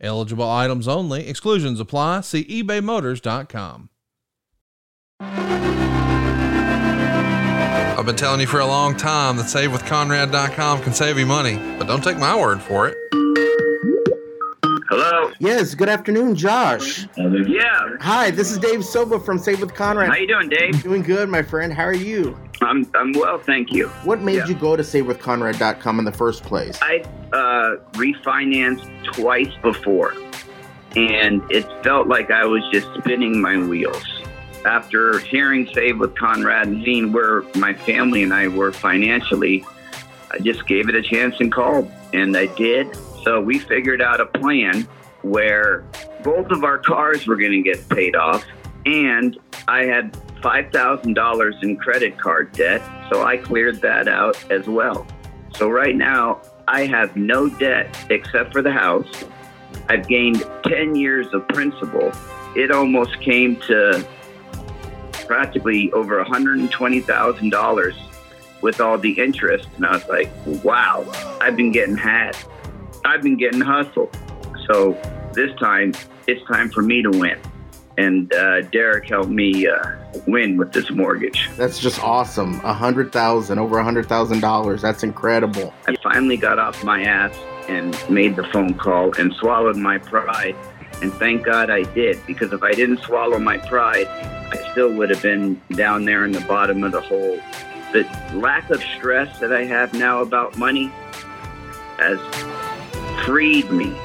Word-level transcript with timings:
Eligible 0.00 0.48
items 0.48 0.86
only. 0.86 1.28
Exclusions 1.28 1.80
apply. 1.80 2.20
See 2.22 2.44
ebaymotors.com. 2.44 3.90
I've 7.98 8.04
been 8.04 8.16
telling 8.16 8.40
you 8.40 8.46
for 8.46 8.60
a 8.60 8.66
long 8.66 8.96
time 8.96 9.36
that 9.38 9.46
SaveWithConrad.com 9.46 10.82
can 10.82 10.92
save 10.92 11.18
you 11.18 11.26
money, 11.26 11.56
but 11.78 11.86
don't 11.86 12.04
take 12.04 12.18
my 12.18 12.38
word 12.38 12.60
for 12.60 12.88
it. 12.88 12.96
Hello. 14.88 15.32
Yes. 15.38 15.74
Good 15.74 15.88
afternoon, 15.88 16.34
Josh. 16.36 17.06
Yeah. 17.16 17.88
Hi, 18.00 18.30
this 18.30 18.50
is 18.52 18.58
Dave 18.58 18.84
Silva 18.84 19.18
from 19.18 19.38
Save 19.38 19.60
with 19.60 19.74
Conrad. 19.74 20.08
How 20.08 20.16
you 20.16 20.26
doing, 20.28 20.48
Dave? 20.48 20.82
Doing 20.82 21.02
good, 21.02 21.28
my 21.28 21.42
friend. 21.42 21.72
How 21.72 21.84
are 21.84 21.92
you? 21.94 22.38
I'm 22.62 22.90
I'm 22.94 23.12
well, 23.12 23.38
thank 23.38 23.72
you. 23.72 23.88
What 24.04 24.20
made 24.22 24.36
Yeah. 24.36 24.46
you 24.46 24.54
go 24.54 24.76
to 24.76 24.82
SaveWithConrad.com 24.82 25.98
in 25.98 26.04
the 26.04 26.12
first 26.12 26.42
place? 26.44 26.78
I 26.82 27.02
uh, 27.32 27.76
refinanced 27.92 29.04
twice 29.12 29.52
before, 29.62 30.14
and 30.94 31.42
it 31.50 31.66
felt 31.82 32.06
like 32.08 32.30
I 32.30 32.44
was 32.46 32.62
just 32.72 32.88
spinning 32.98 33.40
my 33.40 33.58
wheels. 33.58 34.04
After 34.64 35.18
hearing 35.20 35.68
Save 35.72 36.00
with 36.00 36.16
Conrad 36.16 36.66
and 36.66 36.84
seeing 36.84 37.12
where 37.12 37.42
my 37.56 37.72
family 37.74 38.22
and 38.22 38.32
I 38.34 38.48
were 38.48 38.72
financially, 38.72 39.64
I 40.30 40.38
just 40.38 40.66
gave 40.66 40.88
it 40.88 40.94
a 40.94 41.02
chance 41.02 41.36
and 41.40 41.52
called, 41.52 41.90
and 42.12 42.36
I 42.36 42.46
did. 42.46 42.88
So 43.26 43.40
we 43.40 43.58
figured 43.58 44.00
out 44.00 44.20
a 44.20 44.26
plan 44.26 44.86
where 45.22 45.84
both 46.22 46.52
of 46.52 46.62
our 46.62 46.78
cars 46.78 47.26
were 47.26 47.34
going 47.34 47.50
to 47.50 47.60
get 47.60 47.88
paid 47.88 48.14
off, 48.14 48.44
and 48.86 49.36
I 49.66 49.82
had 49.82 50.12
$5,000 50.42 51.62
in 51.64 51.76
credit 51.76 52.20
card 52.20 52.52
debt, 52.52 52.80
so 53.10 53.24
I 53.24 53.36
cleared 53.36 53.80
that 53.80 54.06
out 54.06 54.38
as 54.52 54.68
well. 54.68 55.08
So 55.56 55.68
right 55.68 55.96
now, 55.96 56.40
I 56.68 56.86
have 56.86 57.16
no 57.16 57.48
debt 57.48 57.98
except 58.10 58.52
for 58.52 58.62
the 58.62 58.70
house. 58.70 59.24
I've 59.88 60.06
gained 60.06 60.44
10 60.62 60.94
years 60.94 61.26
of 61.34 61.48
principal. 61.48 62.12
It 62.54 62.70
almost 62.70 63.20
came 63.20 63.56
to 63.62 64.06
practically 65.26 65.90
over 65.90 66.24
$120,000 66.24 67.96
with 68.62 68.80
all 68.80 68.98
the 68.98 69.18
interest. 69.18 69.68
And 69.74 69.84
I 69.84 69.94
was 69.94 70.06
like, 70.06 70.30
wow, 70.62 71.04
I've 71.40 71.56
been 71.56 71.72
getting 71.72 71.96
had. 71.96 72.36
I've 73.06 73.22
been 73.22 73.36
getting 73.36 73.60
hustled. 73.60 74.16
So 74.66 74.92
this 75.32 75.54
time, 75.58 75.94
it's 76.26 76.44
time 76.46 76.70
for 76.70 76.82
me 76.82 77.02
to 77.02 77.10
win. 77.10 77.38
And 77.98 78.32
uh, 78.34 78.60
Derek 78.62 79.08
helped 79.08 79.30
me 79.30 79.66
uh, 79.66 79.96
win 80.26 80.58
with 80.58 80.72
this 80.72 80.90
mortgage. 80.90 81.48
That's 81.56 81.78
just 81.78 82.02
awesome. 82.02 82.60
A 82.62 82.74
hundred 82.74 83.10
thousand, 83.10 83.58
over 83.58 83.78
a 83.78 83.84
hundred 83.84 84.06
thousand 84.06 84.40
dollars. 84.40 84.82
That's 84.82 85.02
incredible. 85.02 85.72
I 85.88 85.96
finally 86.02 86.36
got 86.36 86.58
off 86.58 86.84
my 86.84 87.04
ass 87.04 87.34
and 87.68 87.98
made 88.10 88.36
the 88.36 88.44
phone 88.44 88.74
call 88.74 89.18
and 89.18 89.32
swallowed 89.34 89.76
my 89.76 89.96
pride. 89.96 90.54
And 91.00 91.12
thank 91.14 91.44
God 91.44 91.70
I 91.70 91.84
did, 91.94 92.24
because 92.26 92.52
if 92.52 92.62
I 92.62 92.72
didn't 92.72 92.98
swallow 92.98 93.38
my 93.38 93.58
pride, 93.58 94.06
I 94.08 94.70
still 94.72 94.92
would 94.92 95.10
have 95.10 95.22
been 95.22 95.60
down 95.72 96.04
there 96.04 96.24
in 96.24 96.32
the 96.32 96.40
bottom 96.42 96.84
of 96.84 96.92
the 96.92 97.00
hole. 97.00 97.38
The 97.92 98.04
lack 98.34 98.68
of 98.70 98.82
stress 98.82 99.38
that 99.38 99.52
I 99.52 99.64
have 99.64 99.94
now 99.94 100.20
about 100.20 100.58
money 100.58 100.90
has 101.98 102.18
freed 103.24 103.70
me. 103.70 103.96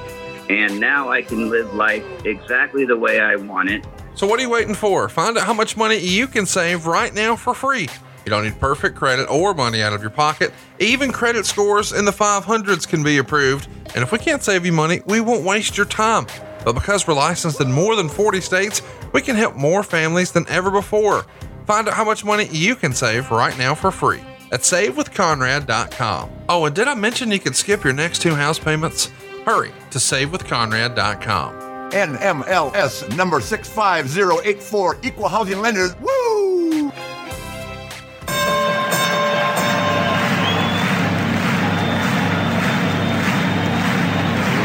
And 0.50 0.80
now 0.80 1.10
I 1.10 1.22
can 1.22 1.50
live 1.50 1.74
life 1.74 2.04
exactly 2.26 2.86
the 2.86 2.98
way 2.98 3.20
I 3.20 3.36
want 3.36 3.70
it. 3.70 3.86
So, 4.16 4.28
what 4.28 4.40
are 4.40 4.44
you 4.44 4.50
waiting 4.50 4.76
for? 4.76 5.08
Find 5.08 5.38
out 5.38 5.46
how 5.46 5.54
much 5.54 5.78
money 5.78 5.98
you 5.98 6.28
can 6.28 6.46
save 6.46 6.86
right 6.86 7.14
now 7.14 7.36
for 7.36 7.54
free. 7.54 7.88
You 8.26 8.30
don't 8.30 8.44
need 8.44 8.60
perfect 8.60 8.96
credit 8.96 9.30
or 9.30 9.54
money 9.54 9.82
out 9.82 9.94
of 9.94 10.02
your 10.02 10.12
pocket. 10.12 10.52
Even 10.80 11.12
credit 11.12 11.46
scores 11.46 11.92
in 11.92 12.06
the 12.06 12.12
500s 12.12 12.88
can 12.88 13.04
be 13.04 13.18
approved. 13.18 13.68
And 13.96 14.04
if 14.04 14.12
we 14.12 14.20
can't 14.20 14.44
save 14.44 14.66
you 14.66 14.74
money, 14.74 15.02
we 15.06 15.22
won't 15.22 15.44
waste 15.44 15.78
your 15.78 15.88
time. 15.88 16.28
But 16.64 16.74
because 16.74 17.08
we're 17.08 17.16
licensed 17.16 17.62
in 17.62 17.72
more 17.72 17.96
than 17.96 18.10
40 18.10 18.42
states, 18.42 18.82
we 19.14 19.22
can 19.22 19.36
help 19.36 19.56
more 19.56 19.82
families 19.82 20.32
than 20.32 20.48
ever 20.50 20.70
before. 20.70 21.26
Find 21.66 21.88
out 21.88 21.96
how 21.96 22.04
much 22.04 22.24
money 22.24 22.48
you 22.52 22.76
can 22.76 22.94
save 22.94 23.32
right 23.32 23.58
now 23.58 23.74
for 23.74 23.90
free 23.90 24.22
at 24.52 24.62
savewithconrad.com. 24.62 26.30
Oh, 26.50 26.66
and 26.66 26.76
did 26.76 26.88
I 26.88 26.94
mention 26.94 27.32
you 27.32 27.40
can 27.40 27.54
skip 27.54 27.84
your 27.84 27.94
next 27.94 28.22
two 28.22 28.36
house 28.36 28.60
payments? 28.60 29.10
Hurry 29.46 29.72
to 29.92 29.98
savewithconrad.com. 29.98 31.92
NMLS 31.92 33.18
number 33.18 33.42
65084, 33.42 34.98
equal 35.04 35.28
housing 35.28 35.60
lenders. 35.60 35.94
Woo! 36.00 36.92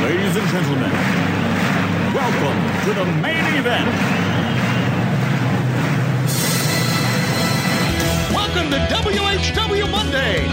Ladies 0.02 0.36
and 0.36 0.48
gentlemen, 0.48 0.92
welcome 2.14 2.84
to 2.84 2.94
the 2.94 3.04
main 3.20 3.54
event. 3.56 4.15
Welcome 8.56 8.72
to 8.72 9.10
WHW 9.10 9.90
Monday. 9.90 10.46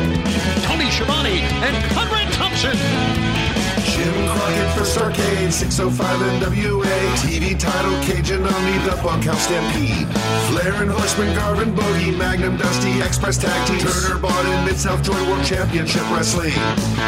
Tony 0.66 0.92
Schiavone 0.92 1.40
and 1.40 1.92
Conrad 1.94 2.34
Thompson. 2.34 3.33
Jim 4.04 4.28
Crockett 4.28 4.70
for 4.76 4.84
Starcade, 4.84 5.52
605 5.54 6.20
NWA. 6.42 6.98
TV 7.24 7.58
title, 7.58 7.96
Cajun 8.04 8.44
Omni, 8.44 8.78
the 8.84 9.00
Bunkhouse 9.02 9.44
Stampede. 9.48 10.08
Flair 10.52 10.74
and 10.84 10.92
Horseman, 10.92 11.34
Garvin 11.36 11.74
Bogey, 11.74 12.12
Magnum 12.12 12.58
Dusty, 12.58 13.02
Express 13.02 13.38
Tag 13.38 13.56
Team. 13.66 13.80
Turner 13.80 14.20
bought 14.20 14.46
in 14.46 14.66
Mid 14.66 14.78
South 14.78 15.02
Joy 15.04 15.16
World 15.30 15.46
Championship 15.46 16.04
Wrestling. 16.12 16.52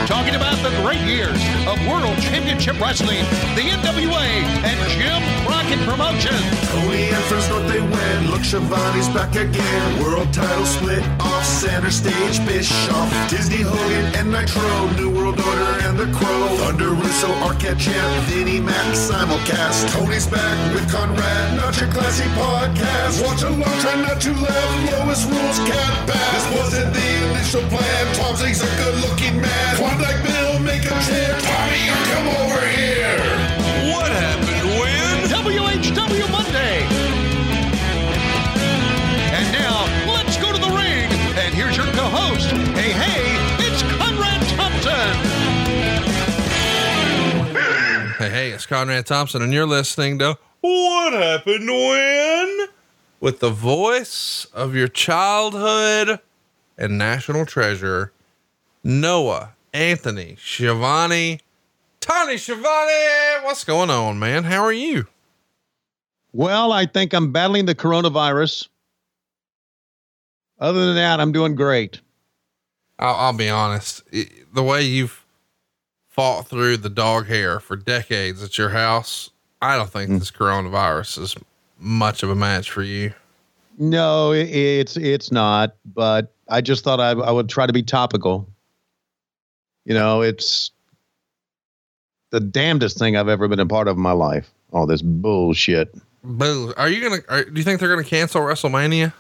Talking 0.08 0.36
about 0.36 0.56
the 0.64 0.72
great 0.84 1.02
years 1.02 1.36
of 1.68 1.76
World 1.86 2.16
Championship 2.22 2.80
Wrestling, 2.80 3.26
the 3.60 3.68
NWA, 3.76 4.28
and 4.64 4.80
Jim 4.96 5.20
Crockett 5.46 5.80
Promotions. 5.84 6.66
Tony 6.72 7.10
and 7.12 7.26
North 7.50 7.68
they 7.68 7.82
win. 7.82 8.32
Look, 8.32 8.44
Schiavone's 8.44 9.10
back 9.10 9.36
again. 9.36 10.04
World 10.04 10.32
title 10.34 10.66
split 10.66 11.04
off 11.20 11.44
center 11.44 11.92
stage. 11.92 12.46
Bischoff, 12.46 13.30
Disney 13.30 13.62
Hogan, 13.62 14.16
and 14.16 14.32
Nitro. 14.32 14.88
New 14.96 15.10
World 15.10 15.40
Order 15.40 15.86
and 15.86 15.98
the 15.98 16.08
Crow. 16.18 16.48
Thunder 16.58 16.85
Russo, 16.94 17.28
Arquette 17.48 17.80
Champ, 17.80 18.24
Vinnie 18.28 18.60
Mac, 18.60 18.94
simulcast. 18.94 19.92
Tony's 19.94 20.28
back 20.28 20.74
with 20.74 20.90
Conrad, 20.92 21.58
not 21.58 21.80
your 21.80 21.90
classy 21.90 22.24
podcast. 22.36 23.24
Watch 23.26 23.44
along, 23.44 23.80
try 23.82 23.96
not 24.02 24.20
to 24.22 24.34
laugh. 24.34 24.92
Lowest 24.92 25.30
rules 25.30 25.60
can't 25.60 26.10
pass. 26.10 26.46
This 26.46 26.60
wasn't 26.60 26.94
the 26.94 27.08
initial 27.32 27.62
plan. 27.70 28.16
Tom 28.16 28.36
Zenk's 28.36 28.62
a 28.62 28.70
good 28.78 28.96
looking 29.08 29.42
man. 29.42 29.76
Klondike 29.78 30.22
Bill, 30.24 30.60
make 30.60 30.84
a 30.86 30.96
chant. 31.08 31.42
Tommy, 31.44 31.82
you 31.88 31.96
come 32.12 32.28
over 32.44 32.62
here. 32.68 33.18
What 33.94 34.12
happened 34.12 34.66
when? 34.80 35.16
WHW 35.32 36.32
Monday. 36.32 36.86
And 39.34 39.48
now, 39.52 39.88
let's 40.14 40.38
go 40.38 40.52
to 40.52 40.60
the 40.60 40.72
ring. 40.76 41.10
And 41.40 41.54
here's 41.54 41.78
your 41.78 41.88
co-host. 41.88 42.50
Hey, 42.76 42.92
hey, 42.92 43.35
it's 48.56 48.66
Conrad 48.66 49.06
Thompson, 49.06 49.42
and 49.42 49.52
you're 49.52 49.66
listening 49.66 50.18
to 50.20 50.38
What 50.62 51.12
Happened 51.12 51.68
When? 51.68 52.68
With 53.20 53.42
the 53.42 53.50
voice 53.50 54.46
of 54.54 54.74
your 54.74 54.88
childhood 54.88 56.22
and 56.78 56.98
national 56.98 57.46
treasure, 57.46 58.14
Noah 58.82 59.56
Anthony 59.74 60.38
Schiavone. 60.40 61.42
Tony 62.00 62.38
Schiavone, 62.38 63.44
what's 63.44 63.66
going 63.66 63.90
on, 63.90 64.20
man? 64.20 64.46
How 64.46 64.64
are 64.64 64.72
you? 64.72 65.08
Well, 66.32 66.72
I 66.72 66.86
think 66.86 67.14
I'm 67.14 67.34
battling 67.34 67.66
the 67.66 67.76
coronavirus. 67.76 68.70
Other 70.62 70.86
than 70.86 70.96
that, 70.96 71.20
I'm 71.20 71.34
doing 71.34 71.56
great. 71.56 72.00
I'll, 73.00 73.16
I'll 73.16 73.34
be 73.34 73.50
honest. 73.50 74.02
the 74.54 74.64
way 74.64 74.84
you've 74.84 75.25
fought 76.16 76.48
through 76.48 76.78
the 76.78 76.90
dog 76.90 77.28
hair 77.28 77.60
for 77.60 77.76
decades 77.76 78.42
at 78.42 78.58
your 78.58 78.70
house, 78.70 79.32
I 79.62 79.76
don't 79.76 79.90
think 79.90 80.18
this 80.20 80.32
coronavirus 80.32 81.20
is 81.20 81.36
much 81.78 82.24
of 82.24 82.30
a 82.30 82.36
match 82.36 82.72
for 82.72 82.84
you. 82.84 83.14
No, 83.78 84.32
it's 84.32 84.96
it's 84.96 85.30
not. 85.30 85.76
But 85.94 86.34
I 86.50 86.62
just 86.62 86.86
thought 86.86 87.02
I, 87.02 87.10
I 87.10 87.32
would 87.32 87.50
try 87.50 87.68
to 87.68 87.74
be 87.74 87.84
topical. 87.84 88.48
You 89.84 89.94
know, 89.94 90.22
it's 90.22 90.72
the 92.32 92.40
damnedest 92.40 92.98
thing 92.98 93.18
I've 93.18 93.28
ever 93.28 93.50
been 93.50 93.60
a 93.60 93.66
part 93.66 93.90
of 93.90 93.98
in 93.98 94.02
my 94.02 94.14
life. 94.14 94.50
all 94.72 94.86
this 94.86 95.02
bullshit. 95.02 95.94
Boo. 96.24 96.74
Are 96.78 96.88
you 96.88 97.04
gonna? 97.04 97.22
Are, 97.28 97.44
do 97.44 97.58
you 97.58 97.64
think 97.64 97.82
they're 97.82 97.90
gonna 97.90 98.08
cancel 98.08 98.40
WrestleMania? 98.42 99.12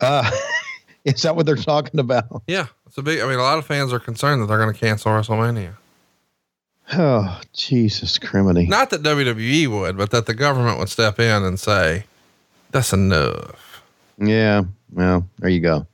Uh, 0.00 0.30
is 1.04 1.20
that 1.20 1.36
what 1.36 1.44
they're 1.44 1.54
talking 1.56 2.00
about? 2.00 2.42
Yeah, 2.46 2.68
it's 2.86 2.96
a 2.96 3.02
big. 3.02 3.20
I 3.20 3.26
mean, 3.26 3.38
a 3.38 3.42
lot 3.42 3.58
of 3.58 3.66
fans 3.66 3.92
are 3.92 4.00
concerned 4.00 4.40
that 4.40 4.46
they're 4.46 4.58
gonna 4.58 4.72
cancel 4.72 5.12
WrestleMania. 5.12 5.74
Oh, 6.92 7.40
Jesus 7.52 8.18
criminy. 8.18 8.68
Not 8.68 8.90
that 8.90 9.02
WWE 9.02 9.68
would, 9.68 9.96
but 9.96 10.10
that 10.10 10.26
the 10.26 10.34
government 10.34 10.78
would 10.78 10.88
step 10.88 11.18
in 11.18 11.42
and 11.42 11.58
say, 11.58 12.04
"That's 12.70 12.92
enough." 12.92 13.82
Yeah. 14.18 14.64
Well, 14.92 15.26
there 15.38 15.50
you 15.50 15.60
go. 15.60 15.86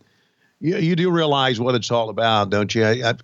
You, 0.61 0.77
you 0.77 0.97
do 0.97 1.11
realize 1.11 1.59
what 1.59 1.75
it's 1.75 1.91
all 1.91 2.11
about, 2.11 2.51
don't 2.51 2.75
you? 2.75 2.85
I, 2.85 3.11
I, 3.11 3.15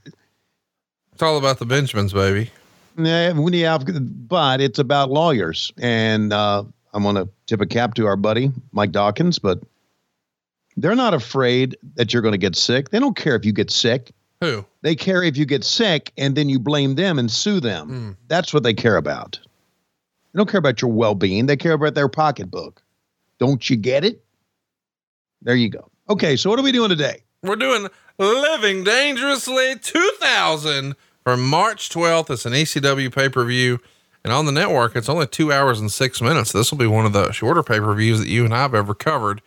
It's 1.12 1.22
all 1.22 1.36
about 1.36 1.58
the 1.58 1.66
Benjamins, 1.66 2.12
baby. 2.12 2.50
Yeah, 2.96 3.32
when 3.32 3.52
you 3.52 3.68
but 4.26 4.60
it's 4.62 4.78
about 4.78 5.10
lawyers, 5.10 5.70
and 5.76 6.32
uh, 6.32 6.64
I'm 6.94 7.02
going 7.02 7.16
to 7.16 7.28
tip 7.46 7.60
a 7.60 7.66
cap 7.66 7.94
to 7.94 8.06
our 8.06 8.16
buddy 8.16 8.50
Mike 8.72 8.92
Dawkins, 8.92 9.38
but 9.38 9.62
they're 10.78 10.94
not 10.94 11.12
afraid 11.12 11.76
that 11.96 12.12
you're 12.12 12.22
going 12.22 12.32
to 12.32 12.38
get 12.38 12.56
sick. 12.56 12.88
They 12.88 12.98
don't 12.98 13.16
care 13.16 13.36
if 13.36 13.44
you 13.44 13.52
get 13.52 13.70
sick. 13.70 14.12
Who? 14.40 14.64
They 14.86 14.94
care 14.94 15.20
if 15.20 15.36
you 15.36 15.46
get 15.46 15.64
sick 15.64 16.12
and 16.16 16.36
then 16.36 16.48
you 16.48 16.60
blame 16.60 16.94
them 16.94 17.18
and 17.18 17.28
sue 17.28 17.58
them. 17.58 17.90
Mm. 17.90 18.16
That's 18.28 18.54
what 18.54 18.62
they 18.62 18.72
care 18.72 18.96
about. 18.96 19.36
They 20.32 20.36
don't 20.38 20.48
care 20.48 20.60
about 20.60 20.80
your 20.80 20.92
well-being. 20.92 21.46
They 21.46 21.56
care 21.56 21.72
about 21.72 21.96
their 21.96 22.06
pocketbook. 22.06 22.80
Don't 23.40 23.68
you 23.68 23.74
get 23.74 24.04
it? 24.04 24.24
There 25.42 25.56
you 25.56 25.70
go. 25.70 25.90
Okay, 26.08 26.36
so 26.36 26.48
what 26.50 26.60
are 26.60 26.62
we 26.62 26.70
doing 26.70 26.90
today? 26.90 27.24
We're 27.42 27.56
doing 27.56 27.88
Living 28.16 28.84
Dangerously 28.84 29.74
2000 29.76 30.94
for 31.24 31.36
March 31.36 31.88
12th. 31.88 32.30
It's 32.30 32.46
an 32.46 32.52
ECW 32.52 33.12
pay 33.12 33.28
per 33.28 33.44
view. 33.44 33.80
And 34.22 34.32
on 34.32 34.46
the 34.46 34.52
network, 34.52 34.94
it's 34.94 35.08
only 35.08 35.26
two 35.26 35.52
hours 35.52 35.80
and 35.80 35.90
six 35.90 36.22
minutes. 36.22 36.52
This 36.52 36.70
will 36.70 36.78
be 36.78 36.86
one 36.86 37.06
of 37.06 37.12
the 37.12 37.32
shorter 37.32 37.64
pay 37.64 37.80
per 37.80 37.92
views 37.92 38.20
that 38.20 38.28
you 38.28 38.44
and 38.44 38.54
I 38.54 38.58
have 38.58 38.74
ever 38.76 38.94
covered. 38.94 39.42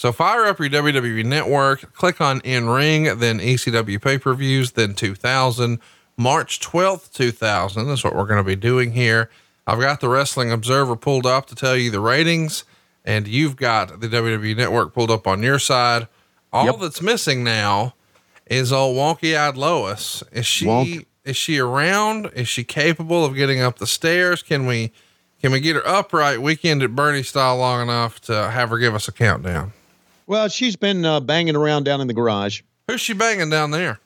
So 0.00 0.12
fire 0.12 0.46
up 0.46 0.58
your 0.58 0.70
WWE 0.70 1.26
network, 1.26 1.92
click 1.92 2.22
on 2.22 2.40
In 2.40 2.70
Ring, 2.70 3.18
then 3.18 3.38
ECW 3.38 4.00
pay 4.00 4.16
per 4.16 4.32
views, 4.32 4.70
then 4.72 4.94
2000. 4.94 5.78
March 6.16 6.58
12th, 6.58 7.12
2000 7.12 7.86
is 7.88 8.02
what 8.02 8.16
we're 8.16 8.24
going 8.24 8.42
to 8.42 8.42
be 8.42 8.56
doing 8.56 8.92
here. 8.92 9.28
I've 9.66 9.78
got 9.78 10.00
the 10.00 10.08
Wrestling 10.08 10.50
Observer 10.50 10.96
pulled 10.96 11.26
up 11.26 11.44
to 11.48 11.54
tell 11.54 11.76
you 11.76 11.90
the 11.90 12.00
ratings, 12.00 12.64
and 13.04 13.28
you've 13.28 13.56
got 13.56 14.00
the 14.00 14.08
WWE 14.08 14.56
network 14.56 14.94
pulled 14.94 15.10
up 15.10 15.26
on 15.26 15.42
your 15.42 15.58
side. 15.58 16.08
All 16.50 16.64
Yep. 16.64 16.76
that's 16.80 17.02
missing 17.02 17.44
now 17.44 17.92
is 18.46 18.72
old 18.72 18.96
wonky 18.96 19.36
eyed 19.36 19.58
Lois. 19.58 20.22
Is 20.32 20.46
she 20.46 20.64
Wonk. 20.64 21.04
is 21.26 21.36
she 21.36 21.58
around? 21.58 22.30
Is 22.34 22.48
she 22.48 22.64
capable 22.64 23.22
of 23.22 23.34
getting 23.34 23.60
up 23.60 23.78
the 23.78 23.86
stairs? 23.86 24.42
Can 24.42 24.64
we 24.64 24.92
can 25.42 25.52
we 25.52 25.60
get 25.60 25.76
her 25.76 25.86
upright 25.86 26.40
weekend 26.40 26.82
at 26.82 26.96
Bernie 26.96 27.22
style 27.22 27.58
long 27.58 27.82
enough 27.82 28.18
to 28.22 28.48
have 28.50 28.70
her 28.70 28.78
give 28.78 28.94
us 28.94 29.06
a 29.06 29.12
countdown? 29.12 29.74
Well, 30.30 30.46
she's 30.46 30.76
been 30.76 31.04
uh, 31.04 31.18
banging 31.18 31.56
around 31.56 31.82
down 31.82 32.00
in 32.00 32.06
the 32.06 32.14
garage. 32.14 32.62
Who's 32.86 33.00
she 33.00 33.14
banging 33.14 33.50
down 33.50 33.72
there? 33.72 33.98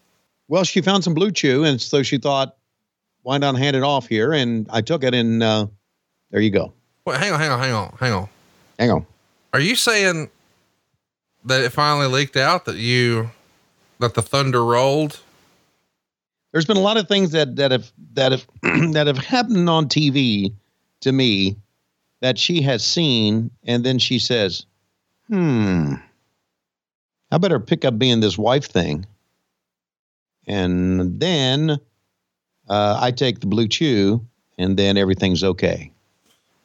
Well, 0.49 0.65
she 0.65 0.81
found 0.81 1.05
some 1.05 1.13
blue 1.13 1.31
chew, 1.31 1.65
and 1.65 1.79
so 1.79 2.03
she 2.03 2.17
thought, 2.17 2.57
why 3.21 3.37
not 3.37 3.59
hand 3.59 3.77
it 3.77 3.83
off 3.83 4.09
here? 4.09 4.33
And 4.33 4.67
I 4.71 4.81
took 4.81 5.05
it, 5.05 5.13
and 5.13 5.43
uh, 5.43 5.67
there 6.31 6.41
you 6.41 6.49
go. 6.49 6.73
Wait, 7.05 7.19
hang 7.19 7.31
on, 7.31 7.39
hang 7.39 7.51
on, 7.51 7.59
hang 7.61 7.73
on, 7.75 7.97
hang 8.01 8.13
on. 8.15 8.29
Hang 8.79 8.91
on. 8.91 9.07
Are 9.53 9.61
you 9.61 9.77
saying 9.77 10.31
that 11.45 11.61
it 11.61 11.73
finally 11.73 12.07
leaked 12.07 12.39
out 12.39 12.65
that 12.65 12.77
you 12.77 13.29
that 13.99 14.15
the 14.15 14.23
thunder 14.23 14.65
rolled? 14.65 15.21
There's 16.53 16.65
been 16.65 16.79
a 16.79 16.81
lot 16.81 16.97
of 16.97 17.07
things 17.07 17.33
that 17.33 17.57
that 17.57 17.71
have 17.71 17.93
that 18.15 18.33
have 18.33 18.47
that 18.95 19.07
have 19.09 19.19
happened 19.19 19.69
on 19.69 19.91
TV 19.91 20.55
to 21.03 21.13
me 21.13 21.59
that 22.23 22.39
she 22.39 22.63
has 22.63 22.83
seen, 22.83 23.51
and 23.65 23.85
then 23.85 23.99
she 23.99 24.19
says, 24.19 24.65
"Hmm, 25.29 25.97
I 27.35 27.39
better 27.39 27.61
pick 27.61 27.85
up 27.85 27.99
being 27.99 28.21
this 28.21 28.39
wife 28.39 28.67
thing." 28.67 29.07
And 30.47 31.19
then 31.21 31.79
uh, 32.69 32.99
I 33.01 33.11
take 33.11 33.41
the 33.41 33.47
blue 33.47 33.69
chew, 33.69 34.25
and 34.59 34.77
then 34.77 34.97
everything's 34.97 35.43
okay. 35.43 35.91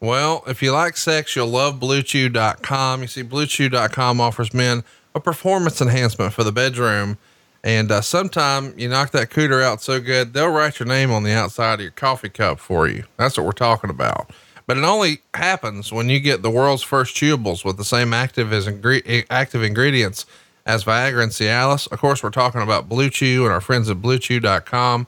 Well, 0.01 0.44
if 0.48 0.62
you 0.63 0.71
like 0.71 0.95
sex, 0.95 1.36
you'll 1.36 1.48
love 1.48 1.80
BlueChew.com. 1.80 3.01
You 3.01 3.07
see, 3.07 3.24
BlueChew.com 3.24 4.21
offers 4.21 4.54
men 4.54 4.83
a 5.13 5.19
performance 5.19 5.81
enhancement 5.81 6.33
for 6.33 6.44
the 6.44 6.54
bedroom. 6.54 7.18
And 7.63 7.92
uh, 7.92 8.00
sometime 8.00 8.74
you 8.77 8.88
knock 8.88 9.12
that 9.12 9.30
cooter 9.30 9.62
out 9.62 9.81
so 9.81 10.00
good, 10.00 10.33
they'll 10.33 10.51
write 10.51 10.80
your 10.80 10.88
name 10.88 11.12
on 11.12 11.24
the 11.24 11.33
outside 11.33 11.75
of 11.75 11.81
your 11.81 11.92
coffee 11.92 12.30
cup 12.30 12.60
for 12.60 12.88
you. 12.88 13.04
That's 13.18 13.38
what 13.38 13.45
we're 13.45 13.51
talking 13.51 13.89
about. 13.89 14.31
But 14.66 14.77
it 14.77 14.86
only 14.86 15.19
happens 15.33 15.92
when 15.92 16.07
you 16.07 16.21
get 16.21 16.44
the 16.44 16.51
world's 16.51 16.83
first 16.83 17.16
chewables 17.16 17.66
with 17.66 17.75
the 17.75 17.83
same 17.83 18.13
active 18.13 18.54
as 18.54 18.68
ingre- 18.68 19.25
active 19.30 19.63
ingredients 19.63 20.25
as 20.69 20.83
Viagra 20.83 21.24
and 21.24 21.31
Cialis. 21.31 21.92
Of 21.92 22.00
course, 22.00 22.21
we're 22.21 22.30
talking 22.30 22.62
about 22.62 22.88
Blue 22.88 23.10
Chew 23.10 23.44
and 23.44 23.51
our 23.51 23.60
friends 23.60 23.89
at 23.89 23.98
BlueChew.com. 23.98 25.07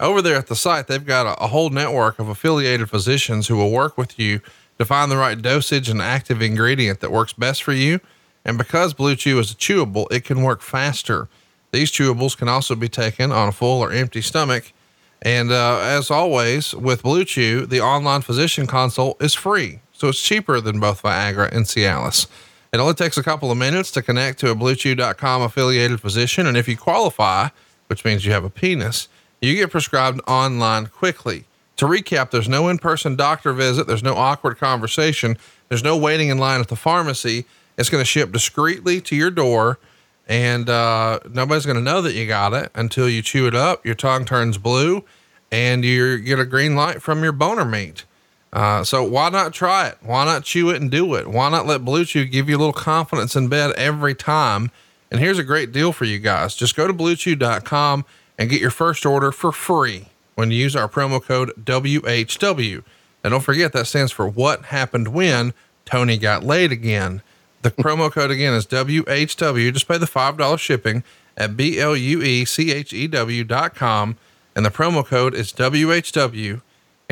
Over 0.00 0.22
there 0.22 0.36
at 0.36 0.46
the 0.46 0.56
site, 0.56 0.86
they've 0.86 1.04
got 1.04 1.26
a, 1.26 1.44
a 1.44 1.48
whole 1.48 1.68
network 1.68 2.18
of 2.18 2.28
affiliated 2.28 2.88
physicians 2.88 3.46
who 3.46 3.56
will 3.56 3.70
work 3.70 3.98
with 3.98 4.18
you 4.18 4.40
to 4.78 4.86
find 4.86 5.12
the 5.12 5.18
right 5.18 5.40
dosage 5.40 5.90
and 5.90 6.00
active 6.00 6.40
ingredient 6.40 7.00
that 7.00 7.12
works 7.12 7.34
best 7.34 7.62
for 7.62 7.74
you. 7.74 8.00
And 8.42 8.56
because 8.56 8.94
Blue 8.94 9.14
Chew 9.14 9.38
is 9.38 9.50
a 9.50 9.54
chewable, 9.54 10.10
it 10.10 10.24
can 10.24 10.42
work 10.42 10.62
faster. 10.62 11.28
These 11.72 11.92
chewables 11.92 12.34
can 12.34 12.48
also 12.48 12.74
be 12.74 12.88
taken 12.88 13.30
on 13.30 13.48
a 13.48 13.52
full 13.52 13.82
or 13.82 13.92
empty 13.92 14.22
stomach. 14.22 14.72
And 15.20 15.52
uh, 15.52 15.78
as 15.82 16.10
always, 16.10 16.74
with 16.74 17.02
Blue 17.02 17.26
Chew, 17.26 17.66
the 17.66 17.82
online 17.82 18.22
physician 18.22 18.66
consult 18.66 19.22
is 19.22 19.34
free. 19.34 19.80
So 19.92 20.08
it's 20.08 20.22
cheaper 20.22 20.58
than 20.58 20.80
both 20.80 21.02
Viagra 21.02 21.52
and 21.52 21.66
Cialis. 21.66 22.26
It 22.72 22.80
only 22.80 22.94
takes 22.94 23.18
a 23.18 23.22
couple 23.22 23.50
of 23.50 23.58
minutes 23.58 23.90
to 23.90 24.00
connect 24.00 24.38
to 24.40 24.50
a 24.50 24.54
BlueChew.com 24.54 25.42
affiliated 25.42 26.00
physician. 26.00 26.46
And 26.46 26.56
if 26.56 26.66
you 26.66 26.78
qualify, 26.78 27.48
which 27.88 28.02
means 28.02 28.24
you 28.24 28.32
have 28.32 28.44
a 28.44 28.50
penis, 28.50 29.08
you 29.42 29.54
get 29.54 29.70
prescribed 29.70 30.22
online 30.26 30.86
quickly. 30.86 31.44
To 31.76 31.84
recap, 31.84 32.30
there's 32.30 32.48
no 32.48 32.68
in 32.68 32.78
person 32.78 33.14
doctor 33.14 33.52
visit, 33.52 33.86
there's 33.86 34.02
no 34.02 34.14
awkward 34.14 34.56
conversation, 34.56 35.36
there's 35.68 35.84
no 35.84 35.98
waiting 35.98 36.30
in 36.30 36.38
line 36.38 36.60
at 36.60 36.68
the 36.68 36.76
pharmacy. 36.76 37.44
It's 37.76 37.90
going 37.90 38.00
to 38.00 38.08
ship 38.08 38.32
discreetly 38.32 39.02
to 39.02 39.16
your 39.16 39.30
door, 39.30 39.78
and 40.26 40.70
uh, 40.70 41.20
nobody's 41.28 41.66
going 41.66 41.76
to 41.76 41.82
know 41.82 42.00
that 42.00 42.14
you 42.14 42.26
got 42.26 42.54
it 42.54 42.70
until 42.74 43.06
you 43.06 43.20
chew 43.20 43.46
it 43.46 43.54
up. 43.54 43.84
Your 43.84 43.94
tongue 43.94 44.24
turns 44.24 44.56
blue, 44.56 45.04
and 45.50 45.84
you 45.84 46.16
get 46.16 46.38
a 46.38 46.46
green 46.46 46.74
light 46.74 47.02
from 47.02 47.22
your 47.22 47.32
boner 47.32 47.66
meat. 47.66 48.06
Uh, 48.52 48.84
so 48.84 49.02
why 49.02 49.30
not 49.30 49.54
try 49.54 49.88
it? 49.88 49.96
Why 50.02 50.24
not 50.24 50.44
chew 50.44 50.70
it 50.70 50.80
and 50.80 50.90
do 50.90 51.14
it? 51.14 51.26
Why 51.26 51.48
not 51.48 51.66
let 51.66 51.84
Blue 51.84 52.04
Chew 52.04 52.26
give 52.26 52.48
you 52.50 52.56
a 52.56 52.58
little 52.58 52.72
confidence 52.72 53.34
in 53.34 53.48
bed 53.48 53.72
every 53.76 54.14
time? 54.14 54.70
And 55.10 55.20
here's 55.20 55.38
a 55.38 55.44
great 55.44 55.72
deal 55.72 55.92
for 55.92 56.04
you 56.04 56.18
guys. 56.18 56.54
Just 56.54 56.76
go 56.76 56.86
to 56.86 56.92
bluechew.com 56.92 58.04
and 58.38 58.50
get 58.50 58.60
your 58.60 58.70
first 58.70 59.06
order 59.06 59.32
for 59.32 59.52
free 59.52 60.06
when 60.34 60.50
you 60.50 60.58
use 60.58 60.76
our 60.76 60.88
promo 60.88 61.22
code 61.22 61.52
WHW. 61.62 62.84
And 63.24 63.30
don't 63.30 63.40
forget 63.40 63.72
that 63.72 63.86
stands 63.86 64.12
for 64.12 64.26
what 64.26 64.66
happened 64.66 65.08
when 65.08 65.54
Tony 65.84 66.18
got 66.18 66.42
laid 66.42 66.72
again. 66.72 67.22
The 67.62 67.70
promo 67.70 68.10
code 68.10 68.30
again 68.30 68.52
is 68.54 68.66
WHW. 68.66 69.72
Just 69.72 69.88
pay 69.88 69.98
the 69.98 70.06
$5 70.06 70.58
shipping 70.58 71.04
at 71.36 71.56
B 71.56 71.78
L 71.78 71.96
U 71.96 72.22
E 72.22 72.44
C 72.44 72.72
H 72.72 72.92
E 72.92 73.06
W 73.06 73.44
dot 73.44 73.74
com. 73.74 74.16
And 74.54 74.66
the 74.66 74.70
promo 74.70 75.04
code 75.04 75.34
is 75.34 75.52
WHW. 75.52 76.60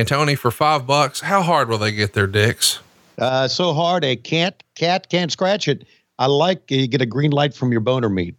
And 0.00 0.08
Tony, 0.08 0.34
for 0.34 0.50
five 0.50 0.86
bucks, 0.86 1.20
how 1.20 1.42
hard 1.42 1.68
will 1.68 1.76
they 1.76 1.92
get 1.92 2.14
their 2.14 2.26
dicks? 2.26 2.78
Uh, 3.18 3.46
so 3.46 3.74
hard 3.74 4.02
a 4.02 4.16
cat 4.16 4.62
cat 4.74 5.10
can't 5.10 5.30
scratch 5.30 5.68
it. 5.68 5.84
I 6.18 6.24
like 6.24 6.70
you 6.70 6.86
get 6.86 7.02
a 7.02 7.06
green 7.06 7.32
light 7.32 7.52
from 7.52 7.70
your 7.70 7.82
boner 7.82 8.08
meat. 8.08 8.34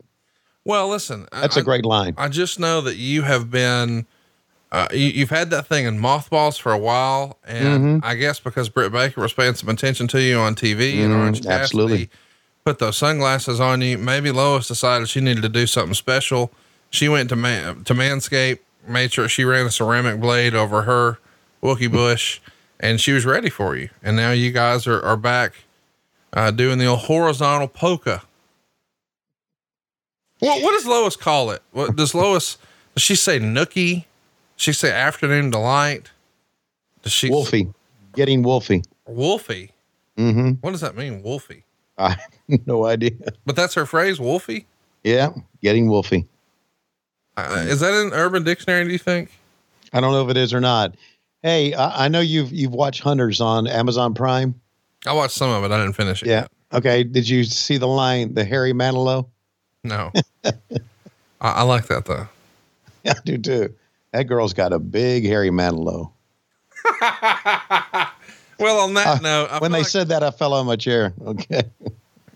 Well, 0.65 0.87
listen, 0.87 1.27
That's 1.31 1.57
a 1.57 1.59
a 1.59 1.63
great 1.63 1.85
line. 1.85 2.15
I 2.17 2.29
just 2.29 2.59
know 2.59 2.81
that 2.81 2.95
you 2.95 3.21
have 3.21 3.51
been, 3.51 4.07
uh, 4.71 4.87
you, 4.91 5.05
you've 5.09 5.29
had 5.29 5.51
that 5.51 5.67
thing 5.67 5.85
in 5.85 5.99
mothballs 5.99 6.57
for 6.57 6.71
a 6.71 6.79
while, 6.79 7.37
and 7.45 8.03
I 8.03 8.15
guess 8.15 8.39
because 8.39 8.67
Britt 8.67 8.91
Baker 8.91 9.21
was 9.21 9.33
paying 9.33 9.53
some 9.53 9.69
attention 9.69 10.07
to 10.07 10.19
you 10.19 10.39
on 10.39 10.55
TV 10.55 11.03
and 11.03 11.11
Mhm, 11.13 11.19
Orange 11.19 11.43
Cassidy 11.43 11.53
absolutely. 11.63 12.09
put 12.65 12.79
those 12.79 12.97
sunglasses 12.97 13.59
on 13.59 13.81
you. 13.81 13.99
Maybe 13.99 14.31
Lois 14.31 14.67
decided 14.67 15.09
she 15.09 15.21
needed 15.21 15.43
to 15.43 15.49
do 15.49 15.67
something 15.67 15.93
special. 15.93 16.51
She 16.89 17.07
went 17.07 17.29
to 17.29 17.35
man 17.35 17.83
to 17.83 17.93
Manscaped, 17.93 18.59
made 18.87 19.13
sure 19.13 19.29
she 19.29 19.43
ran 19.43 19.67
a 19.67 19.71
ceramic 19.71 20.19
blade 20.19 20.55
over 20.55 20.81
her 20.83 21.19
Wookie 21.61 21.91
bush, 21.91 22.39
and 22.79 22.99
she 22.99 23.11
was 23.11 23.25
ready 23.25 23.49
for 23.49 23.75
you. 23.75 23.89
And 24.03 24.15
now 24.15 24.31
you 24.31 24.51
guys 24.51 24.87
are 24.87 25.01
are 25.01 25.17
back 25.17 25.53
uh, 26.33 26.51
doing 26.51 26.77
the 26.77 26.85
old 26.85 26.99
horizontal 27.01 27.67
polka. 27.67 28.23
What 30.39 30.61
what 30.63 30.71
does 30.71 30.85
Lois 30.87 31.15
call 31.15 31.51
it? 31.51 31.61
What 31.71 31.95
does 31.95 32.15
Lois? 32.15 32.57
Does 32.95 33.03
she 33.03 33.15
say 33.15 33.39
nookie? 33.39 34.05
Does 34.57 34.63
she 34.63 34.73
say 34.73 34.91
afternoon 34.91 35.51
delight? 35.51 36.11
Does 37.03 37.11
she 37.11 37.29
Wolfie, 37.29 37.67
getting 38.13 38.43
Wolfie. 38.43 38.83
Wolfie? 39.07 39.71
Mm-hmm. 40.17 40.51
What 40.61 40.71
does 40.71 40.81
that 40.81 40.95
mean, 40.95 41.23
Wolfie? 41.23 41.63
I 41.97 42.09
have 42.09 42.21
no 42.67 42.85
idea. 42.85 43.11
But 43.45 43.55
that's 43.55 43.73
her 43.75 43.85
phrase, 43.85 44.19
Wolfie. 44.19 44.65
Yeah, 45.03 45.29
getting 45.61 45.89
Wolfie. 45.89 46.27
Uh, 47.37 47.65
is 47.67 47.79
that 47.79 47.93
an 47.93 48.11
Urban 48.13 48.43
Dictionary? 48.43 48.85
Do 48.85 48.91
you 48.91 48.97
think? 48.97 49.31
I 49.93 49.99
don't 49.99 50.11
know 50.11 50.23
if 50.23 50.29
it 50.29 50.37
is 50.37 50.53
or 50.53 50.59
not. 50.59 50.95
Hey, 51.43 51.73
I, 51.73 52.05
I 52.05 52.07
know 52.07 52.19
you've 52.19 52.51
you've 52.51 52.73
watched 52.73 53.01
Hunters 53.01 53.41
on 53.41 53.67
Amazon 53.67 54.13
Prime. 54.13 54.59
I 55.07 55.13
watched 55.13 55.33
some 55.35 55.49
of 55.49 55.63
it. 55.63 55.73
I 55.73 55.79
didn't 55.81 55.95
finish 55.95 56.21
it. 56.21 56.27
Yeah. 56.27 56.41
Yet. 56.41 56.51
Okay. 56.73 57.03
Did 57.03 57.27
you 57.27 57.43
see 57.43 57.77
the 57.77 57.87
line, 57.87 58.33
the 58.33 58.45
Harry 58.45 58.73
Manilow? 58.73 59.27
No. 59.83 60.11
I, 60.45 60.51
I 61.41 61.61
like 61.63 61.87
that 61.87 62.05
though. 62.05 62.27
Yeah, 63.03 63.13
I 63.17 63.21
do 63.25 63.37
too. 63.37 63.73
That 64.11 64.23
girl's 64.23 64.53
got 64.53 64.73
a 64.73 64.79
big 64.79 65.25
Harry 65.25 65.49
Manilow. 65.49 66.11
Well, 68.59 68.81
on 68.81 68.93
that 68.93 69.07
Uh, 69.07 69.19
note, 69.21 69.47
I 69.51 69.57
when 69.57 69.71
they 69.71 69.79
like 69.79 69.87
said 69.87 70.09
that, 70.09 70.21
I 70.21 70.29
fell 70.29 70.53
on 70.53 70.67
my 70.67 70.75
chair. 70.75 71.15
Okay. 71.25 71.63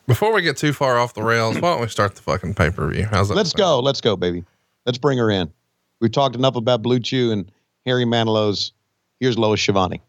before 0.08 0.34
we 0.34 0.42
get 0.42 0.58
too 0.58 0.74
far 0.74 0.98
off 0.98 1.14
the 1.14 1.22
rails, 1.22 1.54
why 1.60 1.72
don't 1.72 1.82
we 1.82 1.88
start 1.88 2.16
the 2.16 2.22
fucking 2.24 2.56
pay 2.56 2.72
per 2.72 2.90
view? 2.90 3.06
How's 3.06 3.30
that? 3.30 3.36
Let's 3.36 3.54
go. 3.54 3.80
Let's 3.80 4.02
go, 4.02 4.16
baby. 4.16 4.44
Let's 4.88 4.98
bring 4.98 5.20
her 5.20 5.30
in. 5.30 5.52
We've 6.00 6.12
talked 6.12 6.36
enough 6.36 6.56
about 6.56 6.82
Blue 6.82 7.00
Chew 7.00 7.32
and 7.32 7.52
Harry 7.86 8.06
Manilow's. 8.06 8.72
Here's 9.26 9.40
Lois 9.40 9.60
Schiavone. 9.60 10.04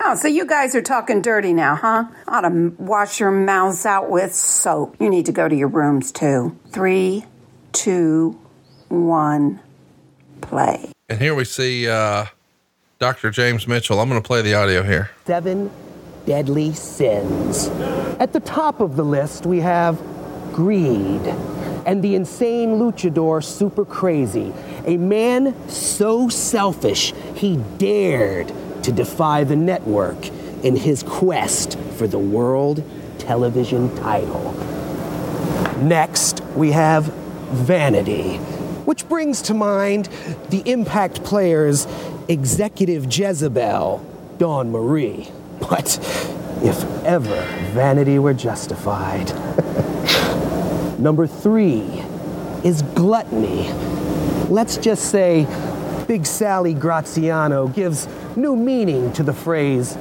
Oh, 0.00 0.14
so 0.14 0.28
you 0.28 0.46
guys 0.46 0.74
are 0.74 0.80
talking 0.80 1.20
dirty 1.20 1.52
now, 1.52 1.76
huh? 1.76 2.04
Ought 2.26 2.40
to 2.40 2.74
wash 2.78 3.20
your 3.20 3.30
mouths 3.30 3.84
out 3.84 4.08
with 4.08 4.34
soap. 4.34 4.96
You 4.98 5.10
need 5.10 5.26
to 5.26 5.32
go 5.32 5.46
to 5.46 5.54
your 5.54 5.68
rooms 5.68 6.10
too. 6.10 6.58
Three, 6.70 7.26
two, 7.72 8.40
one, 8.88 9.60
play. 10.40 10.90
And 11.10 11.20
here 11.20 11.34
we 11.34 11.44
see 11.44 11.86
uh, 11.86 12.24
Dr. 12.98 13.30
James 13.30 13.68
Mitchell. 13.68 14.00
I'm 14.00 14.08
going 14.08 14.22
to 14.22 14.26
play 14.26 14.40
the 14.40 14.54
audio 14.54 14.82
here. 14.82 15.10
seven 15.26 15.70
deadly 16.24 16.72
sins. 16.72 17.68
At 18.18 18.32
the 18.32 18.40
top 18.40 18.80
of 18.80 18.96
the 18.96 19.04
list, 19.04 19.44
we 19.44 19.60
have 19.60 20.02
greed 20.54 21.20
and 21.86 22.02
the 22.02 22.14
insane 22.16 22.78
luchador 22.80 23.42
Super 23.42 23.84
Crazy, 23.84 24.52
a 24.86 24.96
man 24.96 25.68
so 25.68 26.28
selfish 26.28 27.12
he 27.34 27.56
dared 27.76 28.52
to 28.84 28.92
defy 28.92 29.44
the 29.44 29.56
network 29.56 30.28
in 30.62 30.76
his 30.76 31.02
quest 31.02 31.78
for 31.96 32.06
the 32.06 32.18
world 32.18 32.82
television 33.18 33.94
title. 33.96 34.52
Next, 35.82 36.40
we 36.54 36.72
have 36.72 37.04
vanity, 37.50 38.36
which 38.86 39.08
brings 39.08 39.42
to 39.42 39.54
mind 39.54 40.08
the 40.50 40.62
Impact 40.64 41.24
Players' 41.24 41.86
executive 42.28 43.12
Jezebel, 43.12 44.04
Dawn 44.38 44.70
Marie. 44.70 45.28
But 45.60 45.98
if 46.62 46.82
ever 47.04 47.42
vanity 47.72 48.18
were 48.18 48.34
justified. 48.34 49.30
Number 50.98 51.26
three 51.26 51.82
is 52.64 52.82
gluttony. 52.82 53.68
Let's 54.48 54.76
just 54.76 55.10
say 55.10 55.44
Big 56.06 56.24
Sally 56.24 56.72
Graziano 56.72 57.66
gives 57.66 58.06
new 58.36 58.56
meaning 58.56 59.12
to 59.14 59.24
the 59.24 59.32
phrase 59.32 59.94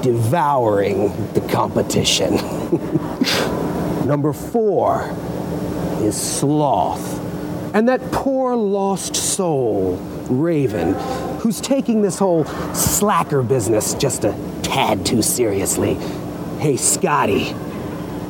devouring 0.00 1.08
the 1.34 1.46
competition. 1.52 2.36
Number 4.06 4.32
four 4.32 5.14
is 6.00 6.20
sloth. 6.20 7.20
And 7.74 7.88
that 7.88 8.00
poor 8.12 8.56
lost 8.56 9.14
soul, 9.14 9.96
Raven, 10.30 10.94
who's 11.40 11.60
taking 11.60 12.00
this 12.00 12.18
whole 12.18 12.46
slacker 12.74 13.42
business 13.42 13.92
just 13.94 14.24
a 14.24 14.34
tad 14.62 15.04
too 15.04 15.20
seriously. 15.20 15.94
Hey, 16.58 16.78
Scotty, 16.78 17.54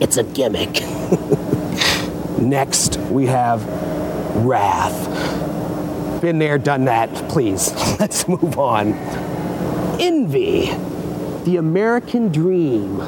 it's 0.00 0.16
a 0.16 0.25
gimmick. 0.25 0.81
Next, 2.40 2.97
we 2.97 3.26
have 3.26 3.64
wrath. 4.45 5.52
Been 6.23 6.38
there, 6.38 6.57
done 6.57 6.85
that. 6.85 7.11
Please, 7.29 7.73
let's 8.00 8.29
move 8.29 8.57
on. 8.57 8.93
Envy. 10.00 10.73
The 11.43 11.57
American 11.57 12.29
dream. 12.31 13.02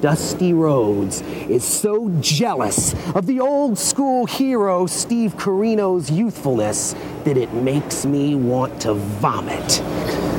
Dusty 0.00 0.52
Rhodes 0.52 1.20
is 1.20 1.64
so 1.64 2.08
jealous 2.20 2.94
of 3.16 3.26
the 3.26 3.40
old 3.40 3.76
school 3.76 4.24
hero 4.24 4.86
Steve 4.86 5.36
Corino's 5.36 6.12
youthfulness 6.12 6.94
that 7.24 7.36
it 7.36 7.52
makes 7.52 8.06
me 8.06 8.36
want 8.36 8.80
to 8.82 8.94
vomit. 8.94 9.80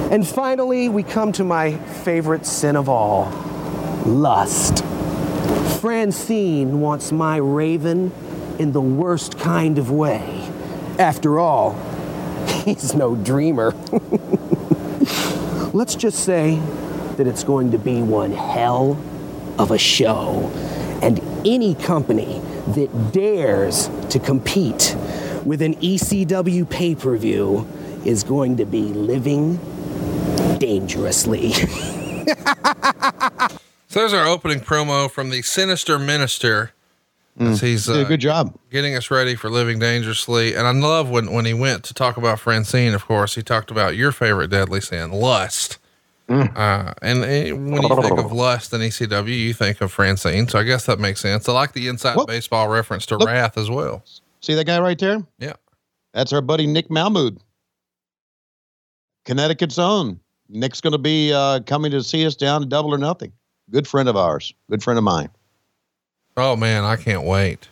And 0.09 0.25
finally, 0.25 0.88
we 0.88 1.03
come 1.03 1.33
to 1.33 1.43
my 1.43 1.75
favorite 1.75 2.45
sin 2.45 2.77
of 2.77 2.88
all 2.88 3.25
lust. 4.05 4.85
Francine 5.81 6.79
wants 6.79 7.11
my 7.11 7.35
raven 7.35 8.13
in 8.57 8.71
the 8.71 8.79
worst 8.79 9.38
kind 9.38 9.77
of 9.77 9.91
way. 9.91 10.50
After 10.97 11.38
all, 11.38 11.75
he's 12.65 12.94
no 12.94 13.15
dreamer. 13.15 13.72
Let's 15.74 15.96
just 15.96 16.24
say 16.24 16.56
that 17.18 17.27
it's 17.27 17.44
going 17.44 17.72
to 17.72 17.77
be 17.77 18.01
one 18.01 18.32
hell 18.32 19.01
of 19.58 19.72
a 19.72 19.77
show. 19.77 20.51
And 21.01 21.20
any 21.46 21.75
company 21.75 22.39
that 22.68 23.12
dares 23.12 23.89
to 24.10 24.20
compete 24.20 24.96
with 25.46 25.62
an 25.62 25.75
ECW 25.75 26.70
pay 26.70 26.96
per 26.96 27.18
view 27.18 27.68
is 28.06 28.24
going 28.24 28.58
to 28.58 28.65
be 28.65 28.84
living 28.84 29.58
dangerously. 30.60 31.53
So 33.91 34.00
there's 34.00 34.13
our 34.13 34.25
opening 34.25 34.62
promo 34.62 35.12
from 35.12 35.32
the 35.32 35.41
Sinister 35.41 36.00
Minister. 36.00 36.72
As 37.41 37.62
he's 37.62 37.89
uh, 37.89 38.03
good 38.03 38.19
job. 38.19 38.57
getting 38.69 38.95
us 38.95 39.10
ready 39.10 39.36
for 39.36 39.50
living 39.50 39.79
dangerously. 39.79 40.53
And 40.55 40.67
I 40.67 40.71
love 40.71 41.10
when, 41.10 41.31
when 41.31 41.45
he 41.45 41.53
went 41.53 41.83
to 41.86 41.93
talk 41.93 42.17
about 42.17 42.39
Francine, 42.39 42.93
of 42.93 43.05
course, 43.05 43.36
he 43.36 43.41
talked 43.41 43.71
about 43.71 43.95
your 43.95 44.12
favorite 44.12 44.50
deadly 44.50 44.81
sin, 44.81 45.12
lust. 45.12 45.77
Uh, 46.29 46.93
and 47.01 47.24
uh, 47.24 47.55
when 47.57 47.81
you 47.83 48.01
think 48.01 48.17
of 48.17 48.31
lust 48.31 48.71
and 48.71 48.81
ECW, 48.81 49.38
you 49.38 49.53
think 49.53 49.81
of 49.81 49.91
Francine. 49.91 50.48
So 50.48 50.60
I 50.60 50.63
guess 50.63 50.86
that 50.86 50.98
makes 50.98 51.19
sense. 51.19 51.50
I 51.50 51.51
like 51.51 51.74
the 51.74 51.89
inside 51.89 52.15
Whoop. 52.15 52.27
baseball 52.27 52.69
reference 52.69 53.05
to 53.07 53.17
Look. 53.17 53.27
Wrath 53.27 53.57
as 53.57 53.69
well. 53.69 54.03
See 54.39 54.53
that 54.53 54.65
guy 54.65 54.79
right 54.79 54.98
there? 54.98 55.21
Yeah. 55.39 55.53
That's 56.13 56.31
our 56.31 56.41
buddy 56.41 56.67
Nick 56.67 56.89
Malmood, 56.89 57.39
Connecticut's 59.25 59.77
own. 59.77 60.19
Nick's 60.50 60.81
going 60.81 60.93
to 60.93 60.98
be 61.00 61.33
uh, 61.33 61.62
coming 61.62 61.91
to 61.91 62.03
see 62.03 62.25
us 62.25 62.36
down 62.36 62.62
to 62.62 62.67
Double 62.67 62.93
or 62.93 62.98
Nothing. 62.98 63.31
Good 63.69 63.88
friend 63.88 64.10
of 64.10 64.17
ours. 64.17 64.53
Good 64.69 64.83
friend 64.83 64.98
of 64.98 65.03
mine. 65.03 65.29
Oh 66.38 66.55
man, 66.55 66.83
I 66.83 66.95
can't 66.95 67.23
wait. 67.23 67.67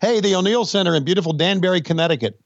Hey, 0.00 0.20
the 0.20 0.34
O'Neill 0.34 0.64
Center 0.64 0.94
in 0.94 1.04
beautiful 1.04 1.32
Danbury, 1.32 1.80
Connecticut. 1.82 2.40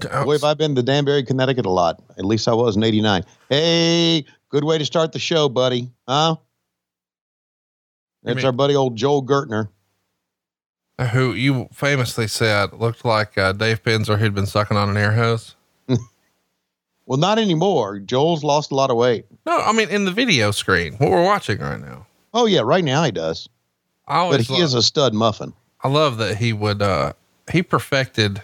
Boy, 0.00 0.32
have 0.32 0.44
I 0.44 0.54
been 0.54 0.74
to 0.74 0.82
Danbury, 0.82 1.22
Connecticut 1.22 1.66
a 1.66 1.70
lot. 1.70 2.02
At 2.18 2.24
least 2.24 2.48
I 2.48 2.54
was 2.54 2.76
in 2.76 2.82
89. 2.82 3.24
Hey, 3.50 4.24
good 4.48 4.64
way 4.64 4.78
to 4.78 4.84
start 4.84 5.12
the 5.12 5.18
show, 5.18 5.48
buddy. 5.48 5.90
Huh? 6.08 6.36
That's 8.22 8.36
mean- 8.36 8.46
our 8.46 8.52
buddy 8.52 8.74
old 8.74 8.96
Joel 8.96 9.22
Gertner. 9.24 9.68
Who 11.12 11.32
you 11.32 11.68
famously 11.72 12.28
said 12.28 12.74
looked 12.74 13.04
like 13.04 13.36
uh, 13.36 13.52
Dave 13.52 13.82
Penzer 13.82 14.18
who'd 14.18 14.34
been 14.34 14.46
sucking 14.46 14.76
on 14.76 14.88
an 14.88 14.96
air 14.96 15.12
hose. 15.12 15.56
Well, 17.12 17.18
not 17.20 17.38
anymore. 17.38 17.98
Joel's 17.98 18.42
lost 18.42 18.70
a 18.70 18.74
lot 18.74 18.90
of 18.90 18.96
weight. 18.96 19.26
No, 19.44 19.58
I 19.58 19.72
mean 19.72 19.90
in 19.90 20.06
the 20.06 20.10
video 20.10 20.50
screen, 20.50 20.94
what 20.94 21.10
we're 21.10 21.22
watching 21.22 21.58
right 21.58 21.78
now. 21.78 22.06
Oh, 22.32 22.46
yeah, 22.46 22.62
right 22.64 22.82
now 22.82 23.04
he 23.04 23.10
does. 23.12 23.50
I 24.08 24.30
But 24.30 24.40
he 24.40 24.54
love, 24.54 24.62
is 24.62 24.72
a 24.72 24.82
stud 24.82 25.12
muffin. 25.12 25.52
I 25.84 25.88
love 25.88 26.16
that 26.16 26.38
he 26.38 26.54
would 26.54 26.80
uh 26.80 27.12
he 27.52 27.62
perfected 27.62 28.40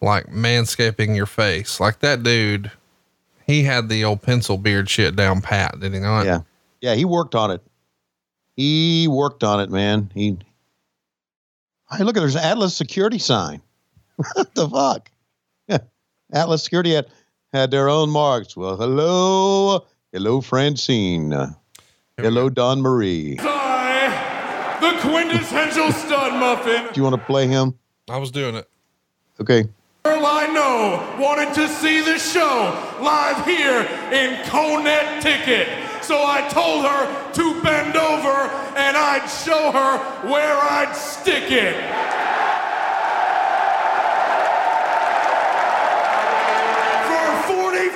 like 0.00 0.28
manscaping 0.28 1.14
your 1.14 1.26
face. 1.26 1.78
Like 1.78 1.98
that 1.98 2.22
dude, 2.22 2.70
he 3.46 3.64
had 3.64 3.90
the 3.90 4.02
old 4.02 4.22
pencil 4.22 4.56
beard 4.56 4.88
shit 4.88 5.14
down 5.14 5.42
pat, 5.42 5.78
did 5.78 5.92
he 5.92 6.00
not? 6.00 6.24
Yeah. 6.24 6.40
Yeah, 6.80 6.94
he 6.94 7.04
worked 7.04 7.34
on 7.34 7.50
it. 7.50 7.60
He 8.56 9.08
worked 9.08 9.44
on 9.44 9.60
it, 9.60 9.68
man. 9.68 10.10
He. 10.14 10.38
Hey, 11.90 12.02
look 12.02 12.16
at 12.16 12.20
there's 12.20 12.34
an 12.34 12.44
Atlas 12.44 12.74
security 12.74 13.18
sign. 13.18 13.60
what 14.16 14.54
the 14.54 14.66
fuck? 14.66 15.10
Yeah. 15.68 15.80
Atlas 16.32 16.64
security 16.64 16.94
had, 16.94 17.08
had 17.52 17.70
their 17.70 17.88
own 17.88 18.10
marks. 18.10 18.56
Well, 18.56 18.76
hello, 18.76 19.84
hello, 20.12 20.40
Francine. 20.40 21.34
Hello, 22.16 22.48
Dawn 22.48 22.80
Marie. 22.80 23.36
I, 23.40 24.78
the 24.80 25.08
quintessential 25.08 25.90
stud 25.92 26.32
muffin, 26.38 26.92
Do 26.92 27.00
you 27.00 27.02
want 27.02 27.16
to 27.16 27.22
play 27.26 27.46
him? 27.46 27.78
I 28.08 28.18
was 28.18 28.30
doing 28.30 28.54
it. 28.54 28.68
Okay. 29.40 29.64
girl 30.04 30.24
I 30.26 30.46
know, 30.48 31.22
wanted 31.22 31.54
to 31.54 31.68
see 31.68 32.00
the 32.00 32.18
show 32.18 32.70
live 33.00 33.44
here 33.44 33.80
in 34.12 34.44
Conet 34.46 35.22
Ticket. 35.22 35.68
So 36.02 36.16
I 36.16 36.46
told 36.48 36.84
her 36.84 37.32
to 37.32 37.62
bend 37.62 37.96
over 37.96 38.50
and 38.76 38.96
I'd 38.96 39.26
show 39.26 39.70
her 39.72 39.98
where 40.28 40.56
I'd 40.58 40.94
stick 40.94 41.50
it. 41.50 41.74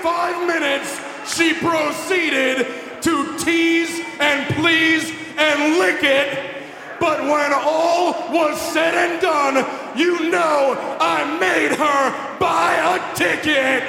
For 0.06 0.12
45 0.12 0.46
minutes, 0.46 1.00
she 1.36 1.52
proceeded 1.54 2.68
to 3.02 3.36
tease 3.38 4.00
and 4.20 4.54
please 4.54 5.10
and 5.36 5.80
lick 5.80 6.04
it. 6.04 6.62
But 7.00 7.22
when 7.22 7.52
all 7.52 8.12
was 8.32 8.56
said 8.72 8.94
and 8.94 9.20
done, 9.20 9.56
you 9.98 10.30
know 10.30 10.76
I 11.00 11.36
made 11.40 11.72
her 11.72 12.38
buy 12.38 12.74
a 12.94 13.00
ticket. 13.16 13.82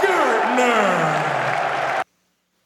Gertner. 0.00 2.02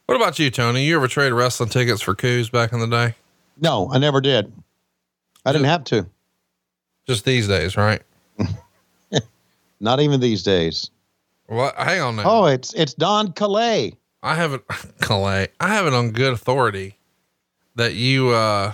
What 0.06 0.14
about 0.14 0.38
you, 0.38 0.52
Tony? 0.52 0.84
You 0.84 0.98
ever 0.98 1.08
trade 1.08 1.32
wrestling 1.32 1.68
tickets 1.68 2.00
for 2.00 2.14
coups 2.14 2.48
back 2.48 2.72
in 2.72 2.78
the 2.78 2.86
day? 2.86 3.16
No, 3.60 3.90
I 3.90 3.98
never 3.98 4.20
did. 4.20 4.52
I 5.44 5.50
didn't 5.50 5.66
have 5.66 5.82
to. 5.86 6.06
Just 7.08 7.24
these 7.24 7.48
days, 7.48 7.76
right? 7.76 8.02
Not 9.80 10.00
even 10.00 10.20
these 10.20 10.42
days. 10.42 10.90
What? 11.46 11.74
Hang 11.76 12.00
on 12.00 12.16
now. 12.16 12.22
Oh, 12.26 12.44
it's 12.46 12.72
it's 12.74 12.94
Don 12.94 13.32
Callis. 13.32 13.92
I 14.22 14.34
have 14.34 14.52
it, 14.54 14.62
Callis. 15.00 15.48
I 15.60 15.68
have 15.68 15.86
it 15.86 15.92
on 15.92 16.10
good 16.10 16.32
authority 16.32 16.96
that 17.76 17.94
you 17.94 18.30
uh 18.30 18.72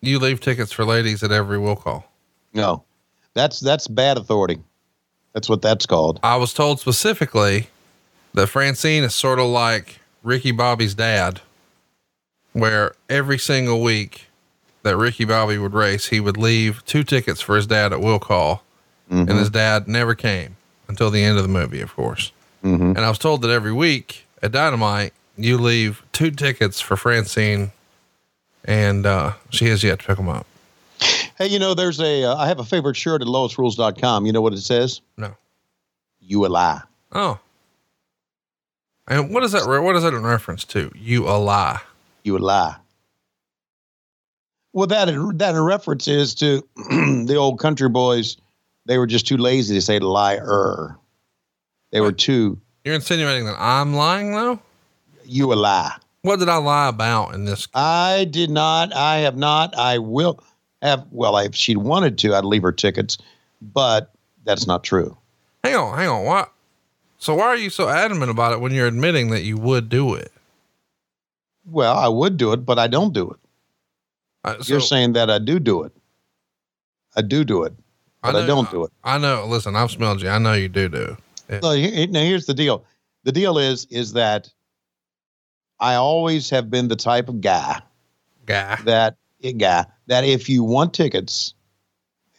you 0.00 0.18
leave 0.18 0.40
tickets 0.40 0.72
for 0.72 0.84
ladies 0.84 1.22
at 1.22 1.32
every 1.32 1.58
will 1.58 1.76
call. 1.76 2.04
No, 2.52 2.84
that's 3.34 3.60
that's 3.60 3.88
bad 3.88 4.18
authority. 4.18 4.60
That's 5.32 5.48
what 5.48 5.62
that's 5.62 5.86
called. 5.86 6.20
I 6.22 6.36
was 6.36 6.52
told 6.52 6.80
specifically 6.80 7.68
that 8.34 8.48
Francine 8.48 9.02
is 9.04 9.14
sort 9.14 9.38
of 9.38 9.46
like 9.46 10.00
Ricky 10.22 10.52
Bobby's 10.52 10.94
dad, 10.94 11.40
where 12.52 12.94
every 13.08 13.38
single 13.38 13.82
week 13.82 14.26
that 14.82 14.96
Ricky 14.96 15.24
Bobby 15.24 15.56
would 15.56 15.72
race, 15.72 16.08
he 16.08 16.20
would 16.20 16.36
leave 16.36 16.84
two 16.84 17.02
tickets 17.04 17.40
for 17.40 17.56
his 17.56 17.66
dad 17.66 17.92
at 17.92 18.00
will 18.00 18.18
call, 18.18 18.62
and 19.14 19.30
his 19.30 19.50
dad 19.50 19.88
never 19.88 20.14
came 20.14 20.56
until 20.88 21.10
the 21.10 21.22
end 21.22 21.36
of 21.38 21.42
the 21.44 21.48
movie, 21.48 21.80
of 21.80 21.94
course. 21.94 22.32
Mm-hmm. 22.62 22.96
And 22.96 22.98
I 22.98 23.08
was 23.08 23.18
told 23.18 23.42
that 23.42 23.50
every 23.50 23.72
week 23.72 24.26
at 24.42 24.52
Dynamite, 24.52 25.12
you 25.36 25.58
leave 25.58 26.02
two 26.12 26.30
tickets 26.30 26.80
for 26.80 26.96
Francine, 26.96 27.72
and 28.64 29.04
uh, 29.06 29.32
she 29.50 29.66
has 29.66 29.82
yet 29.82 30.00
to 30.00 30.06
pick 30.06 30.16
them 30.16 30.28
up. 30.28 30.46
Hey, 31.38 31.48
you 31.48 31.58
know, 31.58 31.74
there's 31.74 32.00
a 32.00 32.24
uh, 32.24 32.36
I 32.36 32.46
have 32.46 32.58
a 32.60 32.64
favorite 32.64 32.96
shirt 32.96 33.20
at 33.20 33.26
lowestrules.com. 33.28 34.26
You 34.26 34.32
know 34.32 34.40
what 34.40 34.52
it 34.52 34.60
says? 34.60 35.00
No. 35.16 35.34
You 36.20 36.46
a 36.46 36.48
lie. 36.48 36.80
Oh. 37.12 37.38
And 39.06 39.34
what 39.34 39.42
is 39.42 39.52
that? 39.52 39.66
re- 39.66 39.80
What 39.80 39.96
is 39.96 40.02
that 40.02 40.14
in 40.14 40.22
reference 40.24 40.64
to? 40.66 40.90
You 40.94 41.28
a 41.28 41.36
lie. 41.36 41.80
You 42.22 42.36
a 42.36 42.38
lie. 42.38 42.76
Well, 44.72 44.86
that 44.86 45.06
that 45.38 45.54
in 45.54 45.60
reference 45.60 46.08
is 46.08 46.34
to 46.36 46.66
the 46.76 47.36
old 47.38 47.58
country 47.58 47.88
boys. 47.88 48.36
They 48.86 48.98
were 48.98 49.06
just 49.06 49.26
too 49.26 49.36
lazy 49.36 49.74
to 49.74 49.80
say 49.80 49.98
liar. 49.98 50.96
They 51.90 52.00
were 52.00 52.12
too. 52.12 52.60
You're 52.84 52.94
insinuating 52.94 53.46
that 53.46 53.56
I'm 53.58 53.94
lying, 53.94 54.32
though. 54.32 54.60
You 55.24 55.52
a 55.52 55.54
lie. 55.54 55.96
What 56.22 56.38
did 56.38 56.48
I 56.48 56.56
lie 56.56 56.88
about 56.88 57.34
in 57.34 57.44
this? 57.44 57.68
I 57.74 58.26
did 58.30 58.50
not. 58.50 58.94
I 58.94 59.18
have 59.18 59.36
not. 59.36 59.76
I 59.76 59.98
will 59.98 60.42
have. 60.82 61.06
Well, 61.10 61.36
if 61.38 61.54
she 61.54 61.76
wanted 61.76 62.18
to, 62.18 62.34
I'd 62.34 62.44
leave 62.44 62.62
her 62.62 62.72
tickets, 62.72 63.16
but 63.60 64.12
that's 64.44 64.66
not 64.66 64.84
true. 64.84 65.16
Hang 65.62 65.76
on, 65.76 65.96
hang 65.98 66.08
on. 66.08 66.24
What? 66.24 66.52
So 67.18 67.34
why 67.34 67.44
are 67.44 67.56
you 67.56 67.70
so 67.70 67.88
adamant 67.88 68.30
about 68.30 68.52
it 68.52 68.60
when 68.60 68.72
you're 68.72 68.86
admitting 68.86 69.30
that 69.30 69.42
you 69.42 69.56
would 69.56 69.88
do 69.88 70.14
it? 70.14 70.30
Well, 71.66 71.96
I 71.96 72.08
would 72.08 72.36
do 72.36 72.52
it, 72.52 72.66
but 72.66 72.78
I 72.78 72.86
don't 72.86 73.14
do 73.14 73.30
it. 73.30 73.38
Uh, 74.44 74.56
You're 74.64 74.80
saying 74.80 75.14
that 75.14 75.30
I 75.30 75.38
do 75.38 75.58
do 75.58 75.84
it. 75.84 75.92
I 77.16 77.22
do 77.22 77.44
do 77.44 77.62
it, 77.62 77.72
I, 78.24 78.32
know- 78.32 78.46
don't 78.46 78.70
do 78.70 78.84
it. 78.84 78.92
I 79.02 79.18
know. 79.18 79.46
Listen, 79.46 79.76
I've 79.76 79.90
smelled 79.90 80.22
you. 80.22 80.28
I 80.28 80.38
know 80.38 80.54
you 80.54 80.68
do 80.68 80.88
do. 80.88 81.16
it. 81.48 81.62
No, 81.62 81.72
he- 81.72 82.06
now 82.06 82.20
here's 82.22 82.46
the 82.46 82.54
deal. 82.54 82.84
The 83.24 83.32
deal 83.32 83.58
is 83.58 83.86
is 83.90 84.12
that 84.14 84.50
I 85.80 85.94
always 85.94 86.50
have 86.50 86.70
been 86.70 86.88
the 86.88 86.96
type 86.96 87.28
of 87.28 87.40
guy 87.40 87.80
Guy. 88.46 88.76
that 88.84 89.16
guy 89.58 89.86
that 90.06 90.24
if 90.24 90.48
you 90.48 90.62
want 90.64 90.94
tickets 90.94 91.54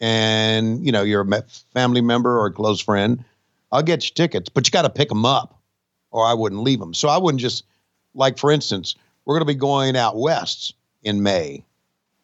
and 0.00 0.84
you 0.84 0.92
know 0.92 1.02
you're 1.02 1.22
a 1.22 1.42
family 1.72 2.00
member 2.00 2.38
or 2.38 2.46
a 2.46 2.52
close 2.52 2.80
friend, 2.80 3.24
I'll 3.72 3.82
get 3.82 4.04
you 4.04 4.14
tickets, 4.14 4.48
but 4.48 4.66
you 4.66 4.70
got 4.70 4.82
to 4.82 4.90
pick 4.90 5.08
them 5.08 5.24
up, 5.24 5.60
or 6.10 6.24
I 6.24 6.34
wouldn't 6.34 6.62
leave 6.62 6.78
them. 6.80 6.94
So 6.94 7.08
I 7.08 7.16
wouldn't 7.18 7.40
just 7.40 7.64
like, 8.14 8.38
for 8.38 8.50
instance, 8.50 8.94
we're 9.24 9.34
going 9.34 9.46
to 9.46 9.52
be 9.52 9.58
going 9.58 9.96
out 9.96 10.16
west 10.16 10.74
in 11.02 11.22
May, 11.22 11.64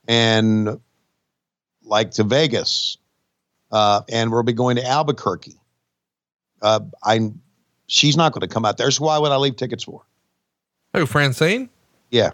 and 0.09 0.81
like 1.85 2.13
to 2.13 2.25
Vegas, 2.25 2.97
uh, 3.73 4.03
and 4.09 4.31
we'll 4.31 4.43
be 4.43 4.53
going 4.53 4.77
to 4.77 4.87
Albuquerque. 4.87 5.59
Uh, 6.61 6.81
I, 7.03 7.33
she's 7.89 8.17
not 8.17 8.33
going 8.33 8.47
to 8.47 8.53
come 8.53 8.65
out 8.65 8.77
there. 8.77 8.91
So 8.91 9.05
why 9.05 9.19
would 9.19 9.33
I 9.33 9.37
leave 9.37 9.57
tickets 9.57 9.85
for? 9.85 10.03
Who, 10.95 11.07
Francine? 11.07 11.71
Yeah. 12.11 12.31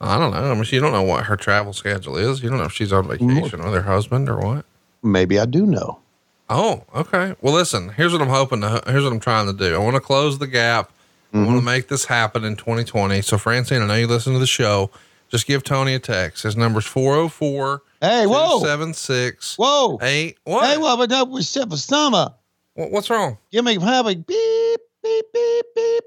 I 0.00 0.18
don't 0.18 0.32
know. 0.32 0.50
I 0.50 0.54
mean, 0.54 0.64
you 0.70 0.80
don't 0.80 0.92
know 0.92 1.02
what 1.02 1.26
her 1.26 1.36
travel 1.36 1.72
schedule 1.72 2.16
is. 2.16 2.42
You 2.42 2.48
don't 2.48 2.58
know 2.58 2.64
if 2.64 2.72
she's 2.72 2.92
on 2.92 3.06
vacation 3.06 3.62
with 3.62 3.74
her 3.74 3.82
husband 3.82 4.28
or 4.28 4.38
what. 4.38 4.64
Maybe 5.02 5.38
I 5.38 5.46
do 5.46 5.66
know. 5.66 6.00
Oh, 6.48 6.84
okay. 6.94 7.34
Well, 7.40 7.54
listen, 7.54 7.90
here's 7.90 8.12
what 8.12 8.20
I'm 8.20 8.28
hoping 8.28 8.60
to, 8.62 8.82
here's 8.86 9.04
what 9.04 9.12
I'm 9.12 9.20
trying 9.20 9.46
to 9.46 9.52
do. 9.52 9.74
I 9.74 9.78
want 9.78 9.94
to 9.94 10.00
close 10.00 10.38
the 10.38 10.46
gap. 10.46 10.90
I 11.34 11.38
want 11.38 11.58
to 11.58 11.64
make 11.64 11.88
this 11.88 12.04
happen 12.04 12.44
in 12.44 12.56
2020. 12.56 13.22
So 13.22 13.38
Francine, 13.38 13.80
I 13.80 13.86
know 13.86 13.94
you 13.94 14.06
listen 14.06 14.34
to 14.34 14.38
the 14.38 14.46
show. 14.46 14.90
Just 15.30 15.46
give 15.46 15.64
Tony 15.64 15.94
a 15.94 15.98
text. 15.98 16.42
His 16.42 16.56
number's 16.58 16.84
404 16.84 17.80
Hey, 18.02 18.26
whoa. 18.26 18.58
276 18.58 19.56
Whoa. 19.56 19.96
8. 20.02 20.36
What? 20.44 20.64
Hey, 20.66 20.76
well, 20.76 20.96
but 20.96 21.08
that 21.10 21.28
was 21.28 21.50
for 21.54 21.76
summer. 21.76 22.34
What- 22.74 22.90
What's 22.90 23.08
wrong? 23.08 23.38
Give 23.52 23.64
me 23.64 23.78
have 23.80 24.06
a 24.06 24.14
beep, 24.16 24.80
beep, 25.02 25.24
beep, 25.32 25.66
beep. 25.74 26.04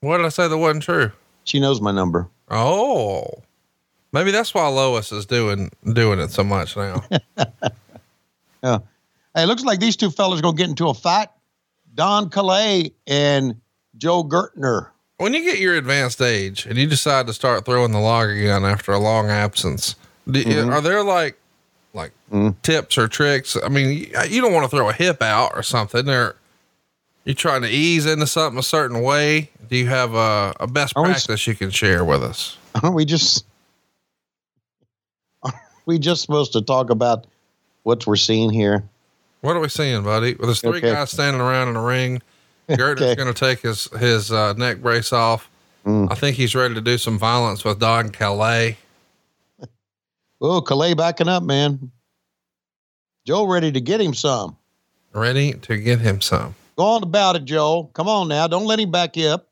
What 0.00 0.16
did 0.16 0.26
I 0.26 0.30
say 0.30 0.48
that 0.48 0.56
wasn't 0.56 0.82
true? 0.82 1.12
She 1.44 1.60
knows 1.60 1.80
my 1.82 1.92
number. 1.92 2.28
Oh, 2.50 3.26
maybe 4.12 4.30
that's 4.30 4.54
why 4.54 4.66
Lois 4.68 5.12
is 5.12 5.26
doing, 5.26 5.70
doing 5.92 6.18
it 6.20 6.30
so 6.30 6.42
much 6.42 6.76
now. 6.76 7.04
Yeah. 8.62 8.80
Hey, 9.34 9.44
it 9.44 9.46
looks 9.46 9.64
like 9.64 9.80
these 9.80 9.96
two 9.96 10.10
fellas 10.10 10.42
to 10.42 10.52
get 10.52 10.68
into 10.68 10.88
a 10.88 10.92
fight. 10.94 11.28
Don 11.94 12.28
Callis 12.28 12.90
and 13.06 13.58
Joe 13.96 14.22
Gertner. 14.22 14.88
When 15.20 15.34
you 15.34 15.42
get 15.44 15.58
your 15.58 15.74
advanced 15.76 16.20
age 16.22 16.66
and 16.66 16.78
you 16.78 16.86
decide 16.86 17.26
to 17.26 17.32
start 17.32 17.64
throwing 17.64 17.92
the 17.92 17.98
log 18.00 18.28
again 18.30 18.64
after 18.64 18.92
a 18.92 18.98
long 18.98 19.28
absence, 19.30 19.94
do, 20.30 20.42
Mhm. 20.44 20.72
are 20.72 20.80
there 20.80 21.02
like 21.04 21.36
like 21.92 22.12
Mm. 22.32 22.54
tips 22.62 22.96
or 22.96 23.08
tricks? 23.08 23.56
I 23.62 23.68
mean, 23.68 23.88
you, 23.90 24.12
you 24.28 24.40
don't 24.40 24.52
want 24.52 24.70
to 24.70 24.74
throw 24.76 24.88
a 24.88 24.92
hip 24.92 25.20
out 25.22 25.50
or 25.54 25.62
something. 25.64 26.08
Or 26.08 26.36
you 27.24 27.34
trying 27.34 27.62
to 27.62 27.68
ease 27.68 28.06
into 28.06 28.26
something 28.28 28.58
a 28.58 28.62
certain 28.62 29.02
way? 29.02 29.50
Do 29.68 29.76
you 29.76 29.88
have 29.88 30.14
a, 30.14 30.54
a 30.60 30.66
best 30.68 30.92
Are 30.96 31.02
we- 31.02 31.10
practice 31.10 31.46
you 31.48 31.54
can 31.56 31.70
share 31.70 32.04
with 32.04 32.22
us? 32.22 32.56
Aren't 32.82 32.94
we 32.94 33.04
just 33.04 33.44
are 35.44 35.52
we 35.86 35.98
just 35.98 36.22
supposed 36.22 36.52
to 36.52 36.62
talk 36.62 36.90
about 36.90 37.26
what 37.82 38.06
we're 38.06 38.16
seeing 38.16 38.50
here? 38.50 38.84
What 39.40 39.56
are 39.56 39.60
we 39.60 39.68
seeing, 39.68 40.02
buddy? 40.04 40.34
Well, 40.34 40.46
there's 40.46 40.60
three 40.60 40.78
Okay. 40.78 40.92
guys 40.92 41.10
standing 41.10 41.40
around 41.40 41.68
in 41.68 41.76
a 41.76 41.82
ring. 41.82 42.22
Gertner's 42.78 43.02
Okay. 43.02 43.14
going 43.14 43.32
to 43.32 43.38
take 43.38 43.60
his 43.60 43.84
his 43.98 44.30
uh, 44.32 44.52
neck 44.54 44.78
brace 44.80 45.12
off. 45.12 45.48
Mm. 45.86 46.10
I 46.10 46.14
think 46.14 46.36
he's 46.36 46.54
ready 46.54 46.74
to 46.74 46.80
do 46.80 46.98
some 46.98 47.18
violence 47.18 47.64
with 47.64 47.78
Don 47.78 48.10
Callis. 48.10 48.76
Oh, 50.42 50.62
Callis 50.62 50.94
backing 50.94 51.28
up, 51.28 51.42
man. 51.42 51.90
Joe 53.26 53.46
ready 53.46 53.70
to 53.72 53.80
get 53.80 54.00
him 54.00 54.14
some. 54.14 54.56
Ready 55.12 55.52
to 55.52 55.76
get 55.76 55.98
him 56.00 56.22
some. 56.22 56.54
Go 56.78 56.84
on 56.84 57.02
about 57.02 57.36
it, 57.36 57.44
Joe. 57.44 57.90
Come 57.92 58.08
on 58.08 58.28
now. 58.28 58.46
Don't 58.46 58.64
let 58.64 58.80
him 58.80 58.90
back 58.90 59.18
you 59.18 59.26
up. 59.26 59.48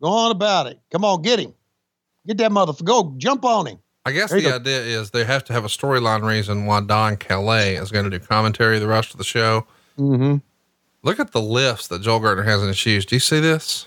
Go 0.00 0.08
on 0.08 0.30
about 0.30 0.68
it. 0.68 0.78
Come 0.92 1.04
on, 1.04 1.22
get 1.22 1.40
him. 1.40 1.52
Get 2.24 2.38
that 2.38 2.52
motherfucker. 2.52 2.84
Go 2.84 3.14
jump 3.16 3.44
on 3.44 3.66
him. 3.66 3.78
I 4.04 4.12
guess 4.12 4.30
the 4.30 4.40
go. 4.42 4.54
idea 4.54 4.78
is 4.80 5.10
they 5.10 5.24
have 5.24 5.42
to 5.46 5.52
have 5.52 5.64
a 5.64 5.68
storyline 5.68 6.22
reason 6.22 6.66
why 6.66 6.80
Don 6.82 7.16
Callis 7.16 7.80
is 7.80 7.90
going 7.90 8.08
to 8.08 8.16
do 8.16 8.24
commentary 8.24 8.78
the 8.78 8.86
rest 8.86 9.10
of 9.12 9.18
the 9.18 9.24
show. 9.24 9.66
Mm-hmm. 9.98 10.36
Look 11.06 11.20
at 11.20 11.30
the 11.30 11.40
lifts 11.40 11.86
that 11.86 12.02
Joel 12.02 12.18
Gertner 12.18 12.44
has 12.44 12.60
in 12.62 12.66
his 12.66 12.76
shoes. 12.76 13.06
Do 13.06 13.14
you 13.14 13.20
see 13.20 13.38
this? 13.38 13.86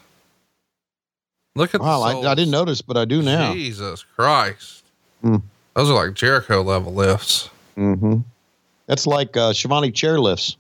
Look 1.54 1.76
at 1.76 1.82
Wow, 1.82 2.00
the 2.22 2.28
I. 2.30 2.32
I 2.32 2.34
didn't 2.36 2.52
notice, 2.52 2.82
but 2.82 2.96
I 2.96 3.04
do 3.04 3.22
now. 3.22 3.54
Jesus 3.54 4.04
Christ. 4.16 4.86
Mm. 5.22 5.42
Those 5.74 5.90
are 5.90 6.06
like 6.06 6.14
Jericho 6.16 6.62
level 6.62 6.94
lifts. 6.94 7.50
Mm-hmm. 7.78 8.20
That's 8.88 9.06
like 9.06 9.36
uh, 9.36 9.52
Schiavone 9.52 9.92
chairlifts. 9.92 10.56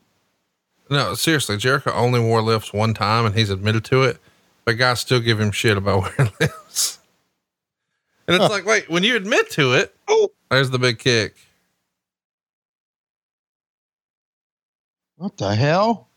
No, 0.89 1.13
seriously, 1.13 1.56
Jericho 1.56 1.93
only 1.93 2.19
wore 2.19 2.41
lifts 2.41 2.74
one 2.74 2.93
time 2.93 3.26
and 3.26 3.34
he's 3.36 3.50
admitted 3.50 3.86
to 3.86 4.04
it, 4.04 4.17
but 4.65 4.74
guys 4.74 5.00
still 5.00 5.22
give 5.22 5.39
him 5.39 5.52
shit 5.52 5.78
about 5.78 6.02
wearing 6.17 6.34
lifts. 6.41 7.00
And 8.28 8.36
it's 8.36 8.52
like, 8.52 8.65
wait, 8.65 8.89
when 8.89 9.04
you 9.04 9.15
admit 9.15 9.50
to 9.52 9.72
it, 9.76 9.95
Oh. 10.10 10.30
there's 10.52 10.72
the 10.72 10.80
big 10.80 11.00
kick. 11.00 11.38
What 15.15 15.38
the 15.38 15.56
hell? 15.56 16.09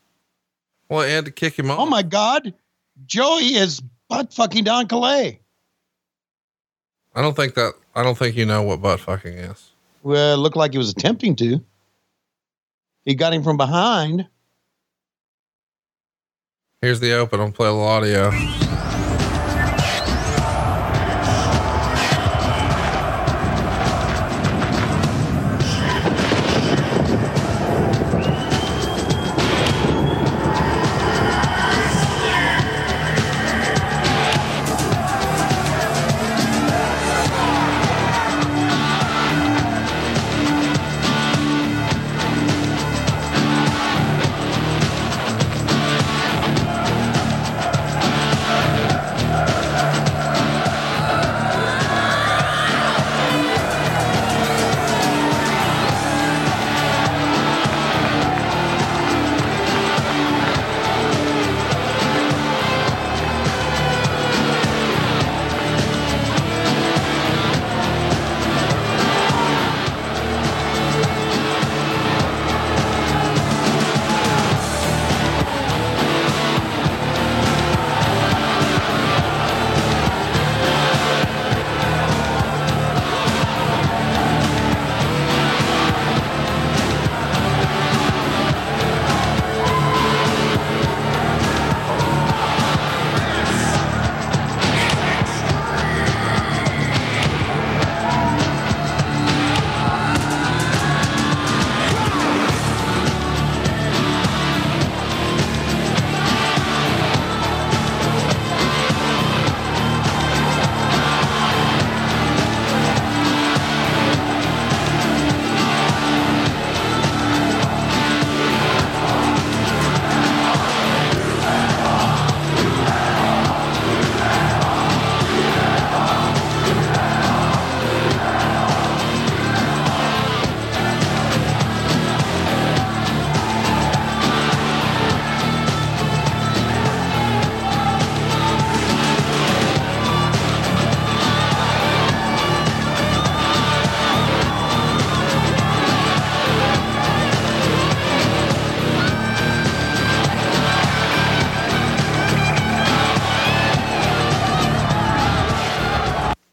Well, 0.93 1.09
had 1.09 1.25
to 1.25 1.31
kick 1.31 1.59
him 1.59 1.71
oh, 1.71 1.75
off. 1.75 1.81
Oh 1.81 1.87
my 1.87 2.03
God. 2.03 2.53
Joey 3.07 3.55
is 3.55 3.81
butt 4.11 4.35
fucking 4.35 4.65
Don 4.65 4.89
Callis. 4.89 5.37
I 7.15 7.23
don't 7.23 7.35
think 7.35 7.55
that, 7.55 7.73
I 7.95 8.03
don't 8.03 8.17
think 8.19 8.37
you 8.37 8.45
know 8.45 8.63
what 8.63 8.83
butt 8.83 9.01
fucking 9.01 9.33
is. 9.33 9.71
Well, 10.03 10.35
it 10.35 10.37
looked 10.37 10.57
like 10.57 10.73
he 10.73 10.79
was 10.79 10.91
attempting 10.91 11.35
to. 11.37 11.65
He 13.07 13.15
got 13.15 13.33
him 13.33 13.43
from 13.43 13.57
behind. 13.57 14.29
Here's 16.83 17.01
the 17.01 17.15
open. 17.15 17.41
I'll 17.41 17.53
play 17.53 17.69
a 17.69 17.73
little 17.73 17.89
audio. 17.89 18.31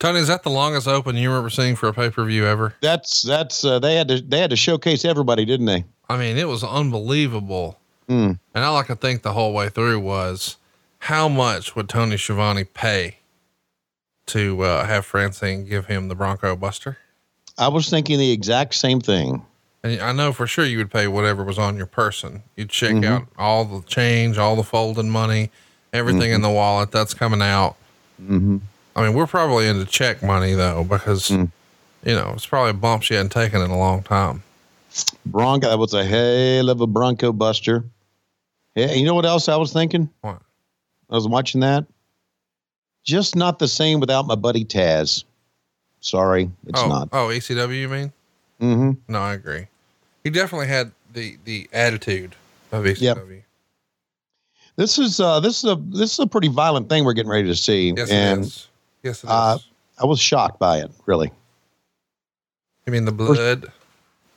Tony, 0.09 0.21
is 0.21 0.27
that 0.27 0.41
the 0.41 0.49
longest 0.49 0.87
open 0.87 1.15
you 1.15 1.29
remember 1.29 1.51
seeing 1.51 1.75
for 1.75 1.87
a 1.87 1.93
pay 1.93 2.09
per 2.09 2.25
view 2.25 2.47
ever? 2.47 2.73
That's 2.81 3.21
that's 3.21 3.63
uh, 3.63 3.77
they 3.77 3.95
had 3.95 4.07
to 4.07 4.19
they 4.21 4.39
had 4.39 4.49
to 4.49 4.55
showcase 4.55 5.05
everybody, 5.05 5.45
didn't 5.45 5.67
they? 5.67 5.85
I 6.09 6.17
mean, 6.17 6.35
it 6.35 6.47
was 6.47 6.63
unbelievable. 6.63 7.79
Mm. 8.09 8.39
And 8.55 8.63
all 8.65 8.75
I 8.77 8.81
could 8.81 8.99
think 9.01 9.21
the 9.21 9.33
whole 9.33 9.53
way 9.53 9.69
through 9.69 9.99
was 9.99 10.57
how 10.97 11.27
much 11.29 11.75
would 11.75 11.87
Tony 11.87 12.17
Schiavone 12.17 12.63
pay 12.63 13.17
to 14.25 14.63
uh, 14.63 14.85
have 14.87 15.05
Francine 15.05 15.65
give 15.65 15.85
him 15.85 16.07
the 16.07 16.15
Bronco 16.15 16.55
Buster? 16.55 16.97
I 17.59 17.67
was 17.67 17.87
thinking 17.87 18.17
the 18.17 18.31
exact 18.31 18.73
same 18.73 19.01
thing. 19.01 19.45
And 19.83 20.01
I 20.01 20.11
know 20.11 20.33
for 20.33 20.47
sure 20.47 20.65
you 20.65 20.79
would 20.79 20.89
pay 20.89 21.07
whatever 21.07 21.43
was 21.43 21.59
on 21.59 21.77
your 21.77 21.85
person. 21.85 22.41
You'd 22.55 22.69
check 22.69 22.95
Mhm. 22.95 23.05
out 23.05 23.27
all 23.37 23.63
the 23.63 23.85
change, 23.87 24.39
all 24.39 24.55
the 24.55 24.63
folding 24.63 25.09
money, 25.11 25.51
everything 25.93 26.31
in 26.31 26.41
the 26.41 26.49
wallet 26.49 26.91
that's 26.91 27.13
coming 27.13 27.43
out. 27.43 27.75
Mm-hmm. 28.19 28.57
I 28.99 29.07
mean, 29.07 29.13
we're 29.15 29.27
probably 29.27 29.67
into 29.67 29.85
check 29.85 30.21
money 30.21 30.53
though, 30.53 30.83
because 30.83 31.29
Mm. 31.29 31.51
you 32.03 32.13
know 32.13 32.33
it's 32.35 32.45
probably 32.45 32.71
a 32.71 32.73
bump 32.73 33.03
she 33.03 33.13
hadn't 33.13 33.31
taken 33.31 33.61
in 33.61 33.71
a 33.71 33.77
long 33.77 34.03
time. 34.03 34.43
Bronco, 35.25 35.69
that 35.69 35.77
was 35.77 35.93
a 35.93 36.03
hell 36.03 36.69
of 36.69 36.81
a 36.81 36.87
Bronco 36.87 37.31
Buster. 37.31 37.85
Yeah, 38.75 38.91
you 38.91 39.05
know 39.05 39.13
what 39.15 39.25
else 39.25 39.47
I 39.47 39.55
was 39.55 39.71
thinking? 39.71 40.09
What? 40.21 40.41
I 41.09 41.15
was 41.15 41.27
watching 41.27 41.61
that. 41.61 41.85
Just 43.05 43.35
not 43.35 43.59
the 43.59 43.67
same 43.67 43.99
without 43.99 44.27
my 44.27 44.35
buddy 44.35 44.65
Taz. 44.65 45.23
Sorry, 46.01 46.49
it's 46.67 46.81
oh, 46.81 46.87
not. 46.87 47.09
oh, 47.13 47.27
ECW, 47.27 47.79
you 47.79 47.89
mean? 47.89 48.11
Mm-hmm. 48.61 48.91
No, 49.11 49.19
I 49.19 49.33
agree. 49.33 49.67
He 50.23 50.29
definitely 50.29 50.67
had 50.67 50.91
the 51.13 51.37
the 51.45 51.69
attitude 51.71 52.35
of 52.71 52.83
ECW. 52.83 53.43
This 54.75 54.97
is 54.97 55.19
uh 55.19 55.39
this 55.39 55.63
is 55.63 55.69
a 55.69 55.75
this 55.75 56.13
is 56.13 56.19
a 56.19 56.27
pretty 56.27 56.47
violent 56.47 56.87
thing 56.89 57.03
we're 57.03 57.13
getting 57.13 57.31
ready 57.31 57.47
to 57.47 57.55
see. 57.55 57.93
Yes, 57.95 58.09
and 58.09 58.41
it 58.43 58.47
is. 58.47 58.67
Yes, 59.03 59.23
it 59.23 59.27
is. 59.27 59.31
uh, 59.31 59.57
I 60.01 60.05
was 60.05 60.19
shocked 60.19 60.59
by 60.59 60.79
it, 60.79 60.91
really. 61.05 61.31
you 62.85 62.91
mean 62.93 63.05
the 63.05 63.11
blood? 63.11 63.71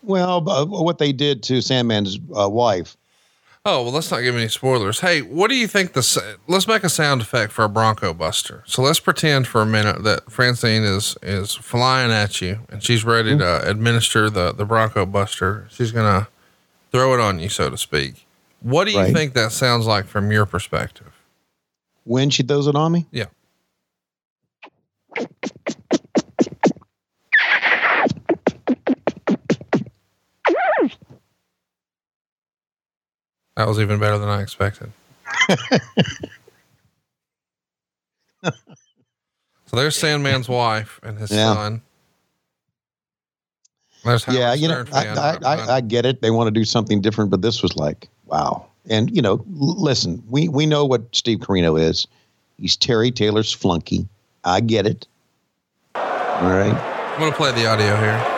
Well, 0.03 0.48
uh, 0.48 0.64
what 0.64 0.98
they 0.98 1.12
did 1.12 1.42
to 1.44 1.55
Sandman's 1.55 2.18
uh, 2.37 2.48
wife. 2.48 2.96
Oh 3.64 3.85
well, 3.85 3.92
let's 3.92 4.11
not 4.11 4.22
give 4.22 4.35
any 4.35 4.48
spoilers. 4.48 4.98
Hey, 4.98 5.22
what 5.22 5.48
do 5.48 5.55
you 5.55 5.68
think? 5.68 5.92
The 5.92 6.37
let's 6.48 6.66
make 6.66 6.83
a 6.83 6.88
sound 6.88 7.20
effect 7.20 7.53
for 7.53 7.64
a 7.64 7.68
Bronco 7.68 8.12
Buster. 8.12 8.64
So 8.66 8.83
let's 8.83 8.98
pretend 8.98 9.46
for 9.46 9.61
a 9.62 9.66
minute 9.66 10.03
that 10.03 10.33
Francine 10.33 10.83
is 10.83 11.16
is 11.22 11.55
flying 11.55 12.11
at 12.11 12.40
you 12.40 12.59
and 12.70 12.83
she's 12.83 13.05
ready 13.05 13.38
to 13.38 13.68
administer 13.70 14.29
the 14.29 14.53
the 14.53 14.64
Bronco 14.64 15.07
Buster. 15.07 15.68
She's 15.70 15.92
gonna 15.92 16.27
throw 16.90 17.14
it 17.14 17.20
on 17.20 17.38
you, 17.38 17.48
so 17.48 17.70
to 17.70 17.79
speak. 17.79 18.27
What 18.62 18.87
do 18.87 18.90
you 18.90 18.98
Right. 18.98 19.14
think 19.14 19.35
that 19.35 19.53
sounds 19.53 19.87
like 19.87 20.07
from 20.07 20.33
your 20.33 20.44
perspective? 20.44 21.12
When 22.03 22.31
she 22.31 22.42
throws 22.42 22.66
it 22.66 22.75
on 22.75 22.90
me? 22.90 23.07
Yeah. 23.12 23.27
That 33.57 33.68
was 33.68 33.79
even 33.79 33.98
better 34.01 34.18
than 34.18 34.29
I 34.29 34.40
expected. 34.42 34.92
so 38.42 38.51
there's 39.72 39.96
Sandman's 39.96 40.48
wife 40.48 40.98
and 41.03 41.18
his 41.18 41.31
Yeah. 41.31 41.55
son. 41.55 41.83
There's 44.05 44.25
Howard 44.25 44.38
yeah, 44.40 44.55
you 44.55 44.66
know, 44.68 44.85
I, 44.92 45.07
I, 45.07 45.38
I, 45.44 45.77
I 45.77 45.81
get 45.81 46.05
it. 46.07 46.22
They 46.22 46.33
want 46.33 46.48
to 46.48 46.51
do 46.51 46.64
something 46.64 47.01
different, 47.01 47.31
but 47.31 47.40
this 47.40 47.62
was 47.62 47.77
like, 47.77 48.09
wow. 48.27 48.66
And 48.90 49.14
you 49.14 49.22
know, 49.22 49.44
listen, 49.48 50.25
we 50.29 50.48
we 50.48 50.66
know 50.66 50.85
what 50.85 51.14
Steve 51.14 51.38
Corino 51.38 51.81
is. 51.81 52.09
He's 52.59 52.77
Terry 52.77 53.12
Taylor's 53.12 53.53
flunky. 53.53 54.09
I 54.45 54.61
get 54.61 54.87
it. 54.87 55.07
All 55.95 56.03
right. 56.51 56.75
I'm 56.75 57.21
gonna 57.21 57.33
play 57.33 57.53
the 57.53 57.67
audio 57.67 57.97
here. 57.97 58.32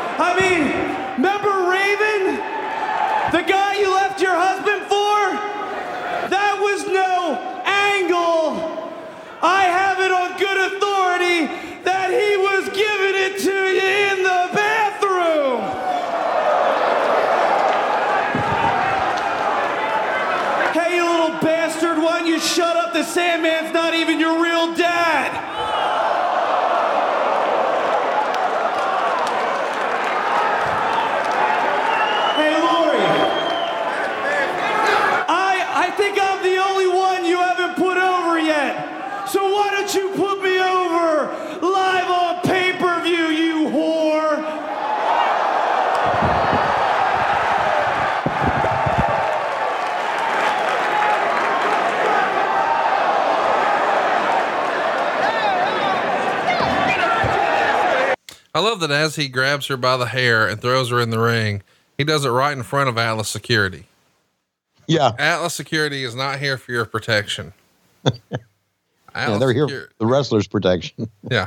I 58.54 58.60
love 58.60 58.80
that 58.80 58.90
as 58.90 59.16
he 59.16 59.28
grabs 59.28 59.66
her 59.66 59.76
by 59.76 59.96
the 59.96 60.06
hair 60.06 60.46
and 60.46 60.60
throws 60.60 60.90
her 60.90 61.00
in 61.00 61.10
the 61.10 61.18
ring, 61.18 61.62
he 61.98 62.04
does 62.04 62.24
it 62.24 62.30
right 62.30 62.56
in 62.56 62.62
front 62.62 62.88
of 62.88 62.96
Atlas 62.96 63.28
Security. 63.28 63.86
Yeah. 64.86 65.12
Atlas 65.18 65.54
Security 65.54 66.04
is 66.04 66.14
not 66.14 66.38
here 66.38 66.56
for 66.56 66.72
your 66.72 66.84
protection. 66.84 67.52
Yeah, 69.16 69.38
they're 69.38 69.52
here 69.52 69.68
for 69.68 69.90
the 69.98 70.06
wrestler's 70.06 70.48
protection. 70.48 71.08
Yeah. 71.30 71.46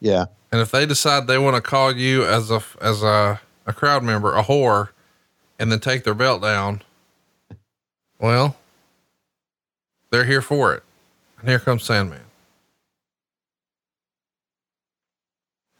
yeah. 0.00 0.26
And 0.50 0.60
if 0.60 0.72
they 0.72 0.84
decide 0.84 1.26
they 1.26 1.38
want 1.38 1.54
to 1.54 1.62
call 1.62 1.94
you 1.94 2.24
as 2.24 2.50
a 2.50 2.60
as 2.80 3.04
a, 3.04 3.40
a 3.66 3.72
crowd 3.72 4.02
member 4.02 4.34
a 4.34 4.42
whore, 4.42 4.88
and 5.60 5.70
then 5.70 5.80
take 5.80 6.02
their 6.04 6.14
belt 6.14 6.42
down, 6.42 6.82
well, 8.18 8.56
they're 10.10 10.24
here 10.24 10.42
for 10.42 10.74
it. 10.74 10.82
And 11.38 11.48
here 11.48 11.58
comes 11.60 11.84
Sandman. 11.84 12.25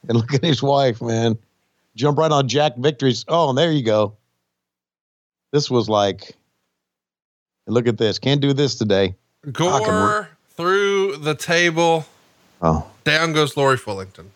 And 0.09 0.16
look 0.19 0.35
at 0.35 0.45
his 0.45 0.62
wife, 0.62 1.01
man. 1.03 1.38
Jump 1.95 2.19
right 2.19 2.31
on 2.31 2.49
Jack 2.49 2.77
Victory's. 2.77 3.25
Oh, 3.29 3.49
and 3.49 3.59
there 3.59 3.73
you 3.73 3.83
go. 3.83 4.16
This 5.53 5.71
was 5.71 5.88
like, 5.88 6.35
and 7.66 7.75
look 7.75 7.87
at 7.87 7.97
this. 7.99 8.19
Can't 8.19 8.40
do 8.40 8.53
this 8.53 8.77
today. 8.77 9.14
Gore 9.53 10.29
through 10.51 11.16
the 11.19 11.35
table. 11.35 12.05
Oh, 12.61 12.90
Down 13.05 13.33
goes 13.33 13.57
Lori 13.57 13.77
Fullington. 13.77 14.27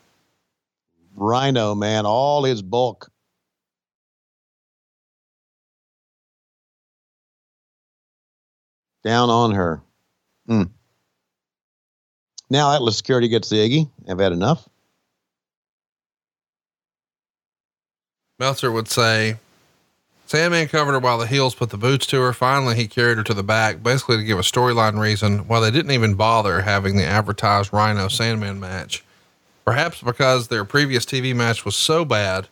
Rhino, 1.14 1.74
man. 1.74 2.06
All 2.06 2.44
his 2.44 2.62
bulk. 2.62 3.10
Down 9.02 9.30
on 9.30 9.52
her. 9.52 9.82
Hmm. 10.46 10.64
Now 12.50 12.72
Atlas 12.72 12.96
Security 12.96 13.28
gets 13.28 13.48
the 13.48 13.56
Iggy. 13.56 13.90
I've 14.08 14.18
had 14.18 14.32
enough. 14.32 14.68
Meltzer 18.40 18.72
would 18.72 18.88
say, 18.88 19.36
Sandman 20.24 20.68
covered 20.68 20.92
her 20.92 20.98
while 20.98 21.18
the 21.18 21.26
heels 21.26 21.54
put 21.54 21.68
the 21.68 21.76
boots 21.76 22.06
to 22.06 22.22
her. 22.22 22.32
Finally, 22.32 22.76
he 22.76 22.88
carried 22.88 23.18
her 23.18 23.24
to 23.24 23.34
the 23.34 23.42
back, 23.42 23.82
basically 23.82 24.16
to 24.16 24.24
give 24.24 24.38
a 24.38 24.42
storyline 24.42 24.98
reason 24.98 25.40
why 25.46 25.60
they 25.60 25.70
didn't 25.70 25.90
even 25.90 26.14
bother 26.14 26.62
having 26.62 26.96
the 26.96 27.04
advertised 27.04 27.70
Rhino 27.70 28.08
Sandman 28.08 28.58
match. 28.58 29.04
Perhaps 29.66 30.00
because 30.02 30.48
their 30.48 30.64
previous 30.64 31.04
TV 31.04 31.36
match 31.36 31.66
was 31.66 31.76
so 31.76 32.02
bad 32.06 32.48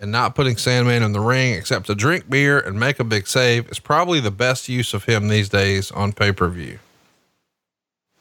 and 0.00 0.10
not 0.10 0.34
putting 0.34 0.56
Sandman 0.56 1.04
in 1.04 1.12
the 1.12 1.20
ring 1.20 1.54
except 1.54 1.86
to 1.86 1.94
drink 1.94 2.28
beer 2.28 2.58
and 2.58 2.80
make 2.80 2.98
a 2.98 3.04
big 3.04 3.28
save 3.28 3.68
is 3.68 3.78
probably 3.78 4.18
the 4.18 4.32
best 4.32 4.68
use 4.68 4.94
of 4.94 5.04
him 5.04 5.28
these 5.28 5.48
days 5.48 5.92
on 5.92 6.12
pay 6.12 6.32
per 6.32 6.48
view. 6.48 6.80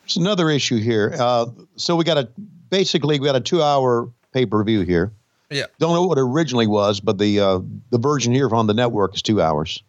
There's 0.03 0.17
another 0.17 0.51
issue 0.51 0.77
here. 0.77 1.15
Uh, 1.17 1.47
so 1.75 1.95
we 1.95 2.03
got 2.03 2.19
a 2.19 2.29
basically 2.69 3.19
we 3.19 3.25
got 3.25 3.35
a 3.35 3.41
two 3.41 3.63
hour 3.63 4.11
pay 4.31 4.45
per 4.45 4.63
view 4.63 4.81
here. 4.81 5.11
Yeah. 5.49 5.65
Don't 5.79 5.93
know 5.93 6.05
what 6.05 6.17
it 6.17 6.21
originally 6.21 6.67
was, 6.67 6.99
but 6.99 7.17
the 7.17 7.39
uh, 7.39 7.59
the 7.89 7.99
version 7.99 8.33
here 8.33 8.53
on 8.53 8.67
the 8.67 8.73
network 8.73 9.15
is 9.15 9.21
two 9.21 9.41
hours. 9.41 9.81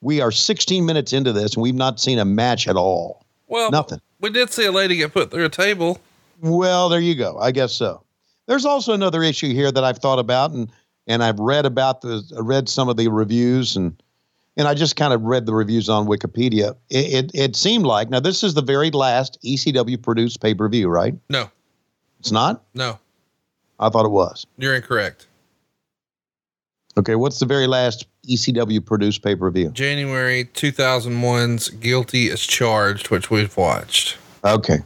We 0.00 0.20
are 0.20 0.32
16 0.32 0.84
minutes 0.84 1.12
into 1.12 1.32
this, 1.32 1.54
and 1.54 1.62
we've 1.62 1.74
not 1.74 2.00
seen 2.00 2.18
a 2.18 2.24
match 2.24 2.66
at 2.66 2.76
all. 2.76 3.24
Well, 3.46 3.70
Nothing. 3.70 4.00
We 4.20 4.30
did 4.30 4.50
see 4.50 4.64
a 4.64 4.72
lady 4.72 4.96
get 4.96 5.12
put 5.12 5.30
through 5.30 5.44
a 5.44 5.48
table. 5.48 6.00
Well, 6.40 6.88
there 6.88 7.00
you 7.00 7.14
go. 7.14 7.38
I 7.38 7.50
guess 7.52 7.72
so. 7.72 8.02
There's 8.46 8.64
also 8.64 8.92
another 8.92 9.22
issue 9.22 9.52
here 9.52 9.70
that 9.70 9.84
I've 9.84 9.98
thought 9.98 10.18
about, 10.18 10.52
and 10.52 10.70
and 11.06 11.22
I've 11.22 11.38
read 11.38 11.66
about 11.66 12.00
the 12.00 12.22
read 12.40 12.68
some 12.68 12.88
of 12.88 12.96
the 12.96 13.08
reviews, 13.08 13.76
and 13.76 14.00
and 14.56 14.68
I 14.68 14.74
just 14.74 14.96
kind 14.96 15.12
of 15.12 15.22
read 15.22 15.46
the 15.46 15.54
reviews 15.54 15.88
on 15.88 16.06
Wikipedia. 16.06 16.76
It 16.90 17.24
it, 17.24 17.30
it 17.34 17.56
seemed 17.56 17.86
like 17.86 18.10
now 18.10 18.20
this 18.20 18.42
is 18.42 18.54
the 18.54 18.62
very 18.62 18.90
last 18.90 19.38
ECW 19.44 20.00
produced 20.00 20.40
pay 20.40 20.54
per 20.54 20.68
view, 20.68 20.88
right? 20.88 21.14
No. 21.28 21.50
It's 22.20 22.30
not? 22.30 22.62
No, 22.72 23.00
I 23.82 23.88
thought 23.88 24.06
it 24.06 24.10
was. 24.12 24.46
you're 24.58 24.74
incorrect. 24.74 25.26
Okay, 26.96 27.16
what's 27.16 27.40
the 27.40 27.46
very 27.46 27.66
last 27.66 28.06
ECW 28.28 28.84
produced 28.84 29.22
pay 29.22 29.34
per 29.34 29.50
view? 29.50 29.70
January 29.70 30.44
2001's 30.44 31.70
Guilty 31.70 32.30
as 32.30 32.40
Charged, 32.42 33.10
which 33.10 33.30
we've 33.30 33.56
watched. 33.56 34.18
Okay. 34.44 34.78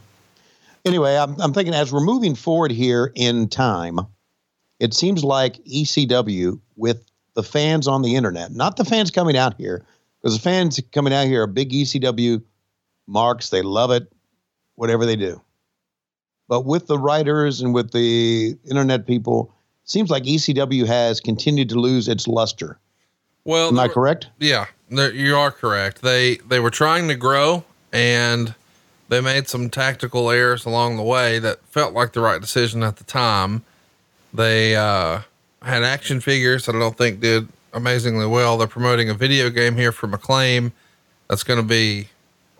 Anyway, 0.83 1.15
I'm, 1.15 1.39
I'm 1.39 1.53
thinking 1.53 1.75
as 1.75 1.91
we're 1.91 2.03
moving 2.03 2.33
forward 2.33 2.71
here 2.71 3.11
in 3.13 3.49
time, 3.49 3.99
it 4.79 4.93
seems 4.93 5.23
like 5.23 5.63
ECW 5.65 6.59
with 6.75 7.05
the 7.35 7.43
fans 7.43 7.87
on 7.87 8.01
the 8.01 8.15
internet, 8.15 8.51
not 8.53 8.77
the 8.77 8.85
fans 8.85 9.11
coming 9.11 9.37
out 9.37 9.55
here, 9.57 9.85
because 10.21 10.35
the 10.35 10.41
fans 10.41 10.79
coming 10.91 11.13
out 11.13 11.27
here 11.27 11.43
are 11.43 11.47
big 11.47 11.71
ECW 11.71 12.41
marks. 13.05 13.49
They 13.49 13.61
love 13.61 13.91
it, 13.91 14.11
whatever 14.75 15.05
they 15.05 15.17
do. 15.17 15.41
But 16.47 16.65
with 16.65 16.87
the 16.87 16.97
writers 16.97 17.61
and 17.61 17.73
with 17.73 17.91
the 17.91 18.57
internet 18.69 19.05
people, 19.05 19.53
it 19.83 19.89
seems 19.89 20.09
like 20.09 20.23
ECW 20.23 20.85
has 20.85 21.19
continued 21.19 21.69
to 21.69 21.79
lose 21.79 22.07
its 22.07 22.27
luster. 22.27 22.79
Well, 23.43 23.69
Am 23.69 23.79
I 23.79 23.87
correct? 23.87 24.27
Yeah, 24.39 24.65
you 24.89 25.35
are 25.35 25.51
correct. 25.51 26.01
They 26.01 26.35
they 26.47 26.59
were 26.59 26.69
trying 26.69 27.07
to 27.07 27.15
grow 27.15 27.63
and 27.93 28.53
they 29.09 29.21
made 29.21 29.47
some 29.47 29.69
tactical 29.69 30.29
errors 30.29 30.65
along 30.65 30.97
the 30.97 31.03
way 31.03 31.39
that 31.39 31.65
felt 31.67 31.93
like 31.93 32.13
the 32.13 32.19
right 32.19 32.41
decision 32.41 32.83
at 32.83 32.97
the 32.97 33.05
time. 33.05 33.63
They 34.33 34.75
uh, 34.75 35.21
had 35.61 35.83
action 35.83 36.19
figures 36.19 36.65
that 36.65 36.75
I 36.75 36.79
don't 36.79 36.97
think 36.97 37.21
did 37.21 37.47
amazingly 37.73 38.25
well. 38.27 38.57
They're 38.57 38.67
promoting 38.67 39.09
a 39.09 39.13
video 39.13 39.49
game 39.49 39.75
here 39.75 39.91
for 39.91 40.13
Acclaim 40.13 40.73
that's 41.29 41.43
going 41.43 41.59
to 41.59 41.65
be 41.65 42.09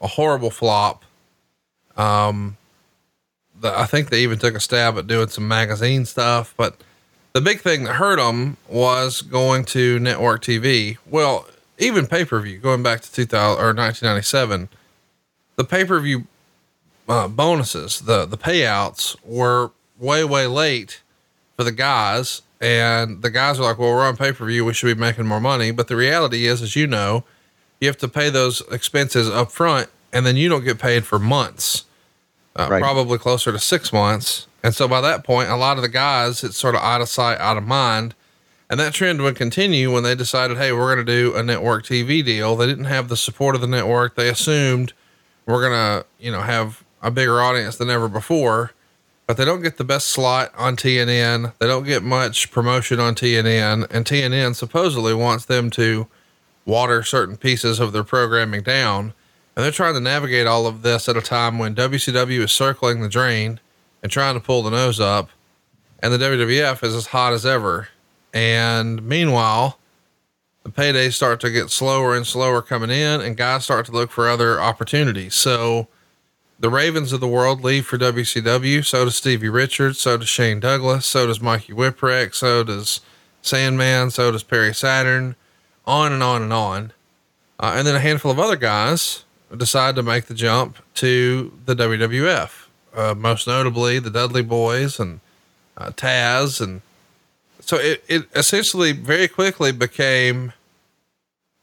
a 0.02 0.08
horrible 0.08 0.50
flop. 0.50 1.04
Um, 1.98 2.56
the, 3.62 3.78
I 3.78 3.86
think 3.86 4.10
they 4.10 4.22
even 4.22 4.40
took 4.40 4.56
a 4.56 4.60
stab 4.60 4.98
at 4.98 5.08
doing 5.08 5.28
some 5.30 5.48
magazine 5.48 6.06
stuff, 6.06 6.54
but 6.58 6.76
the 7.34 7.42
big 7.42 7.62
thing 7.62 7.84
that 7.84 7.94
hurt 7.94 8.18
them 8.18 8.58
was 8.68 9.22
going 9.22 9.66
to 9.66 10.00
network 10.00 10.42
TV. 10.42 10.98
Well, 11.06 11.48
even 11.78 12.08
pay 12.08 12.26
per 12.26 12.40
view, 12.40 12.58
going 12.58 12.84
back 12.84 13.02
to 13.02 13.12
2000 13.12 13.64
or 13.64 13.74
1997, 13.74 14.70
the 15.56 15.64
pay 15.64 15.86
per 15.86 16.00
view 16.00 16.26
uh, 17.08 17.28
bonuses, 17.28 18.02
the 18.02 18.26
the 18.26 18.38
payouts 18.38 19.16
were 19.24 19.72
way 20.00 20.24
way 20.24 20.48
late 20.48 21.02
for 21.56 21.64
the 21.64 21.72
guys, 21.72 22.42
and 22.60 23.22
the 23.22 23.30
guys 23.30 23.60
were 23.60 23.66
like, 23.66 23.78
"Well, 23.78 23.92
we're 23.92 24.08
on 24.08 24.18
pay 24.18 24.32
per 24.32 24.46
view, 24.46 24.66
we 24.66 24.74
should 24.74 24.96
be 24.96 25.00
making 25.00 25.26
more 25.26 25.40
money." 25.40 25.72
But 25.72 25.88
the 25.88 25.96
reality 25.96 26.48
is, 26.48 26.62
as 26.62 26.76
you 26.76 26.88
know, 26.88 27.24
you 27.80 27.88
have 27.88 27.98
to 27.98 28.08
pay 28.08 28.30
those 28.30 28.62
expenses 28.72 29.30
up 29.30 29.52
front, 29.52 29.90
and 30.12 30.26
then 30.26 30.36
you 30.38 30.50
don't 30.50 30.64
get 30.64 30.80
paid 30.80 31.06
for 31.06 31.20
months 31.20 31.86
uh, 32.58 32.68
Right. 32.70 32.82
probably 32.82 33.18
closer 33.18 33.52
to 33.52 33.60
six 33.60 33.92
months. 33.94 34.48
And 34.64 34.74
so 34.76 34.88
by 34.88 35.02
that 35.02 35.24
point, 35.24 35.50
a 35.50 35.56
lot 35.56 35.78
of 35.78 35.84
the 35.84 35.90
guys, 35.90 36.44
it's 36.44 36.58
sort 36.58 36.76
of 36.76 36.82
out 36.82 37.02
of 37.02 37.10
sight, 37.10 37.40
out 37.40 37.58
of 37.58 37.64
mind. 37.66 38.16
And 38.70 38.80
that 38.80 38.94
trend 38.94 39.22
would 39.22 39.36
continue 39.38 39.94
when 39.94 40.04
they 40.04 40.14
decided, 40.16 40.58
hey, 40.58 40.74
we're 40.74 40.94
going 40.94 41.06
to 41.06 41.12
do 41.12 41.36
a 41.36 41.44
network 41.44 41.86
TV 41.86 42.24
deal. 42.26 42.56
They 42.56 42.66
didn't 42.66 42.86
have 42.86 43.08
the 43.08 43.16
support 43.16 43.56
of 43.56 43.62
the 43.62 43.68
network. 43.68 44.16
They 44.16 44.28
assumed 44.28 44.92
we're 45.46 45.62
going 45.62 45.72
to, 46.02 46.06
you 46.20 46.32
know, 46.32 46.42
have 46.42 46.84
a 47.02 47.10
bigger 47.10 47.40
audience 47.42 47.78
than 47.78 47.90
ever 47.90 48.10
before, 48.10 48.72
but 49.26 49.38
they 49.38 49.46
don't 49.46 49.62
get 49.62 49.78
the 49.78 49.86
best 49.86 50.08
slot 50.08 50.52
on 50.58 50.76
TNN. 50.76 51.54
They 51.60 51.68
don't 51.68 51.86
get 51.86 52.04
much 52.04 52.52
promotion 52.52 53.00
on 53.00 53.16
TNN. 53.16 53.88
And 53.90 54.06
TNN 54.06 54.56
supposedly 54.56 55.14
wants 55.14 55.46
them 55.46 55.70
to 55.72 56.08
water 56.66 57.04
certain 57.04 57.38
pieces 57.38 57.80
of 57.80 57.94
their 57.94 58.04
programming 58.04 58.64
down. 58.64 59.14
And 59.58 59.64
they're 59.64 59.72
trying 59.72 59.96
to 59.96 60.00
navigate 60.00 60.46
all 60.46 60.68
of 60.68 60.84
this 60.84 61.10
at 61.10 61.18
a 61.18 61.22
time 61.22 61.58
when 61.58 61.74
WCW 61.74 62.42
is 62.42 62.52
circling 62.52 63.02
the 63.02 63.10
drain 63.10 63.60
and 64.04 64.12
trying 64.12 64.36
to 64.36 64.40
pull 64.40 64.62
the 64.62 64.70
nose 64.70 65.00
up, 65.00 65.32
and 66.00 66.14
the 66.14 66.20
WWF 66.20 66.84
is 66.84 66.94
as 66.94 67.08
hot 67.08 67.34
as 67.34 67.44
ever. 67.44 67.88
And 68.32 69.02
meanwhile, 69.02 69.80
the 70.62 70.70
paydays 70.70 71.14
start 71.14 71.40
to 71.40 71.50
get 71.50 71.72
slower 71.72 72.16
and 72.16 72.28
slower 72.28 72.62
coming 72.62 72.92
in, 72.92 73.20
and 73.20 73.36
guys 73.36 73.64
start 73.64 73.88
to 73.88 73.92
look 73.92 74.12
for 74.12 74.30
other 74.30 74.62
opportunities. 74.62 75.34
So 75.34 75.88
the 76.60 76.70
Ravens 76.70 77.12
of 77.12 77.20
the 77.20 77.28
world 77.28 77.64
leave 77.64 77.88
for 77.88 77.98
WCW. 77.98 78.86
So 78.86 79.06
does 79.06 79.16
Stevie 79.16 79.50
Richards. 79.50 80.00
So 80.00 80.18
does 80.18 80.30
Shane 80.30 80.60
Douglas. 80.60 81.08
So 81.08 81.26
does 81.26 81.42
Mikey 81.42 81.74
Whipwreck. 81.74 82.36
So 82.36 82.64
does 82.64 83.02
Sandman. 83.42 84.12
So 84.12 84.32
does 84.32 84.44
Perry 84.44 84.76
Saturn. 84.76 85.36
On 85.88 86.14
and 86.14 86.22
on 86.22 86.44
and 86.44 86.54
on. 86.54 86.94
Uh, 87.60 87.74
and 87.76 87.88
then 87.88 87.96
a 87.96 88.00
handful 88.00 88.30
of 88.30 88.38
other 88.38 88.56
guys 88.56 89.24
decide 89.56 89.96
to 89.96 90.04
make 90.04 90.26
the 90.26 90.34
jump 90.34 90.78
to 90.96 91.54
the 91.66 91.76
WWF. 91.76 92.68
Uh, 92.94 93.14
most 93.16 93.48
notably 93.48 94.00
the 94.00 94.10
Dudley 94.10 94.42
Boys 94.42 95.00
and 95.00 95.20
uh, 95.78 95.92
Taz. 95.92 96.60
And 96.60 96.82
so 97.60 97.78
it, 97.78 98.04
it 98.08 98.28
essentially 98.36 98.92
very 98.92 99.28
quickly 99.28 99.72
became 99.72 100.54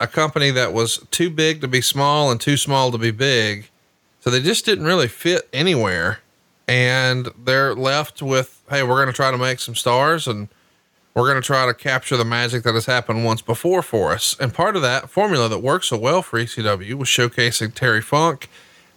a 0.01 0.07
company 0.07 0.51
that 0.51 0.73
was 0.73 0.99
too 1.11 1.31
big 1.31 1.61
to 1.61 1.69
be 1.69 1.81
small 1.81 2.31
and 2.31 2.41
too 2.41 2.57
small 2.57 2.91
to 2.93 2.99
be 2.99 3.11
big. 3.11 3.69
So 4.21 4.31
they 4.31 4.41
just 4.41 4.65
didn't 4.65 4.87
really 4.87 5.09
fit 5.09 5.49
anywhere. 5.53 6.21
And 6.67 7.29
they're 7.45 7.75
left 7.75 8.23
with, 8.23 8.63
hey, 8.71 8.83
we're 8.83 8.97
going 8.97 9.09
to 9.09 9.13
try 9.13 9.31
to 9.31 9.39
make 9.39 9.61
some 9.61 9.75
stars 9.75 10.27
and 10.27 10.49
we're 11.15 11.29
going 11.29 11.41
to 11.41 11.47
try 11.47 11.67
to 11.67 11.75
capture 11.75 12.17
the 12.17 12.25
magic 12.25 12.65
that 12.65 12.75
has 12.75 12.87
happened 12.87 13.25
once 13.25 13.41
before 13.41 13.83
for 13.83 14.13
us. 14.13 14.37
And 14.41 14.53
part 14.53 14.75
of 14.75 14.83
that 14.83 15.09
formula 15.09 15.49
that 15.49 15.61
worked 15.61 15.85
so 15.85 15.97
well 15.97 16.23
for 16.23 16.41
ECW 16.41 16.95
was 16.95 17.09
showcasing 17.09 17.73
Terry 17.73 18.03
Funk 18.03 18.49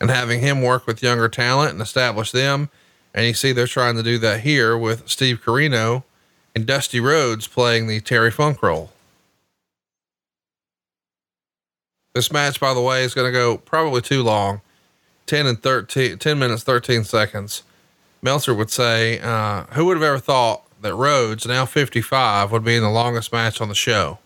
and 0.01 0.09
having 0.09 0.39
him 0.39 0.61
work 0.61 0.87
with 0.87 1.03
younger 1.03 1.29
talent 1.29 1.73
and 1.73 1.81
establish 1.81 2.31
them. 2.31 2.69
And 3.13 3.25
you 3.25 3.33
see, 3.33 3.51
they're 3.51 3.67
trying 3.67 3.95
to 3.95 4.03
do 4.03 4.17
that 4.19 4.41
here 4.41 4.77
with 4.77 5.07
Steve 5.07 5.41
Corino 5.43 6.03
and 6.55 6.65
Dusty 6.65 6.99
Rhodes 6.99 7.47
playing 7.47 7.87
the 7.87 7.99
Terry 7.99 8.31
Funk 8.31 8.63
role. 8.63 8.91
This 12.15 12.31
match, 12.31 12.59
by 12.59 12.73
the 12.73 12.81
way, 12.81 13.03
is 13.03 13.13
going 13.13 13.31
to 13.31 13.31
go 13.31 13.57
probably 13.57 14.01
too 14.01 14.23
long 14.23 14.61
10 15.27 15.45
and 15.45 15.61
13, 15.61 16.17
10 16.17 16.39
minutes, 16.39 16.63
13 16.63 17.03
seconds. 17.03 17.61
Meltzer 18.23 18.55
would 18.55 18.71
say, 18.71 19.19
uh, 19.19 19.65
who 19.73 19.85
would 19.85 19.97
have 19.97 20.03
ever 20.03 20.17
thought 20.17 20.66
that 20.81 20.93
Rhodes, 20.95 21.45
now 21.45 21.65
55, 21.65 22.51
would 22.51 22.63
be 22.63 22.75
in 22.75 22.83
the 22.83 22.89
longest 22.89 23.31
match 23.31 23.59
on 23.61 23.69
the 23.69 23.75
show? 23.75 24.19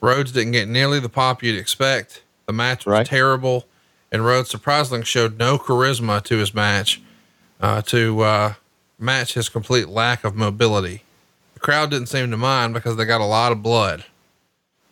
Rhodes 0.00 0.32
didn't 0.32 0.52
get 0.52 0.68
nearly 0.68 1.00
the 1.00 1.08
pop 1.08 1.42
you'd 1.42 1.58
expect. 1.58 2.22
The 2.46 2.52
match 2.52 2.84
was 2.84 2.92
Right. 2.92 3.06
terrible, 3.06 3.66
and 4.12 4.24
Rhodes 4.24 4.50
surprisingly 4.50 5.04
showed 5.04 5.38
no 5.38 5.56
charisma 5.58 6.22
to 6.24 6.36
his 6.36 6.52
match 6.54 7.00
uh, 7.60 7.80
to 7.82 8.20
uh, 8.20 8.54
match 8.98 9.34
his 9.34 9.48
complete 9.48 9.88
lack 9.88 10.24
of 10.24 10.34
mobility. 10.34 11.02
The 11.54 11.60
crowd 11.60 11.90
didn't 11.90 12.08
seem 12.08 12.30
to 12.30 12.36
mind 12.36 12.74
because 12.74 12.96
they 12.96 13.04
got 13.04 13.20
a 13.22 13.24
lot 13.26 13.52
of 13.52 13.62
blood. 13.62 14.04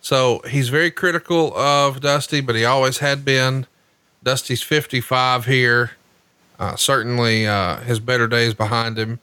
So 0.01 0.41
he's 0.49 0.69
very 0.69 0.91
critical 0.91 1.55
of 1.55 2.01
Dusty, 2.01 2.41
but 2.41 2.55
he 2.55 2.65
always 2.65 2.97
had 2.97 3.23
been. 3.23 3.67
Dusty's 4.23 4.61
55 4.63 5.45
here. 5.45 5.91
Uh, 6.59 6.75
certainly, 6.75 7.45
uh, 7.47 7.77
his 7.81 7.99
better 7.99 8.27
days 8.27 8.53
behind 8.53 8.97
him. 8.97 9.19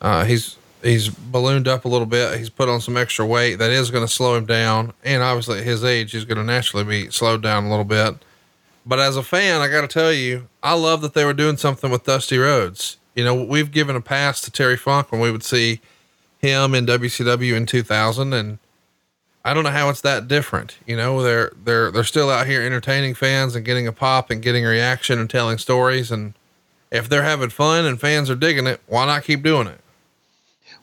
Uh, 0.00 0.24
he's, 0.24 0.56
he's 0.82 1.08
ballooned 1.08 1.68
up 1.68 1.84
a 1.84 1.88
little 1.88 2.06
bit. 2.06 2.38
He's 2.38 2.50
put 2.50 2.68
on 2.68 2.80
some 2.80 2.96
extra 2.96 3.26
weight 3.26 3.56
that 3.56 3.70
is 3.70 3.90
going 3.90 4.06
to 4.06 4.12
slow 4.12 4.36
him 4.36 4.46
down. 4.46 4.92
And 5.04 5.22
obviously 5.22 5.58
at 5.58 5.64
his 5.64 5.84
age, 5.84 6.12
he's 6.12 6.24
going 6.24 6.38
to 6.38 6.44
naturally 6.44 6.84
be 6.84 7.10
slowed 7.10 7.42
down 7.42 7.64
a 7.64 7.70
little 7.70 7.84
bit. 7.84 8.16
But 8.86 8.98
as 8.98 9.16
a 9.16 9.22
fan, 9.22 9.60
I 9.60 9.68
got 9.68 9.82
to 9.82 9.88
tell 9.88 10.12
you, 10.12 10.48
I 10.62 10.74
love 10.74 11.02
that 11.02 11.14
they 11.14 11.24
were 11.24 11.34
doing 11.34 11.56
something 11.56 11.90
with 11.90 12.04
Dusty 12.04 12.38
Rhodes. 12.38 12.96
You 13.14 13.24
know, 13.24 13.34
we've 13.34 13.70
given 13.70 13.96
a 13.96 14.00
pass 14.00 14.40
to 14.42 14.50
Terry 14.50 14.76
Funk 14.76 15.12
when 15.12 15.20
we 15.20 15.30
would 15.30 15.42
see 15.42 15.80
him 16.38 16.74
in 16.74 16.86
WCW 16.86 17.54
in 17.54 17.66
2000 17.66 18.32
and 18.32 18.58
I 19.44 19.54
don't 19.54 19.64
know 19.64 19.70
how 19.70 19.88
it's 19.88 20.00
that 20.02 20.28
different. 20.28 20.76
You 20.86 20.96
know, 20.96 21.22
they're 21.22 21.52
they're 21.64 21.90
they're 21.90 22.04
still 22.04 22.28
out 22.28 22.46
here 22.46 22.62
entertaining 22.62 23.14
fans 23.14 23.54
and 23.54 23.64
getting 23.64 23.86
a 23.86 23.92
pop 23.92 24.30
and 24.30 24.42
getting 24.42 24.64
a 24.64 24.68
reaction 24.68 25.18
and 25.18 25.28
telling 25.28 25.58
stories 25.58 26.10
and 26.10 26.34
if 26.90 27.08
they're 27.08 27.22
having 27.22 27.50
fun 27.50 27.84
and 27.84 28.00
fans 28.00 28.30
are 28.30 28.34
digging 28.34 28.66
it, 28.66 28.80
why 28.86 29.06
not 29.06 29.24
keep 29.24 29.42
doing 29.42 29.66
it? 29.66 29.80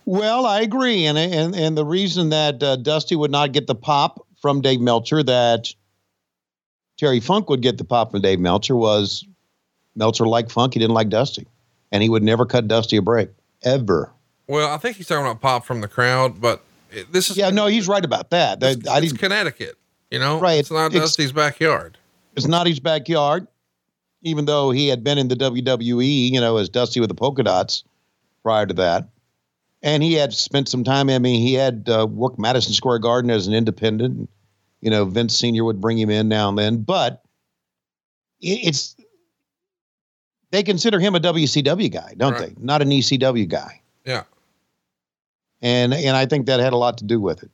Well, 0.06 0.46
I 0.46 0.62
agree, 0.62 1.06
and 1.06 1.18
and 1.18 1.56
and 1.56 1.78
the 1.78 1.86
reason 1.86 2.30
that 2.30 2.62
uh, 2.62 2.76
Dusty 2.78 3.16
would 3.16 3.32
not 3.32 3.52
get 3.54 3.66
the 3.68 3.76
pop 3.76 4.26
from 4.42 4.62
Dave 4.62 4.80
Meltzer 4.80 5.24
that 5.24 5.74
Terry 6.98 7.20
Funk 7.20 7.50
would 7.50 7.62
get 7.62 7.78
the 7.80 7.84
pop 7.84 8.12
from 8.12 8.22
Dave 8.22 8.40
Meltzer 8.40 8.76
was 8.76 9.26
Meltzer 9.96 10.28
liked 10.28 10.52
Funk, 10.52 10.74
he 10.74 10.80
didn't 10.80 10.94
like 10.94 11.10
Dusty, 11.10 11.48
and 11.92 12.04
he 12.04 12.10
would 12.10 12.22
never 12.24 12.46
cut 12.46 12.68
Dusty 12.68 12.98
a 12.98 13.02
break 13.02 13.30
ever. 13.64 14.12
Well, 14.48 14.72
I 14.72 14.78
think 14.78 14.98
he's 14.98 15.08
talking 15.08 15.26
about 15.26 15.42
pop 15.42 15.66
from 15.66 15.82
the 15.82 15.88
crowd, 15.88 16.40
but 16.40 16.62
it- 16.92 17.12
this 17.12 17.32
is 17.32 17.38
Yeah, 17.38 17.50
no, 17.50 17.66
he's 17.66 17.88
right 17.88 18.06
about 18.06 18.30
that. 18.30 18.62
It's, 18.62 18.88
I 18.88 18.98
it's 19.00 19.08
didn't, 19.08 19.20
Connecticut. 19.20 19.76
You 20.12 20.20
know, 20.20 20.40
Right, 20.40 20.60
It's 20.60 20.70
not 20.70 20.88
it's- 20.94 21.02
Dusty's 21.02 21.32
backyard. 21.32 21.98
it's 22.36 22.46
not 22.48 22.68
his 22.68 22.80
backyard, 22.80 23.48
even 24.22 24.46
though 24.46 24.70
he 24.70 24.88
had 24.88 25.04
been 25.04 25.18
in 25.18 25.30
the 25.30 25.36
WWE, 25.36 26.32
you 26.32 26.40
know, 26.40 26.58
as 26.58 26.70
Dusty 26.70 27.00
with 27.00 27.10
the 27.10 27.16
polka 27.16 27.42
dots 27.42 27.84
prior 28.44 28.68
to 28.68 28.74
that. 28.76 29.10
And 29.86 30.02
he 30.02 30.14
had 30.14 30.34
spent 30.34 30.68
some 30.68 30.84
time. 30.84 31.10
I 31.12 31.20
mean, 31.20 31.40
he 31.40 31.54
had 31.54 31.88
uh, 31.88 32.08
worked 32.10 32.40
Madison 32.40 32.74
Square 32.74 33.00
Garden 33.00 33.30
as 33.30 33.46
an 33.48 33.54
independent. 33.54 34.30
You 34.82 34.90
know, 34.90 35.06
Vince 35.06 35.38
Senior 35.38 35.64
would 35.64 35.80
bring 35.80 35.98
him 35.98 36.10
in 36.10 36.28
now 36.28 36.50
and 36.50 36.58
then, 36.58 36.82
but 36.82 37.24
it's 38.42 38.96
they 40.52 40.64
consider 40.64 41.00
him 41.00 41.14
a 41.16 41.20
WCW 41.20 41.92
guy, 41.92 42.14
don't 42.18 42.34
Right. 42.34 42.56
they? 42.56 42.64
Not 42.64 42.82
an 42.82 42.90
ECW 42.90 43.48
guy. 43.48 43.82
Yeah. 44.06 44.24
And 45.62 45.94
and 45.94 46.18
I 46.18 46.26
think 46.26 46.48
that 46.48 46.60
had 46.60 46.74
a 46.74 46.78
lot 46.78 46.98
to 47.00 47.06
do 47.06 47.20
with 47.22 47.44
it. 47.44 47.52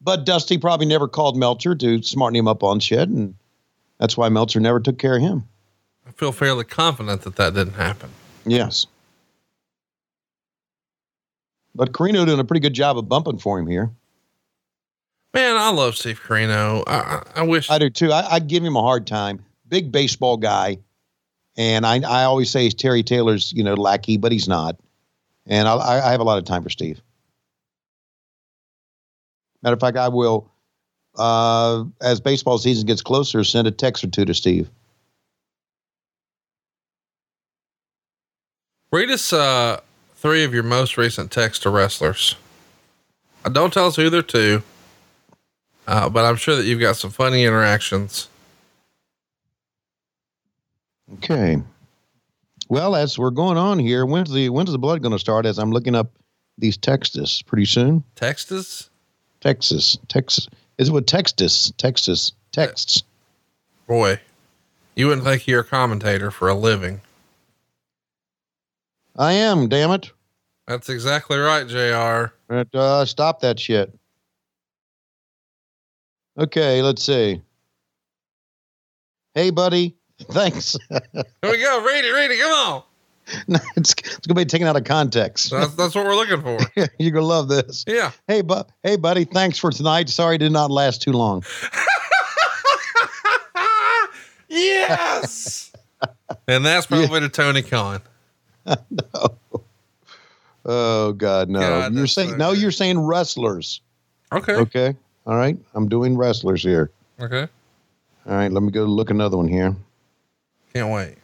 But 0.00 0.24
Dusty 0.24 0.56
probably 0.58 0.86
never 0.86 1.08
called 1.08 1.36
Meltzer 1.36 1.74
to 1.74 2.02
smarten 2.02 2.36
him 2.36 2.48
up 2.48 2.62
on 2.62 2.80
shit, 2.80 3.08
and 3.08 3.34
that's 3.98 4.16
why 4.16 4.28
Meltzer 4.28 4.60
never 4.60 4.80
took 4.80 4.98
care 4.98 5.16
of 5.16 5.22
him. 5.22 5.46
I 6.06 6.12
feel 6.12 6.32
fairly 6.32 6.64
confident 6.64 7.22
that 7.22 7.36
that 7.36 7.52
didn't 7.54 7.74
happen. 7.74 8.10
Yes. 8.46 8.86
But 11.78 11.92
Corino 11.92 12.26
doing 12.26 12.40
a 12.40 12.44
pretty 12.44 12.58
good 12.58 12.74
job 12.74 12.98
of 12.98 13.08
bumping 13.08 13.38
for 13.38 13.56
him 13.56 13.68
here. 13.68 13.88
Man, 15.32 15.56
I 15.56 15.70
love 15.70 15.96
Steve 15.96 16.20
Corino. 16.20 16.82
I, 16.88 17.22
I, 17.36 17.42
wish 17.42 17.70
I 17.70 17.78
do 17.78 17.88
too. 17.88 18.10
I, 18.10 18.34
I 18.34 18.38
give 18.40 18.64
him 18.64 18.74
a 18.74 18.82
hard 18.82 19.06
time. 19.06 19.44
Big 19.68 19.92
baseball 19.92 20.38
guy, 20.38 20.78
and 21.56 21.86
I 21.86 22.00
I 22.00 22.24
always 22.24 22.50
say 22.50 22.64
he's 22.64 22.74
Terry 22.74 23.04
Taylor's 23.04 23.52
you 23.52 23.62
know 23.62 23.74
lackey, 23.74 24.16
but 24.16 24.32
he's 24.32 24.48
not. 24.48 24.76
And 25.46 25.68
I 25.68 25.74
I 25.74 26.08
I 26.08 26.10
have 26.10 26.20
a 26.20 26.24
lot 26.24 26.38
of 26.38 26.44
time 26.44 26.64
for 26.64 26.70
Steve. 26.70 27.00
Matter 29.62 29.74
of 29.74 29.80
fact, 29.80 29.96
I 29.96 30.08
will, 30.08 30.50
uh, 31.16 31.84
as 32.00 32.20
baseball 32.20 32.58
season 32.58 32.86
gets 32.86 33.02
closer, 33.02 33.44
send 33.44 33.68
a 33.68 33.70
text 33.70 34.02
or 34.02 34.08
two 34.08 34.24
to 34.24 34.34
Steve. 34.34 34.68
read 38.90 39.10
us 39.10 39.32
uh, 39.32 39.80
three 40.18 40.42
of 40.42 40.52
your 40.52 40.64
most 40.64 40.96
recent 40.96 41.30
texts 41.30 41.62
to 41.62 41.70
wrestlers. 41.70 42.34
Uh, 43.44 43.48
don't 43.48 43.72
tell 43.72 43.86
us 43.86 43.96
who 43.96 44.10
they're 44.10 44.22
to, 44.22 44.62
uh, 45.86 46.08
but 46.08 46.24
I'm 46.24 46.36
sure 46.36 46.56
that 46.56 46.64
you've 46.64 46.80
got 46.80 46.96
some 46.96 47.10
funny 47.10 47.44
interactions. 47.44 48.28
Okay. 51.14 51.62
Well, 52.68 52.96
as 52.96 53.18
we're 53.18 53.30
going 53.30 53.56
on 53.56 53.78
here, 53.78 54.04
when's 54.04 54.30
the 54.30 54.50
when's 54.50 54.72
the 54.72 54.78
blood 54.78 55.00
going 55.00 55.12
to 55.12 55.18
start? 55.18 55.46
As 55.46 55.58
I'm 55.58 55.70
looking 55.70 55.94
up 55.94 56.10
these 56.58 56.76
texts, 56.76 57.40
pretty 57.40 57.64
soon. 57.64 58.04
Texas, 58.16 58.90
Texas, 59.40 59.96
Texas. 60.08 60.48
Is 60.76 60.88
it 60.88 60.92
with 60.92 61.06
Texas? 61.06 61.72
Texas 61.78 62.32
texts. 62.52 63.04
boy, 63.86 64.20
you 64.96 65.06
wouldn't 65.06 65.24
think 65.24 65.46
you're 65.46 65.60
a 65.60 65.64
commentator 65.64 66.30
for 66.30 66.48
a 66.48 66.54
living. 66.54 67.00
I 69.18 69.32
am. 69.32 69.68
Damn 69.68 69.90
it. 69.90 70.12
That's 70.66 70.88
exactly 70.88 71.38
right, 71.38 71.66
Jr. 71.66 72.32
But, 72.46 72.74
uh, 72.74 73.04
stop 73.04 73.40
that 73.40 73.58
shit. 73.58 73.92
Okay, 76.38 76.82
let's 76.82 77.02
see. 77.02 77.42
Hey, 79.34 79.50
buddy. 79.50 79.96
Thanks. 80.30 80.76
Here 80.90 81.00
we 81.42 81.58
go. 81.58 81.84
Read 81.84 82.04
it. 82.04 82.12
Read 82.12 82.30
it. 82.30 82.38
Come 82.40 82.52
on. 82.52 82.82
No, 83.46 83.58
it's 83.76 83.92
it's 83.92 84.26
gonna 84.26 84.40
be 84.40 84.46
taken 84.46 84.66
out 84.66 84.74
of 84.76 84.84
context. 84.84 85.50
That's 85.50 85.74
that's 85.74 85.94
what 85.94 86.06
we're 86.06 86.16
looking 86.16 86.40
for. 86.40 86.58
You're 86.98 87.10
gonna 87.10 87.26
love 87.26 87.46
this. 87.48 87.84
Yeah. 87.86 88.10
Hey, 88.26 88.40
bu- 88.40 88.62
hey, 88.82 88.96
buddy. 88.96 89.26
Thanks 89.26 89.58
for 89.58 89.70
tonight. 89.70 90.08
Sorry, 90.08 90.36
it 90.36 90.38
did 90.38 90.50
not 90.50 90.70
last 90.70 91.02
too 91.02 91.12
long. 91.12 91.44
yes. 94.48 95.70
and 96.46 96.64
that's 96.64 96.86
probably 96.86 97.20
to 97.20 97.28
Tony 97.28 97.60
Khan. 97.60 98.00
Oh 100.70 101.12
God, 101.12 101.48
no. 101.48 101.60
God, 101.60 101.94
you're 101.94 102.06
saying 102.06 102.36
no. 102.36 102.52
You're 102.52 102.70
saying 102.70 102.98
wrestlers. 102.98 103.80
Okay. 104.30 104.54
Okay. 104.54 104.96
All 105.26 105.36
right. 105.36 105.56
I'm 105.74 105.88
doing 105.88 106.16
wrestlers 106.16 106.62
here. 106.62 106.90
Okay. 107.18 107.48
All 108.26 108.36
right. 108.36 108.52
Let 108.52 108.62
me 108.62 108.70
go 108.70 108.84
look 108.84 109.08
another 109.08 109.38
one 109.38 109.48
here. 109.48 109.74
Can't 110.74 110.90
wait. 110.90 111.16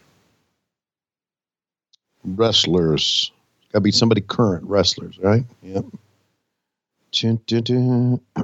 Wrestlers. 2.25 3.33
Got 3.73 3.79
to 3.79 3.81
be 3.83 3.91
somebody 3.91 4.23
current 4.23 4.65
wrestlers, 4.65 5.19
right? 5.19 5.45
Yep. 5.63 5.85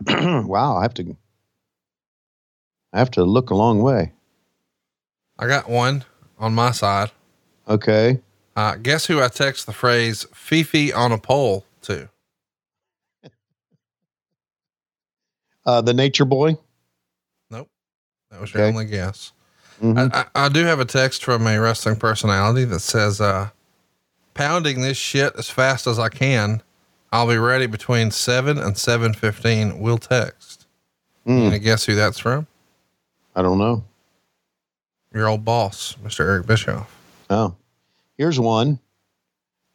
Wow. 0.09 0.76
I 0.76 0.82
have 0.82 0.94
to. 0.94 1.16
I 2.92 2.98
have 2.98 3.11
to 3.12 3.24
look 3.24 3.51
a 3.51 3.55
long 3.55 3.80
way. 3.80 4.12
I 5.38 5.46
got 5.46 5.68
one 5.68 6.05
on 6.38 6.55
my 6.55 6.72
side. 6.72 7.11
Okay. 7.68 8.20
Uh, 8.61 8.76
guess 8.76 9.06
who 9.06 9.22
I 9.22 9.28
text 9.28 9.64
the 9.64 9.72
phrase 9.72 10.26
Fifi 10.34 10.92
on 10.92 11.12
a 11.12 11.18
pole 11.18 11.64
to? 11.82 12.11
Uh, 15.66 15.80
the 15.82 15.92
Nature 15.94 16.24
Boy. 16.24 16.56
Nope. 17.50 17.68
That 18.30 18.40
was 18.40 18.52
your 18.52 18.62
Okay. 18.64 18.70
only 18.72 18.86
guess. 18.86 19.32
Mhm. 19.80 20.11
I, 20.12 20.20
I, 20.34 20.46
I 20.46 20.48
do 20.48 20.64
have 20.64 20.80
a 20.80 20.84
text 20.86 21.22
from 21.24 21.46
a 21.46 21.58
wrestling 21.61 21.96
personality 21.96 22.64
that 22.64 22.80
says, 22.80 23.20
uh, 23.20 23.50
pounding 24.34 24.80
this 24.80 24.96
shit 24.96 25.34
as 25.38 25.48
fast 25.50 25.86
as 25.86 25.98
I 25.98 26.08
can. 26.08 26.62
I'll 27.12 27.28
be 27.28 27.36
ready 27.38 27.66
between 27.66 28.11
seven 28.11 28.58
and 28.58 28.76
seven 28.78 29.12
fifteen. 29.14 29.80
We'll 29.80 29.98
text. 29.98 30.66
Mm, 31.26 31.52
And 31.52 31.62
guess 31.62 31.84
who 31.84 31.94
that's 31.94 32.18
from? 32.18 32.46
I 33.36 33.42
don't 33.42 33.58
know. 33.58 33.84
Your 35.14 35.28
old 35.28 35.44
boss, 35.44 35.94
Mr. 36.02 36.20
Eric 36.20 36.46
Bischoff. 36.46 36.90
Oh, 37.28 37.54
here's 38.20 38.38
one. 38.38 38.78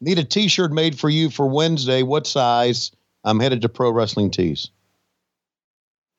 Need 0.01 0.19
a 0.19 0.23
T-shirt 0.23 0.71
made 0.71 0.99
for 0.99 1.09
you 1.09 1.31
for 1.31 1.47
Wednesday. 1.47 2.03
What 2.03 2.27
size? 2.27 2.91
I'm 3.23 3.39
headed 3.39 3.63
to 3.63 3.69
Pro 3.69 3.89
Wrestling 3.89 4.29
Tees. 4.29 4.69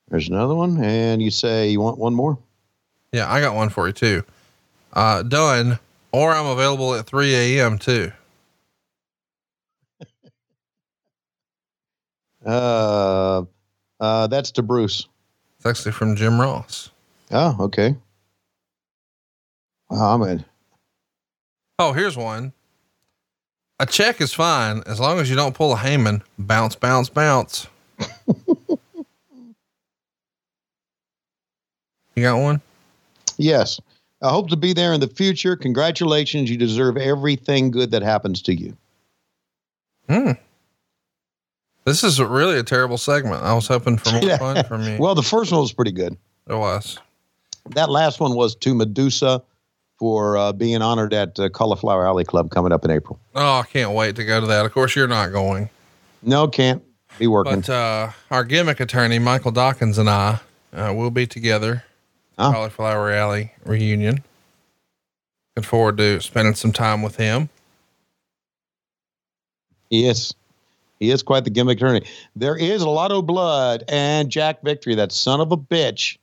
There's 0.08 0.28
another 0.28 0.56
one, 0.56 0.82
and 0.82 1.22
you 1.22 1.30
say 1.30 1.68
you 1.68 1.80
want 1.80 1.98
one 1.98 2.14
more. 2.14 2.36
Yeah, 3.12 3.32
I 3.32 3.40
got 3.40 3.54
one 3.54 3.68
for 3.68 3.86
you 3.86 3.92
too. 3.92 4.24
Uh, 4.92 5.22
done. 5.22 5.78
Or 6.10 6.32
I'm 6.32 6.46
available 6.46 6.96
at 6.96 7.06
3 7.06 7.34
a.m. 7.34 7.78
too. 7.78 8.12
Uh, 12.44 13.42
uh, 13.98 14.28
that's 14.28 14.52
to 14.52 14.62
Bruce. 14.62 15.08
It's 15.56 15.66
actually 15.66 15.90
from 15.90 16.14
Jim 16.14 16.40
Ross. 16.40 16.90
Oh, 17.32 17.56
okay. 17.58 17.96
Wow, 19.90 20.14
I'm 20.14 20.22
in. 20.22 20.44
Oh, 21.78 21.92
here's 21.92 22.16
one. 22.16 22.52
A 23.78 23.84
check 23.86 24.20
is 24.22 24.32
fine 24.32 24.82
as 24.86 24.98
long 24.98 25.18
as 25.18 25.28
you 25.28 25.36
don't 25.36 25.54
pull 25.54 25.72
a 25.74 25.76
Heyman. 25.76 26.22
Bounce, 26.38 26.74
bounce, 26.74 27.10
bounce. 27.10 27.66
you 32.14 32.22
got 32.22 32.38
one? 32.40 32.62
Yes. 33.36 33.78
I 34.22 34.30
hope 34.30 34.48
to 34.48 34.56
be 34.56 34.72
there 34.72 34.94
in 34.94 35.00
the 35.00 35.08
future. 35.08 35.56
Congratulations. 35.56 36.50
You 36.50 36.56
deserve 36.56 36.96
everything 36.96 37.70
good 37.70 37.90
that 37.90 38.02
happens 38.02 38.40
to 38.42 38.54
you. 38.54 38.74
Hmm. 40.08 40.32
This 41.84 42.02
is 42.02 42.18
really 42.20 42.58
a 42.58 42.62
terrible 42.62 42.96
segment. 42.98 43.42
I 43.42 43.52
was 43.52 43.68
hoping 43.68 43.98
for 43.98 44.12
more 44.12 44.22
Yeah. 44.22 44.38
fun 44.38 44.64
from 44.64 44.82
you. 44.84 44.96
Well, 44.98 45.14
the 45.14 45.22
first 45.22 45.52
one 45.52 45.60
was 45.60 45.72
pretty 45.72 45.92
good. 45.92 46.16
it 46.48 46.54
was. 46.54 46.98
That 47.74 47.90
last 47.90 48.18
one 48.20 48.34
was 48.34 48.54
to 48.56 48.74
Medusa 48.74 49.42
for 49.98 50.36
uh, 50.36 50.52
being 50.52 50.82
honored 50.82 51.14
at 51.14 51.38
uh, 51.38 51.48
Cauliflower 51.48 52.06
Alley 52.06 52.24
Club 52.24 52.50
coming 52.50 52.72
up 52.72 52.84
in 52.84 52.90
April. 52.90 53.18
Oh, 53.34 53.60
I 53.60 53.62
can't 53.64 53.92
wait 53.92 54.16
to 54.16 54.24
go 54.24 54.40
to 54.40 54.46
that. 54.46 54.66
Of 54.66 54.72
course, 54.72 54.94
you're 54.94 55.08
not 55.08 55.32
going. 55.32 55.70
No, 56.22 56.48
can't 56.48 56.82
be 57.18 57.26
working. 57.26 57.60
But 57.60 57.70
uh, 57.70 58.10
our 58.30 58.44
gimmick 58.44 58.80
attorney, 58.80 59.18
Michael 59.18 59.52
Dawkins, 59.52 59.98
and 59.98 60.08
I 60.08 60.40
uh, 60.72 60.92
will 60.94 61.10
be 61.10 61.26
together. 61.26 61.84
Oh. 62.38 62.52
Cauliflower 62.52 63.10
Alley 63.10 63.52
reunion. 63.64 64.22
Looking 65.56 65.68
forward 65.68 65.96
to 65.98 66.20
spending 66.20 66.54
some 66.54 66.72
time 66.72 67.02
with 67.02 67.16
him. 67.16 67.48
Yes. 69.88 70.34
He 71.00 71.10
is 71.10 71.22
quite 71.22 71.44
the 71.44 71.50
gimmick 71.50 71.78
attorney. 71.78 72.02
There 72.34 72.56
is 72.56 72.82
a 72.82 72.88
lot 72.88 73.12
of 73.12 73.26
blood 73.26 73.84
and 73.88 74.30
Jack 74.30 74.62
Victory, 74.62 74.94
that 74.96 75.12
son 75.12 75.40
of 75.40 75.52
a 75.52 75.56
bitch. 75.56 76.18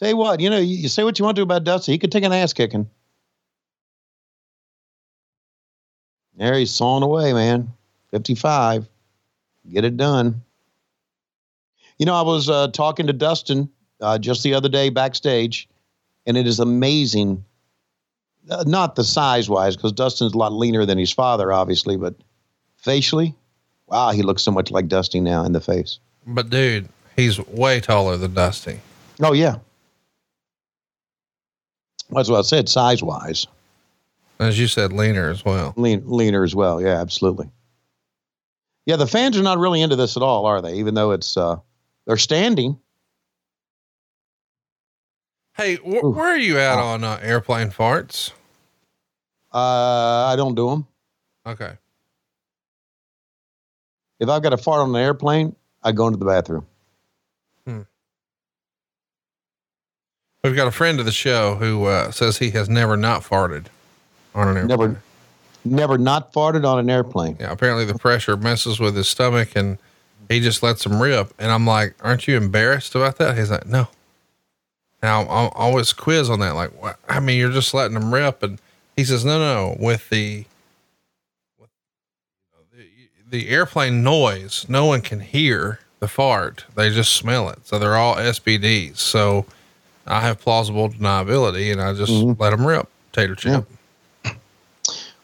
Tell 0.00 0.08
you 0.08 0.16
what, 0.16 0.40
you 0.40 0.48
know, 0.48 0.58
you, 0.58 0.76
you 0.76 0.88
say 0.88 1.04
what 1.04 1.18
you 1.18 1.26
want 1.26 1.36
to 1.36 1.42
about 1.42 1.64
Dusty. 1.64 1.92
He 1.92 1.98
could 1.98 2.10
take 2.10 2.24
an 2.24 2.32
ass 2.32 2.54
kicking. 2.54 2.88
There 6.36 6.54
he's 6.54 6.70
sawing 6.70 7.02
away, 7.02 7.34
man. 7.34 7.70
55. 8.10 8.88
Get 9.70 9.84
it 9.84 9.98
done. 9.98 10.40
You 11.98 12.06
know, 12.06 12.14
I 12.14 12.22
was 12.22 12.48
uh, 12.48 12.68
talking 12.68 13.08
to 13.08 13.12
Dustin 13.12 13.68
uh, 14.00 14.16
just 14.16 14.42
the 14.42 14.54
other 14.54 14.70
day 14.70 14.88
backstage, 14.88 15.68
and 16.26 16.38
it 16.38 16.46
is 16.46 16.58
amazing 16.58 17.44
uh, 18.48 18.64
not 18.66 18.94
the 18.94 19.04
size 19.04 19.50
wise, 19.50 19.76
because 19.76 19.92
Dustin's 19.92 20.32
a 20.32 20.38
lot 20.38 20.50
leaner 20.54 20.86
than 20.86 20.96
his 20.96 21.12
father, 21.12 21.52
obviously, 21.52 21.98
but 21.98 22.14
facially, 22.78 23.34
wow, 23.86 24.12
he 24.12 24.22
looks 24.22 24.42
so 24.42 24.50
much 24.50 24.70
like 24.70 24.88
Dusty 24.88 25.20
now 25.20 25.44
in 25.44 25.52
the 25.52 25.60
face. 25.60 25.98
But 26.26 26.48
dude, 26.48 26.88
he's 27.16 27.38
way 27.38 27.80
taller 27.80 28.16
than 28.16 28.32
Dusty. 28.32 28.80
Oh, 29.20 29.34
yeah. 29.34 29.56
That's 32.12 32.28
what 32.28 32.38
I 32.38 32.42
said, 32.42 32.68
size 32.68 33.02
wise. 33.02 33.46
As 34.38 34.58
you 34.58 34.66
said, 34.68 34.92
leaner 34.92 35.30
as 35.30 35.44
well. 35.44 35.74
Lean, 35.76 36.02
leaner 36.06 36.42
as 36.42 36.54
well. 36.54 36.80
Yeah, 36.80 37.00
absolutely. 37.00 37.50
Yeah, 38.86 38.96
the 38.96 39.06
fans 39.06 39.36
are 39.36 39.42
not 39.42 39.58
really 39.58 39.82
into 39.82 39.96
this 39.96 40.16
at 40.16 40.22
all, 40.22 40.46
are 40.46 40.62
they? 40.62 40.74
Even 40.74 40.94
though 40.94 41.10
it's, 41.12 41.36
uh, 41.36 41.56
they're 42.06 42.16
standing. 42.16 42.78
Hey, 45.56 45.76
wh- 45.76 46.02
where 46.16 46.28
are 46.28 46.38
you 46.38 46.58
at 46.58 46.78
on 46.78 47.04
uh, 47.04 47.18
airplane 47.22 47.70
farts? 47.70 48.32
Uh, 49.52 50.26
I 50.26 50.34
don't 50.36 50.54
do 50.54 50.70
them. 50.70 50.86
Okay. 51.46 51.72
If 54.20 54.28
I've 54.28 54.42
got 54.42 54.52
a 54.52 54.56
fart 54.58 54.80
on 54.80 54.90
an 54.90 54.96
airplane, 54.96 55.54
I 55.82 55.92
go 55.92 56.06
into 56.06 56.18
the 56.18 56.24
bathroom. 56.24 56.66
We've 60.42 60.56
got 60.56 60.66
a 60.66 60.72
friend 60.72 60.98
of 60.98 61.06
the 61.06 61.12
show 61.12 61.56
who 61.56 61.84
uh, 61.84 62.10
says 62.12 62.38
he 62.38 62.50
has 62.50 62.68
never 62.68 62.96
not 62.96 63.22
farted 63.22 63.66
on 64.34 64.48
an 64.48 64.56
airplane. 64.56 64.78
Never, 64.78 65.02
never 65.64 65.98
not 65.98 66.32
farted 66.32 66.64
on 66.64 66.78
an 66.78 66.88
airplane. 66.88 67.36
Yeah, 67.38 67.52
apparently 67.52 67.84
the 67.84 67.98
pressure 67.98 68.36
messes 68.36 68.80
with 68.80 68.96
his 68.96 69.06
stomach 69.06 69.50
and 69.54 69.76
he 70.30 70.40
just 70.40 70.62
lets 70.62 70.86
him 70.86 71.02
rip. 71.02 71.34
And 71.38 71.50
I'm 71.50 71.66
like, 71.66 71.94
aren't 72.00 72.26
you 72.26 72.36
embarrassed 72.38 72.94
about 72.94 73.18
that? 73.18 73.36
He's 73.36 73.50
like, 73.50 73.66
no. 73.66 73.88
Now 75.02 75.22
I'm 75.22 75.50
always 75.54 75.92
quiz 75.92 76.30
on 76.30 76.40
that. 76.40 76.54
Like, 76.54 76.70
what? 76.80 76.96
I 77.08 77.20
mean, 77.20 77.38
you're 77.38 77.52
just 77.52 77.74
letting 77.74 77.96
him 77.96 78.12
rip. 78.14 78.42
And 78.42 78.58
he 78.96 79.04
says, 79.04 79.24
no, 79.24 79.38
no, 79.38 79.76
with 79.78 80.08
the, 80.08 80.46
with 81.58 81.70
the, 82.72 82.86
the 83.28 83.48
airplane 83.50 84.02
noise, 84.02 84.64
no 84.70 84.86
one 84.86 85.02
can 85.02 85.20
hear 85.20 85.80
the 85.98 86.08
fart. 86.08 86.64
They 86.74 86.88
just 86.90 87.12
smell 87.12 87.50
it. 87.50 87.66
So 87.66 87.78
they're 87.78 87.96
all 87.96 88.16
SBDs. 88.16 88.96
So 88.96 89.44
I 90.06 90.20
have 90.20 90.40
plausible 90.40 90.88
deniability 90.88 91.72
and 91.72 91.80
I 91.80 91.92
just 91.94 92.12
mm-hmm. 92.12 92.40
let 92.40 92.50
them 92.50 92.66
rip 92.66 92.88
tater 93.12 93.34
chip. 93.34 93.66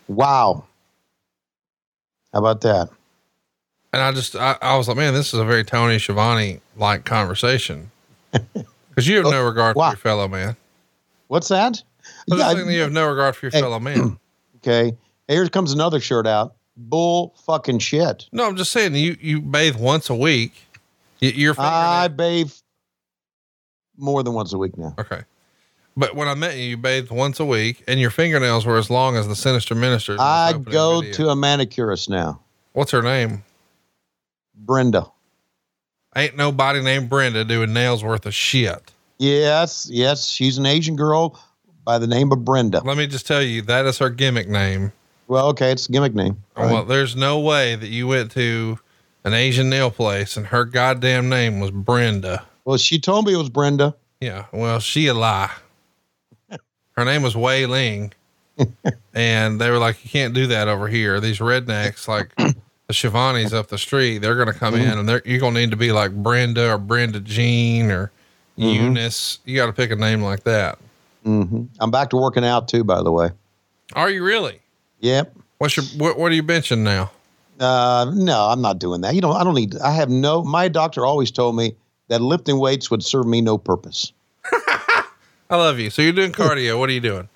Wow. 0.09 0.65
How 2.33 2.39
about 2.39 2.61
that? 2.63 2.89
And 3.93 4.03
I 4.03 4.13
just, 4.13 4.37
I, 4.37 4.57
I 4.61 4.77
was 4.77 4.89
like, 4.89 4.97
man, 4.97 5.15
this 5.15 5.33
is 5.33 5.41
a 5.41 5.45
very 5.45 5.65
Tony 5.65 5.99
Schiavone 5.99 6.61
like 6.77 7.05
conversation. 7.05 7.91
Cause 8.33 9.07
you 9.07 9.17
have 9.17 9.25
no 9.25 9.43
oh, 9.43 9.47
regard 9.47 9.75
for 9.75 9.89
your 9.89 9.97
fellow 9.97 10.29
man. 10.29 10.57
What's 11.29 11.49
that? 11.49 11.83
I 12.31 12.35
was 12.35 12.41
Yeah, 12.41 12.55
thinking 12.55 12.73
you 12.73 12.81
have 12.81 12.93
no 12.93 13.09
regard 13.09 13.37
for 13.37 13.47
your 13.47 13.53
Hey. 13.53 13.61
fellow 13.61 13.81
man. 13.81 14.19
Okay. 14.67 14.97
Here 15.29 15.49
comes 15.49 15.71
another 15.71 16.01
shirt 16.01 16.27
out. 16.27 16.57
Bull 16.77 17.37
fucking 17.47 17.79
shit. 17.79 18.27
No, 18.33 18.49
I'm 18.49 18.57
just 18.57 18.73
saying 18.73 18.97
you, 18.97 19.17
you 19.21 19.41
bathe 19.41 19.77
once 19.77 20.11
a 20.11 20.15
week. 20.15 20.55
Your 21.21 21.55
I 21.57 22.09
bathe 22.09 22.53
more 23.97 24.23
than 24.23 24.33
once 24.35 24.53
a 24.53 24.59
week 24.59 24.77
now. 24.77 24.95
Okay. 24.99 25.23
But 25.97 26.15
when 26.15 26.29
I 26.29 26.35
met 26.35 26.57
you, 26.57 26.65
you 26.65 26.77
bathed 26.77 27.11
once 27.11 27.41
a 27.41 27.45
week 27.45 27.83
and 27.89 27.99
your 27.99 28.11
fingernails 28.11 28.67
were 28.67 28.77
as 28.77 28.91
long 28.91 29.17
as 29.17 29.29
the 29.29 29.37
sinister 29.37 29.75
ministers. 29.75 30.15
in 30.15 30.17
this 30.19 30.25
I 30.25 30.53
go 30.53 31.01
video. 31.01 31.15
to 31.15 31.29
a 31.31 31.35
manicurist 31.37 32.11
now. 32.11 32.41
What's 32.73 32.91
her 32.91 33.03
name? 33.03 33.45
Brenda. 34.55 35.07
Ain't 36.15 36.37
nobody 36.37 36.83
named 36.83 37.09
Brenda 37.09 37.45
doing 37.45 37.73
nails 37.73 38.05
worth 38.05 38.27
of 38.27 38.35
shit. 38.35 38.93
Yes, 39.19 39.89
yes, 39.91 40.27
she's 40.27 40.59
an 40.59 40.67
Asian 40.67 40.97
girl 40.97 41.41
by 41.85 41.99
the 41.99 42.07
name 42.07 42.33
of 42.33 42.45
Brenda. 42.45 42.83
Let 42.85 42.99
me 42.99 43.07
just 43.07 43.27
tell 43.27 43.43
you, 43.43 43.63
that 43.63 43.87
is 43.87 43.99
her 43.99 44.11
gimmick 44.11 44.49
name. 44.49 44.93
Well, 45.29 45.49
okay, 45.49 45.73
it's 45.73 45.89
a 45.89 45.93
gimmick 45.93 46.15
name. 46.15 46.43
Well, 46.57 46.85
there's 46.85 47.17
no 47.17 47.41
way 47.41 47.75
that 47.75 47.89
you 47.89 48.07
went 48.07 48.31
to 48.33 48.79
an 49.25 49.35
Asian 49.35 49.69
nail 49.69 49.91
place 49.91 50.37
and 50.37 50.47
her 50.49 50.65
goddamn 50.65 51.29
name 51.29 51.59
was 51.61 51.71
Brenda. 51.71 52.45
Well, 52.67 52.77
she 52.79 52.99
told 52.99 53.27
me 53.27 53.33
it 53.33 53.37
was 53.37 53.49
Brenda. 53.49 53.95
Yeah. 54.21 54.47
Well, 54.53 54.81
she 54.81 55.07
a 55.07 55.15
lie. 55.15 55.53
Her 56.97 57.05
name 57.05 57.23
was 57.23 57.37
Wei 57.37 57.65
Ling. 57.65 58.13
and 59.15 59.61
they 59.61 59.71
were 59.71 59.79
like, 59.79 60.03
you 60.05 60.11
can't 60.11 60.35
do 60.35 60.49
that 60.49 60.67
over 60.67 60.89
here. 60.89 61.21
These 61.21 61.39
rednecks, 61.39 62.09
like 62.09 62.35
the 62.37 62.93
Schiavone's 62.93 63.55
up 63.55 63.69
the 63.69 63.79
street, 63.79 64.19
they're 64.19 64.35
going 64.35 64.53
to 64.53 64.59
come 64.59 64.75
in 64.75 64.99
and 64.99 65.09
they're, 65.09 65.23
you're 65.25 65.39
going 65.39 65.55
to 65.55 65.61
need 65.61 65.71
to 65.71 65.77
be 65.77 65.93
like 65.93 66.13
Brenda 66.13 66.73
or 66.73 66.79
Brenda 66.79 67.21
Jean 67.21 67.91
or 67.93 68.11
Eunice. 68.57 69.39
You 69.45 69.55
got 69.55 69.67
to 69.67 69.73
pick 69.73 69.93
a 69.93 69.97
name 69.97 70.23
like 70.23 70.43
that. 70.43 70.79
Mm-hmm. 71.25 71.65
I'm 71.79 71.91
back 71.93 72.11
to 72.11 72.17
working 72.17 72.45
out 72.45 72.67
too, 72.67 72.83
by 72.83 73.01
the 73.01 73.13
way. 73.13 73.31
Are 73.93 74.11
you 74.11 74.25
really? 74.25 74.59
Yep. 75.01 75.37
What's 75.59 75.77
your, 75.77 75.87
what, 75.99 76.19
what 76.19 76.33
are 76.33 76.35
you 76.35 76.43
benching 76.43 76.79
now? 76.79 77.13
Uh, 77.61 78.11
no, 78.13 78.49
I'm 78.49 78.61
not 78.61 78.81
doing 78.81 79.03
that. 79.03 79.15
You 79.15 79.21
know, 79.21 79.31
I 79.31 79.45
don't 79.45 79.55
need, 79.55 79.77
I 79.77 79.93
have 79.93 80.11
no, 80.11 80.43
my 80.43 80.67
doctor 80.67 81.07
always 81.07 81.31
told 81.31 81.55
me 81.55 81.77
that 82.09 82.21
lifting 82.21 82.59
weights 82.59 82.91
would 82.91 83.03
serve 83.03 83.27
me 83.27 83.41
no 83.41 83.59
purpose. 83.59 84.13
I 84.53 85.57
love 85.57 85.79
you. 85.79 85.91
So 85.91 86.03
you're 86.03 86.13
doing 86.13 86.33
cardio. 86.33 86.79
What 86.79 86.89
are 86.89 86.93
you 86.93 87.01
doing? 87.01 87.29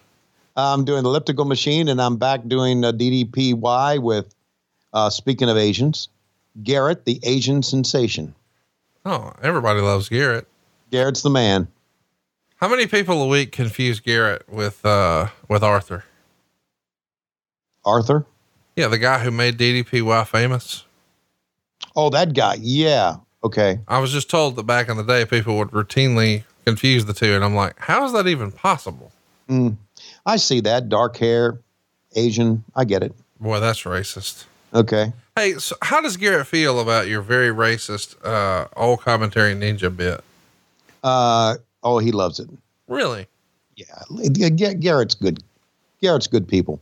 I'm 0.57 0.85
doing 0.85 1.05
elliptical 1.05 1.45
machine 1.45 1.89
and 1.89 2.01
I'm 2.01 2.17
back 2.17 2.47
doing 2.47 2.85
uh, 2.85 2.93
DDPY 2.93 4.01
with, 4.01 4.35
uh, 4.93 5.11
speaking 5.11 5.49
of 5.49 5.57
Asians, 5.57 6.09
Garrett, 6.63 7.05
the 7.05 7.21
Asian 7.23 7.63
sensation. 7.63 8.35
Oh, 9.05 9.33
everybody 9.43 9.81
loves 9.81 10.09
Garrett. 10.09 10.47
Garrett's 10.91 11.23
the 11.23 11.31
man. 11.31 11.69
How 12.57 12.69
many 12.69 12.87
people 12.87 13.23
a 13.23 13.27
week 13.27 13.53
confuse 13.53 14.01
Garrett 14.01 14.47
with, 14.49 14.85
uh, 14.85 15.29
with 15.49 15.63
Arthur? 15.63 16.05
Arthur? 17.85 18.27
Yeah. 18.77 18.89
The 18.89 18.99
guy 18.99 19.21
who 19.21 19.31
made 19.31 19.57
DDPY 19.57 20.27
famous. 20.27 20.85
Oh, 21.97 22.11
that 22.11 22.35
guy. 22.35 22.59
Yeah. 22.61 23.17
Okay. 23.43 23.79
I 23.89 23.99
was 23.99 24.13
just 24.13 24.29
told 24.29 24.57
that 24.57 24.65
back 24.65 24.89
in 24.89 24.97
the 24.97 25.03
day, 25.03 25.25
people 25.25 25.57
would 25.59 25.71
routinely 25.71 26.45
confuse 26.65 27.07
the 27.07 27.15
two. 27.15 27.35
And 27.35 27.45
I'm 27.45 27.55
like, 27.55 27.79
how 27.79 28.05
is 28.05 28.13
that 28.13 28.27
even 28.27 28.53
possible? 28.53 29.13
Mm, 29.49 29.77
I 30.27 30.37
see 30.37 30.61
that. 30.61 30.89
Dark 30.89 31.17
hair, 31.17 31.59
Asian. 32.15 32.65
I 32.77 32.85
get 32.85 33.03
it. 33.03 33.15
Boy, 33.41 33.61
that's 33.61 33.83
racist. 33.85 34.45
Okay. 34.75 35.13
Hey, 35.35 35.55
so 35.55 35.75
how 35.83 36.01
does 36.01 36.17
Garrett 36.17 36.47
feel 36.47 36.79
about 36.79 37.09
your 37.09 37.23
very 37.23 37.49
racist, 37.49 38.15
uh, 38.25 38.69
old 38.77 39.01
commentary 39.01 39.55
ninja 39.55 39.95
bit? 39.95 40.23
Uh, 41.03 41.57
oh, 41.83 41.99
he 41.99 42.13
loves 42.13 42.39
it. 42.39 42.51
Really? 42.87 43.27
Yeah. 43.75 44.03
Garrett's 44.75 45.15
good. 45.15 45.43
Garrett's 46.03 46.27
good 46.27 46.47
people. 46.47 46.81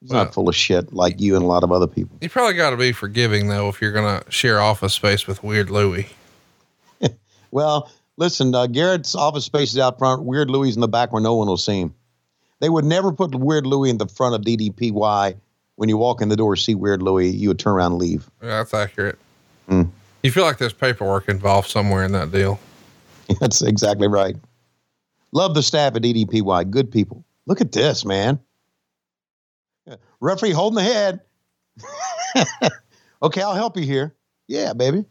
He's 0.00 0.10
Well- 0.10 0.24
not 0.24 0.34
full 0.34 0.48
of 0.48 0.54
shit 0.54 0.92
like 0.92 1.20
you 1.20 1.34
and 1.34 1.44
a 1.44 1.46
lot 1.48 1.64
of 1.64 1.72
other 1.72 1.86
people. 1.88 2.16
You 2.20 2.28
probably 2.28 2.54
got 2.54 2.70
to 2.70 2.76
be 2.76 2.92
forgiving 2.92 3.48
though, 3.48 3.68
if 3.68 3.80
you're 3.80 3.92
going 3.92 4.22
to 4.22 4.30
share 4.30 4.60
office 4.60 4.94
space 4.94 5.26
with 5.26 5.42
Weird 5.42 5.70
Louie. 5.70 6.08
Well, 7.50 7.90
listen, 8.18 8.54
uh, 8.54 8.66
Garrett's 8.66 9.14
office 9.14 9.46
space 9.46 9.72
is 9.72 9.78
out 9.78 9.98
front. 9.98 10.24
Weird 10.24 10.50
Louie's 10.50 10.74
in 10.74 10.82
the 10.82 10.88
back 10.88 11.12
where 11.12 11.22
no 11.22 11.34
one 11.34 11.48
will 11.48 11.56
see 11.56 11.80
him. 11.80 11.94
They 12.60 12.68
would 12.68 12.84
never 12.84 13.10
put 13.10 13.34
Weird 13.34 13.66
Louie 13.66 13.88
in 13.88 13.96
the 13.96 14.06
front 14.06 14.34
of 14.34 14.42
DDPY. 14.42 15.34
When 15.76 15.88
you 15.88 15.96
walk 15.96 16.20
in 16.20 16.28
the 16.28 16.36
door, 16.36 16.54
see 16.56 16.74
Weird 16.74 17.00
Louie, 17.02 17.28
you 17.30 17.48
would 17.48 17.58
turn 17.58 17.72
around 17.72 17.92
and 17.92 18.00
leave. 18.02 18.28
Yeah, 18.42 18.48
that's 18.48 18.74
accurate. 18.74 19.18
Mm. 19.70 19.88
You 20.22 20.30
feel 20.30 20.44
like 20.44 20.58
there's 20.58 20.72
paperwork 20.74 21.28
involved 21.28 21.70
somewhere 21.70 22.04
in 22.04 22.12
that 22.12 22.30
deal. 22.32 22.58
That's 23.40 23.62
exactly 23.62 24.08
right. 24.08 24.36
Love 25.32 25.54
the 25.54 25.62
staff 25.62 25.94
at 25.94 26.02
DDPY. 26.02 26.70
Good 26.70 26.90
people. 26.90 27.24
Look 27.46 27.60
at 27.60 27.72
this, 27.72 28.04
man. 28.04 28.40
Referee 30.20 30.52
holding 30.52 30.76
the 30.76 30.82
head. 30.82 31.20
okay, 33.22 33.42
I'll 33.42 33.54
help 33.54 33.76
you 33.76 33.84
here. 33.84 34.14
Yeah, 34.46 34.72
baby. 34.72 35.04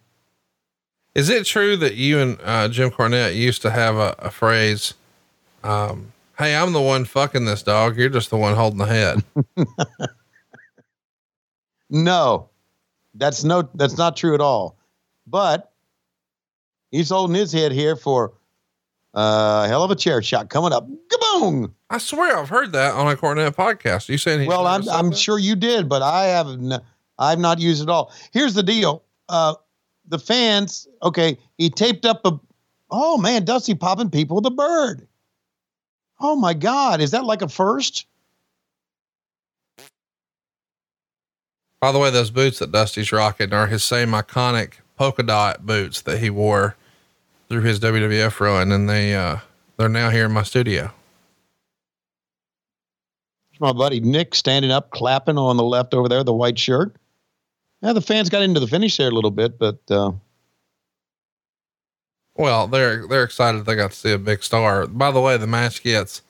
Is 1.16 1.30
it 1.30 1.46
true 1.46 1.78
that 1.78 1.96
you 1.96 2.20
and 2.20 2.38
uh, 2.44 2.68
Jim 2.70 2.92
Cornette 2.92 3.36
used 3.36 3.62
to 3.64 3.72
have 3.72 3.96
a, 3.96 4.16
a 4.20 4.32
phrase? 4.32 4.94
Um, 5.64 6.14
Hey, 6.38 6.56
I'm 6.56 6.72
the 6.72 6.82
one 6.82 7.04
fucking 7.06 7.46
this 7.46 7.64
dog. 7.64 7.98
You're 7.98 8.10
just 8.10 8.30
the 8.30 8.38
one 8.38 8.54
holding 8.54 8.78
the 8.78 8.86
head. 8.86 9.24
No, 11.90 12.50
that's 13.14 13.46
no, 13.46 13.70
that's 13.76 13.98
not 13.98 14.18
true 14.18 14.34
at 14.34 14.42
all. 14.42 14.78
But 15.26 15.72
he's 16.92 17.10
holding 17.10 17.36
his 17.36 17.54
head 17.54 17.72
here 17.72 17.96
for 17.96 18.34
uh, 19.18 19.64
a 19.66 19.68
hell 19.68 19.84
of 19.84 19.90
a 19.90 19.96
chair 19.96 20.22
shot 20.22 20.50
coming 20.50 20.72
up. 20.72 20.88
Kaboom! 21.08 21.74
I 21.90 21.98
swear 21.98 22.38
I've 22.38 22.50
heard 22.50 22.72
that 22.74 22.94
on 22.94 23.12
a 23.12 23.16
Cornette 23.16 23.56
podcast. 23.56 24.10
You 24.10 24.18
saying 24.20 24.42
he 24.42 24.48
Well, 24.48 24.68
I'm 24.68 24.88
I'm 24.90 25.12
sure 25.12 25.40
you 25.40 25.56
did, 25.56 25.90
but 25.90 26.04
I 26.04 26.26
haven't. 26.26 26.74
I've 27.18 27.40
not 27.40 27.60
used 27.60 27.82
it 27.82 27.90
all. 27.90 28.14
Here's 28.32 28.54
the 28.54 28.62
deal. 28.62 29.04
Uh, 29.28 29.56
the 30.08 30.20
fans. 30.20 30.88
Okay, 31.02 31.40
he 31.58 31.72
taped 31.72 32.06
up 32.06 32.22
a. 32.26 32.40
Oh 32.92 33.18
man, 33.18 33.44
Dusty 33.44 33.74
popping 33.74 34.12
people 34.12 34.36
with 34.36 34.46
a 34.46 34.52
bird. 34.52 35.08
Oh 36.20 36.36
my 36.36 36.54
God, 36.54 37.02
is 37.02 37.10
that 37.12 37.26
like 37.26 37.42
a 37.42 37.50
first? 37.50 38.06
By 41.82 41.92
the 41.92 41.98
way, 41.98 42.12
those 42.12 42.30
boots 42.30 42.60
that 42.60 42.72
Dusty's 42.72 43.12
rocking 43.12 43.52
are 43.52 43.66
his 43.66 43.84
same 43.84 44.10
iconic 44.10 44.74
polka 44.96 45.24
dot 45.24 45.66
boots 45.66 46.02
that 46.02 46.20
he 46.20 46.30
wore 46.30 46.76
through 47.50 47.62
his 47.62 47.80
WWF 47.80 48.40
run, 48.40 48.72
and 48.72 48.90
they 48.90 49.16
uh, 49.16 49.38
they're 49.78 49.90
now 49.90 50.10
here 50.10 50.26
in 50.26 50.32
my 50.32 50.44
studio. 50.44 50.92
My 53.60 53.74
buddy 53.74 54.00
Nick 54.00 54.36
standing 54.36 54.70
up, 54.70 54.92
clapping 54.92 55.38
on 55.38 55.58
the 55.58 55.64
left 55.64 55.96
over 55.96 56.08
there, 56.08 56.24
the 56.24 56.34
white 56.34 56.60
shirt. 56.60 56.96
Yeah, 57.82 57.94
the 57.94 58.02
fans 58.02 58.30
got 58.30 58.44
into 58.44 58.60
the 58.60 58.68
finish 58.68 58.98
there 58.98 59.08
a 59.08 59.12
little 59.12 59.32
bit, 59.32 59.58
but 59.58 59.80
uh, 59.90 60.12
Well, 62.36 62.68
they're 62.68 63.08
they're 63.08 63.24
excited 63.24 63.66
they 63.66 63.76
got 63.76 63.92
to 63.92 63.98
see 63.98 64.12
a 64.12 64.18
big 64.20 64.44
star. 64.44 64.86
By 64.86 65.10
the 65.12 65.22
way, 65.22 65.38
the 65.38 65.48
match 65.48 65.82
gets 65.84 66.22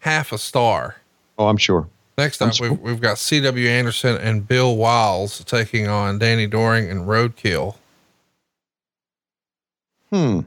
half 0.00 0.30
a 0.32 0.38
star. 0.38 0.96
oh, 1.38 1.48
I'm 1.48 1.56
sure. 1.56 1.88
Next 2.16 2.42
up, 2.42 2.58
we've, 2.60 2.78
we've 2.80 3.00
got 3.00 3.16
C.W. 3.18 3.68
Anderson 3.68 4.16
and 4.16 4.46
Bill 4.46 4.76
Wiles 4.76 5.44
taking 5.44 5.86
on 5.86 6.18
Danny 6.18 6.48
Doring 6.48 6.90
and 6.90 7.02
Roadkill. 7.02 7.76
Hmm. 10.12 10.40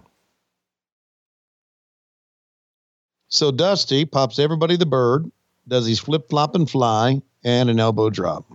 So 3.31 3.49
Dusty 3.49 4.03
pops 4.03 4.39
everybody 4.39 4.75
the 4.75 4.85
bird, 4.85 5.31
does 5.67 5.87
his 5.87 5.99
flip 5.99 6.29
flop 6.29 6.53
and 6.53 6.69
fly, 6.69 7.21
and 7.45 7.69
an 7.69 7.79
elbow 7.79 8.09
drop. 8.09 8.45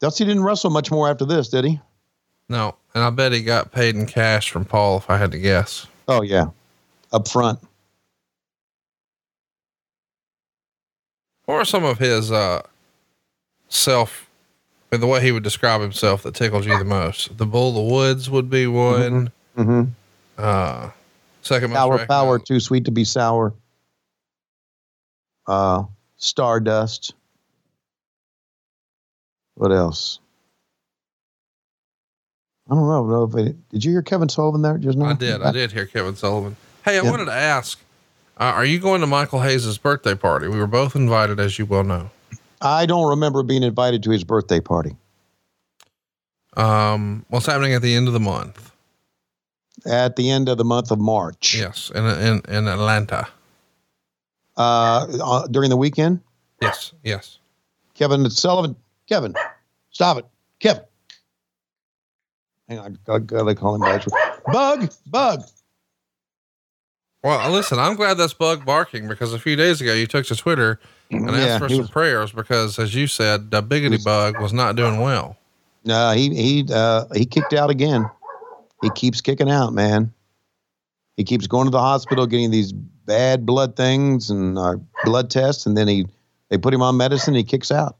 Dusty 0.00 0.24
didn't 0.24 0.44
wrestle 0.44 0.70
much 0.70 0.90
more 0.90 1.10
after 1.10 1.24
this, 1.24 1.48
did 1.48 1.64
he? 1.64 1.80
No, 2.48 2.76
and 2.94 3.02
I 3.02 3.10
bet 3.10 3.32
he 3.32 3.42
got 3.42 3.72
paid 3.72 3.96
in 3.96 4.06
cash 4.06 4.50
from 4.50 4.64
Paul 4.64 4.98
if 4.98 5.10
I 5.10 5.16
had 5.16 5.32
to 5.32 5.38
guess. 5.38 5.88
Oh 6.06 6.22
yeah, 6.22 6.50
up 7.12 7.26
front. 7.26 7.58
What 11.46 11.56
are 11.56 11.64
some 11.64 11.84
of 11.84 11.98
his 11.98 12.30
uh 12.30 12.62
self 13.68 14.30
the 14.90 15.06
way 15.06 15.20
he 15.20 15.32
would 15.32 15.42
describe 15.42 15.80
himself 15.80 16.22
that 16.22 16.34
tickles 16.34 16.66
you 16.66 16.78
the 16.78 16.84
most? 16.84 17.36
The 17.38 17.46
Bull 17.46 17.70
of 17.70 17.74
the 17.74 17.94
Woods 17.94 18.30
would 18.30 18.48
be 18.48 18.68
one. 18.68 19.32
Mm-hmm. 19.56 19.82
Uh 20.38 20.90
second 21.46 21.70
most 21.70 21.78
Power, 21.78 22.06
power, 22.06 22.38
too 22.38 22.60
sweet 22.60 22.84
to 22.86 22.90
be 22.90 23.04
sour. 23.04 23.54
Uh, 25.46 25.84
Stardust. 26.16 27.14
What 29.54 29.72
else? 29.72 30.18
I 32.70 32.74
don't 32.74 32.86
know. 32.86 33.24
if 33.24 33.34
it, 33.46 33.68
did 33.70 33.84
you 33.84 33.92
hear 33.92 34.02
Kevin 34.02 34.28
Sullivan 34.28 34.62
there 34.62 34.76
just 34.76 34.98
now? 34.98 35.06
I 35.06 35.12
did. 35.14 35.40
I 35.42 35.52
did 35.52 35.72
hear 35.72 35.86
Kevin 35.86 36.16
Sullivan. 36.16 36.56
Hey, 36.84 36.98
I 36.98 37.02
Yeah. 37.02 37.10
wanted 37.10 37.26
to 37.26 37.32
ask, 37.32 37.78
uh, 38.38 38.44
are 38.44 38.64
you 38.64 38.78
going 38.80 39.00
to 39.02 39.06
Michael 39.06 39.40
Hayes's 39.40 39.78
birthday 39.78 40.14
party? 40.14 40.48
We 40.48 40.58
were 40.58 40.66
both 40.66 40.96
invited, 40.96 41.38
as 41.38 41.58
you 41.58 41.64
well 41.66 41.84
know. 41.84 42.10
I 42.60 42.86
don't 42.86 43.08
remember 43.10 43.42
being 43.42 43.62
invited 43.62 44.02
to 44.04 44.10
his 44.10 44.24
birthday 44.24 44.60
party. 44.60 44.96
Um, 46.56 47.24
what's 47.28 47.46
happening 47.46 47.74
at 47.74 47.82
the 47.82 47.94
end 47.94 48.08
of 48.08 48.14
the 48.14 48.20
month? 48.20 48.72
At 49.86 50.16
the 50.16 50.30
end 50.30 50.48
of 50.48 50.58
the 50.58 50.64
month 50.64 50.90
of 50.90 50.98
March. 50.98 51.54
Yes, 51.56 51.90
in 51.94 52.04
in 52.04 52.40
in 52.48 52.68
Atlanta. 52.68 53.28
Uh, 54.56 55.06
uh, 55.22 55.46
during 55.48 55.68
the 55.68 55.76
weekend, 55.76 56.20
Yes, 56.62 56.92
yes. 57.04 57.38
Kevin 57.94 58.28
Sullivan. 58.30 58.74
Kevin, 59.06 59.34
stop 59.90 60.16
it, 60.18 60.24
Kevin. 60.60 60.82
Hang 62.68 62.78
on, 62.78 62.98
I 63.08 63.18
gotta 63.18 63.54
call 63.54 63.74
him 63.74 63.82
back. 63.82 64.04
Bug, 64.52 64.90
bug. 65.06 65.42
Well, 67.22 67.50
listen, 67.50 67.78
I'm 67.78 67.96
glad 67.96 68.14
that's 68.14 68.34
Bug 68.34 68.64
barking 68.64 69.08
because 69.08 69.32
a 69.32 69.38
few 69.38 69.56
days 69.56 69.80
ago 69.80 69.92
you 69.92 70.06
took 70.06 70.26
to 70.26 70.36
Twitter 70.36 70.78
and 71.10 71.28
asked 71.30 71.62
for 71.62 71.68
some 71.68 71.78
was- 71.78 71.90
prayers 71.90 72.32
because, 72.32 72.78
as 72.78 72.94
you 72.94 73.06
said, 73.06 73.50
the 73.50 73.62
biggity 73.62 74.02
bug 74.04 74.40
was 74.40 74.52
not 74.52 74.76
doing 74.76 75.00
well. 75.00 75.36
No, 75.84 76.12
he 76.12 76.34
he 76.34 76.66
uh, 76.72 77.04
he 77.14 77.24
kicked 77.26 77.52
out 77.52 77.70
again. 77.70 78.08
He 78.82 78.90
keeps 78.90 79.20
kicking 79.20 79.50
out, 79.50 79.72
man. 79.72 80.12
He 81.16 81.24
keeps 81.24 81.46
going 81.46 81.64
to 81.66 81.70
the 81.70 81.80
hospital, 81.80 82.26
getting 82.26 82.50
these 82.50 82.72
bad 82.72 83.46
blood 83.46 83.76
things 83.76 84.28
and 84.30 84.58
uh, 84.58 84.76
blood 85.04 85.30
tests, 85.30 85.64
and 85.66 85.76
then 85.76 85.88
he 85.88 86.06
they 86.50 86.58
put 86.58 86.74
him 86.74 86.82
on 86.82 86.96
medicine. 86.96 87.34
he 87.34 87.42
kicks 87.44 87.70
out. 87.70 87.96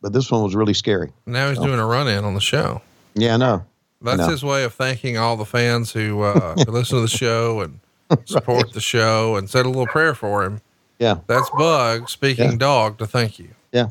But 0.00 0.12
this 0.12 0.30
one 0.30 0.42
was 0.42 0.54
really 0.54 0.74
scary. 0.74 1.12
Now 1.26 1.48
he's 1.48 1.58
So- 1.58 1.64
doing 1.66 1.78
a 1.78 1.86
run 1.86 2.08
in 2.08 2.24
on 2.24 2.34
the 2.34 2.40
show. 2.40 2.80
Yeah, 3.14 3.34
I 3.34 3.36
know. 3.36 3.64
That's 4.00 4.18
know. 4.18 4.28
his 4.30 4.42
way 4.44 4.64
of 4.64 4.72
thanking 4.74 5.16
all 5.16 5.36
the 5.36 5.44
fans 5.44 5.92
who, 5.92 6.22
uh, 6.22 6.54
who 6.56 6.72
listen 6.72 6.96
to 6.96 7.02
the 7.02 7.08
show 7.08 7.60
and 7.60 7.78
support 8.24 8.72
the 8.72 8.80
show 8.80 9.36
and 9.36 9.48
said 9.48 9.64
a 9.64 9.68
little 9.68 9.86
prayer 9.86 10.14
for 10.14 10.42
him. 10.44 10.60
Yeah. 10.98 11.18
That's 11.28 11.48
Bug 11.50 12.08
speaking 12.08 12.52
Yeah. 12.52 12.56
dog 12.56 12.98
to 12.98 13.06
thank 13.06 13.38
you. 13.38 13.50
Yeah. 13.72 13.88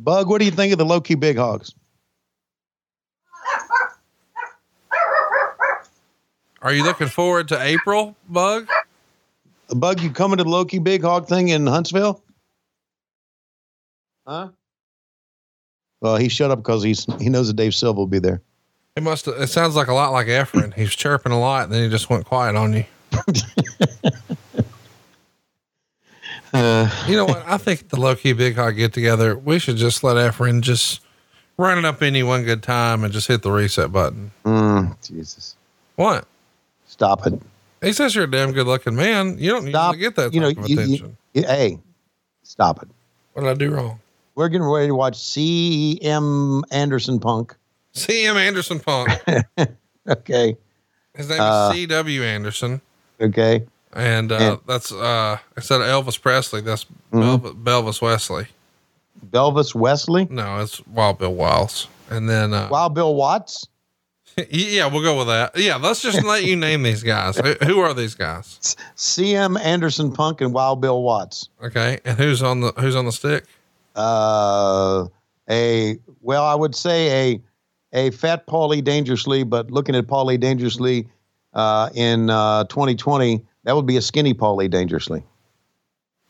Bug, 0.00 0.28
what 0.28 0.38
do 0.38 0.44
you 0.46 0.50
think 0.50 0.72
of 0.72 0.78
the 0.78 0.84
low 0.84 1.00
key 1.00 1.14
big 1.14 1.36
hogs? 1.36 1.74
Are 6.62 6.72
you 6.72 6.84
looking 6.84 7.08
forward 7.08 7.48
to 7.48 7.60
April, 7.60 8.16
Bug? 8.28 8.68
Bug, 9.74 10.00
you 10.00 10.10
coming 10.10 10.38
to 10.38 10.44
the 10.44 10.50
Loki 10.50 10.78
big 10.78 11.02
hog 11.02 11.26
thing 11.26 11.48
in 11.48 11.66
Huntsville? 11.66 12.22
Huh? 14.26 14.48
Well, 16.00 16.16
he 16.16 16.28
shut 16.28 16.50
up 16.50 16.58
because 16.58 16.82
he's 16.82 17.06
he 17.20 17.28
knows 17.28 17.48
that 17.48 17.54
Dave 17.56 17.74
Silva 17.74 17.98
will 17.98 18.06
be 18.06 18.18
there. 18.18 18.40
It 18.96 19.02
must. 19.02 19.26
It 19.26 19.48
sounds 19.48 19.74
like 19.74 19.88
a 19.88 19.94
lot 19.94 20.12
like 20.12 20.26
Efren. 20.26 20.74
He's 20.74 20.90
chirping 20.94 21.32
a 21.32 21.40
lot, 21.40 21.64
and 21.64 21.72
then 21.72 21.84
he 21.84 21.88
just 21.90 22.10
went 22.10 22.24
quiet 22.26 22.54
on 22.56 22.72
you. 22.74 22.84
Uh, 26.54 26.86
You 27.08 27.16
know 27.16 27.24
what? 27.24 27.42
I 27.46 27.56
think 27.56 27.88
the 27.88 27.98
low 27.98 28.14
key 28.14 28.34
big 28.34 28.56
hog 28.56 28.76
get 28.76 28.92
together. 28.92 29.36
We 29.38 29.58
should 29.58 29.76
just 29.76 30.04
let 30.04 30.16
Efren 30.16 30.60
just 30.60 31.00
run 31.56 31.78
it 31.78 31.84
up 31.86 32.02
any 32.02 32.22
one 32.22 32.44
good 32.44 32.62
time 32.62 33.04
and 33.04 33.12
just 33.12 33.26
hit 33.26 33.40
the 33.42 33.50
reset 33.50 33.90
button. 33.90 34.32
mm, 34.44 34.94
Jesus. 35.06 35.56
What? 35.96 36.26
Stop 36.92 37.26
it. 37.26 37.40
He 37.82 37.92
says 37.94 38.14
you're 38.14 38.24
a 38.24 38.30
damn 38.30 38.52
good 38.52 38.66
looking 38.66 38.94
man. 38.94 39.38
You 39.38 39.50
don't 39.52 39.66
Stop. 39.68 39.94
usually 39.94 39.98
get 40.10 40.16
that 40.16 40.22
type 40.24 40.34
You 40.34 40.40
know, 40.40 40.48
of 40.48 40.68
you, 40.68 40.78
attention. 40.78 41.16
you, 41.32 41.42
hey, 41.44 41.78
stop 42.42 42.82
it. 42.82 42.88
what 43.32 43.42
did 43.42 43.50
I 43.50 43.54
do 43.54 43.74
wrong? 43.74 43.98
We're 44.34 44.48
getting 44.50 44.66
ready 44.66 44.88
to 44.88 44.94
watch 44.94 45.16
C.M. 45.18 46.62
Anderson 46.70 47.18
Punk. 47.18 47.56
C.M. 47.92 48.36
Anderson 48.36 48.78
Punk. 48.80 49.10
Okay. 50.08 50.56
His 51.14 51.28
name 51.28 51.40
Uh, 51.40 51.68
is 51.70 51.74
C.W. 51.76 52.22
Anderson. 52.24 52.80
Okay. 53.20 53.64
And, 53.92 54.32
uh, 54.32 54.36
and- 54.36 54.58
that's, 54.66 54.90
uh, 54.90 55.38
instead 55.56 55.80
of 55.80 55.86
Elvis 55.86 56.20
Presley, 56.20 56.60
that's 56.60 56.86
Mhm. 57.12 57.40
Belv- 57.62 57.84
Belvis 57.86 58.02
Wesley. 58.02 58.48
Belvis 59.30 59.74
Wesley. 59.76 60.26
No, 60.28 60.58
it's 60.60 60.84
Wild 60.88 61.18
Bill 61.18 61.32
Wiles. 61.34 61.86
And 62.10 62.28
then, 62.28 62.52
uh, 62.52 62.68
Wild 62.70 62.94
Bill 62.94 63.14
Watts. 63.14 63.68
yeah, 64.50 64.86
we'll 64.86 65.02
go 65.02 65.18
with 65.18 65.26
that. 65.28 65.56
Yeah, 65.56 65.76
let's 65.76 66.00
just 66.02 66.22
let 66.24 66.44
you 66.44 66.56
name 66.56 66.82
these 66.82 67.02
guys. 67.02 67.36
Who, 67.36 67.52
who 67.64 67.78
are 67.80 67.92
these 67.94 68.14
guys? 68.14 68.76
C.M. 68.94 69.56
Anderson 69.56 70.12
Punk 70.12 70.40
and 70.40 70.52
Wild 70.54 70.80
Bill 70.80 71.02
Watts. 71.02 71.48
Okay, 71.62 72.00
and 72.04 72.16
who's 72.18 72.42
on 72.42 72.60
the 72.60 72.72
who's 72.78 72.96
on 72.96 73.04
the 73.06 73.12
stick? 73.12 73.44
Uh, 73.94 75.06
a 75.50 75.98
well, 76.20 76.44
I 76.44 76.54
would 76.54 76.74
say 76.74 77.32
a 77.92 78.06
a 78.06 78.10
fat 78.10 78.46
Paulie 78.46 78.82
dangerously, 78.82 79.42
but 79.42 79.70
looking 79.70 79.94
at 79.94 80.06
Paulie 80.06 80.40
dangerously 80.40 81.08
uh, 81.52 81.90
in 81.94 82.30
uh, 82.30 82.64
2020, 82.64 83.44
that 83.64 83.76
would 83.76 83.86
be 83.86 83.96
a 83.96 84.02
skinny 84.02 84.32
Paulie 84.32 84.70
dangerously. 84.70 85.22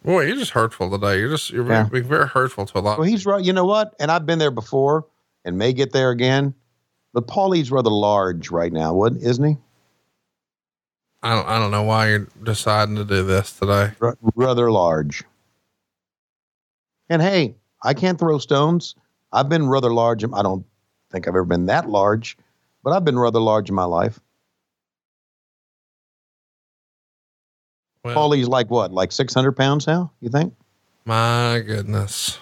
Boy, 0.04 0.22
you're 0.26 0.34
just 0.36 0.50
hurtful 0.50 0.90
today. 0.90 1.20
You're 1.20 1.28
just 1.30 1.50
you're 1.50 1.62
very, 1.62 1.84
Yeah. 1.84 1.88
being 1.88 2.04
very 2.04 2.26
hurtful 2.26 2.66
to 2.66 2.78
a 2.78 2.80
lot. 2.80 2.98
Well, 2.98 3.06
he's 3.06 3.24
right. 3.24 3.42
You 3.44 3.52
know 3.52 3.64
what? 3.64 3.94
And 4.00 4.10
I've 4.10 4.26
been 4.26 4.40
there 4.40 4.50
before, 4.50 5.06
and 5.44 5.56
may 5.56 5.72
get 5.72 5.92
there 5.92 6.10
again. 6.10 6.54
But 7.14 7.26
Paulie's 7.26 7.70
rather 7.70 7.90
large 7.90 8.50
right 8.50 8.72
now, 8.72 8.94
wouldn't 8.94 9.22
isn't 9.22 9.44
he? 9.44 9.56
I 11.22 11.34
don't 11.34 11.46
I 11.46 11.58
don't 11.58 11.70
know 11.70 11.82
why 11.82 12.08
you're 12.08 12.28
deciding 12.42 12.96
to 12.96 13.04
do 13.04 13.22
this 13.24 13.52
today. 13.52 13.92
R- 14.00 14.16
rather 14.34 14.70
large. 14.70 15.22
And 17.08 17.20
hey, 17.22 17.54
I 17.82 17.94
can't 17.94 18.18
throw 18.18 18.38
stones. 18.38 18.94
I've 19.32 19.48
been 19.48 19.68
rather 19.68 19.92
large. 19.92 20.24
I 20.24 20.42
don't 20.42 20.64
think 21.10 21.28
I've 21.28 21.34
ever 21.34 21.44
been 21.44 21.66
that 21.66 21.88
large, 21.88 22.36
but 22.82 22.92
I've 22.92 23.04
been 23.04 23.18
rather 23.18 23.40
large 23.40 23.68
in 23.68 23.74
my 23.74 23.84
life. 23.84 24.18
Well, 28.04 28.14
Paulie's 28.16 28.48
like 28.48 28.68
what, 28.70 28.92
like 28.92 29.12
600 29.12 29.52
pounds 29.52 29.86
now? 29.86 30.10
You 30.20 30.28
think? 30.28 30.54
my 31.04 31.62
goodness. 31.66 32.38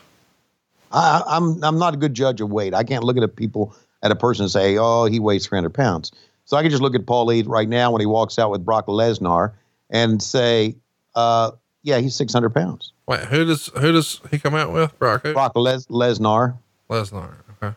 I, 0.93 1.23
I- 1.27 1.37
I'm 1.37 1.63
I'm 1.65 1.79
not 1.79 1.95
a 1.95 1.97
good 1.97 2.15
judge 2.15 2.41
of 2.41 2.51
weight. 2.51 2.73
I 2.75 2.85
can't 2.85 3.05
look 3.05 3.17
at 3.17 3.37
people 3.37 3.75
at 4.03 4.11
a 4.11 4.17
person 4.17 4.45
and 4.45 4.51
say, 4.51 4.77
oh, 4.79 5.05
he 5.05 5.19
weighs 5.21 5.47
300 5.47 5.71
pounds. 5.75 6.13
So 6.45 6.57
I 6.57 6.63
can 6.63 6.71
just 6.71 6.83
look 6.83 6.95
at 6.95 7.07
Paul 7.07 7.27
Paulie 7.27 7.47
right 7.47 7.69
now 7.69 7.93
when 7.93 8.01
he 8.01 8.07
walks 8.07 8.39
out 8.39 8.51
with 8.51 8.65
Brock 8.65 8.87
Lesnar 8.87 9.53
and 9.91 10.23
say, 10.23 10.75
uh, 11.15 11.53
yeah, 11.83 11.99
he's 11.99 12.15
600 12.17 12.51
pounds. 12.51 12.93
Wait, 13.07 13.21
who 13.21 13.45
does 13.45 13.67
who 13.79 13.93
does 13.93 14.21
he 14.31 14.39
come 14.39 14.55
out 14.55 14.73
with? 14.73 14.97
Brock 14.99 15.23
who? 15.25 15.33
Brock 15.33 15.53
Les- 15.57 15.87
Lesnar. 15.87 16.57
Lesnar. 16.89 17.35
Okay. 17.63 17.75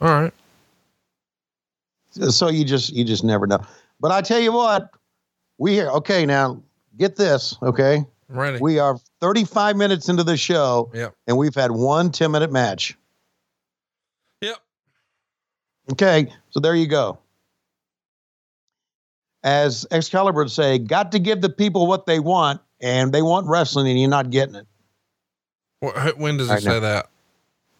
All 0.00 0.08
right. 0.08 0.32
So 2.10 2.48
you 2.48 2.64
just 2.64 2.92
you 2.92 3.04
just 3.04 3.24
never 3.24 3.46
know. 3.46 3.60
But 4.00 4.10
I 4.12 4.20
tell 4.20 4.40
you 4.40 4.52
what, 4.52 4.90
we 5.58 5.72
here. 5.72 5.88
Okay, 5.90 6.26
now 6.26 6.62
get 6.98 7.16
this. 7.16 7.56
Okay, 7.62 8.04
I'm 8.30 8.38
ready. 8.38 8.58
we 8.60 8.78
are 8.78 8.98
35 9.20 9.76
minutes 9.76 10.08
into 10.08 10.22
the 10.24 10.36
show, 10.36 10.90
Yep. 10.94 11.14
and 11.26 11.36
we've 11.38 11.54
had 11.54 11.70
one 11.70 12.10
10 12.10 12.30
minute 12.30 12.52
match. 12.52 12.96
Yep. 15.88 15.92
Okay, 15.92 16.32
so 16.50 16.60
there 16.60 16.74
you 16.74 16.86
go. 16.86 17.18
As 19.44 19.86
Excalibur 19.90 20.42
would 20.42 20.50
say, 20.50 20.78
got 20.78 21.10
to 21.12 21.18
give 21.18 21.40
the 21.40 21.48
people 21.48 21.86
what 21.86 22.06
they 22.06 22.20
want, 22.20 22.60
and 22.80 23.12
they 23.12 23.22
want 23.22 23.46
wrestling, 23.48 23.88
and 23.88 23.98
you're 23.98 24.08
not 24.08 24.30
getting 24.30 24.54
it. 24.54 24.66
Wh- 25.84 25.98
wh- 25.98 26.18
When 26.18 26.36
does 26.36 26.46
he 26.48 26.52
I 26.52 26.56
know. 26.56 26.60
say 26.60 26.80
that? 26.80 27.08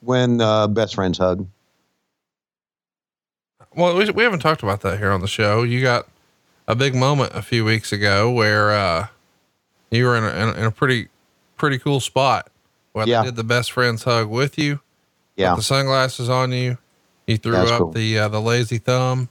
When 0.01 0.41
uh, 0.41 0.67
best 0.67 0.97
friends 0.97 1.19
hug. 1.19 1.47
Well, 3.77 3.97
we, 3.97 4.11
we 4.11 4.25
haven't 4.25 4.41
talked 4.41 4.63
about 4.65 4.81
that 4.81 4.99
here 4.99 5.13
on 5.13 5.21
the 5.21 5.29
show. 5.29 5.63
You 5.63 5.81
got 5.81 6.09
a 6.67 6.75
big 6.75 6.95
moment 6.97 7.33
a 7.35 7.43
few 7.43 7.65
weeks 7.65 7.93
ago 7.93 8.31
where 8.31 8.73
uh, 8.73 9.07
you 9.93 10.05
were 10.05 10.17
in 10.17 10.25
a, 10.25 10.53
in 10.59 10.65
a, 10.65 10.71
pretty 10.73 11.09
pretty 11.57 11.79
cool 11.79 12.01
spot 12.01 12.51
where 12.93 13.07
Yeah. 13.07 13.21
they 13.23 13.29
did 13.29 13.37
the 13.37 13.45
best 13.45 13.71
friends 13.73 14.03
hug 14.03 14.29
with 14.29 14.59
you. 14.59 14.81
Yeah. 15.37 15.51
Put 15.53 15.59
the 15.59 15.63
sunglasses 15.63 16.29
on 16.29 16.51
you. 16.53 16.77
You 17.33 17.39
threw 17.39 17.53
That's 17.53 17.71
up 17.71 17.79
cool. 17.79 17.91
the 17.93 18.19
uh, 18.19 18.29
the 18.29 18.41
lazy 18.41 18.77
thumb, 18.79 19.29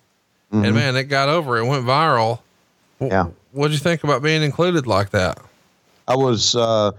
Mhm. 0.52 0.66
and 0.66 0.76
man, 0.76 0.96
it 0.96 1.04
got 1.06 1.30
over. 1.30 1.58
It 1.58 1.66
went 1.66 1.86
viral. 1.86 2.40
W- 3.00 3.12
Yeah. 3.16 3.28
what'd 3.52 3.74
you 3.74 3.80
think 3.80 4.04
about 4.04 4.24
being 4.24 4.42
included 4.44 4.88
like 4.88 5.12
that? 5.12 5.38
I 6.08 6.16
was 6.16 6.56
uh, 6.56 6.92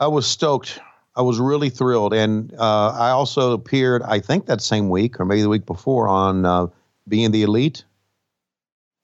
I 0.00 0.06
was 0.06 0.26
stoked. 0.26 0.80
I 1.16 1.22
was 1.22 1.38
really 1.38 1.68
thrilled, 1.70 2.14
and 2.14 2.52
uh, 2.58 2.88
I 2.90 3.10
also 3.10 3.52
appeared. 3.52 4.02
I 4.02 4.18
think 4.18 4.46
that 4.46 4.60
same 4.62 4.88
week, 4.88 5.20
or 5.20 5.24
maybe 5.26 5.42
the 5.42 5.48
week 5.50 5.66
before, 5.66 6.08
on 6.08 6.44
uh, 6.46 6.66
Being 7.06 7.30
the 7.30 7.42
Elite 7.42 7.84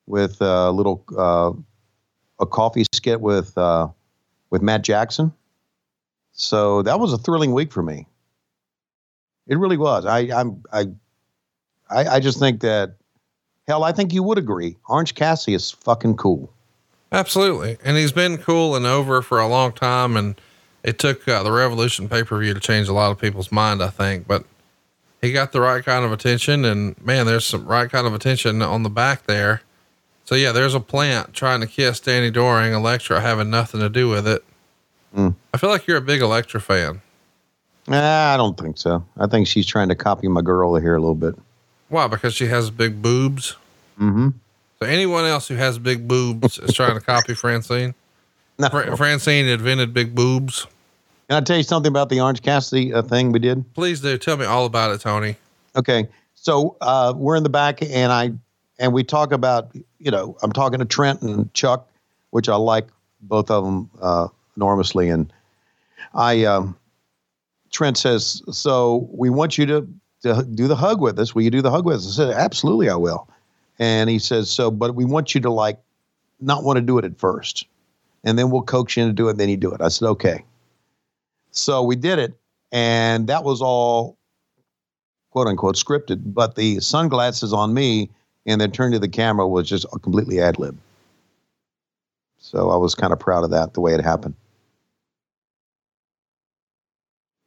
with 0.06 0.40
a 0.40 0.70
little 0.72 1.04
uh, 1.16 1.52
a 2.40 2.46
coffee 2.46 2.84
skit 2.94 3.20
with 3.20 3.56
uh, 3.58 3.88
with 4.48 4.62
Matt 4.62 4.82
Jackson. 4.82 5.32
So 6.32 6.80
that 6.82 6.98
was 6.98 7.12
a 7.12 7.18
thrilling 7.18 7.52
week 7.52 7.70
for 7.72 7.82
me. 7.82 8.06
It 9.46 9.58
really 9.58 9.76
was. 9.76 10.06
I 10.06 10.20
I'm 10.34 10.62
I 10.72 10.86
I, 11.90 12.06
I 12.16 12.20
just 12.20 12.38
think 12.38 12.60
that 12.60 12.94
hell, 13.66 13.84
I 13.84 13.92
think 13.92 14.12
you 14.12 14.22
would 14.22 14.38
agree. 14.38 14.76
Orange 14.88 15.14
Cassidy 15.14 15.54
is 15.54 15.70
fucking 15.70 16.16
cool. 16.16 16.52
Absolutely. 17.12 17.76
And 17.84 17.96
he's 17.96 18.12
been 18.12 18.38
cool 18.38 18.76
and 18.76 18.86
over 18.86 19.22
for 19.22 19.40
a 19.40 19.48
long 19.48 19.72
time. 19.72 20.16
And 20.16 20.40
it 20.82 20.98
took 20.98 21.26
uh, 21.26 21.42
the 21.42 21.52
Revolution 21.52 22.08
pay 22.08 22.22
per 22.22 22.38
view 22.38 22.54
to 22.54 22.60
change 22.60 22.88
a 22.88 22.92
lot 22.92 23.10
of 23.10 23.18
people's 23.18 23.50
mind, 23.50 23.82
I 23.82 23.88
think. 23.88 24.26
But 24.26 24.44
he 25.20 25.32
got 25.32 25.52
the 25.52 25.60
right 25.60 25.84
kind 25.84 26.04
of 26.04 26.12
attention. 26.12 26.64
And 26.64 27.00
man, 27.04 27.26
there's 27.26 27.46
some 27.46 27.66
right 27.66 27.90
kind 27.90 28.06
of 28.06 28.14
attention 28.14 28.62
on 28.62 28.82
the 28.82 28.90
back 28.90 29.26
there. 29.26 29.62
So 30.24 30.36
yeah, 30.36 30.52
there's 30.52 30.74
a 30.74 30.80
plant 30.80 31.34
trying 31.34 31.60
to 31.60 31.66
kiss 31.66 31.98
Danny 31.98 32.30
Doring, 32.30 32.72
Elektra 32.72 33.20
having 33.20 33.50
nothing 33.50 33.80
to 33.80 33.88
do 33.88 34.08
with 34.08 34.28
it. 34.28 34.44
Mm. 35.16 35.34
I 35.52 35.58
feel 35.58 35.70
like 35.70 35.88
you're 35.88 35.96
a 35.96 36.02
big 36.02 36.22
Elektra 36.22 36.60
fan. 36.60 37.02
Nah, 37.88 38.34
I 38.34 38.36
don't 38.36 38.56
think 38.56 38.78
so. 38.78 39.04
I 39.18 39.26
think 39.26 39.48
she's 39.48 39.66
trying 39.66 39.88
to 39.88 39.96
copy 39.96 40.28
my 40.28 40.42
girl 40.42 40.76
here 40.76 40.94
a 40.94 41.00
little 41.00 41.16
bit. 41.16 41.34
Why? 41.90 42.06
Because 42.06 42.34
she 42.34 42.46
has 42.46 42.70
big 42.70 43.02
boobs. 43.02 43.56
Mm-hmm. 44.00 44.28
So 44.78 44.86
anyone 44.86 45.26
else 45.26 45.48
who 45.48 45.56
has 45.56 45.78
big 45.78 46.08
boobs 46.08 46.58
is 46.58 46.72
trying 46.72 46.94
to 46.94 47.00
copy 47.00 47.34
Francine. 47.34 47.94
No. 48.58 48.68
Fra- 48.70 48.96
Francine 48.96 49.46
invented 49.46 49.92
big 49.92 50.14
boobs. 50.14 50.66
Can 51.28 51.36
I 51.36 51.40
tell 51.42 51.58
you 51.58 51.62
something 51.62 51.90
about 51.90 52.08
the 52.08 52.20
Orange 52.20 52.42
Cassidy 52.42 52.94
uh, 52.94 53.02
thing 53.02 53.32
we 53.32 53.38
did? 53.38 53.74
Please 53.74 54.00
do. 54.00 54.16
Tell 54.16 54.36
me 54.36 54.46
all 54.46 54.64
about 54.64 54.92
it, 54.92 55.00
Tony. 55.00 55.36
Okay, 55.76 56.08
so 56.34 56.76
uh, 56.80 57.12
we're 57.16 57.36
in 57.36 57.42
the 57.42 57.50
back, 57.50 57.82
and 57.82 58.10
I 58.10 58.32
and 58.78 58.92
we 58.92 59.04
talk 59.04 59.32
about 59.32 59.70
you 59.98 60.10
know 60.10 60.36
I'm 60.42 60.52
talking 60.52 60.78
to 60.80 60.84
Trent 60.84 61.22
and 61.22 61.52
Chuck, 61.54 61.88
which 62.30 62.48
I 62.48 62.56
like 62.56 62.88
both 63.20 63.50
of 63.50 63.64
them 63.64 63.90
uh, 64.00 64.28
enormously, 64.56 65.08
and 65.08 65.32
I 66.14 66.44
um, 66.44 66.76
Trent 67.70 67.96
says, 67.96 68.42
so 68.50 69.08
we 69.12 69.30
want 69.30 69.56
you 69.56 69.66
to 69.66 69.88
to 70.22 70.42
do 70.54 70.68
the 70.68 70.76
hug 70.76 71.00
with 71.00 71.18
us. 71.18 71.34
Will 71.34 71.42
you 71.42 71.50
do 71.50 71.62
the 71.62 71.70
hug 71.70 71.84
with 71.84 71.96
us? 71.96 72.06
I 72.06 72.24
said, 72.24 72.34
absolutely, 72.34 72.88
I 72.90 72.96
will. 72.96 73.28
And 73.78 74.10
he 74.10 74.18
says, 74.18 74.50
so, 74.50 74.70
but 74.70 74.94
we 74.94 75.04
want 75.04 75.34
you 75.34 75.40
to 75.40 75.50
like 75.50 75.78
not 76.40 76.64
want 76.64 76.76
to 76.76 76.82
do 76.82 76.98
it 76.98 77.04
at 77.04 77.18
first, 77.18 77.66
and 78.24 78.38
then 78.38 78.50
we'll 78.50 78.62
coax 78.62 78.96
you 78.96 79.02
into 79.02 79.14
do 79.14 79.28
it. 79.28 79.32
And 79.32 79.40
then 79.40 79.48
you 79.48 79.56
do 79.56 79.72
it. 79.72 79.80
I 79.80 79.88
said, 79.88 80.06
okay. 80.08 80.44
So 81.50 81.82
we 81.82 81.96
did 81.96 82.18
it, 82.18 82.34
and 82.72 83.26
that 83.28 83.44
was 83.44 83.62
all 83.62 84.16
quote 85.30 85.46
unquote 85.46 85.76
scripted. 85.76 86.20
But 86.26 86.56
the 86.56 86.80
sunglasses 86.80 87.52
on 87.52 87.74
me 87.74 88.10
and 88.46 88.60
then 88.60 88.70
turn 88.70 88.92
to 88.92 88.98
the 88.98 89.08
camera 89.08 89.48
was 89.48 89.68
just 89.68 89.86
completely 90.02 90.40
ad 90.40 90.58
lib. 90.58 90.78
So 92.38 92.70
I 92.70 92.76
was 92.76 92.94
kind 92.94 93.12
of 93.12 93.18
proud 93.18 93.44
of 93.44 93.50
that, 93.50 93.74
the 93.74 93.80
way 93.80 93.94
it 93.94 94.02
happened. 94.02 94.34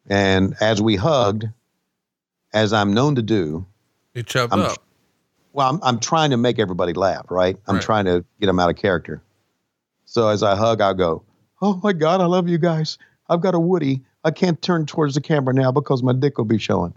And 0.07 0.55
as 0.61 0.81
we 0.81 0.95
hugged, 0.95 1.45
as 2.53 2.73
I'm 2.73 2.93
known 2.93 3.15
to 3.15 3.21
do, 3.21 3.65
You 4.13 4.23
chubbed 4.23 4.53
I'm, 4.53 4.61
up. 4.61 4.83
well, 5.53 5.69
I'm, 5.69 5.79
I'm 5.83 5.99
trying 5.99 6.29
to 6.31 6.37
make 6.37 6.59
everybody 6.59 6.93
laugh, 6.93 7.25
right? 7.29 7.57
I'm 7.67 7.75
Right. 7.75 7.83
trying 7.83 8.05
to 8.05 8.23
get 8.39 8.47
them 8.47 8.59
out 8.59 8.69
of 8.69 8.75
character. 8.75 9.21
So 10.05 10.27
as 10.27 10.43
I 10.43 10.55
hug, 10.55 10.81
I'll 10.81 10.93
go, 10.93 11.23
Oh 11.61 11.79
my 11.83 11.93
God, 11.93 12.19
I 12.21 12.25
love 12.25 12.47
you 12.49 12.57
guys. 12.57 12.97
I've 13.29 13.41
got 13.41 13.55
a 13.55 13.59
Woody. 13.59 14.01
I 14.25 14.31
can't 14.31 14.61
turn 14.61 14.85
towards 14.85 15.15
the 15.15 15.21
camera 15.21 15.53
now 15.53 15.71
because 15.71 16.03
my 16.03 16.13
dick 16.13 16.37
will 16.37 16.45
be 16.45 16.57
showing. 16.57 16.93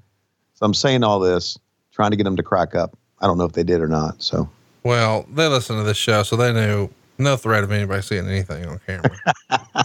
So 0.54 0.66
I'm 0.66 0.74
saying 0.74 1.04
all 1.04 1.20
this, 1.20 1.58
trying 1.92 2.10
to 2.10 2.16
get 2.16 2.24
them 2.24 2.36
to 2.36 2.42
crack 2.42 2.74
up. 2.74 2.96
I 3.20 3.26
don't 3.26 3.38
know 3.38 3.44
if 3.44 3.52
they 3.52 3.62
did 3.64 3.80
or 3.80 3.88
not. 3.88 4.22
So 4.22 4.48
Well, 4.84 5.24
they 5.32 5.46
listen 5.48 5.76
to 5.76 5.82
this 5.84 5.96
show, 5.96 6.22
so 6.24 6.36
they 6.36 6.52
knew 6.52 6.90
no 7.18 7.36
threat 7.36 7.64
of 7.64 7.70
anybody 7.72 8.02
seeing 8.02 8.26
anything 8.28 8.66
on 8.66 8.78
camera. 8.86 9.10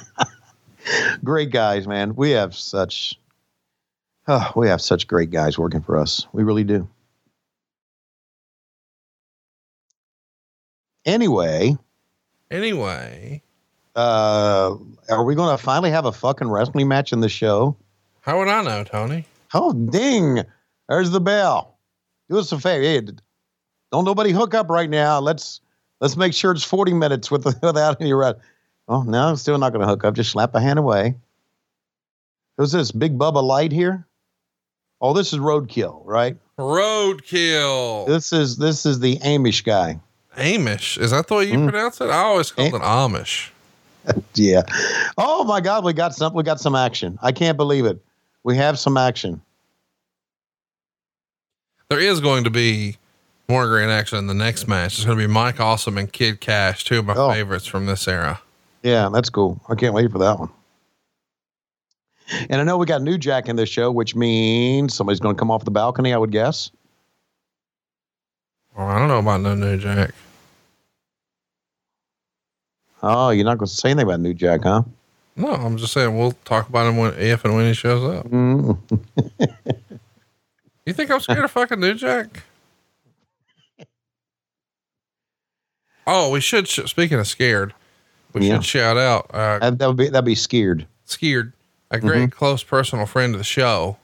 great 1.23 1.51
guys, 1.51 1.87
man. 1.87 2.15
We 2.15 2.31
have 2.31 2.55
such, 2.55 3.17
oh, 4.31 4.51
we 4.55 4.69
have 4.69 4.81
such 4.81 5.07
great 5.07 5.29
guys 5.29 5.57
working 5.57 5.81
for 5.81 5.97
us. 5.97 6.25
We 6.31 6.43
really 6.43 6.63
do. 6.63 6.87
Anyway, 11.05 11.75
anyway, 12.51 13.41
uh, 13.95 14.75
are 15.09 15.23
we 15.23 15.35
going 15.35 15.57
to 15.57 15.61
finally 15.61 15.89
have 15.89 16.05
a 16.05 16.11
fucking 16.11 16.49
wrestling 16.49 16.87
match 16.87 17.11
in 17.11 17.19
the 17.19 17.29
show? 17.29 17.75
how 18.21 18.37
would 18.37 18.47
I 18.47 18.61
know, 18.61 18.83
Tony? 18.83 19.25
Oh, 19.53 19.73
ding! 19.73 20.43
There's 20.87 21.09
the 21.09 21.19
bell. 21.19 21.77
Do 22.29 22.37
us 22.37 22.51
a 22.51 22.59
favor. 22.59 22.83
Hey, 22.83 23.01
don't 23.91 24.05
nobody 24.05 24.31
hook 24.31 24.53
up 24.53 24.69
right 24.69 24.89
now. 24.89 25.19
Let's 25.19 25.59
let's 25.99 26.15
make 26.15 26.33
sure 26.33 26.51
it's 26.51 26.63
40 26.63 26.93
minutes 26.93 27.31
with 27.31 27.45
without 27.61 27.99
any 27.99 28.13
rest. 28.13 28.37
Oh 28.87 29.01
no, 29.01 29.29
I'm 29.29 29.35
still 29.35 29.57
not 29.57 29.73
going 29.73 29.81
to 29.81 29.87
hook 29.87 30.05
up. 30.05 30.13
Just 30.13 30.31
slap 30.31 30.53
a 30.53 30.61
hand 30.61 30.79
away. 30.79 31.15
Who's 32.57 32.71
this? 32.71 32.91
Big 32.91 33.17
Bubba 33.17 33.43
Light 33.43 33.71
here? 33.71 34.05
Oh, 35.01 35.13
this 35.13 35.33
is 35.33 35.39
Roadkill, 35.39 36.01
right? 36.05 36.37
Roadkill. 36.59 38.07
This 38.07 38.31
is 38.31 38.57
this 38.57 38.85
is 38.85 38.99
the 38.99 39.17
Amish 39.19 39.63
guy. 39.63 39.99
Amish. 40.37 40.97
Is 40.99 41.11
that 41.11 41.27
the 41.27 41.35
way 41.35 41.45
you 41.45 41.57
Mm. 41.57 41.69
pronounce 41.69 41.99
it? 42.01 42.05
I 42.09 42.19
always 42.23 42.51
called 42.51 42.73
it 42.75 42.81
Amish. 42.81 43.49
Yeah. 44.33 44.63
Oh 45.19 45.43
my 45.43 45.61
God, 45.61 45.83
we 45.83 45.93
got 45.93 46.15
some. 46.15 46.33
We 46.33 46.41
got 46.43 46.59
some 46.59 46.73
action. 46.75 47.19
I 47.21 47.31
can't 47.31 47.55
believe 47.55 47.85
it. 47.85 47.99
We 48.43 48.57
have 48.57 48.79
some 48.79 48.97
action. 48.97 49.41
There 51.89 51.99
is 51.99 52.19
going 52.19 52.43
to 52.45 52.49
be 52.49 52.97
more 53.47 53.67
great 53.67 53.89
action 53.89 54.17
in 54.17 54.25
the 54.27 54.33
next 54.33 54.67
match. 54.67 54.95
It's 54.95 55.05
going 55.05 55.19
to 55.19 55.27
be 55.27 55.31
Mike 55.31 55.59
Awesome 55.59 55.97
and 55.99 56.11
Kid 56.11 56.39
Cash, 56.41 56.83
two 56.85 56.99
of 56.99 57.05
my 57.05 57.13
Oh. 57.15 57.29
favorites 57.31 57.67
from 57.67 57.85
this 57.85 58.07
era. 58.07 58.41
Yeah, 58.81 59.09
that's 59.13 59.29
cool. 59.29 59.61
I 59.69 59.75
can't 59.75 59.93
wait 59.93 60.11
for 60.11 60.17
that 60.19 60.39
one. 60.39 60.49
And 62.49 62.61
I 62.61 62.63
know 62.63 62.77
we 62.77 62.85
got 62.85 63.01
New 63.01 63.17
Jack 63.17 63.49
in 63.49 63.55
this 63.55 63.69
show, 63.69 63.91
which 63.91 64.15
means 64.15 64.93
somebody's 64.93 65.19
going 65.19 65.35
to 65.35 65.39
come 65.39 65.51
off 65.51 65.65
the 65.65 65.71
balcony, 65.71 66.13
I 66.13 66.17
would 66.17 66.31
guess. 66.31 66.71
Well, 68.77 68.87
I 68.87 68.97
don't 68.99 69.07
know 69.09 69.19
about 69.19 69.41
no 69.41 69.53
New 69.55 69.77
Jack. 69.77 70.11
Oh, 73.03 73.29
you're 73.31 73.45
not 73.45 73.57
going 73.57 73.67
to 73.67 73.73
say 73.73 73.89
anything 73.89 74.07
about 74.07 74.19
New 74.19 74.33
Jack, 74.33 74.61
huh? 74.63 74.83
No, 75.35 75.47
I'm 75.51 75.77
just 75.77 75.93
saying 75.93 76.17
we'll 76.17 76.33
talk 76.45 76.69
about 76.69 76.87
him 76.87 76.97
when 76.97 77.13
if 77.15 77.43
and 77.45 77.55
when 77.55 77.65
he 77.65 77.73
shows 77.73 78.03
up. 78.17 78.27
Mm. 78.27 78.77
You 80.83 80.93
think 80.93 81.11
I'm 81.11 81.19
scared 81.19 81.43
of 81.45 81.51
fucking 81.51 81.79
New 81.79 81.93
Jack? 81.93 82.41
Oh, 86.07 86.31
we 86.31 86.41
should. 86.41 86.67
Sh- 86.67 86.79
speaking 86.89 87.19
of 87.19 87.27
scared, 87.27 87.73
we 88.33 88.47
Yeah. 88.47 88.55
should 88.55 88.65
shout 88.65 88.97
out 88.97 89.29
uh, 89.31 89.59
That, 89.59 89.77
that 89.77 89.87
would 89.87 89.97
be 89.97 90.09
that'd 90.09 90.25
be 90.25 90.33
scared. 90.35 90.87
Scared, 91.05 91.53
a 91.91 91.99
great 91.99 92.29
Mhm. 92.29 92.31
close 92.31 92.63
personal 92.63 93.05
friend 93.05 93.35
of 93.35 93.39
the 93.39 93.43
show. 93.45 93.97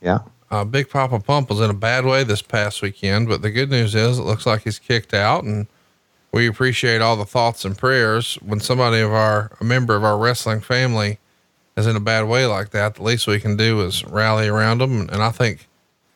Yeah. 0.00 0.20
Uh, 0.50 0.64
Big 0.64 0.88
Papa 0.88 1.18
Pump 1.20 1.50
was 1.50 1.60
in 1.60 1.68
a 1.70 1.74
bad 1.74 2.04
way 2.06 2.22
this 2.24 2.40
past 2.40 2.80
weekend, 2.80 3.28
but 3.28 3.42
the 3.42 3.50
good 3.50 3.68
news 3.70 3.94
is 3.94 4.18
it 4.18 4.22
looks 4.22 4.46
like 4.46 4.62
he's 4.62 4.78
kicked 4.78 5.12
out, 5.12 5.42
and 5.44 5.66
we 6.32 6.46
appreciate 6.46 7.02
all 7.02 7.16
the 7.16 7.24
thoughts 7.24 7.64
and 7.64 7.76
prayers. 7.76 8.38
When 8.42 8.60
somebody 8.60 9.00
of 9.00 9.12
our, 9.12 9.50
a 9.60 9.64
member 9.64 9.96
of 9.96 10.04
our 10.04 10.16
wrestling 10.16 10.60
family, 10.60 11.18
is 11.76 11.86
in 11.86 11.94
a 11.96 12.00
bad 12.00 12.24
way 12.26 12.46
like 12.46 12.70
that, 12.70 12.94
the 12.94 13.02
least 13.02 13.26
we 13.26 13.38
can 13.38 13.54
do 13.56 13.82
is 13.82 14.02
rally 14.06 14.48
around 14.48 14.78
them. 14.78 15.10
And 15.12 15.22
I 15.22 15.30
think 15.30 15.68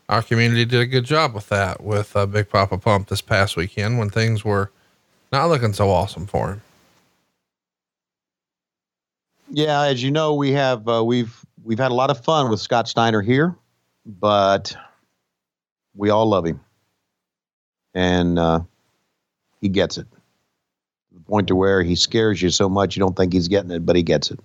our 0.09 0.23
community 0.23 0.65
did 0.65 0.81
a 0.81 0.87
good 0.87 1.05
job 1.05 1.35
with 1.35 1.49
that 1.51 1.83
with 1.83 2.17
uh, 2.17 2.25
Big 2.25 2.49
Papa 2.49 2.79
Pump 2.79 3.09
this 3.09 3.21
past 3.21 3.57
weekend 3.57 3.99
when 3.99 4.09
things 4.09 4.43
were 4.45 4.71
not 5.33 5.49
looking 5.51 5.73
so 5.75 5.91
awesome 5.91 6.27
for 6.27 6.49
him. 6.53 6.63
Yeah, 9.51 9.83
as 9.83 10.03
you 10.03 10.11
know, 10.11 10.35
we 10.35 10.53
have 10.53 10.89
uh, 10.89 11.05
we've 11.05 11.45
we've 11.65 11.79
had 11.79 11.91
a 11.91 11.95
lot 11.95 12.11
of 12.11 12.23
fun 12.25 12.51
with 12.51 12.61
Scott 12.61 12.89
Steiner 12.89 13.21
here, 13.21 13.57
but 14.07 14.77
we 15.95 16.11
all 16.11 16.27
love 16.27 16.47
him, 16.47 16.61
and 17.95 18.39
uh, 18.39 18.61
he 19.61 19.69
gets 19.69 19.99
it. 19.99 20.07
To 20.11 21.15
the 21.15 21.21
point 21.21 21.49
to 21.49 21.57
where 21.57 21.83
he 21.83 21.97
scares 21.97 22.41
you 22.41 22.51
so 22.51 22.69
much 22.69 22.95
you 22.95 23.01
don't 23.01 23.17
think 23.17 23.33
he's 23.33 23.49
getting 23.49 23.73
it, 23.73 23.85
but 23.85 23.97
he 23.97 24.05
gets 24.05 24.31
it. 24.31 24.39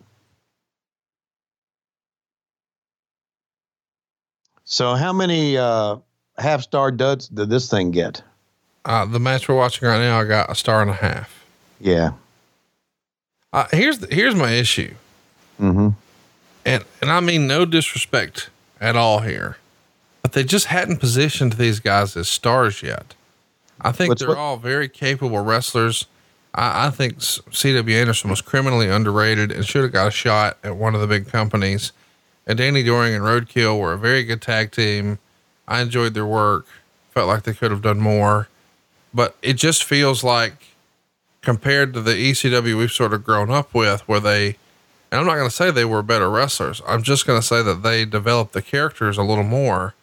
So, 4.63 4.95
how 4.95 5.13
many 5.13 5.55
uh, 5.57 5.97
half 6.39 6.63
star 6.63 6.91
duds 6.91 7.27
did 7.27 7.49
this 7.49 7.69
thing 7.69 7.91
get? 7.91 8.23
Uh, 8.83 9.05
the 9.05 9.19
match 9.19 9.47
we're 9.47 9.55
watching 9.55 9.87
right 9.87 9.99
now, 9.99 10.19
I 10.19 10.25
got 10.25 10.51
a 10.51 10.55
star 10.55 10.81
and 10.81 10.89
a 10.89 10.95
half. 10.95 11.45
Yeah. 11.79 12.11
Uh, 13.55 13.67
here's 13.71 13.99
the, 13.99 14.07
here's 14.13 14.35
my 14.35 14.51
issue. 14.51 14.93
Mm-hmm. 15.61 15.89
and 16.65 16.83
and 17.01 17.09
I 17.11 17.21
mean 17.21 17.47
no 17.47 17.63
disrespect 17.65 18.49
at 18.81 18.97
all 18.97 19.19
here, 19.19 19.55
but 20.21 20.33
they 20.33 20.43
just 20.43 20.65
hadn't 20.65 20.97
positioned 20.97 21.53
these 21.53 21.79
guys 21.79 22.17
as 22.17 22.27
stars 22.27 22.83
yet. 22.83 23.13
I 23.79 23.93
think 23.93 24.09
What's 24.09 24.19
they're 24.19 24.29
what- 24.29 24.37
all 24.37 24.57
very 24.57 24.89
capable 24.89 25.39
wrestlers. 25.39 26.05
I, 26.53 26.87
I 26.87 26.89
think 26.89 27.21
C.W. 27.21 27.95
Anderson 27.95 28.29
was 28.29 28.41
criminally 28.41 28.89
underrated 28.89 29.51
and 29.51 29.65
should 29.65 29.83
have 29.83 29.93
got 29.93 30.07
a 30.07 30.11
shot 30.11 30.57
at 30.63 30.75
one 30.75 30.93
of 30.95 30.99
the 31.01 31.07
big 31.07 31.27
companies. 31.27 31.93
And 32.47 32.57
Danny 32.57 32.83
Doring 32.83 33.13
and 33.15 33.23
Roadkill 33.23 33.79
were 33.79 33.93
a 33.93 33.97
very 33.97 34.23
good 34.23 34.41
tag 34.41 34.71
team. 34.71 35.19
I 35.67 35.81
enjoyed 35.81 36.13
their 36.13 36.25
work. 36.25 36.65
Felt 37.11 37.27
like 37.27 37.43
they 37.43 37.53
could 37.53 37.71
have 37.71 37.81
done 37.81 37.99
more, 38.01 38.49
but 39.13 39.35
it 39.41 39.53
just 39.53 39.83
feels 39.85 40.21
like 40.23 40.74
compared 41.45 41.93
to 41.93 42.01
the 42.01 42.11
ECW 42.11 42.77
we've 42.77 42.91
sort 42.91 43.13
of 43.13 43.23
grown 43.23 43.49
up 43.49 43.73
with, 43.73 44.01
where 44.01 44.19
they, 44.19 44.57
and 45.11 45.21
I'm 45.21 45.25
not 45.25 45.35
going 45.35 45.49
to 45.49 45.55
say 45.55 45.71
they 45.71 45.85
were 45.85 46.01
better 46.01 46.29
wrestlers. 46.29 46.81
I'm 46.87 47.03
just 47.03 47.25
going 47.25 47.39
to 47.39 47.45
say 47.45 47.61
that 47.61 47.83
they 47.83 48.03
developed 48.03 48.53
the 48.53 48.61
characters 48.61 49.17
a 49.17 49.23
little 49.23 49.43
more. 49.43 49.93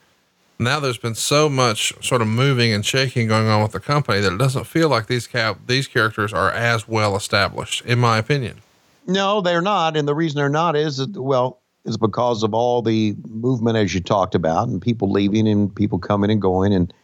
Now 0.59 0.79
there's 0.79 0.99
been 0.99 1.17
so 1.17 1.49
much 1.49 1.93
sort 2.05 2.23
of 2.23 2.29
moving 2.29 2.73
and 2.73 2.87
shaking 2.87 3.27
going 3.27 3.49
on 3.49 3.63
with 3.63 3.73
the 3.73 3.81
company 3.81 4.21
that 4.21 4.33
it 4.33 4.39
doesn't 4.39 4.65
feel 4.65 4.89
like 4.89 5.09
these 5.09 5.27
cap 5.27 5.59
these 5.67 5.89
characters 5.89 6.33
are 6.33 6.51
as 6.53 6.87
well 6.87 7.17
established, 7.17 7.85
in 7.85 7.99
my 7.99 8.19
opinion. 8.19 8.59
No, 9.07 9.41
they're 9.41 9.61
not. 9.61 9.97
And 9.97 10.07
the 10.07 10.15
reason 10.15 10.37
they're 10.37 10.49
not 10.49 10.77
is 10.77 10.99
that, 10.99 11.21
well, 11.21 11.59
is 11.85 11.97
because 11.97 12.45
of 12.45 12.55
all 12.55 12.81
the 12.81 13.17
movement 13.29 13.77
as 13.77 13.93
you 13.93 14.01
talked 14.01 14.37
about 14.37 14.69
and 14.69 14.81
people 14.81 15.11
leaving 15.11 15.49
and 15.49 15.75
people 15.75 15.99
coming 15.99 16.31
and 16.31 16.41
going 16.41 16.73
and 16.73 16.95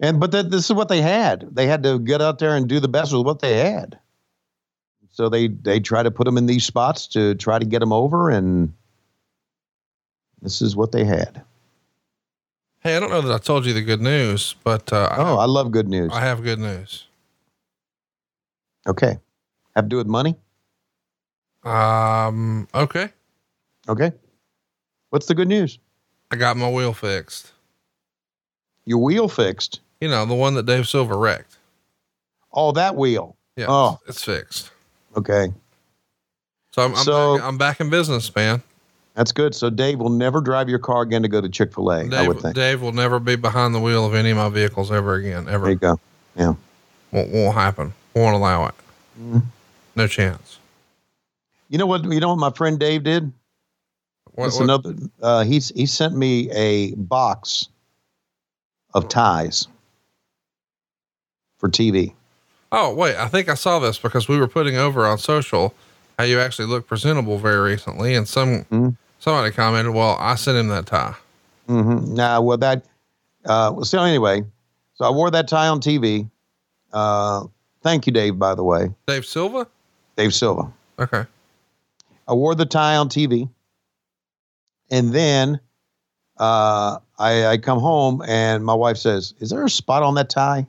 and 0.00 0.20
but 0.20 0.30
that 0.32 0.50
this 0.50 0.64
is 0.66 0.72
what 0.72 0.88
they 0.88 1.00
had. 1.00 1.48
They 1.52 1.66
had 1.66 1.82
to 1.84 1.98
get 1.98 2.20
out 2.20 2.38
there 2.38 2.56
and 2.56 2.68
do 2.68 2.80
the 2.80 2.88
best 2.88 3.12
with 3.12 3.24
what 3.24 3.40
they 3.40 3.58
had. 3.58 3.98
So 5.10 5.28
they 5.28 5.48
they 5.48 5.80
try 5.80 6.02
to 6.02 6.10
put 6.10 6.24
them 6.24 6.36
in 6.36 6.46
these 6.46 6.64
spots 6.64 7.06
to 7.08 7.34
try 7.34 7.58
to 7.58 7.64
get 7.64 7.78
them 7.80 7.92
over 7.92 8.30
and 8.30 8.72
this 10.42 10.60
is 10.60 10.76
what 10.76 10.92
they 10.92 11.04
had. 11.04 11.42
Hey, 12.80 12.96
I 12.96 13.00
don't 13.00 13.10
know 13.10 13.22
that 13.22 13.34
I 13.34 13.38
told 13.38 13.64
you 13.66 13.72
the 13.72 13.82
good 13.82 14.02
news, 14.02 14.54
but 14.62 14.92
uh, 14.92 15.08
Oh, 15.16 15.38
I 15.38 15.46
love 15.46 15.70
good 15.72 15.88
news. 15.88 16.12
I 16.12 16.20
have 16.20 16.42
good 16.42 16.58
news. 16.60 17.06
Okay. 18.86 19.18
Have 19.74 19.86
to 19.86 19.88
do 19.88 19.96
with 19.96 20.06
money? 20.06 20.36
Um, 21.64 22.68
okay. 22.74 23.08
Okay. 23.88 24.12
What's 25.10 25.26
the 25.26 25.34
good 25.34 25.48
news? 25.48 25.78
I 26.30 26.36
got 26.36 26.56
my 26.56 26.70
wheel 26.70 26.92
fixed. 26.92 27.52
Your 28.84 28.98
wheel 28.98 29.28
fixed. 29.28 29.80
You 30.00 30.08
know, 30.08 30.26
the 30.26 30.34
one 30.34 30.54
that 30.54 30.66
Dave 30.66 30.86
Silva 30.88 31.16
wrecked. 31.16 31.56
Oh, 32.52 32.72
that 32.72 32.96
wheel. 32.96 33.36
Yeah. 33.56 33.66
Oh. 33.68 33.98
It's 34.06 34.22
fixed. 34.22 34.70
Okay. 35.16 35.48
So 36.72 36.82
I'm, 36.82 36.92
I'm, 36.94 37.04
So- 37.04 37.36
back, 37.38 37.44
I'm 37.46 37.58
back 37.58 37.80
in 37.80 37.90
business, 37.90 38.34
man. 38.34 38.62
That's 39.14 39.32
good. 39.32 39.54
So 39.54 39.70
Dave 39.70 39.98
will 39.98 40.10
never 40.10 40.42
drive 40.42 40.68
your 40.68 40.78
car 40.78 41.00
again 41.00 41.22
to 41.22 41.28
go 41.28 41.40
to 41.40 41.48
Chick 41.48 41.72
fil 41.74 41.90
A, 41.90 42.00
I 42.00 42.02
would 42.28 42.34
Dave, 42.34 42.42
think. 42.42 42.54
Dave 42.54 42.82
will 42.82 42.92
never 42.92 43.18
be 43.18 43.34
behind 43.34 43.74
the 43.74 43.80
wheel 43.80 44.04
of 44.04 44.12
any 44.14 44.30
of 44.30 44.36
my 44.36 44.50
vehicles 44.50 44.92
ever 44.92 45.14
again. 45.14 45.48
Ever. 45.48 45.64
There 45.64 45.70
you 45.72 45.78
go. 45.78 46.00
Yeah. 46.36 46.52
Won't, 47.12 47.32
won't 47.32 47.54
happen. 47.54 47.94
Won't 48.14 48.34
allow 48.36 48.66
it. 48.66 48.74
Mhm. 49.18 49.42
No 49.94 50.06
chance. 50.06 50.58
You 51.70 51.78
know 51.78 51.86
what? 51.86 52.04
You 52.04 52.20
know 52.20 52.28
what 52.28 52.38
my 52.38 52.50
friend 52.50 52.78
Dave 52.78 53.04
did? 53.04 53.32
What, 54.34 54.52
what- 54.52 54.60
another. 54.60 54.94
Uh, 55.22 55.44
he's 55.44 55.70
he 55.70 55.86
sent 55.86 56.14
me 56.14 56.50
a 56.50 56.94
box 56.96 57.70
of 58.92 59.08
ties 59.08 59.66
for 61.58 61.68
TV. 61.68 62.12
oh, 62.72 62.92
wait. 62.94 63.16
I 63.16 63.28
think 63.28 63.48
I 63.48 63.54
saw 63.54 63.78
this 63.78 63.98
because 63.98 64.28
we 64.28 64.38
were 64.38 64.48
putting 64.48 64.76
over 64.76 65.06
on 65.06 65.18
social 65.18 65.72
how 66.18 66.24
you 66.24 66.40
actually 66.40 66.66
look 66.68 66.86
presentable 66.86 67.38
very 67.38 67.58
recently. 67.70 68.14
And 68.14 68.26
some, 68.28 68.64
Mhm. 68.64 68.96
somebody 69.18 69.52
commented, 69.54 69.94
well, 69.94 70.16
I 70.18 70.34
sent 70.34 70.56
him 70.58 70.68
that 70.68 70.86
tie. 70.86 71.14
Mm-hmm. 71.68 72.14
Now, 72.14 72.40
well, 72.42 72.58
that. 72.58 72.84
Uh, 73.44 73.70
well, 73.74 73.84
so 73.84 74.02
anyway, 74.02 74.42
so 74.94 75.04
I 75.04 75.10
wore 75.10 75.30
that 75.30 75.46
tie 75.48 75.68
on 75.68 75.80
TV. 75.80 76.28
Uh, 76.92 77.44
thank 77.82 78.06
you, 78.06 78.12
Dave. 78.12 78.38
By 78.38 78.54
the 78.54 78.64
way, 78.64 78.90
Dave 79.06 79.24
Silva? 79.24 79.66
Dave 80.16 80.34
Silva. 80.34 80.70
Okay. 80.98 81.24
I 82.28 82.32
wore 82.34 82.54
the 82.54 82.66
tie 82.66 82.96
on 82.96 83.08
TV, 83.08 83.48
and 84.90 85.12
then 85.12 85.60
uh, 86.38 86.98
I, 87.18 87.46
I 87.46 87.58
come 87.58 87.78
home 87.78 88.22
and 88.26 88.64
my 88.64 88.74
wife 88.74 88.96
says, 88.96 89.34
"Is 89.40 89.50
there 89.50 89.64
a 89.64 89.70
spot 89.70 90.02
on 90.02 90.14
that 90.16 90.28
tie?" 90.30 90.66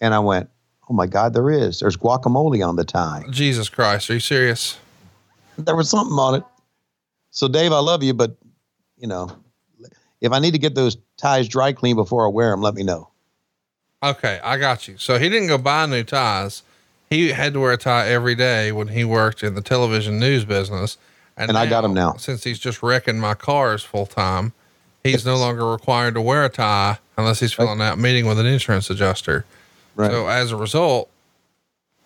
And 0.00 0.14
I 0.14 0.18
went, 0.18 0.48
"Oh 0.88 0.94
my 0.94 1.06
God, 1.06 1.34
there 1.34 1.50
is. 1.50 1.80
There's 1.80 1.96
guacamole 1.96 2.66
on 2.66 2.76
the 2.76 2.84
tie. 2.84 3.24
Jesus 3.30 3.68
Christ. 3.68 4.10
Are 4.10 4.14
you 4.14 4.20
serious? 4.20 4.78
There 5.58 5.76
was 5.76 5.88
something 5.88 6.18
on 6.18 6.36
it." 6.36 6.44
So, 7.30 7.48
Dave, 7.48 7.72
I 7.72 7.78
love 7.78 8.02
you, 8.02 8.14
but 8.14 8.36
you 8.96 9.06
know, 9.06 9.30
if 10.20 10.32
I 10.32 10.38
need 10.38 10.52
to 10.52 10.58
get 10.58 10.74
those 10.74 10.96
ties 11.16 11.48
dry 11.48 11.72
clean 11.72 11.96
before 11.96 12.26
I 12.26 12.30
wear 12.30 12.50
them, 12.50 12.62
let 12.62 12.74
me 12.74 12.82
know. 12.82 13.10
Okay, 14.02 14.40
I 14.42 14.58
got 14.58 14.88
you. 14.88 14.96
So 14.98 15.18
he 15.18 15.28
didn't 15.28 15.48
go 15.48 15.58
buy 15.58 15.86
new 15.86 16.04
ties. 16.04 16.62
He 17.08 17.30
had 17.30 17.52
to 17.54 17.60
wear 17.60 17.72
a 17.72 17.76
tie 17.76 18.08
every 18.08 18.34
day 18.34 18.72
when 18.72 18.88
he 18.88 19.04
worked 19.04 19.42
in 19.42 19.54
the 19.54 19.60
television 19.60 20.18
news 20.18 20.44
business. 20.44 20.98
And 21.36 21.56
I 21.56 21.66
got 21.66 21.84
him 21.84 21.94
now. 21.94 22.14
Since 22.14 22.44
he's 22.44 22.58
just 22.58 22.82
wrecking 22.82 23.18
my 23.18 23.34
cars 23.34 23.82
full 23.82 24.06
time, 24.06 24.52
he's 25.04 25.24
no 25.24 25.36
longer 25.36 25.70
required 25.70 26.14
to 26.14 26.20
wear 26.20 26.44
a 26.44 26.48
tie 26.48 26.98
unless 27.16 27.40
he's 27.40 27.52
filling 27.52 27.80
out 27.80 27.94
a 27.94 27.96
meeting 27.96 28.26
with 28.26 28.38
an 28.38 28.46
insurance 28.46 28.90
adjuster. 28.90 29.44
Right. 29.96 30.10
So 30.10 30.28
as 30.28 30.52
a 30.52 30.56
result, 30.56 31.10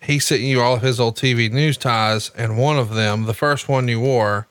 he 0.01 0.17
sent 0.17 0.41
you 0.41 0.61
all 0.61 0.75
of 0.75 0.81
his 0.81 0.99
old 0.99 1.15
TV 1.15 1.51
news 1.51 1.77
ties, 1.77 2.31
and 2.35 2.57
one 2.57 2.79
of 2.79 2.95
them, 2.95 3.25
the 3.25 3.33
first 3.33 3.69
one 3.69 3.87
you 3.87 3.99
wore, 3.99 4.47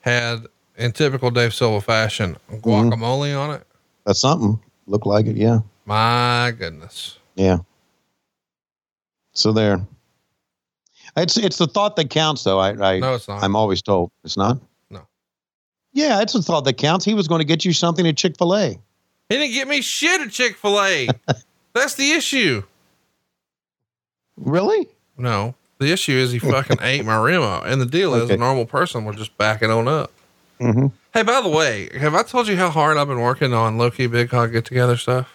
had 0.00 0.46
in 0.76 0.92
typical 0.92 1.30
Dave 1.30 1.52
Silva 1.52 1.80
fashion 1.80 2.36
mm-hmm. 2.50 2.66
guacamole 2.66 3.38
on 3.38 3.50
it. 3.56 3.66
That's 4.04 4.20
something. 4.20 4.60
Look 4.86 5.04
like 5.04 5.26
it, 5.26 5.36
yeah, 5.36 5.60
My 5.84 6.54
goodness. 6.56 7.18
yeah. 7.34 7.58
So 9.32 9.52
there. 9.52 9.84
It's 11.16 11.36
it's 11.36 11.58
the 11.58 11.66
thought 11.66 11.96
that 11.96 12.10
counts, 12.10 12.44
though. 12.44 12.58
I, 12.58 12.70
I 12.70 12.98
No, 12.98 13.14
it's 13.14 13.26
not. 13.26 13.42
I'm 13.42 13.56
always 13.56 13.82
told 13.82 14.10
it's 14.22 14.36
not. 14.36 14.58
No. 14.90 15.06
Yeah, 15.92 16.22
it's 16.22 16.34
the 16.34 16.42
thought 16.42 16.64
that 16.64 16.74
counts. 16.74 17.04
He 17.04 17.14
was 17.14 17.26
going 17.26 17.40
to 17.40 17.44
get 17.44 17.64
you 17.64 17.72
something 17.72 18.06
at 18.06 18.16
Chick 18.16 18.36
Fil 18.38 18.54
A. 18.54 18.68
He 18.68 19.36
didn't 19.36 19.52
get 19.52 19.66
me 19.66 19.82
shit 19.82 20.20
at 20.20 20.30
Chick 20.30 20.56
Fil 20.56 20.80
A. 20.80 21.08
That's 21.74 21.94
the 21.94 22.12
issue. 22.12 22.62
Really? 24.36 24.88
No, 25.16 25.54
the 25.78 25.92
issue 25.92 26.12
is 26.12 26.32
he 26.32 26.38
fucking 26.38 26.78
ate 26.82 27.04
my 27.04 27.16
rim 27.16 27.42
out, 27.42 27.66
and 27.66 27.80
the 27.80 27.86
deal 27.86 28.14
is 28.14 28.30
a 28.30 28.36
normal 28.36 28.66
person 28.66 29.04
would 29.04 29.16
just 29.16 29.36
back 29.38 29.62
it 29.62 29.70
on 29.70 29.88
up. 29.88 30.12
Mm-hmm. 30.60 30.86
Hey, 31.12 31.22
by 31.22 31.40
the 31.40 31.48
way, 31.48 31.90
have 31.98 32.14
I 32.14 32.22
told 32.22 32.48
you 32.48 32.56
how 32.56 32.70
hard 32.70 32.96
I've 32.96 33.08
been 33.08 33.20
working 33.20 33.52
on 33.52 33.78
Loki 33.78 34.06
Big 34.06 34.30
Hog 34.30 34.52
Get 34.52 34.64
Together 34.64 34.96
stuff? 34.96 35.32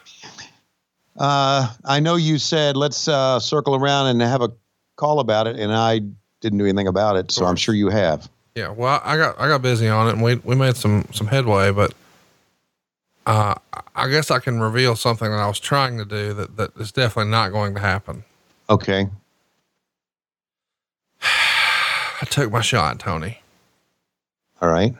Uh, 1.17 1.71
I 1.85 1.99
know 1.99 2.15
you 2.15 2.37
said 2.37 2.77
let's 2.77 3.07
uh, 3.07 3.39
circle 3.39 3.75
around 3.75 4.07
and 4.07 4.21
have 4.21 4.41
a 4.41 4.51
call 4.95 5.19
about 5.19 5.47
it, 5.47 5.57
and 5.57 5.71
I 5.73 6.01
didn't 6.39 6.57
do 6.57 6.65
anything 6.65 6.87
about 6.87 7.15
it, 7.15 7.31
so 7.31 7.45
I'm 7.45 7.55
sure 7.55 7.75
you 7.75 7.89
have. 7.89 8.29
Yeah, 8.55 8.69
well, 8.69 9.01
I 9.03 9.17
got 9.17 9.39
I 9.39 9.47
got 9.47 9.61
busy 9.61 9.87
on 9.87 10.07
it, 10.07 10.13
and 10.13 10.23
we 10.23 10.35
we 10.35 10.55
made 10.55 10.75
some 10.75 11.07
some 11.13 11.27
headway, 11.27 11.71
but 11.71 11.93
uh, 13.25 13.55
I 13.95 14.09
guess 14.09 14.31
I 14.31 14.39
can 14.39 14.59
reveal 14.59 14.95
something 14.95 15.29
that 15.29 15.37
I 15.37 15.47
was 15.47 15.59
trying 15.59 15.97
to 15.97 16.05
do 16.05 16.33
that 16.33 16.57
that 16.57 16.75
is 16.77 16.91
definitely 16.91 17.31
not 17.31 17.51
going 17.51 17.75
to 17.75 17.81
happen. 17.81 18.23
Okay. 18.71 19.09
I 21.21 22.25
took 22.29 22.51
my 22.51 22.61
shot, 22.61 22.99
Tony. 22.99 23.41
All 24.61 24.69
right. 24.69 24.95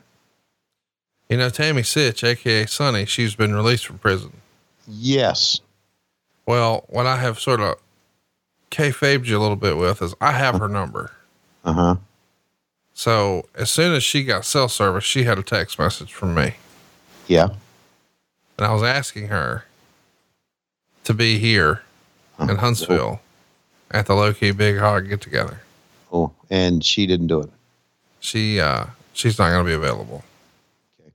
You 1.29 1.37
know, 1.37 1.49
Tammy 1.49 1.83
Sytch, 1.83 2.27
aka 2.27 2.65
Sunny, 2.65 3.05
she's 3.05 3.35
been 3.35 3.55
released 3.55 3.85
from 3.85 3.97
prison. 3.99 4.33
Yes. 4.85 5.61
Well, 6.45 6.83
what 6.89 7.05
I 7.05 7.15
have 7.17 7.39
sort 7.39 7.61
of 7.61 7.75
kayfabed 8.71 9.25
you 9.25 9.37
a 9.37 9.39
little 9.39 9.55
bit 9.55 9.77
with 9.77 10.01
is 10.01 10.13
I 10.19 10.33
have 10.33 10.59
her 10.59 10.67
number. 10.67 11.11
Uh 11.63 11.73
huh. 11.73 11.95
So 12.93 13.47
as 13.55 13.71
soon 13.71 13.93
as 13.95 14.03
she 14.03 14.25
got 14.25 14.43
cell 14.43 14.67
service, 14.67 15.05
she 15.05 15.23
had 15.23 15.39
a 15.39 15.43
text 15.43 15.79
message 15.79 16.11
from 16.11 16.35
me. 16.35 16.55
Yeah. 17.27 17.47
And 18.57 18.67
I 18.67 18.73
was 18.73 18.83
asking 18.83 19.27
her 19.29 19.63
to 21.05 21.13
be 21.13 21.39
here 21.39 21.83
in 22.37 22.57
Huntsville 22.57 23.21
at 23.91 24.05
the 24.07 24.13
low 24.15 24.33
key 24.33 24.51
big 24.51 24.77
hog 24.77 25.07
get 25.09 25.21
together. 25.21 25.61
Oh, 26.11 26.31
and 26.49 26.83
she 26.83 27.05
didn't 27.07 27.27
do 27.27 27.41
it. 27.41 27.49
She, 28.19 28.59
uh, 28.59 28.85
she's 29.13 29.37
not 29.39 29.49
going 29.51 29.63
to 29.65 29.69
be 29.69 29.73
available. 29.75 30.23
Okay. 31.01 31.11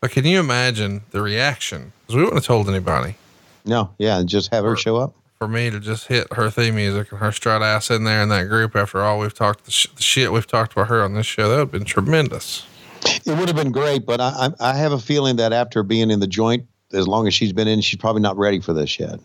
But 0.00 0.10
can 0.10 0.24
you 0.24 0.40
imagine 0.40 1.02
the 1.10 1.22
reaction? 1.22 1.92
Because 2.02 2.16
we 2.16 2.22
wouldn't 2.22 2.38
have 2.42 2.46
told 2.46 2.68
anybody 2.68 3.16
No. 3.64 3.90
Yeah. 3.98 4.18
and 4.18 4.28
Just 4.28 4.52
have 4.52 4.64
her 4.64 4.76
show 4.76 4.96
up. 4.96 5.14
for 5.38 5.46
me 5.48 5.70
to 5.70 5.78
just 5.80 6.06
hit 6.08 6.32
her 6.32 6.50
theme 6.50 6.74
music 6.76 7.10
and 7.12 7.20
her 7.20 7.32
strut 7.32 7.62
ass 7.62 7.90
in 7.90 8.04
there 8.04 8.22
in 8.22 8.28
that 8.30 8.44
group 8.48 8.74
after 8.76 9.00
all 9.02 9.18
we've 9.18 9.34
talked, 9.34 9.64
the, 9.64 9.70
sh- 9.70 9.86
the 9.94 10.02
shit 10.02 10.32
we've 10.32 10.46
talked 10.46 10.72
about 10.72 10.88
her 10.88 11.02
on 11.02 11.14
this 11.14 11.26
show. 11.26 11.48
That 11.48 11.54
would 11.56 11.60
have 11.60 11.70
been 11.72 11.84
tremendous. 11.84 12.66
It 13.04 13.36
would 13.38 13.48
have 13.48 13.56
been 13.56 13.72
great, 13.72 14.04
but 14.04 14.20
I, 14.20 14.48
I 14.60 14.70
I 14.72 14.76
have 14.76 14.92
a 14.92 14.98
feeling 14.98 15.36
that 15.36 15.54
after 15.54 15.82
being 15.82 16.10
in 16.10 16.20
the 16.20 16.26
joint, 16.26 16.66
as 16.92 17.08
long 17.08 17.26
as 17.26 17.32
she's 17.32 17.52
been 17.52 17.66
in, 17.68 17.80
she's 17.80 17.98
probably 17.98 18.20
not 18.20 18.36
ready 18.36 18.60
for 18.60 18.74
this 18.74 18.98
yet. 18.98 19.20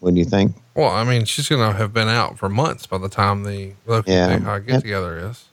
Wouldn't 0.00 0.18
you 0.18 0.24
think? 0.24 0.54
Well, 0.74 0.90
I 0.90 1.02
mean, 1.04 1.24
she's 1.24 1.48
going 1.48 1.72
to 1.72 1.76
have 1.76 1.92
been 1.92 2.08
out 2.08 2.38
for 2.38 2.48
months 2.48 2.86
by 2.86 2.98
the 2.98 3.08
time 3.08 3.42
the 3.44 3.72
local 3.86 4.12
Yeah. 4.12 4.58
get 4.60 4.80
together 4.80 5.18
is. 5.30 5.44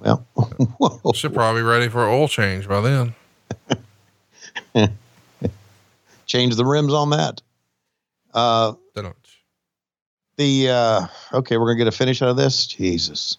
Well. 0.00 0.26
She'll 1.14 1.30
probably 1.30 1.60
be 1.62 1.66
ready 1.66 1.88
for 1.88 2.08
oil 2.08 2.28
change 2.28 2.66
by 2.66 2.80
then. 2.80 3.14
change 6.26 6.56
the 6.56 6.64
rims 6.64 6.92
on 6.92 7.10
that. 7.10 7.40
Uh, 8.32 8.72
Don't. 8.94 9.14
the 10.36 10.68
uh, 10.68 11.06
okay, 11.32 11.56
we're 11.56 11.66
gonna 11.66 11.78
get 11.78 11.86
a 11.86 11.92
finish 11.92 12.20
out 12.22 12.28
of 12.28 12.36
this. 12.36 12.66
Jesus, 12.66 13.36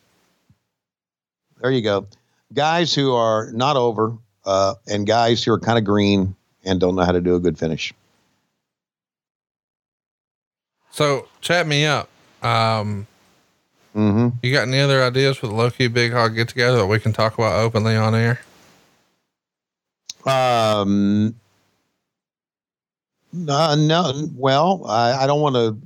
there 1.62 1.72
you 1.72 1.82
go, 1.82 2.08
guys 2.54 2.94
who 2.94 3.14
are 3.14 3.52
not 3.52 3.76
over, 3.76 4.18
uh, 4.46 4.76
and 4.88 5.06
guys 5.06 5.44
who 5.44 5.52
are 5.52 5.60
kind 5.60 5.78
of 5.78 5.84
green 5.84 6.34
and 6.64 6.80
don't 6.80 6.96
know 6.96 7.04
how 7.04 7.12
to 7.12 7.20
do 7.22 7.36
a 7.36 7.40
good 7.40 7.60
finish. 7.60 7.94
So 10.96 11.28
chat 11.42 11.68
me 11.68 11.86
up. 11.86 12.10
Um, 12.42 13.06
Mm-hmm. 13.94 14.38
you 14.44 14.52
got 14.54 14.68
any 14.68 14.80
other 14.82 15.02
ideas 15.02 15.38
for 15.38 15.48
the 15.48 15.54
low 15.54 15.70
key 15.70 15.88
big 15.88 16.12
hog 16.12 16.36
get 16.36 16.50
together 16.50 16.78
that 16.80 16.88
we 16.88 17.00
can 17.00 17.14
talk 17.14 17.34
about 17.36 17.54
openly 17.54 17.96
on 17.96 18.14
air? 18.14 18.42
Um, 20.26 21.34
no, 23.32 23.76
no. 23.76 24.30
Well, 24.36 24.86
I, 24.86 25.24
I 25.24 25.28
don't 25.28 25.40
want 25.40 25.56
to 25.56 25.78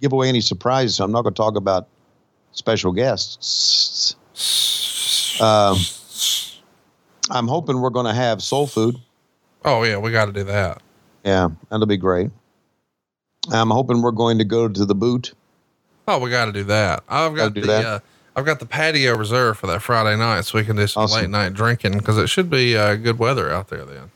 give 0.00 0.14
away 0.14 0.30
any 0.30 0.40
surprises. 0.40 0.96
So 0.96 1.04
I'm 1.04 1.12
not 1.12 1.20
going 1.22 1.34
to 1.34 1.36
talk 1.38 1.56
about 1.56 1.86
special 2.52 2.92
guests. 2.92 4.16
Um, 5.38 5.76
I'm 7.30 7.46
hoping 7.46 7.80
we're 7.82 7.90
going 7.90 8.06
to 8.06 8.14
have 8.14 8.42
soul 8.42 8.66
food. 8.66 8.96
Oh 9.66 9.82
yeah, 9.82 9.98
we 9.98 10.12
got 10.12 10.26
to 10.26 10.32
do 10.32 10.44
that. 10.44 10.80
Yeah, 11.24 11.48
that'll 11.70 11.86
be 11.86 11.98
great. 11.98 12.30
I'm 13.52 13.70
hoping 13.70 14.02
we're 14.02 14.10
going 14.12 14.38
to 14.38 14.44
go 14.44 14.68
to 14.68 14.84
the 14.84 14.94
boot. 14.94 15.34
Oh, 16.08 16.18
we 16.18 16.30
got 16.30 16.46
to 16.46 16.52
do 16.52 16.64
that. 16.64 17.02
I've 17.08 17.34
got 17.34 17.54
do 17.54 17.62
the, 17.62 17.74
uh, 17.88 17.98
I've 18.36 18.44
got 18.44 18.60
the 18.60 18.66
patio 18.66 19.16
reserved 19.16 19.58
for 19.60 19.66
that 19.68 19.80
Friday 19.82 20.16
night, 20.18 20.42
so 20.42 20.58
we 20.58 20.64
can 20.64 20.76
do 20.76 20.86
some 20.86 21.04
Awesome. 21.04 21.20
late 21.22 21.30
night 21.30 21.54
drinking 21.54 21.98
because 21.98 22.18
it 22.18 22.26
should 22.28 22.50
be 22.50 22.76
uh, 22.76 22.96
good 22.96 23.18
weather 23.18 23.50
out 23.50 23.68
there 23.68 23.84
then. 23.84 24.10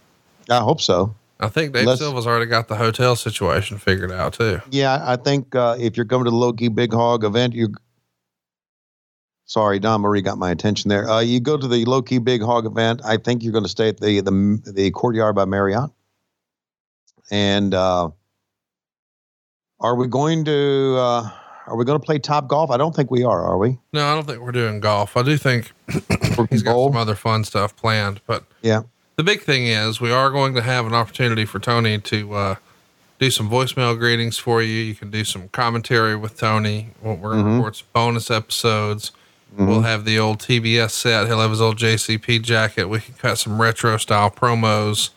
I 0.51 0.59
hope 0.61 0.81
so. 0.81 1.15
I 1.41 1.49
think 1.49 1.73
Dave 1.73 1.87
Let's- 1.87 2.01
Silva's 2.01 2.27
already 2.27 2.47
got 2.47 2.69
the 2.69 2.75
hotel 2.77 3.15
situation 3.17 3.79
figured 3.79 4.11
out 4.11 4.33
too. 4.35 4.61
Yeah, 4.71 5.03
I 5.05 5.17
think 5.17 5.55
uh, 5.55 5.77
if 5.79 5.97
you're 5.97 6.07
coming 6.07 6.25
to 6.25 6.31
the 6.31 6.37
Loki 6.37 6.69
Big 6.69 6.93
Hog 6.93 7.23
event, 7.25 7.55
you. 7.55 7.69
Sorry, 9.45 9.79
Dawn 9.79 10.03
Marie 10.03 10.21
got 10.21 10.37
my 10.37 10.51
attention 10.51 10.91
there. 10.91 11.09
Uh, 11.09 11.21
you 11.21 11.41
go 11.41 11.57
to 11.57 11.67
the 11.67 11.85
Loki 11.87 12.19
Big 12.19 12.43
Hog 12.43 12.67
event. 12.67 13.01
I 13.05 13.17
think 13.17 13.43
you're 13.43 13.53
going 13.53 13.65
to 13.65 13.71
stay 13.71 13.89
at 13.89 13.99
the 13.99 14.21
the 14.21 14.61
the 14.75 14.91
Courtyard 14.91 15.37
by 15.37 15.45
Marriott. 15.47 15.91
And 17.31 17.73
uh, 17.73 18.11
are 19.81 19.95
we 19.95 20.07
going 20.07 20.45
to 20.45 20.97
uh, 20.99 21.31
are 21.67 21.77
we 21.77 21.85
going 21.85 21.99
to 21.99 22.05
play 22.05 22.19
Top 22.19 22.49
Golf? 22.49 22.71
I 22.71 22.77
don't 22.77 22.95
think 22.95 23.11
we 23.11 23.23
are. 23.25 23.43
Are 23.45 23.59
we? 23.59 23.79
No, 23.93 24.07
I 24.07 24.15
don't 24.15 24.27
think 24.27 24.41
we're 24.41 24.53
doing 24.53 24.81
golf. 24.81 25.17
I 25.17 25.23
do 25.23 25.37
think 25.37 25.73
he's 26.51 26.63
got 26.63 26.75
some 26.83 26.97
other 26.97 27.15
fun 27.15 27.45
stuff 27.45 27.77
planned, 27.77 28.21
but 28.27 28.45
Yeah. 28.63 28.83
the 29.17 29.23
big 29.25 29.43
thing 29.43 29.67
is 29.67 30.01
we 30.01 30.11
are 30.11 30.31
going 30.31 30.55
to 30.55 30.63
have 30.63 30.87
an 30.87 30.95
opportunity 30.95 31.45
for 31.45 31.59
Tony 31.59 31.99
to 31.99 32.35
uh, 32.35 32.55
do 33.19 33.31
some 33.31 33.51
voicemail 33.51 33.99
greetings 33.99 34.39
for 34.39 34.63
you. 34.63 34.81
You 34.81 34.95
can 34.95 35.11
do 35.11 35.25
some 35.25 35.49
commentary 35.49 36.17
with 36.17 36.39
Tony. 36.39 36.89
We're 37.03 37.17
going 37.17 37.45
to 37.45 37.51
Mhm. 37.51 37.57
record 37.59 37.77
some 37.77 37.87
bonus 37.93 38.31
episodes. 38.31 39.13
Mm-hmm. 39.55 39.67
We'll 39.67 39.81
have 39.83 40.05
the 40.05 40.19
old 40.19 40.39
TBS 40.41 40.91
set. 40.93 41.27
He'll 41.27 41.41
have 41.41 41.51
his 41.51 41.61
old 41.61 41.77
JCP 41.79 42.39
jacket. 42.43 42.87
We 42.89 43.01
can 43.01 43.15
cut 43.15 43.39
some 43.39 43.61
retro 43.61 43.97
style 43.97 44.31
promos. 44.31 45.11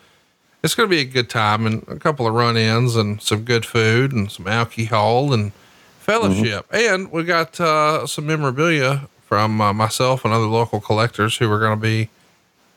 It's 0.64 0.76
going 0.76 0.88
to 0.88 0.96
be 0.96 1.02
a 1.02 1.06
good 1.06 1.30
time 1.30 1.66
and 1.66 1.84
a 1.88 1.98
couple 1.98 2.28
of 2.28 2.34
run 2.34 2.56
ins 2.56 2.96
and 2.96 3.22
some 3.22 3.44
good 3.44 3.66
food 3.66 4.12
and 4.12 4.32
some 4.32 4.48
alcohol 4.48 5.34
and 5.34 5.52
fellowship. 6.00 6.68
And 6.72 7.12
we 7.12 7.24
got 7.24 7.60
uh, 7.60 8.06
some 8.06 8.28
memorabilia 8.28 9.08
from 9.26 9.60
uh, 9.60 9.74
myself 9.74 10.24
and 10.24 10.34
other 10.34 10.46
local 10.46 10.80
collectors 10.80 11.36
who 11.38 11.52
are 11.52 11.60
going 11.60 11.78
to 11.78 11.82
be 11.82 12.10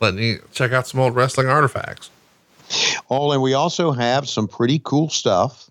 letting 0.01 0.23
you 0.23 0.43
check 0.53 0.73
out 0.73 0.87
some 0.87 1.01
old 1.01 1.15
wrestling 1.15 1.49
artifacts. 1.49 2.11
Oh, 3.11 3.33
and 3.33 3.43
we 3.43 3.53
also 3.53 3.93
have 3.93 4.29
some 4.29 4.49
pretty 4.49 4.81
cool 4.83 5.11
stuff 5.11 5.71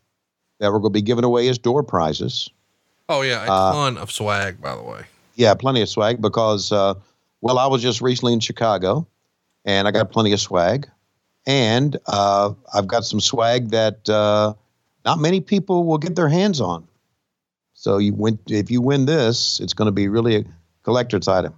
that 0.60 0.72
we're 0.72 0.80
going 0.80 0.94
to 0.94 0.98
be 0.98 1.02
giving 1.02 1.24
away 1.24 1.48
as 1.48 1.58
door 1.58 1.82
prizes. 1.82 2.50
Oh, 3.10 3.22
yeah. 3.22 3.46
A 3.46 3.52
Uh, 3.52 3.72
ton 3.74 3.98
of 3.98 4.12
swag, 4.12 4.62
by 4.62 4.76
the 4.76 4.84
way. 4.84 5.02
Yeah, 5.36 5.56
plenty 5.56 5.82
of 5.82 5.90
swag 5.90 6.22
because, 6.22 6.72
uh, 6.72 6.94
well, 7.42 7.58
I 7.58 7.66
was 7.66 7.82
just 7.82 8.02
recently 8.02 8.34
in 8.34 8.40
Chicago 8.40 9.08
and 9.66 9.88
I 9.88 9.92
got 9.92 10.12
plenty 10.12 10.32
of 10.32 10.40
swag. 10.40 10.88
And 11.46 11.98
uh, 12.08 12.54
I've 12.74 12.88
got 12.88 13.06
some 13.06 13.20
swag 13.20 13.70
that 13.72 14.08
uh, 14.10 14.54
not 15.06 15.20
many 15.20 15.42
people 15.42 15.86
will 15.86 15.98
get 15.98 16.16
their 16.16 16.30
hands 16.30 16.62
on. 16.62 16.88
So 17.74 17.98
you 17.98 18.14
win, 18.14 18.40
if 18.48 18.72
you 18.72 18.82
win 18.82 19.06
this, 19.06 19.60
it's 19.60 19.74
going 19.74 19.88
to 19.88 19.92
be 19.92 20.08
really 20.08 20.38
a 20.38 20.46
collector's 20.84 21.28
item. 21.28 21.54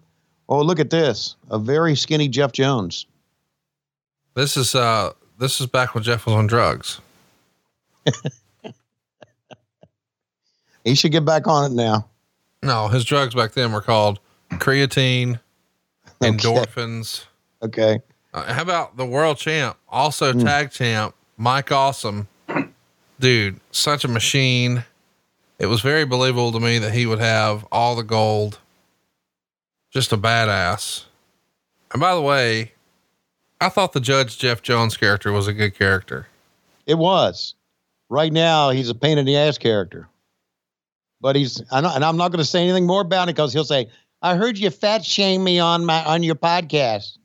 Oh, 0.49 0.61
look 0.61 0.79
at 0.79 0.89
this. 0.89 1.35
A 1.49 1.59
very 1.59 1.95
skinny 1.95 2.27
Jeff 2.27 2.51
Jones. 2.51 3.05
This 4.33 4.57
is, 4.57 4.73
uh, 4.75 5.13
this 5.37 5.61
is 5.61 5.67
back 5.67 5.93
when 5.93 6.03
Jeff 6.03 6.25
was 6.25 6.35
on 6.35 6.47
drugs. 6.47 6.99
He 10.85 10.93
should 10.93 11.11
get 11.11 11.25
back 11.25 11.47
on 11.47 11.71
it 11.71 11.75
now. 11.75 12.07
No, 12.61 12.87
his 12.87 13.03
drugs 13.03 13.33
back 13.33 13.53
then 13.53 13.73
were 13.73 13.81
called 13.81 14.19
creatine, 14.53 15.39
endorphins. 16.21 17.25
Okay. 17.61 17.99
Uh, 18.35 18.53
how 18.53 18.61
about 18.61 18.97
the 18.97 19.05
world 19.05 19.37
champ, 19.37 19.77
also 19.87 20.33
Hmm. 20.33 20.41
tag 20.41 20.71
champ, 20.71 21.15
Mike 21.37 21.71
Awesome? 21.71 22.27
Dude, 23.19 23.61
such 23.71 24.03
a 24.03 24.09
machine. 24.09 24.83
It 25.57 25.67
was 25.67 25.79
very 25.79 26.03
believable 26.05 26.51
to 26.51 26.59
me 26.59 26.77
that 26.79 26.93
he 26.93 27.05
would 27.05 27.19
have 27.19 27.65
all 27.71 27.95
the 27.95 28.03
gold. 28.03 28.59
Just 29.89 30.11
a 30.11 30.17
badass. 30.17 31.05
And 31.93 32.01
by 32.01 32.13
the 32.13 32.19
way, 32.21 32.73
I 33.61 33.69
thought 33.69 33.93
the 33.93 34.01
Judge 34.01 34.37
Jeff 34.37 34.61
Jones 34.61 34.97
character 34.97 35.31
was 35.31 35.47
a 35.47 35.53
good 35.53 35.73
character. 35.73 36.27
It 36.85 36.97
was. 36.97 37.55
Right 38.09 38.33
now, 38.33 38.71
he's 38.71 38.89
a 38.89 38.95
pain 38.95 39.17
in 39.17 39.25
the 39.25 39.37
ass 39.37 39.57
character. 39.57 40.09
But 41.21 41.37
he's, 41.37 41.61
and 41.71 41.87
I'm 41.87 42.17
not 42.17 42.31
going 42.33 42.39
to 42.43 42.45
say 42.45 42.61
anything 42.63 42.85
more 42.85 42.99
about 43.01 43.29
it 43.29 43.35
because 43.35 43.53
he'll 43.53 43.63
say, 43.63 43.87
"I 44.21 44.35
heard 44.35 44.57
you 44.57 44.69
fat 44.69 45.05
shame 45.05 45.41
me 45.41 45.57
on 45.59 45.85
my 45.85 46.03
on 46.03 46.21
your 46.21 46.35
podcast." 46.35 47.17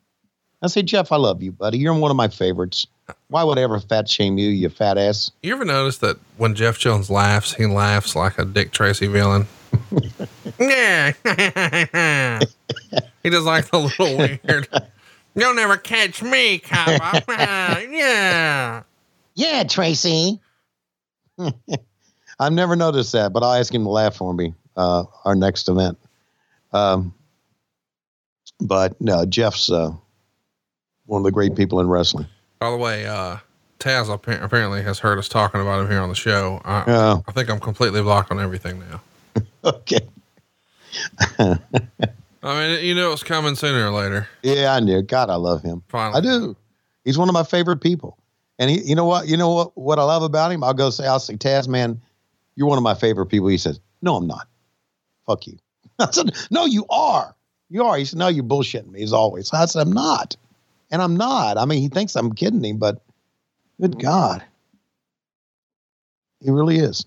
I 0.62 0.66
say, 0.66 0.82
Jeff, 0.82 1.10
I 1.10 1.16
love 1.16 1.42
you, 1.42 1.52
buddy. 1.52 1.78
You're 1.78 1.94
one 1.94 2.10
of 2.10 2.16
my 2.16 2.28
favorites. 2.28 2.86
Why 3.28 3.42
would 3.44 3.58
I 3.58 3.62
ever 3.62 3.80
fat 3.80 4.08
shame 4.08 4.36
you, 4.38 4.50
you 4.50 4.68
fat 4.68 4.98
ass? 4.98 5.30
You 5.42 5.54
ever 5.54 5.64
notice 5.64 5.98
that 5.98 6.18
when 6.36 6.54
Jeff 6.54 6.78
Jones 6.78 7.10
laughs, 7.10 7.54
he 7.54 7.66
laughs 7.66 8.14
like 8.14 8.38
a 8.38 8.44
Dick 8.44 8.70
Tracy 8.72 9.06
villain? 9.06 9.46
yeah. 10.60 11.12
he 13.22 13.30
does 13.30 13.44
like 13.44 13.70
the 13.70 13.78
little 13.78 14.18
weird. 14.18 14.68
You'll 15.34 15.54
never 15.54 15.76
catch 15.76 16.22
me, 16.22 16.58
cop. 16.58 17.24
yeah. 17.28 18.82
Yeah, 19.34 19.64
Tracy. 19.64 20.40
I've 22.38 22.52
never 22.52 22.76
noticed 22.76 23.12
that, 23.12 23.32
but 23.32 23.42
I'll 23.42 23.54
ask 23.54 23.74
him 23.74 23.84
to 23.84 23.90
laugh 23.90 24.16
for 24.16 24.34
me 24.34 24.54
uh, 24.76 25.04
our 25.24 25.34
next 25.34 25.68
event. 25.68 25.98
Um, 26.72 27.14
but 28.60 29.00
no, 29.00 29.24
Jeff's 29.24 29.70
uh, 29.70 29.92
one 31.10 31.20
of 31.20 31.24
the 31.24 31.32
great 31.32 31.56
people 31.56 31.80
in 31.80 31.88
wrestling. 31.88 32.26
By 32.60 32.70
the 32.70 32.76
way, 32.76 33.04
uh, 33.06 33.38
Taz 33.80 34.08
apparently 34.12 34.82
has 34.82 35.00
heard 35.00 35.18
us 35.18 35.28
talking 35.28 35.60
about 35.60 35.80
him 35.80 35.90
here 35.90 36.00
on 36.00 36.08
the 36.08 36.14
show. 36.14 36.60
I, 36.64 36.84
Oh. 36.86 37.24
I 37.26 37.32
think 37.32 37.50
I'm 37.50 37.58
completely 37.58 38.00
blocked 38.00 38.30
on 38.30 38.40
everything 38.40 38.78
now. 38.90 39.00
Okay. 39.62 40.00
I 41.38 41.58
mean, 42.42 42.84
you 42.84 42.94
know 42.94 43.12
it's 43.12 43.22
coming 43.22 43.54
sooner 43.54 43.86
or 43.86 43.90
later. 43.90 44.26
Yeah, 44.42 44.72
I 44.72 44.80
knew. 44.80 45.02
God, 45.02 45.28
I 45.28 45.34
love 45.34 45.62
him. 45.62 45.82
Finally. 45.88 46.18
I 46.18 46.20
do. 46.22 46.56
He's 47.04 47.18
one 47.18 47.28
of 47.28 47.34
my 47.34 47.42
favorite 47.42 47.82
people. 47.82 48.16
And 48.58 48.70
he, 48.70 48.80
you 48.82 48.94
know 48.94 49.04
what? 49.04 49.28
You 49.28 49.36
know 49.36 49.50
what? 49.50 49.76
What 49.76 49.98
I 49.98 50.02
love 50.04 50.22
about 50.22 50.50
him? 50.50 50.64
I'll 50.64 50.72
go 50.74 50.88
say, 50.90 51.06
I'll 51.06 51.20
say, 51.20 51.36
Taz, 51.36 51.68
man, 51.68 52.00
you're 52.56 52.66
one 52.68 52.78
of 52.78 52.82
my 52.84 52.94
favorite 52.94 53.26
people. 53.26 53.48
He 53.48 53.58
says, 53.58 53.78
No, 54.00 54.16
I'm 54.16 54.26
not. 54.26 54.48
Fuck 55.26 55.46
you. 55.46 55.58
I 55.98 56.10
said, 56.10 56.34
No, 56.50 56.64
you 56.64 56.86
are. 56.88 57.34
You 57.68 57.84
are. 57.84 57.98
He 57.98 58.06
said, 58.06 58.18
No, 58.18 58.28
you're 58.28 58.44
bullshitting 58.44 58.90
me 58.90 59.02
as 59.02 59.12
always. 59.12 59.52
I 59.52 59.66
said, 59.66 59.82
I'm 59.82 59.92
not. 59.92 60.36
And 60.90 61.00
I'm 61.00 61.16
not. 61.16 61.56
I 61.56 61.64
mean, 61.64 61.80
he 61.82 61.88
thinks 61.88 62.16
I'm 62.16 62.32
kidding 62.32 62.64
him, 62.64 62.78
but 62.78 63.00
good 63.80 63.98
God. 63.98 64.42
He 66.42 66.50
really 66.50 66.76
is. 66.78 67.04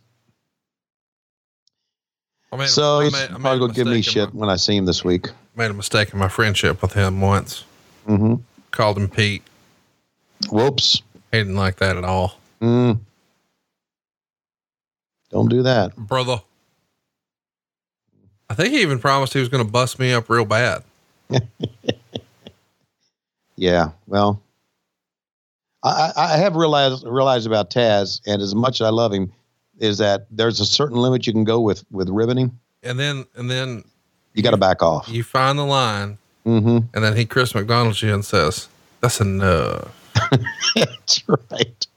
I 2.51 2.57
made, 2.57 2.69
So 2.69 2.99
I 2.99 3.03
he's 3.05 3.13
made, 3.13 3.31
made 3.31 3.41
probably 3.41 3.59
going 3.59 3.71
to 3.71 3.75
give 3.75 3.87
me 3.87 4.01
shit 4.01 4.33
when 4.33 4.49
I 4.49 4.55
see 4.57 4.75
him 4.75 4.85
this 4.85 5.03
week. 5.03 5.27
made 5.55 5.71
a 5.71 5.73
mistake 5.73 6.13
in 6.13 6.19
my 6.19 6.27
friendship 6.27 6.81
with 6.81 6.93
him 6.93 7.19
once. 7.19 7.63
Mm-hmm. 8.07 8.35
Called 8.71 8.97
him 8.97 9.09
Pete. 9.09 9.41
Whoops. 10.51 11.01
He 11.31 11.39
didn't 11.39 11.55
like 11.55 11.77
that 11.77 11.97
at 11.97 12.03
all. 12.03 12.37
Mm. 12.61 12.99
Don't 15.31 15.49
do 15.49 15.63
that. 15.63 15.95
Brother. 15.95 16.41
I 18.49 18.53
think 18.53 18.73
he 18.73 18.81
even 18.81 18.99
promised 18.99 19.33
he 19.33 19.39
was 19.39 19.49
going 19.49 19.65
to 19.65 19.71
bust 19.71 19.97
me 19.97 20.13
up 20.13 20.29
real 20.29 20.45
bad. 20.45 20.83
Yeah, 23.63 23.91
well, 24.07 24.41
I, 25.83 26.11
I 26.17 26.37
have 26.37 26.55
realized 26.57 27.05
realized 27.07 27.47
about 27.47 27.69
Taz, 27.69 28.19
and 28.25 28.41
as 28.41 28.53
much 28.53 28.81
as 28.81 28.87
I 28.87 28.89
love 28.89 29.13
him, 29.13 29.31
is 29.79 29.97
that 29.99 30.27
there's 30.31 30.59
a 30.59 30.65
certain 30.65 30.97
limit 30.97 31.25
you 31.27 31.31
can 31.33 31.45
go 31.45 31.61
with 31.61 31.85
with 31.91 32.09
riveting. 32.09 32.51
And 32.83 32.99
then, 32.99 33.25
and 33.35 33.49
then 33.49 33.85
You 34.33 34.43
got 34.43 34.51
to 34.51 34.57
back 34.57 34.83
off. 34.83 35.07
you 35.07 35.23
find 35.23 35.57
the 35.57 35.63
line 35.63 36.17
Mm-hmm. 36.45 36.79
and 36.93 37.03
then 37.05 37.15
he 37.15 37.23
Chris 37.23 37.55
McDonald's 37.55 38.01
you 38.01 38.13
and 38.13 38.25
says, 38.25 38.67
that's 38.99 39.21
enough. 39.21 39.87
That's 40.75 41.23
right. 41.29 41.87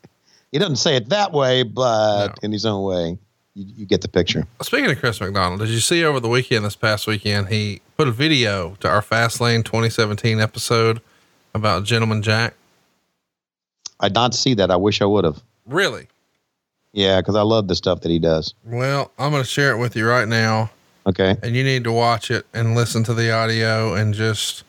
He 0.52 0.58
doesn't 0.60 0.76
say 0.76 0.94
it 0.94 1.08
that 1.08 1.32
way, 1.32 1.64
but 1.64 2.38
in 2.44 2.52
his 2.52 2.64
own 2.64 2.84
way. 2.84 3.18
you, 3.54 3.64
you 3.76 3.86
get 3.86 4.02
the 4.02 4.08
picture. 4.08 4.46
Speaking 4.62 4.88
of 4.90 4.98
Chris 5.00 5.20
McDonald, 5.20 5.58
did 5.60 5.70
you 5.70 5.80
see 5.80 6.04
over 6.04 6.20
the 6.20 6.28
weekend, 6.28 6.64
this 6.64 6.76
past 6.76 7.08
weekend, 7.08 7.48
he 7.48 7.80
put 7.96 8.06
a 8.06 8.12
video 8.12 8.76
to 8.78 8.88
our 8.88 9.02
Fastlane 9.02 9.64
2017 9.64 10.38
episode 10.38 11.00
about 11.56 11.84
Gentleman 11.84 12.22
Jack? 12.22 12.54
I 13.98 14.08
did 14.08 14.14
not 14.14 14.34
see 14.34 14.54
that. 14.54 14.70
I 14.70 14.76
wish 14.76 15.02
I 15.02 15.06
would 15.06 15.24
have. 15.24 15.42
Really? 15.66 16.06
Yeah, 16.92 17.20
because 17.20 17.34
I 17.34 17.42
love 17.42 17.68
the 17.68 17.74
stuff 17.74 18.00
that 18.02 18.10
he 18.10 18.18
does. 18.18 18.54
Well, 18.64 19.10
I'm 19.18 19.32
going 19.32 19.42
to 19.42 19.48
share 19.48 19.72
it 19.72 19.78
with 19.78 19.96
you 19.96 20.06
right 20.06 20.28
now. 20.28 20.70
Okay. 21.06 21.36
And 21.42 21.54
you 21.56 21.62
need 21.64 21.84
to 21.84 21.92
watch 21.92 22.30
it 22.30 22.46
and 22.54 22.74
listen 22.74 23.04
to 23.04 23.14
the 23.14 23.30
audio 23.32 23.94
and 23.94 24.12
just, 24.14 24.64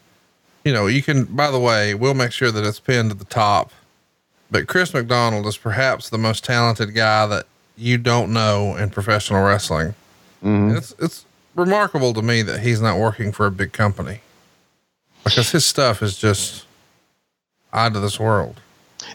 you 0.64 0.72
know, 0.74 0.88
you 0.88 1.02
can, 1.02 1.26
by 1.26 1.52
the 1.52 1.60
way, 1.60 1.94
we'll 1.94 2.14
make 2.14 2.32
sure 2.32 2.52
that 2.52 2.64
it's 2.66 2.80
pinned 2.80 3.12
at 3.12 3.20
the 3.20 3.26
top. 3.26 3.72
But 4.52 4.68
Chris 4.68 4.94
McDonald 4.94 5.46
is 5.46 5.58
perhaps 5.58 6.10
the 6.10 6.18
most 6.18 6.44
talented 6.44 6.94
guy 6.94 7.26
that 7.28 7.48
you 7.76 7.98
don't 7.98 8.32
know 8.32 8.76
in 8.76 8.90
professional 8.90 9.44
wrestling. 9.44 9.94
Mhm. 10.44 10.78
It's, 10.78 10.94
it's 11.00 11.26
remarkable 11.56 12.14
to 12.14 12.22
me 12.22 12.44
that 12.44 12.60
he's 12.60 12.82
not 12.82 12.98
working 13.00 13.32
for 13.32 13.46
a 13.46 13.52
big 13.52 13.74
company 13.74 14.22
because 15.24 15.52
his 15.52 15.66
stuff 15.66 16.04
is 16.04 16.18
just 16.18 16.66
out 17.78 17.96
of 17.96 18.02
this 18.02 18.20
world. 18.20 18.60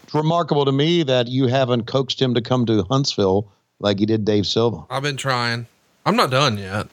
It's 0.01 0.13
remarkable 0.13 0.65
to 0.65 0.71
me 0.71 1.03
that 1.03 1.27
you 1.27 1.47
haven't 1.47 1.85
coaxed 1.85 2.21
him 2.21 2.33
to 2.33 2.41
come 2.41 2.65
to 2.65 2.83
Huntsville 2.83 3.45
like 3.79 3.99
you 3.99 4.05
did 4.05 4.25
Dave 4.25 4.47
Silva. 4.47 4.83
I've 4.89 5.03
been 5.03 5.17
trying. 5.17 5.67
I'm 6.05 6.15
not 6.15 6.31
done 6.31 6.57
yet. 6.57 6.87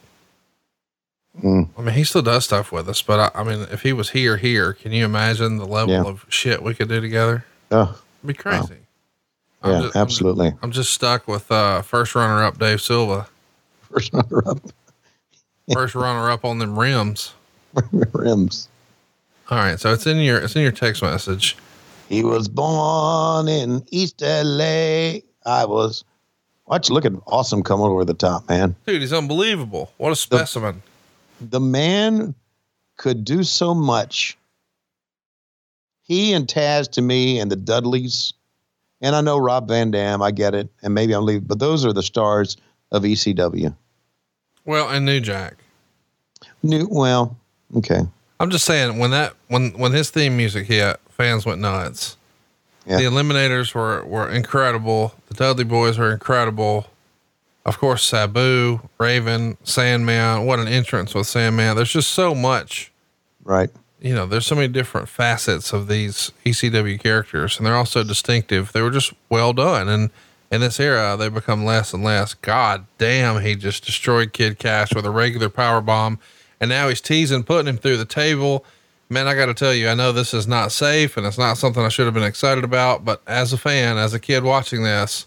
Mm. 1.43 1.69
I 1.79 1.83
mean, 1.83 1.95
he 1.95 2.05
still 2.05 2.23
does 2.23 2.45
stuff 2.45 2.73
with 2.73 2.89
us, 2.89 3.03
but 3.03 3.33
I, 3.35 3.41
I 3.41 3.45
mean, 3.45 3.67
if 3.71 3.83
he 3.83 3.93
was 3.93 4.11
here, 4.11 4.37
here, 4.37 4.73
can 4.73 4.93
you 4.93 5.05
imagine 5.05 5.57
the 5.59 5.65
level 5.65 5.95
Yeah. 5.95 6.03
of 6.05 6.27
shit 6.29 6.63
we 6.63 6.75
could 6.75 6.89
do 6.89 7.01
together? 7.01 7.45
Oh, 7.71 7.99
It'd 8.23 8.27
be 8.27 8.35
crazy. 8.35 8.75
I'm 9.63 9.71
yeah, 9.73 9.81
just- 9.83 9.97
I'm 9.97 10.03
absolutely. 10.03 10.53
I'm 10.63 10.73
just 10.73 10.93
stuck 10.93 11.29
with 11.29 11.51
uh, 11.53 11.83
first 11.83 12.15
runner 12.15 12.43
up 12.43 12.59
Dave 12.59 12.81
Silva, 12.81 13.29
First 13.91 14.13
runner 14.13 14.43
up 14.49 14.59
first 15.73 15.95
runner 15.95 16.31
up 16.31 16.45
on 16.45 16.59
them 16.59 16.77
rims. 16.79 17.33
rims. 18.13 18.69
All 19.51 19.59
right, 19.59 19.81
so 19.81 19.93
it's 19.93 20.07
in 20.07 20.19
your 20.19 20.39
it's 20.39 20.55
in 20.55 20.63
your 20.63 20.71
text 20.71 21.03
message. 21.03 21.57
He 22.09 22.23
was 22.23 22.49
born 22.49 23.49
in 23.49 23.85
East 23.91 24.21
LA. 24.21 25.21
I 25.45 25.65
was. 25.65 26.05
Watch, 26.67 26.89
look 26.89 27.05
at 27.05 27.13
awesome 27.27 27.65
coming 27.65 27.87
over 27.87 28.05
the 28.05 28.15
top, 28.15 28.49
man. 28.49 28.77
Dude, 28.87 29.01
he's 29.01 29.13
unbelievable. 29.13 29.93
What 29.97 30.13
a 30.13 30.17
specimen. 30.17 30.83
The 31.41 31.59
man 31.59 32.37
could 32.97 33.25
do 33.25 33.43
so 33.43 33.75
much. 33.75 34.39
He 36.03 36.33
and 36.33 36.47
Taz 36.47 36.89
to 36.93 37.03
me 37.03 37.41
and 37.41 37.51
the 37.51 37.57
Dudleys, 37.57 38.35
and 39.01 39.17
I 39.17 39.21
know 39.21 39.37
Rob 39.37 39.67
Van 39.67 39.91
Dam, 39.91 40.23
I 40.23 40.31
get 40.31 40.55
it, 40.55 40.69
and 40.81 40.95
maybe 40.95 41.13
I'm 41.13 41.25
leaving, 41.25 41.47
but 41.47 41.59
those 41.59 41.85
are 41.85 41.93
the 41.93 42.05
stars 42.05 42.57
of 42.93 43.03
ECW. 43.03 43.75
Well, 44.65 44.89
and 44.91 45.05
New 45.05 45.19
Jack. 45.19 45.57
New, 46.63 46.87
well, 46.89 47.37
okay. 47.77 48.03
I'm 48.41 48.51
just 48.51 48.65
saying 48.65 48.99
when 48.99 49.11
that 49.13 49.35
when 49.49 49.71
when 49.73 49.93
his 49.93 50.11
theme 50.11 50.37
music 50.37 50.67
hit, 50.67 50.99
fans 51.11 51.47
went 51.47 51.61
nuts. 51.61 52.17
Yeah. 52.87 52.97
The 52.97 53.05
Eliminators 53.05 53.75
were 53.75 54.05
were 54.05 54.29
incredible. 54.29 55.15
The 55.29 55.35
Dudley 55.35 55.65
Boys 55.65 55.99
were 55.99 56.11
incredible. 56.11 56.87
Of 57.67 57.79
course, 57.79 58.03
Sabu, 58.03 58.81
Raven, 58.99 59.59
Sandman. 59.63 60.47
What 60.47 60.59
an 60.59 60.67
entrance 60.67 61.15
with 61.15 61.27
Sandman. 61.27 61.77
There's 61.77 61.93
just 61.93 62.11
so 62.11 62.35
much. 62.35 62.91
Right. 63.45 63.69
You 64.01 64.15
know, 64.15 64.25
there's 64.25 64.47
so 64.47 64.55
many 64.55 64.69
different 64.69 65.11
facets 65.11 65.75
of 65.75 65.87
these 65.87 66.33
ECW 66.47 66.99
characters, 66.99 67.59
and 67.59 67.67
they're 67.67 67.77
also 67.77 68.03
distinctive. 68.03 68.73
They 68.73 68.81
were 68.81 68.91
just 68.91 69.13
well 69.29 69.53
done, 69.53 69.91
and 69.91 70.11
in 70.51 70.63
this 70.63 70.81
era, 70.81 71.17
they 71.19 71.29
become 71.29 71.67
less 71.67 71.93
and 71.93 72.03
less. 72.03 72.33
God 72.33 72.87
damn, 72.97 73.43
he 73.43 73.55
just 73.55 73.85
destroyed 73.85 74.33
Kid 74.33 74.59
Cash 74.59 74.95
with 74.95 75.05
a 75.05 75.11
regular 75.11 75.51
power 75.51 75.83
bomb, 75.83 76.19
and 76.61 76.69
now 76.69 76.89
he's 76.89 77.01
teasing, 77.01 77.43
putting 77.43 77.69
him 77.69 77.79
through 77.79 77.97
the 77.97 78.05
table. 78.05 78.65
Man, 79.09 79.27
I 79.27 79.35
got 79.35 79.47
to 79.47 79.55
tell 79.55 79.75
you, 79.75 79.89
I 79.89 79.95
know 79.95 80.13
this 80.13 80.33
is 80.35 80.47
not 80.47 80.71
safe, 80.71 81.17
and 81.17 81.27
it's 81.27 81.39
not 81.39 81.59
something 81.59 81.83
I 81.83 81.89
should 81.89 82.05
have 82.05 82.15
been 82.15 82.23
excited 82.23 82.63
about. 82.63 83.05
But 83.05 83.23
as 83.27 83.53
a 83.53 83.59
fan, 83.59 83.99
as 83.99 84.15
a 84.15 84.21
kid 84.21 84.45
watching 84.45 84.85
this, 84.85 85.27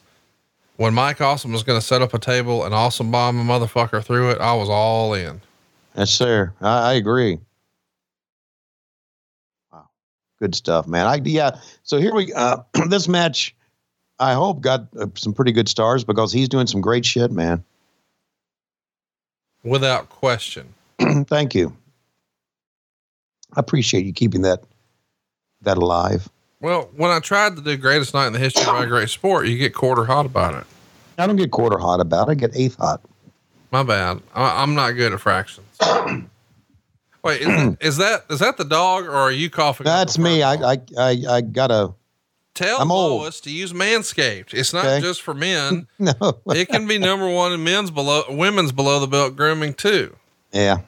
when 0.77 0.93
Mike 0.93 1.21
Awesome 1.21 1.51
was 1.51 1.63
going 1.63 1.79
to 1.79 1.85
set 1.85 2.01
up 2.01 2.13
a 2.13 2.19
table 2.19 2.63
and 2.63 2.73
Awesome 2.73 3.11
bomb 3.11 3.39
a 3.39 3.43
motherfucker 3.43 4.03
through 4.03 4.31
it, 4.31 4.39
I 4.39 4.53
was 4.53 4.69
all 4.69 5.13
in. 5.13 5.41
Yes, 5.97 6.11
sir. 6.11 6.53
I, 6.61 6.91
I 6.91 6.93
agree. 6.93 7.39
Wow. 9.71 9.89
Good 10.39 10.55
stuff, 10.55 10.87
man. 10.87 11.05
I, 11.05 11.15
yeah. 11.23 11.59
So 11.83 11.99
here 11.99 12.13
we, 12.13 12.31
uh, 12.33 12.57
this 12.89 13.07
match, 13.07 13.55
I 14.19 14.33
hope 14.33 14.61
got 14.61 14.87
uh, 14.97 15.07
some 15.15 15.33
pretty 15.33 15.51
good 15.51 15.67
stars 15.67 16.03
because 16.03 16.31
he's 16.31 16.49
doing 16.49 16.67
some 16.67 16.81
great 16.81 17.05
shit, 17.05 17.31
man. 17.31 17.63
Without 19.63 20.09
question. 20.09 20.72
Thank 21.27 21.55
you. 21.55 21.75
I 23.55 23.59
appreciate 23.59 24.05
you 24.05 24.13
keeping 24.13 24.41
that, 24.43 24.63
that 25.61 25.77
alive. 25.77 26.29
Well, 26.59 26.89
when 26.95 27.11
I 27.11 27.19
tried 27.19 27.55
to 27.57 27.61
do 27.61 27.75
greatest 27.77 28.13
night 28.13 28.27
in 28.27 28.33
the 28.33 28.39
history 28.39 28.63
of 28.63 28.73
my 28.73 28.85
great 28.85 29.09
sport, 29.09 29.47
you 29.47 29.57
get 29.57 29.73
quarter 29.73 30.05
hot 30.05 30.25
about 30.25 30.53
it. 30.55 30.65
I 31.17 31.27
don't 31.27 31.35
get 31.35 31.51
quarter 31.51 31.77
hot 31.77 31.99
about 31.99 32.29
it. 32.29 32.31
I 32.31 32.35
get 32.35 32.51
eighth 32.55 32.77
hot. 32.77 33.01
My 33.71 33.83
bad. 33.83 34.21
I, 34.33 34.63
I'm 34.63 34.73
not 34.73 34.91
good 34.91 35.13
at 35.13 35.19
fractions. 35.19 35.67
Wait, 37.23 37.41
is, 37.41 37.77
is 37.79 37.97
that 37.97 38.25
is 38.29 38.39
that 38.39 38.57
the 38.57 38.65
dog 38.65 39.05
or 39.05 39.15
are 39.15 39.31
you 39.31 39.49
coughing? 39.49 39.85
That's 39.85 40.17
me. 40.17 40.41
I. 40.43 40.53
I, 40.53 40.77
I, 40.97 41.23
I 41.29 41.41
gotta, 41.41 41.93
Tell 42.53 42.79
I'm 42.79 42.91
old. 42.91 43.31
To 43.31 43.49
use 43.51 43.73
Manscaped. 43.73 44.53
It's 44.53 44.73
not 44.73 44.85
Okay. 44.85 45.01
just 45.01 45.21
for 45.21 45.33
men. 45.33 45.87
no. 45.99 46.13
it 46.47 46.69
can 46.69 46.87
be 46.87 46.99
number 46.99 47.27
one 47.27 47.51
in 47.51 47.63
men's 47.63 47.89
below, 47.89 48.23
women's 48.29 48.71
below 48.71 48.99
the 48.99 49.07
belt 49.07 49.35
grooming 49.35 49.73
too. 49.73 50.15
Yeah. 50.53 50.79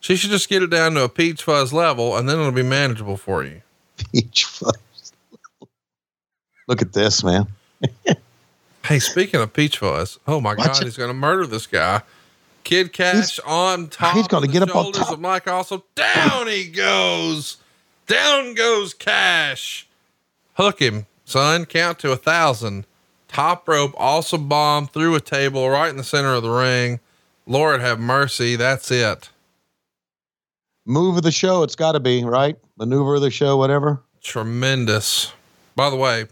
She 0.00 0.16
should 0.16 0.30
just 0.30 0.48
get 0.48 0.62
it 0.62 0.70
down 0.70 0.94
to 0.94 1.04
a 1.04 1.08
peach 1.08 1.42
fuzz 1.42 1.72
level, 1.72 2.16
and 2.16 2.28
then 2.28 2.38
it'll 2.38 2.52
be 2.52 2.62
manageable 2.62 3.16
for 3.16 3.44
you. 3.44 3.62
Peach 4.12 4.44
fuzz. 4.44 5.12
Look 6.68 6.82
at 6.82 6.92
this, 6.92 7.22
man. 7.22 7.46
Hey, 8.86 9.00
speaking 9.00 9.40
of 9.40 9.52
peach 9.52 9.78
fuzz, 9.78 10.20
oh 10.28 10.40
my 10.40 10.54
Watch 10.54 10.66
god, 10.68 10.82
it. 10.82 10.84
he's 10.84 10.96
gonna 10.96 11.12
murder 11.12 11.44
this 11.44 11.66
guy. 11.66 12.02
Kid 12.62 12.92
Cash 12.92 13.40
on 13.40 13.88
top. 13.88 14.14
he's 14.14 14.28
gonna 14.28 14.46
get 14.46 14.62
up 14.62 14.76
on 14.76 14.92
top. 14.92 15.10
Of 15.10 15.18
Mike 15.18 15.48
also 15.48 15.82
down 15.96 16.46
he 16.46 16.68
goes. 16.68 17.56
Down 18.06 18.54
goes 18.54 18.94
Cash. 18.94 19.88
Hook 20.54 20.80
him, 20.80 21.06
son. 21.24 21.64
Count 21.64 21.98
to 21.98 22.12
a 22.12 22.16
thousand. 22.16 22.86
Top 23.26 23.66
rope, 23.66 23.92
awesome 23.96 24.48
bomb 24.48 24.86
through 24.86 25.16
a 25.16 25.20
table 25.20 25.68
right 25.68 25.90
in 25.90 25.96
the 25.96 26.04
center 26.04 26.34
of 26.34 26.44
the 26.44 26.50
ring. 26.50 27.00
Lord 27.46 27.80
have 27.80 28.00
mercy. 28.00 28.56
That's 28.56 28.90
it. 28.90 29.30
Move 30.84 31.16
of 31.16 31.22
the 31.22 31.32
show. 31.32 31.62
It's 31.62 31.76
got 31.76 31.92
to 31.92 32.00
be 32.00 32.24
right. 32.24 32.56
Maneuver 32.76 33.16
of 33.16 33.20
the 33.22 33.30
show, 33.30 33.56
whatever. 33.56 34.02
Tremendous. 34.22 35.32
By 35.74 35.90
the 35.90 35.96
way, 35.96 36.26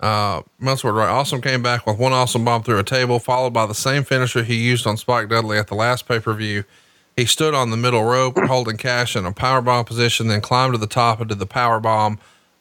uh, 0.00 0.42
Meltzer 0.58 0.92
wrote, 0.92 1.06
right? 1.06 1.08
Awesome 1.08 1.40
came 1.40 1.62
back 1.62 1.86
with 1.86 1.98
one 1.98 2.12
awesome 2.12 2.44
bomb 2.44 2.62
through 2.62 2.78
a 2.78 2.84
table, 2.84 3.18
followed 3.18 3.52
by 3.52 3.66
the 3.66 3.74
same 3.74 4.04
finisher 4.04 4.42
he 4.42 4.54
used 4.54 4.86
on 4.86 4.96
Spike 4.96 5.28
Dudley 5.28 5.58
at 5.58 5.68
the 5.68 5.74
last 5.74 6.06
pay 6.06 6.20
per 6.20 6.34
view. 6.34 6.64
He 7.16 7.26
stood 7.26 7.54
on 7.54 7.70
the 7.70 7.76
middle 7.76 8.04
rope, 8.04 8.38
holding 8.46 8.76
cash 8.76 9.16
in 9.16 9.24
a 9.24 9.32
power 9.32 9.60
bomb 9.60 9.84
position, 9.84 10.28
then 10.28 10.40
climbed 10.40 10.74
to 10.74 10.78
the 10.78 10.86
top 10.86 11.20
and 11.20 11.28
did 11.28 11.38
the 11.38 11.46
power 11.46 11.80
bomb 11.80 12.18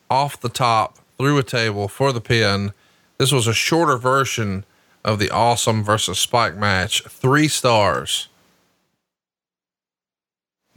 off 0.09 0.39
the 0.39 0.49
top 0.49 0.99
through 1.18 1.38
a 1.38 1.43
table 1.43 1.88
for 1.88 2.11
the 2.11 2.22
pin. 2.22 2.72
This 3.18 3.32
was 3.32 3.47
a 3.47 3.53
shorter 3.53 3.97
version 3.97 4.66
of 5.06 5.20
the 5.20 5.30
awesome 5.32 5.84
versus 5.84 6.20
Spike 6.20 6.56
match. 6.58 7.04
Three 7.04 7.47
stars. 7.47 8.30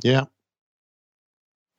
Yeah. 0.03 0.25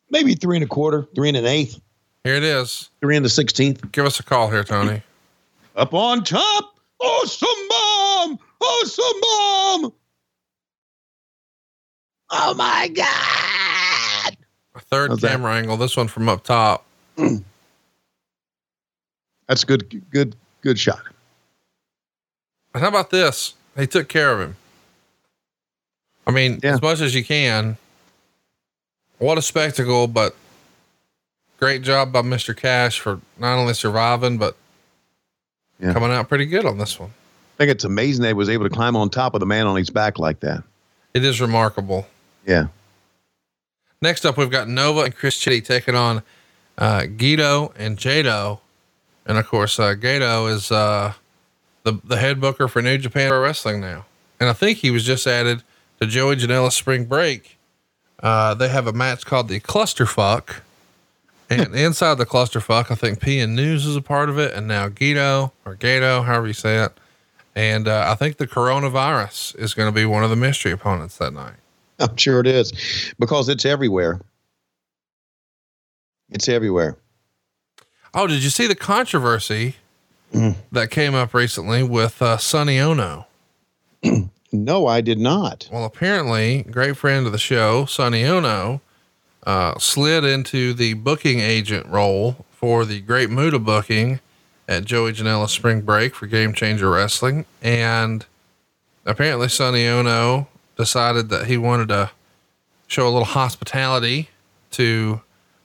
Maybe 0.10 0.36
three 0.36 0.58
and 0.58 0.64
a 0.64 0.68
quarter, 0.68 1.08
three 1.16 1.28
and 1.28 1.38
an 1.38 1.46
eighth, 1.46 1.80
Here 2.24 2.36
it 2.36 2.44
is. 2.44 2.90
three 3.02 3.16
and 3.18 3.26
the 3.26 3.30
sixteenth. 3.30 3.92
Give 3.92 4.06
us 4.06 4.20
a 4.20 4.24
call 4.24 4.50
here, 4.50 4.64
Tony. 4.64 5.02
Up 5.76 5.94
on 5.94 6.24
top. 6.24 6.76
Awesome 7.00 7.50
bomb. 7.70 8.40
Awesome 8.60 9.22
bomb. 9.22 9.94
Oh 12.32 12.54
my 12.56 12.88
God. 12.88 14.38
A 14.76 14.80
third 14.80 15.10
How's 15.12 15.20
that? 15.22 15.32
camera 15.32 15.54
angle. 15.56 15.78
This 15.78 15.96
one 15.96 16.08
from 16.08 16.28
up 16.30 16.44
top. 16.44 16.84
That's 19.48 19.64
a 19.64 19.66
good. 19.66 20.10
Good. 20.10 20.36
Good 20.62 20.80
shot. 20.80 21.02
And 22.78 22.84
how 22.84 22.90
about 22.90 23.10
this? 23.10 23.56
He 23.76 23.88
took 23.88 24.08
care 24.08 24.32
of 24.34 24.40
him. 24.40 24.56
I 26.28 26.32
mean, 26.32 26.60
Yeah. 26.62 26.76
as 26.76 26.82
much 26.84 27.00
as 27.02 27.16
you 27.16 27.26
can. 27.26 27.78
What 29.18 29.40
a 29.40 29.42
spectacle, 29.42 30.06
but 30.08 30.36
great 31.60 31.82
job 31.82 32.12
by 32.12 32.22
Mr. 32.22 32.56
Cash 32.56 33.00
for 33.00 33.20
not 33.40 33.58
only 33.58 33.74
surviving, 33.74 34.38
but 34.38 34.56
Yeah. 35.80 35.92
coming 35.94 36.12
out 36.12 36.30
pretty 36.30 36.46
good 36.46 36.68
on 36.68 36.78
this 36.78 37.00
one. 37.00 37.10
I 37.10 37.58
think 37.58 37.72
it's 37.72 37.84
amazing 37.84 38.22
they 38.22 38.34
was 38.34 38.48
able 38.48 38.66
to 38.66 38.70
climb 38.70 38.96
on 38.96 39.10
top 39.10 39.34
of 39.34 39.40
the 39.40 39.48
man 39.48 39.66
on 39.66 39.76
his 39.76 39.90
back 39.90 40.20
like 40.20 40.42
that. 40.42 40.62
It 41.16 41.26
is 41.26 41.42
remarkable. 41.42 42.08
Yeah. 42.46 42.68
Next 44.04 44.24
up, 44.24 44.38
we've 44.38 44.52
got 44.52 44.68
Nova 44.68 45.02
and 45.02 45.16
Chris 45.16 45.36
Chetti 45.44 45.66
taking 45.66 45.96
on 45.96 46.22
uh, 46.78 47.08
Guido 47.08 47.74
and 47.76 47.98
Jado. 47.98 48.60
And 49.26 49.40
of 49.40 49.48
course, 49.48 49.80
uh, 49.80 49.96
Gedo 49.96 50.48
is 50.52 50.72
uh, 50.72 51.14
the 51.88 52.00
the 52.04 52.18
head 52.18 52.42
booker 52.42 52.68
for 52.68 52.82
New 52.82 52.98
Japan 52.98 53.30
Pro 53.30 53.42
Wrestling 53.42 53.80
now, 53.80 54.06
and 54.40 54.50
I 54.50 54.54
think 54.54 54.80
he 54.80 54.92
was 54.92 55.04
just 55.04 55.26
added 55.26 55.64
to 56.00 56.06
Joey 56.06 56.36
Janela 56.36 56.72
Spring 56.72 57.06
Break. 57.06 57.58
Uh, 58.22 58.54
they 58.54 58.68
have 58.68 58.88
a 58.88 58.94
match 58.94 59.26
called 59.26 59.48
the 59.48 59.60
Clusterfuck, 59.60 60.62
and 61.50 61.74
inside 61.76 62.16
the 62.16 62.26
Clusterfuck, 62.26 62.92
I 62.92 62.96
think 62.96 63.20
PN 63.20 63.52
News 63.52 63.86
is 63.86 63.96
a 63.96 64.02
part 64.02 64.30
of 64.30 64.38
it, 64.38 64.54
and 64.54 64.68
now 64.68 64.90
Guido 64.90 65.54
or 65.66 65.76
Gedo, 65.76 66.26
however 66.26 66.48
you 66.48 66.54
say 66.54 66.84
it, 66.84 66.92
and 67.56 67.88
uh, 67.88 68.06
I 68.10 68.16
think 68.16 68.38
the 68.38 68.48
coronavirus 68.48 69.58
is 69.58 69.74
going 69.74 69.88
to 69.88 69.96
be 69.96 70.06
one 70.06 70.24
of 70.24 70.30
the 70.30 70.36
mystery 70.36 70.74
opponents 70.74 71.18
that 71.18 71.32
night. 71.32 71.56
I'm 72.00 72.18
sure 72.18 72.42
it 72.42 72.48
is 72.48 73.14
because 73.18 73.50
it's 73.50 73.66
everywhere. 73.66 74.20
It's 76.30 76.50
everywhere. 76.50 76.98
Oh, 78.14 78.28
did 78.28 78.44
you 78.44 78.50
see 78.50 78.68
the 78.68 78.76
controversy 78.76 79.78
Mm. 80.34 80.56
that 80.72 80.92
came 80.92 81.16
up 81.16 81.34
recently 81.34 81.84
with 81.84 82.22
uh, 82.22 82.38
Sonny 82.38 82.80
Onoo? 82.80 83.24
No, 84.52 84.88
I 84.88 85.02
did 85.02 85.20
not. 85.20 85.68
Well, 85.72 85.84
apparently, 85.84 86.64
great 86.64 86.96
friend 86.96 87.26
of 87.26 87.32
the 87.34 87.38
show, 87.38 87.86
Sonny 87.86 88.24
Onoo, 88.24 88.80
uh, 89.46 89.78
slid 89.78 90.24
into 90.24 90.74
the 90.74 90.94
booking 90.94 91.40
agent 91.40 91.86
role 91.88 92.46
for 92.52 92.86
the 92.86 93.02
Great 93.02 93.30
Muta 93.30 93.60
booking 93.60 94.20
at 94.68 94.86
Joey 94.86 95.12
Janela 95.14 95.50
Spring 95.50 95.82
Break 95.82 96.16
for 96.16 96.28
Game 96.28 96.54
Changer 96.54 96.90
Wrestling. 96.90 97.46
And 97.62 98.26
apparently, 99.06 99.50
Sonny 99.50 99.86
Onoo 99.86 100.48
decided 100.78 101.30
that 101.30 101.48
he 101.48 101.58
wanted 101.58 101.90
to 101.90 102.12
show 102.88 103.06
a 103.06 103.12
little 103.12 103.26
hospitality 103.26 104.30
to 104.72 105.22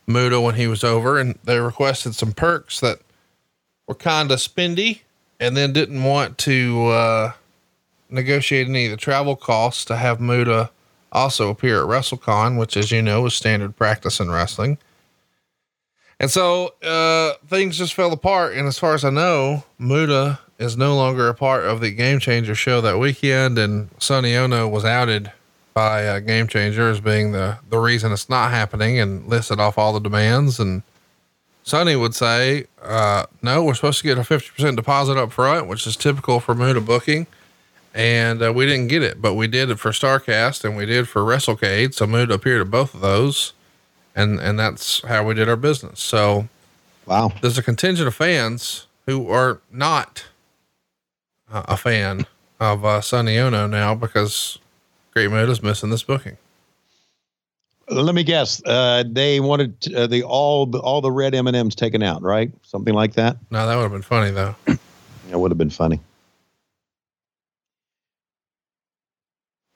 Muta 0.08 0.40
when 0.40 0.56
he 0.56 0.66
was 0.66 0.82
over, 0.82 1.18
and 1.20 1.38
they 1.44 1.60
requested 1.60 2.16
some 2.16 2.32
perks 2.32 2.80
that 2.80 2.98
were 3.92 3.96
kind 3.96 4.32
of 4.32 4.38
spendy 4.38 5.00
and 5.38 5.54
then 5.54 5.70
didn't 5.70 6.02
want 6.02 6.38
to 6.38 6.86
uh, 6.86 7.32
negotiate 8.08 8.66
any 8.66 8.86
of 8.86 8.90
the 8.90 8.96
travel 8.96 9.36
costs 9.36 9.84
to 9.84 9.96
have 9.96 10.18
Muta 10.18 10.70
also 11.10 11.50
appear 11.50 11.82
at 11.82 11.88
WrestleCon, 11.88 12.58
which, 12.58 12.74
as 12.74 12.90
you 12.90 13.02
know, 13.02 13.26
is 13.26 13.34
standard 13.34 13.76
practice 13.76 14.18
in 14.18 14.30
wrestling. 14.30 14.78
And 16.18 16.30
so 16.30 16.72
uh, 16.82 17.34
things 17.48 17.76
just 17.76 17.92
fell 17.92 18.12
apart. 18.12 18.54
And 18.54 18.66
as 18.66 18.78
far 18.78 18.94
as 18.94 19.04
I 19.04 19.10
know, 19.10 19.64
Muta 19.78 20.38
is 20.58 20.74
no 20.74 20.96
longer 20.96 21.28
a 21.28 21.34
part 21.34 21.64
of 21.64 21.80
the 21.80 21.90
Game 21.90 22.18
Changer 22.18 22.54
show 22.54 22.80
that 22.80 22.98
weekend. 22.98 23.58
And 23.58 23.90
Sonny 23.98 24.34
Onoo 24.34 24.68
was 24.68 24.86
outed 24.86 25.32
by 25.74 26.06
uh, 26.06 26.20
Game 26.20 26.46
Changer 26.46 26.88
as 26.88 27.00
being 27.00 27.32
the, 27.32 27.58
the 27.68 27.78
reason 27.78 28.10
it's 28.10 28.30
not 28.30 28.52
happening 28.52 28.98
and 28.98 29.26
listed 29.26 29.60
off 29.60 29.76
all 29.76 29.92
the 29.92 30.00
demands. 30.00 30.58
And 30.58 30.82
Sonny 31.64 31.94
would 31.96 32.14
say, 32.14 32.66
uh, 32.82 33.26
no, 33.40 33.62
we're 33.64 33.74
supposed 33.74 33.98
to 34.00 34.04
get 34.04 34.18
a 34.18 34.22
50% 34.22 34.76
deposit 34.76 35.16
up 35.16 35.32
front, 35.32 35.68
which 35.68 35.86
is 35.86 35.96
typical 35.96 36.40
for 36.40 36.54
Muta 36.54 36.80
booking. 36.80 37.26
And 37.94 38.42
uh, 38.42 38.52
we 38.52 38.66
didn't 38.66 38.88
get 38.88 39.02
it, 39.02 39.20
but 39.20 39.34
we 39.34 39.46
did 39.46 39.70
it 39.70 39.78
for 39.78 39.90
Starrcast 39.90 40.64
and 40.64 40.76
we 40.76 40.86
did 40.86 41.08
for 41.08 41.22
WrestleCade. 41.22 41.94
So 41.94 42.06
Muta 42.06 42.34
appeared 42.34 42.62
at 42.62 42.70
both 42.70 42.94
of 42.94 43.00
those. 43.00 43.52
And, 44.14 44.40
and 44.40 44.58
that's 44.58 45.02
how 45.02 45.24
we 45.24 45.34
did 45.34 45.48
our 45.48 45.56
business. 45.56 46.00
So, 46.00 46.48
wow, 47.06 47.32
there's 47.40 47.58
a 47.58 47.62
contingent 47.62 48.06
of 48.06 48.14
fans 48.14 48.86
who 49.06 49.28
are 49.30 49.60
not 49.70 50.24
uh, 51.50 51.62
a 51.66 51.76
fan 51.76 52.26
of 52.60 52.84
uh, 52.84 53.00
Sonny 53.00 53.38
Onoo 53.38 53.68
now 53.68 53.94
because 53.94 54.58
Great 55.12 55.30
Muta's 55.30 55.62
missing 55.62 55.90
this 55.90 56.02
booking. 56.02 56.36
Let 57.88 58.14
me 58.14 58.22
guess. 58.22 58.62
Uh, 58.64 59.04
they 59.06 59.40
wanted 59.40 59.92
uh, 59.94 60.06
the 60.06 60.22
all 60.22 60.66
the 60.66 60.78
all 60.78 61.00
the 61.00 61.10
red 61.10 61.34
M 61.34 61.46
and 61.46 61.56
M's 61.56 61.74
taken 61.74 62.02
out, 62.02 62.22
right? 62.22 62.50
Something 62.62 62.94
like 62.94 63.14
that. 63.14 63.36
No, 63.50 63.66
that 63.66 63.74
would 63.76 63.82
have 63.82 63.92
been 63.92 64.02
funny 64.02 64.30
though. 64.30 64.54
That 65.30 65.38
would 65.38 65.50
have 65.50 65.56
been 65.56 65.70
funny. 65.70 65.98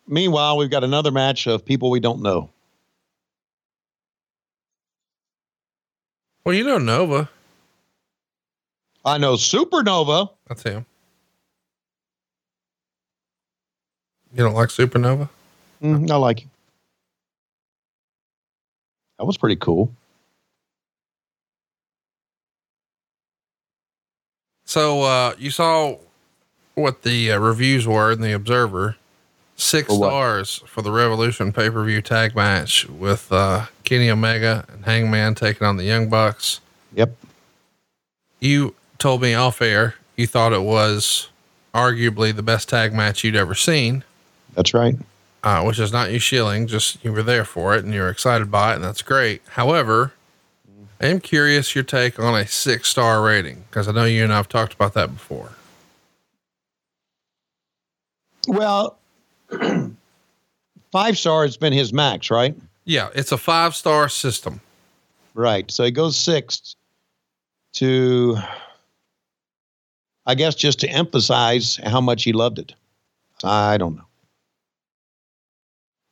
Meanwhile, 0.07 0.59
we've 0.59 0.69
got 0.69 0.85
another 0.85 1.11
match 1.11 1.47
of 1.47 1.65
people 1.65 1.89
we 1.91 1.99
don't 1.99 2.21
know. 2.21 2.51
Well, 6.45 6.55
you 6.55 6.63
know 6.63 6.77
Nova. 6.77 7.31
I 9.03 9.17
know 9.17 9.35
Supernova. 9.35 10.29
That's 10.47 10.63
him. 10.63 10.85
You 14.35 14.45
don't 14.45 14.55
like 14.55 14.69
Supernova? 14.69 15.31
Mm, 15.83 16.11
I 16.11 16.17
like 16.17 16.41
him. 16.41 16.51
That 19.19 19.25
was 19.25 19.37
pretty 19.37 19.57
cool. 19.57 19.93
So 24.65 25.03
uh, 25.03 25.35
you 25.39 25.51
saw 25.51 25.97
what 26.75 27.03
the 27.03 27.33
uh, 27.33 27.39
reviews 27.39 27.87
were 27.87 28.13
in 28.13 28.21
the 28.21 28.33
Observer. 28.33 28.97
Six 29.59 29.89
For 29.89 29.97
stars 29.97 30.63
for 30.67 30.83
the 30.83 30.93
Revolution 30.93 31.51
pay 31.51 31.71
per 31.71 31.83
view 31.83 32.03
tag 32.03 32.37
match 32.37 32.87
with 32.91 33.33
uh, 33.33 33.67
Kenny 33.85 34.11
Omega 34.11 34.67
and 34.71 34.85
Hangman 34.85 35.35
taking 35.35 35.67
on 35.67 35.79
the 35.79 35.85
Young 35.85 36.11
Bucks. 36.11 36.61
Yep. 36.95 37.17
You 38.39 38.75
told 38.99 39.23
me 39.23 39.33
off 39.33 39.63
air 39.63 39.95
you 40.15 40.27
thought 40.27 40.53
it 40.53 40.63
was 40.63 41.29
arguably 41.75 42.35
the 42.35 42.43
best 42.43 42.69
tag 42.69 42.93
match 42.93 43.25
you'd 43.25 43.37
ever 43.37 43.55
seen. 43.55 44.05
That's 44.55 44.75
right. 44.75 44.97
Uh, 45.47 45.63
which 45.63 45.79
is 45.79 45.93
not 45.93 46.11
you 46.11 46.19
shilling, 46.19 46.67
just 46.67 46.99
you 47.05 47.13
were 47.13 47.23
there 47.23 47.45
for 47.45 47.77
it 47.77 47.85
and 47.85 47.95
you're 47.95 48.09
excited 48.09 48.51
by 48.51 48.73
it, 48.73 48.75
and 48.75 48.85
that's 48.85 49.01
great. 49.01 49.41
However, 49.51 50.13
I 51.01 51.07
am 51.07 51.21
curious 51.21 51.73
your 51.73 51.85
take 51.85 52.19
on 52.19 52.35
a 52.35 52.49
six 52.49 52.89
star 52.89 53.23
rating 53.23 53.63
because 53.71 53.87
I 53.87 53.93
know 53.93 54.07
you 54.07 54.25
and 54.25 54.33
I've 54.33 54.49
talked 54.49 54.75
about 54.75 54.95
that 54.95 55.13
before. 55.13 55.53
Well, 58.49 58.99
five 60.91 61.17
star 61.17 61.45
has 61.45 61.57
been 61.57 61.73
his 61.73 61.93
max, 61.93 62.29
right? 62.29 62.57
Yeah, 62.85 63.11
it's 63.15 63.31
a 63.31 63.39
five 63.39 63.77
star 63.77 64.09
system. 64.09 64.61
Right. 65.35 65.71
So 65.71 65.85
he 65.85 65.93
goes 65.93 66.17
six 66.17 66.75
to, 67.75 68.37
I 70.27 70.35
guess, 70.35 70.57
just 70.57 70.81
to 70.81 70.89
emphasize 70.89 71.79
how 71.85 72.01
much 72.01 72.25
he 72.25 72.33
loved 72.33 72.59
it. 72.59 72.75
I 73.45 73.77
don't 73.77 73.95
know. 73.95 74.07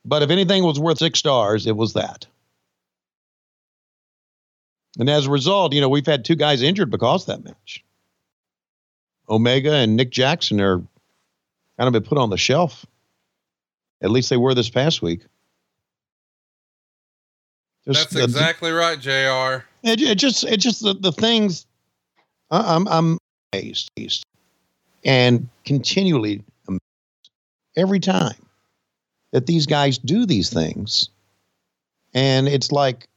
But 0.05 0.21
if 0.21 0.29
anything 0.29 0.63
was 0.63 0.79
worth 0.79 0.99
six 0.99 1.19
stars, 1.19 1.65
it 1.65 1.75
was 1.75 1.93
that. 1.93 2.27
And 4.99 5.09
as 5.09 5.25
a 5.25 5.31
result, 5.31 5.73
you 5.73 5.81
know, 5.81 5.89
we've 5.89 6.05
had 6.05 6.23
two 6.23 6.35
guys 6.35 6.61
injured 6.61 6.89
because 6.91 7.27
of 7.27 7.35
that 7.43 7.43
match. 7.43 7.83
Omega 9.27 9.73
and 9.73 9.95
Nick 9.95 10.11
Jackson 10.11 10.61
are 10.61 10.77
kind 10.77 11.87
of 11.87 11.91
been 11.93 12.03
put 12.03 12.17
on 12.17 12.29
the 12.29 12.37
shelf. 12.37 12.85
At 14.01 14.11
least 14.11 14.29
they 14.29 14.37
were 14.37 14.53
this 14.53 14.69
past 14.69 15.01
week. 15.01 15.21
Just 17.87 18.11
That's 18.11 18.23
exactly 18.25 18.71
right, 18.71 18.99
JR. 18.99 19.63
it, 19.83 20.01
it 20.01 20.17
just 20.17 20.43
it 20.43 20.57
just 20.57 20.81
the, 20.81 20.93
the 20.93 21.11
things 21.11 21.65
I- 22.49 22.75
I'm 22.75 22.87
I'm 22.87 23.17
amazed 23.53 23.89
and 25.03 25.47
continually 25.65 26.43
amazed 26.67 26.81
every 27.77 27.99
time 27.99 28.44
that 29.35 29.47
these 29.47 29.65
guys 29.65 29.97
do 29.97 30.25
these 30.25 30.49
things. 30.49 31.09
And 32.13 32.47
it's 32.47 32.71
like 32.71 33.09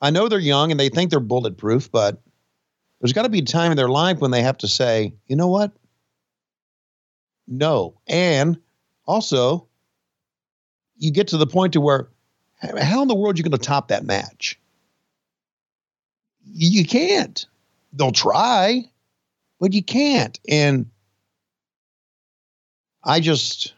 I 0.00 0.10
know 0.10 0.28
they're 0.28 0.38
young 0.38 0.70
and 0.70 0.78
they 0.78 0.88
think 0.88 1.10
they're 1.10 1.18
bulletproof, 1.18 1.90
but 1.90 2.22
there's 3.00 3.12
got 3.12 3.24
to 3.24 3.28
be 3.28 3.40
a 3.40 3.44
time 3.44 3.72
in 3.72 3.76
their 3.76 3.88
life 3.88 4.20
when 4.20 4.30
they 4.30 4.42
have 4.42 4.56
to 4.58 4.68
say, 4.68 5.12
you 5.26 5.34
know 5.34 5.48
what? 5.48 5.72
No. 7.48 7.98
And 8.06 8.56
also, 9.04 9.66
you 10.96 11.10
get 11.10 11.26
to 11.28 11.38
the 11.38 11.46
point 11.48 11.72
to 11.72 11.80
where 11.80 12.06
how 12.80 13.02
in 13.02 13.08
the 13.08 13.16
world 13.16 13.34
are 13.34 13.38
you 13.38 13.42
going 13.42 13.50
to 13.50 13.58
top 13.58 13.88
that 13.88 14.04
match? 14.04 14.60
You 16.44 16.86
can't. 16.86 17.44
They'll 17.92 18.12
try, 18.12 18.88
but 19.58 19.72
you 19.72 19.82
can't. 19.82 20.38
And 20.48 20.88
I 23.02 23.18
just 23.18 23.73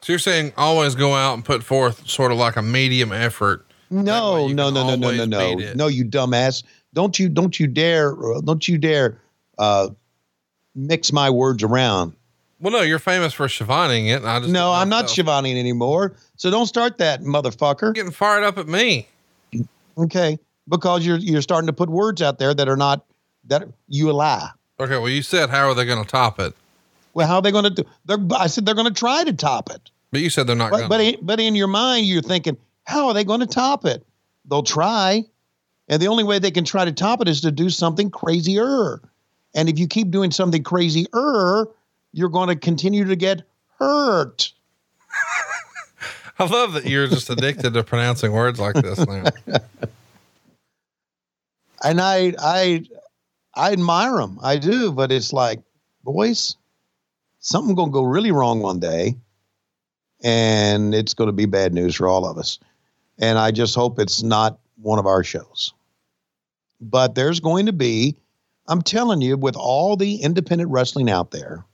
So 0.00 0.12
you're 0.12 0.18
saying 0.18 0.52
always 0.56 0.94
go 0.94 1.14
out 1.14 1.34
and 1.34 1.44
put 1.44 1.62
forth 1.64 2.08
sort 2.08 2.32
of 2.32 2.38
like 2.38 2.56
a 2.56 2.62
medium 2.62 3.12
effort. 3.12 3.66
no, 3.90 4.46
no, 4.48 4.70
no, 4.70 4.70
no, 4.70 4.96
no, 4.96 5.10
no, 5.10 5.24
no, 5.24 5.72
no, 5.74 5.86
you 5.86 6.04
dumbass! 6.04 6.62
Don't 6.94 7.18
you, 7.18 7.28
don't 7.28 7.58
you 7.58 7.66
dare, 7.66 8.14
don't 8.44 8.66
you 8.66 8.78
dare 8.78 9.20
uh, 9.58 9.88
mix 10.74 11.12
my 11.12 11.30
words 11.30 11.62
around. 11.62 12.14
Well, 12.60 12.72
no, 12.72 12.82
you're 12.82 12.98
famous 12.98 13.32
for 13.32 13.46
Schiavoning 13.46 14.08
it. 14.08 14.24
I 14.24 14.40
just 14.40 14.50
No, 14.50 14.72
I'm 14.72 14.88
not 14.88 15.04
Shivani 15.06 15.56
anymore. 15.56 16.16
So 16.36 16.50
don't 16.50 16.66
start 16.66 16.98
that, 16.98 17.22
motherfucker. 17.22 17.94
getting 17.94 18.10
fired 18.10 18.42
up 18.42 18.58
at 18.58 18.66
me. 18.66 19.08
Okay, 19.96 20.38
because 20.68 21.04
you're 21.04 21.18
you're 21.18 21.42
starting 21.42 21.66
to 21.66 21.72
put 21.72 21.88
words 21.88 22.22
out 22.22 22.38
there 22.38 22.54
that 22.54 22.68
are 22.68 22.76
not 22.76 23.04
that 23.44 23.68
you 23.88 24.12
lie. 24.12 24.50
Okay, 24.80 24.96
well, 24.96 25.08
you 25.08 25.22
said 25.22 25.50
how 25.50 25.68
are 25.68 25.74
they 25.74 25.84
going 25.84 26.02
to 26.02 26.08
top 26.08 26.38
it? 26.40 26.54
Well, 27.14 27.26
how 27.26 27.36
are 27.36 27.42
they 27.42 27.52
going 27.52 27.64
to 27.64 27.70
do? 27.70 27.84
They're, 28.04 28.18
I 28.36 28.46
said 28.46 28.66
they're 28.66 28.74
going 28.74 28.92
to 28.92 28.98
try 28.98 29.24
to 29.24 29.32
top 29.32 29.70
it. 29.70 29.90
But 30.10 30.20
you 30.20 30.30
said 30.30 30.46
they're 30.46 30.56
not 30.56 30.70
But 30.70 30.88
going 30.88 31.14
but, 31.14 31.26
but 31.26 31.40
in 31.40 31.54
your 31.54 31.68
mind, 31.68 32.06
you're 32.06 32.22
thinking, 32.22 32.56
how 32.84 33.08
are 33.08 33.14
they 33.14 33.24
going 33.24 33.40
to 33.40 33.46
top 33.46 33.84
it? 33.84 34.06
They'll 34.48 34.62
try, 34.62 35.24
and 35.88 36.00
the 36.00 36.08
only 36.08 36.24
way 36.24 36.38
they 36.38 36.50
can 36.50 36.64
try 36.64 36.84
to 36.84 36.92
top 36.92 37.20
it 37.20 37.28
is 37.28 37.42
to 37.42 37.50
do 37.50 37.68
something 37.70 38.10
crazier. 38.10 39.00
And 39.54 39.68
if 39.68 39.78
you 39.78 39.86
keep 39.86 40.10
doing 40.10 40.30
something 40.30 40.62
crazy, 40.62 41.06
er, 41.14 41.68
you're 42.12 42.28
going 42.28 42.48
to 42.48 42.56
continue 42.56 43.04
to 43.04 43.16
get 43.16 43.42
hurt. 43.78 44.52
I 46.38 46.44
love 46.44 46.74
that 46.74 46.86
you're 46.86 47.08
just 47.08 47.30
addicted 47.30 47.74
to 47.74 47.82
pronouncing 47.82 48.32
words 48.32 48.60
like 48.60 48.74
this 48.74 48.98
now. 48.98 49.24
And 51.82 52.00
I, 52.00 52.34
I, 52.38 52.84
I 53.54 53.72
admire 53.72 54.16
them. 54.16 54.38
I 54.42 54.56
do, 54.58 54.92
but 54.92 55.10
it's 55.10 55.32
like, 55.32 55.60
boys, 56.04 56.56
something 57.48 57.74
going 57.74 57.88
to 57.88 57.92
go 57.92 58.02
really 58.02 58.30
wrong 58.30 58.60
one 58.60 58.78
day, 58.78 59.16
and 60.22 60.94
it's 60.94 61.14
going 61.14 61.28
to 61.28 61.32
be 61.32 61.46
bad 61.46 61.72
news 61.72 61.94
for 61.94 62.06
all 62.06 62.26
of 62.26 62.36
us. 62.36 62.58
And 63.18 63.38
I 63.38 63.50
just 63.50 63.74
hope 63.74 63.98
it's 63.98 64.22
not 64.22 64.58
one 64.76 64.98
of 64.98 65.06
our 65.06 65.24
shows. 65.24 65.72
But 66.80 67.14
there's 67.14 67.40
going 67.40 67.66
to 67.66 67.72
be, 67.72 68.16
I'm 68.68 68.82
telling 68.82 69.22
you, 69.22 69.36
with 69.36 69.56
all 69.56 69.96
the 69.96 70.16
independent 70.16 70.70
wrestling 70.70 71.10
out 71.10 71.30
there, 71.30 71.64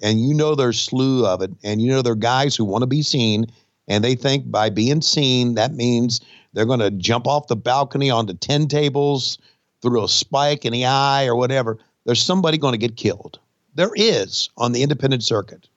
and 0.00 0.20
you 0.20 0.32
know 0.32 0.54
there's 0.54 0.80
slew 0.80 1.26
of 1.26 1.42
it, 1.42 1.50
and 1.62 1.82
you 1.82 1.90
know 1.90 2.00
there 2.00 2.12
are 2.12 2.16
guys 2.16 2.54
who 2.54 2.64
want 2.64 2.82
to 2.82 2.86
be 2.86 3.02
seen, 3.02 3.46
and 3.88 4.04
they 4.04 4.14
think 4.14 4.50
by 4.50 4.70
being 4.70 5.02
seen 5.02 5.56
that 5.56 5.74
means 5.74 6.20
they're 6.52 6.64
going 6.64 6.80
to 6.80 6.92
jump 6.92 7.26
off 7.26 7.48
the 7.48 7.56
balcony 7.56 8.08
onto 8.08 8.34
ten 8.34 8.68
tables 8.68 9.36
through 9.82 10.04
a 10.04 10.08
spike 10.08 10.64
in 10.64 10.72
the 10.72 10.86
eye 10.86 11.26
or 11.26 11.34
whatever. 11.34 11.78
There's 12.06 12.22
somebody 12.22 12.56
going 12.56 12.72
to 12.72 12.78
get 12.78 12.96
killed. 12.96 13.40
There 13.74 13.92
is 13.94 14.50
on 14.56 14.72
the 14.72 14.82
independent 14.82 15.22
circuit. 15.22 15.68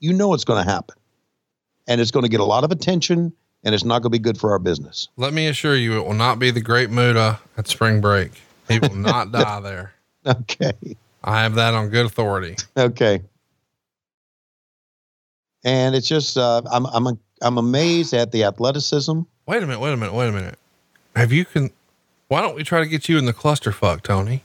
You 0.00 0.12
know 0.12 0.34
it's 0.34 0.44
going 0.44 0.64
to 0.64 0.70
happen, 0.70 0.96
and 1.86 2.00
it's 2.00 2.10
going 2.10 2.24
to 2.24 2.28
get 2.28 2.40
a 2.40 2.44
lot 2.44 2.64
of 2.64 2.72
attention, 2.72 3.32
and 3.64 3.74
it's 3.74 3.84
not 3.84 4.02
going 4.02 4.10
to 4.12 4.18
be 4.18 4.18
good 4.18 4.38
for 4.38 4.50
our 4.50 4.58
business. 4.58 5.08
Let 5.16 5.32
me 5.32 5.46
assure 5.46 5.76
you, 5.76 5.98
it 5.98 6.06
will 6.06 6.14
not 6.14 6.38
be 6.38 6.50
the 6.50 6.60
Great 6.60 6.90
Muta 6.90 7.38
at 7.56 7.68
spring 7.68 8.00
break. 8.00 8.32
He 8.68 8.78
will 8.78 8.94
not 8.94 9.32
die 9.32 9.60
there. 9.60 9.92
Okay. 10.26 10.72
I 11.22 11.42
have 11.42 11.54
that 11.56 11.74
on 11.74 11.90
good 11.90 12.06
authority. 12.06 12.56
Okay. 12.76 13.22
And 15.64 15.94
it's 15.94 16.08
just 16.08 16.38
uh, 16.38 16.62
I'm 16.70 16.86
I'm 16.86 17.18
I'm 17.42 17.58
amazed 17.58 18.14
at 18.14 18.32
the 18.32 18.44
athleticism. 18.44 19.20
Wait 19.46 19.62
a 19.62 19.66
minute. 19.66 19.80
Wait 19.80 19.92
a 19.92 19.96
minute. 19.96 20.14
Wait 20.14 20.28
a 20.28 20.32
minute. 20.32 20.58
Have 21.14 21.32
you 21.32 21.44
can? 21.44 21.70
Why 22.28 22.40
don't 22.40 22.54
we 22.54 22.64
try 22.64 22.80
to 22.80 22.86
get 22.86 23.08
you 23.08 23.18
in 23.18 23.26
the 23.26 23.34
clusterfuck, 23.34 24.02
Tony? 24.02 24.42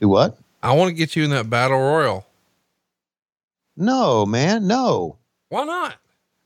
Do 0.00 0.08
what? 0.08 0.36
I 0.64 0.72
want 0.72 0.88
to 0.88 0.94
get 0.94 1.14
you 1.14 1.24
in 1.24 1.30
that 1.30 1.50
battle 1.50 1.78
royal. 1.78 2.26
No, 3.76 4.24
man, 4.24 4.66
no. 4.66 5.18
Why 5.50 5.64
not? 5.64 5.96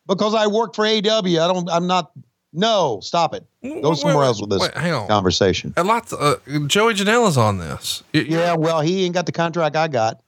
Because 0.08 0.34
I 0.34 0.48
work 0.48 0.74
for 0.74 0.84
AW. 0.84 0.96
I 0.96 1.22
don't. 1.22 1.70
I'm 1.70 1.86
not. 1.86 2.10
No, 2.52 2.98
stop 3.00 3.32
it. 3.34 3.46
Go 3.62 3.90
Wait, 3.90 3.98
somewhere 3.98 4.18
wait, 4.18 4.26
else 4.26 4.40
with 4.40 4.50
this 4.50 4.62
wait, 4.62 4.72
conversation. 4.72 5.72
And 5.76 5.86
lots. 5.86 6.12
Uh, 6.12 6.36
Joey 6.66 6.94
Janela's 6.94 7.36
on 7.36 7.58
this. 7.58 8.02
Yeah, 8.12 8.56
well, 8.56 8.80
he 8.80 9.04
ain't 9.04 9.14
got 9.14 9.26
the 9.26 9.32
contract 9.32 9.76
I 9.76 9.86
got. 9.86 10.20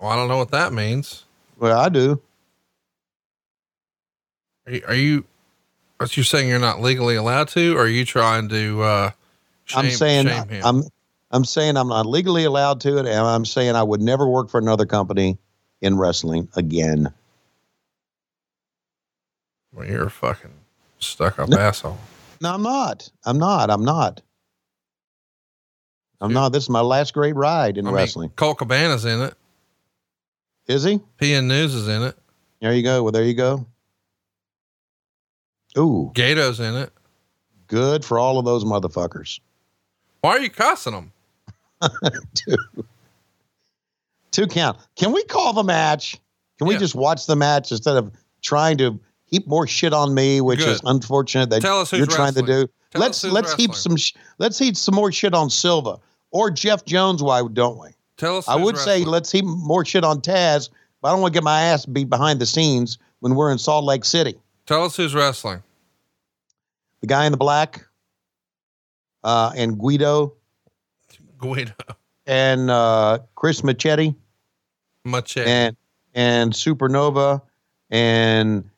Well, 0.00 0.10
I 0.10 0.16
don't 0.16 0.28
know 0.28 0.38
what 0.38 0.52
that 0.52 0.72
means. 0.72 1.24
Well, 1.58 1.78
I 1.78 1.88
do. 1.88 2.22
Are 4.66 4.72
you? 4.72 4.82
Are 4.86 4.94
you 4.94 5.24
what 5.98 6.16
you're 6.16 6.24
saying? 6.24 6.48
You're 6.48 6.58
not 6.58 6.80
legally 6.80 7.16
allowed 7.16 7.48
to? 7.48 7.76
Or 7.76 7.82
are 7.82 7.88
you 7.88 8.06
trying 8.06 8.48
to? 8.48 8.82
uh 8.82 9.10
shame, 9.66 9.84
I'm 9.84 9.90
saying? 9.90 10.28
I'm 10.64 10.84
I'm 11.30 11.44
saying 11.44 11.76
I'm 11.76 11.88
not 11.88 12.06
legally 12.06 12.44
allowed 12.44 12.80
to 12.82 12.98
it, 12.98 13.06
and 13.06 13.08
I'm 13.08 13.44
saying 13.44 13.74
I 13.74 13.82
would 13.82 14.00
never 14.00 14.26
work 14.28 14.48
for 14.48 14.58
another 14.58 14.86
company 14.86 15.38
in 15.80 15.98
wrestling 15.98 16.48
again. 16.56 17.12
Well, 19.72 19.86
you're 19.86 20.06
a 20.06 20.10
fucking 20.10 20.52
stuck 20.98 21.38
up 21.38 21.52
asshole. 21.52 21.98
No, 22.40 22.54
I'm 22.54 22.62
not. 22.62 23.10
I'm 23.24 23.38
not. 23.38 23.70
I'm 23.70 23.84
not. 23.84 24.22
I'm 26.20 26.32
not. 26.32 26.50
This 26.52 26.62
is 26.64 26.70
my 26.70 26.80
last 26.80 27.12
great 27.12 27.34
ride 27.34 27.76
in 27.76 27.86
I 27.86 27.90
mean, 27.90 27.96
wrestling. 27.96 28.30
Colt 28.36 28.58
Cabana's 28.58 29.04
in 29.04 29.20
it. 29.20 29.34
Is 30.66 30.84
he? 30.84 31.00
PN 31.20 31.46
News 31.46 31.74
is 31.74 31.88
in 31.88 32.02
it. 32.02 32.16
There 32.60 32.72
you 32.72 32.82
go. 32.82 33.02
Well, 33.02 33.12
there 33.12 33.24
you 33.24 33.34
go. 33.34 33.66
Ooh, 35.76 36.10
Gedo's 36.14 36.58
in 36.58 36.74
it. 36.74 36.90
good 37.66 38.04
for 38.04 38.18
all 38.18 38.38
of 38.38 38.44
those 38.46 38.64
motherfuckers. 38.64 39.40
Why 40.22 40.30
are 40.30 40.40
you 40.40 40.48
cussing 40.48 40.94
them? 40.94 41.12
two. 42.34 42.56
Two 44.30 44.46
count. 44.46 44.78
Can 44.96 45.12
we 45.12 45.24
call 45.24 45.52
the 45.52 45.62
match? 45.62 46.18
Can 46.58 46.66
we 46.66 46.74
Yeah. 46.74 46.80
just 46.80 46.94
watch 46.94 47.26
the 47.26 47.36
match 47.36 47.70
instead 47.70 47.96
of 47.96 48.12
trying 48.42 48.78
to 48.78 48.98
heap 49.24 49.46
more 49.46 49.66
shit 49.66 49.92
on 49.92 50.14
me, 50.14 50.40
which 50.40 50.60
is 50.60 50.80
unfortunate 50.84 51.50
that 51.50 51.62
Tell 51.62 51.80
us 51.80 51.90
who's 51.90 51.98
you're 51.98 52.06
trying 52.06 52.34
to 52.34 52.42
do. 52.42 52.68
Tell 52.92 53.00
let's 53.00 53.24
let's 53.24 53.54
heap 53.54 53.74
some 53.74 53.96
sh- 53.96 54.12
let's 54.38 54.58
heap 54.58 54.76
some 54.76 54.94
more 54.94 55.10
shit 55.10 55.34
on 55.34 55.50
Silva 55.50 55.98
or 56.30 56.50
Jeff 56.50 56.84
Jones. 56.84 57.22
Why 57.22 57.42
don't 57.52 57.78
we? 57.78 57.88
Tell 58.16 58.38
us. 58.38 58.48
I 58.48 58.56
would 58.56 58.78
say 58.78 59.04
let's 59.04 59.30
heap 59.32 59.44
more 59.44 59.84
shit 59.84 60.04
on 60.04 60.20
Taz, 60.20 60.70
but 61.02 61.08
I 61.08 61.12
don't 61.12 61.20
want 61.20 61.34
to 61.34 61.36
get 61.38 61.44
my 61.44 61.62
ass 61.62 61.84
beat 61.86 62.08
behind 62.08 62.40
the 62.40 62.46
scenes 62.46 62.98
when 63.20 63.34
we're 63.34 63.50
in 63.50 63.58
Salt 63.58 63.84
Lake 63.84 64.04
City. 64.04 64.36
Tell 64.66 64.84
us 64.84 64.96
who's 64.96 65.14
wrestling. 65.14 65.62
The 67.00 67.06
guy 67.06 67.26
in 67.26 67.32
the 67.32 67.38
black, 67.38 67.84
uh, 69.24 69.52
and 69.56 69.78
Guido 69.78 70.34
Guido 71.38 71.72
and 72.26 72.70
uh, 72.70 73.18
Chris 73.34 73.62
Machetti. 73.62 74.14
Machetti. 75.06 75.46
and 75.46 75.76
and 76.14 76.52
Supernova 76.52 77.42
and 77.90 78.68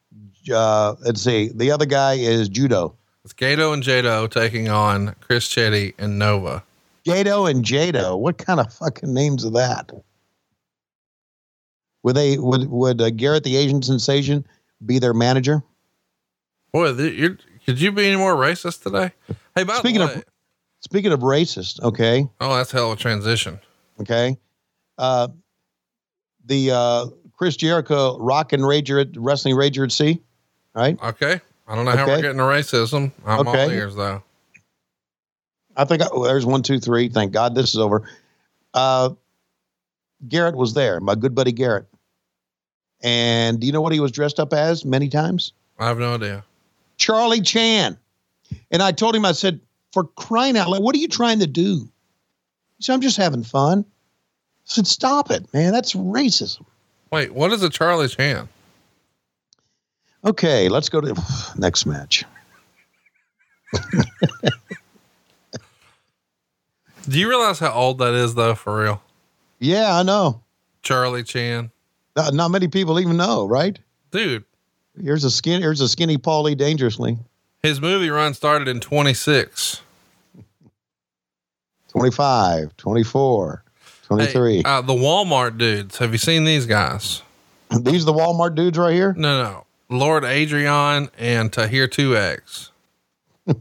uh, 0.53 0.95
let's 1.01 1.23
see, 1.23 1.51
the 1.55 1.71
other 1.71 1.87
guy 1.87 2.15
is 2.15 2.49
Judo. 2.49 2.95
It's 3.25 3.35
Gedo 3.35 3.73
and 3.75 3.83
Jado 3.83 4.31
taking 4.31 4.69
on 4.69 5.15
Chris 5.21 5.49
Chetti 5.49 5.95
and 5.99 6.19
Nova. 6.19 6.63
Jado 7.07 7.51
and 7.51 7.65
Jado. 7.65 8.19
What 8.19 8.39
kind 8.39 8.59
of 8.61 8.73
fucking 8.73 9.13
names 9.13 9.45
are 9.45 9.51
that? 9.51 9.91
Would 12.03 12.17
they 12.17 12.39
would 12.39 12.71
would 12.71 13.01
uh, 13.01 13.11
Garrett 13.11 13.45
the 13.45 13.57
Asian 13.57 13.83
sensation 13.83 14.47
be 14.85 14.99
their 14.99 15.15
manager? 15.15 15.63
Boy, 16.73 16.95
th- 16.95 17.15
you're, 17.15 17.39
could 17.67 17.81
you 17.81 17.93
be 17.93 18.07
any 18.07 18.17
more 18.17 18.35
racist 18.35 18.83
today? 18.83 19.13
Hey, 19.55 19.65
by 19.65 19.75
Speaking 19.79 20.01
the 20.01 20.05
of- 20.05 20.17
way, 20.17 20.23
Speaking 20.81 21.13
of 21.13 21.21
racist, 21.21 21.83
okay, 21.83 22.27
oh, 22.41 22.57
that's 22.57 22.71
hell 22.71 22.93
of 22.93 22.99
a 22.99 23.01
transition. 23.01 23.59
okay, 24.01 24.37
uh, 24.97 25.29
the 26.47 26.71
uh, 26.71 27.07
Chris 27.37 27.57
Jericho 27.57 28.19
Rock 28.19 28.53
and 28.53 28.63
Rager 28.63 29.01
at 29.01 29.09
Wrestling 29.17 29.55
Rager 29.55 29.85
at 29.85 29.93
Sea, 29.93 30.21
right? 30.75 30.97
Okay. 31.03 31.41
I 31.71 31.75
don't 31.75 31.85
know 31.85 31.91
how 31.97 32.07
we're 32.07 32.23
getting 32.23 32.39
to 32.39 32.45
racism. 32.45 33.13
I'm 33.27 33.47
all 33.47 33.55
Okay. 33.55 33.75
ears 33.75 33.95
though. 33.95 34.23
I 35.77 35.85
think 35.85 36.03
oh, 36.11 36.25
there's 36.25 36.47
one, 36.47 36.63
two, 36.63 36.79
three. 36.81 37.09
Thank 37.09 37.33
God 37.33 37.55
this 37.55 37.71
is 37.75 37.77
over. 37.79 38.09
Uh, 38.73 39.11
Garrett 40.27 40.57
was 40.57 40.75
there, 40.75 40.99
my 41.01 41.15
good 41.15 41.35
buddy 41.35 41.53
Garrett. 41.53 41.87
And 43.03 43.61
do 43.61 43.67
you 43.67 43.73
know 43.73 43.81
what 43.81 43.93
he 43.93 44.01
was 44.01 44.11
dressed 44.11 44.41
up 44.41 44.53
as 44.53 44.85
many 44.85 45.09
times? 45.09 45.53
I 45.79 45.87
have 45.87 45.99
no 45.99 46.15
idea. 46.15 46.45
Charlie 46.97 47.43
Chan. 47.43 47.97
And 48.71 48.83
I 48.83 48.91
told 48.93 49.15
him, 49.15 49.25
I 49.25 49.33
said, 49.33 49.61
for 49.93 50.05
crying 50.05 50.57
out 50.57 50.69
loud, 50.69 50.83
what 50.83 50.95
are 50.95 50.99
you 50.99 51.09
trying 51.09 51.41
to 51.41 51.47
do? 51.47 51.89
He 52.77 52.85
said, 52.85 52.95
I'm 52.95 53.01
just 53.01 53.17
having 53.17 53.43
fun. 53.43 53.81
I 53.81 53.85
said, 54.65 54.87
stop 54.87 55.31
it, 55.31 55.53
man. 55.53 55.73
That's 55.73 55.95
racism. 55.95 56.65
Wait, 57.11 57.33
what 57.33 57.53
is 57.53 57.63
a 57.63 57.71
Charlie 57.71 58.09
Chan? 58.09 58.49
Okay, 60.25 60.69
let's 60.69 60.89
go 60.89 61.01
to 61.01 61.15
the 61.15 61.55
next 61.59 61.87
match. 61.87 62.25
Do 67.09 67.19
you 67.19 67.29
realize 67.29 67.59
how 67.59 67.73
old 67.73 67.99
that 67.99 68.15
is 68.15 68.35
though, 68.35 68.55
for 68.55 68.83
real? 68.83 69.03
Yeah, 69.59 69.97
I 69.97 70.03
know. 70.03 70.43
Charlie 70.83 71.25
Chan. 71.25 71.71
Not, 72.15 72.35
not 72.35 72.51
many 72.51 72.69
people 72.69 73.01
even 73.01 73.17
know, 73.17 73.47
right? 73.47 73.79
Dude, 74.11 74.45
Here's 75.03 75.25
a 75.25 75.31
skin. 75.31 75.63
Here's 75.63 75.81
a 75.81 75.89
skinny 75.89 76.19
Paulie 76.19 76.57
dangerously. 76.57 77.19
His 77.63 77.81
movie 77.81 78.11
run 78.11 78.35
started 78.35 78.69
in 78.69 78.81
26. 78.81 79.83
25, 81.89 82.77
24, 82.77 83.65
23. 84.03 84.57
Hey, 84.57 84.63
uh, 84.65 84.81
the 84.83 84.93
Walmart 84.93 85.59
dudes. 85.59 85.99
Have 85.99 86.13
you 86.13 86.19
seen 86.19 86.45
these 86.45 86.67
guys? 86.67 87.23
These 87.81 88.05
the 88.05 88.13
Walmart 88.13 88.55
dudes 88.55 88.79
right 88.79 88.95
here? 88.95 89.15
No, 89.17 89.43
no. 89.43 89.65
Lord 89.91 90.25
Adrian 90.25 91.09
and 91.19 91.53
Tahir 91.53 91.89
2X. 91.89 92.71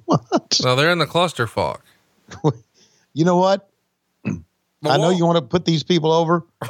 what? 0.05 0.53
So 0.53 0.75
they're 0.75 0.91
in 0.91 0.99
the 0.99 1.05
clusterfuck. 1.05 1.79
You 3.17 3.25
know 3.25 3.37
what? 3.37 3.67
The 4.83 4.91
I 4.91 4.97
know 4.97 5.09
you 5.09 5.25
want 5.25 5.37
to 5.37 5.41
put 5.41 5.65
these 5.65 5.81
people 5.81 6.11
over, 6.11 6.45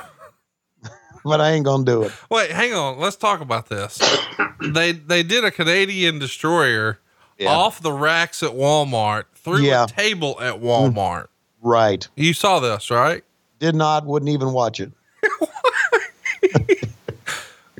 but 1.25 1.41
I 1.41 1.51
ain't 1.51 1.65
gonna 1.65 1.83
do 1.83 2.03
it. 2.03 2.13
Wait, 2.29 2.51
hang 2.51 2.73
on. 2.73 2.99
Let's 2.99 3.17
talk 3.17 3.41
about 3.41 3.67
this. 3.67 3.99
they 4.61 4.93
they 4.93 5.23
did 5.23 5.43
a 5.43 5.51
Canadian 5.51 6.17
destroyer 6.17 6.99
Yeah. 7.39 7.49
off 7.49 7.81
the 7.81 7.91
racks 7.91 8.41
at 8.43 8.51
Walmart 8.51 9.25
through 9.35 9.59
Yeah. 9.63 9.83
a 9.83 9.87
table 9.87 10.37
at 10.41 10.55
Walmart. 10.55 11.27
Right. 11.61 12.07
You 12.15 12.33
saw 12.33 12.59
this, 12.59 12.89
right? 12.89 13.23
Did 13.59 13.75
not, 13.75 14.05
wouldn't 14.05 14.29
even 14.29 14.53
watch 14.53 14.79
it. 14.79 14.91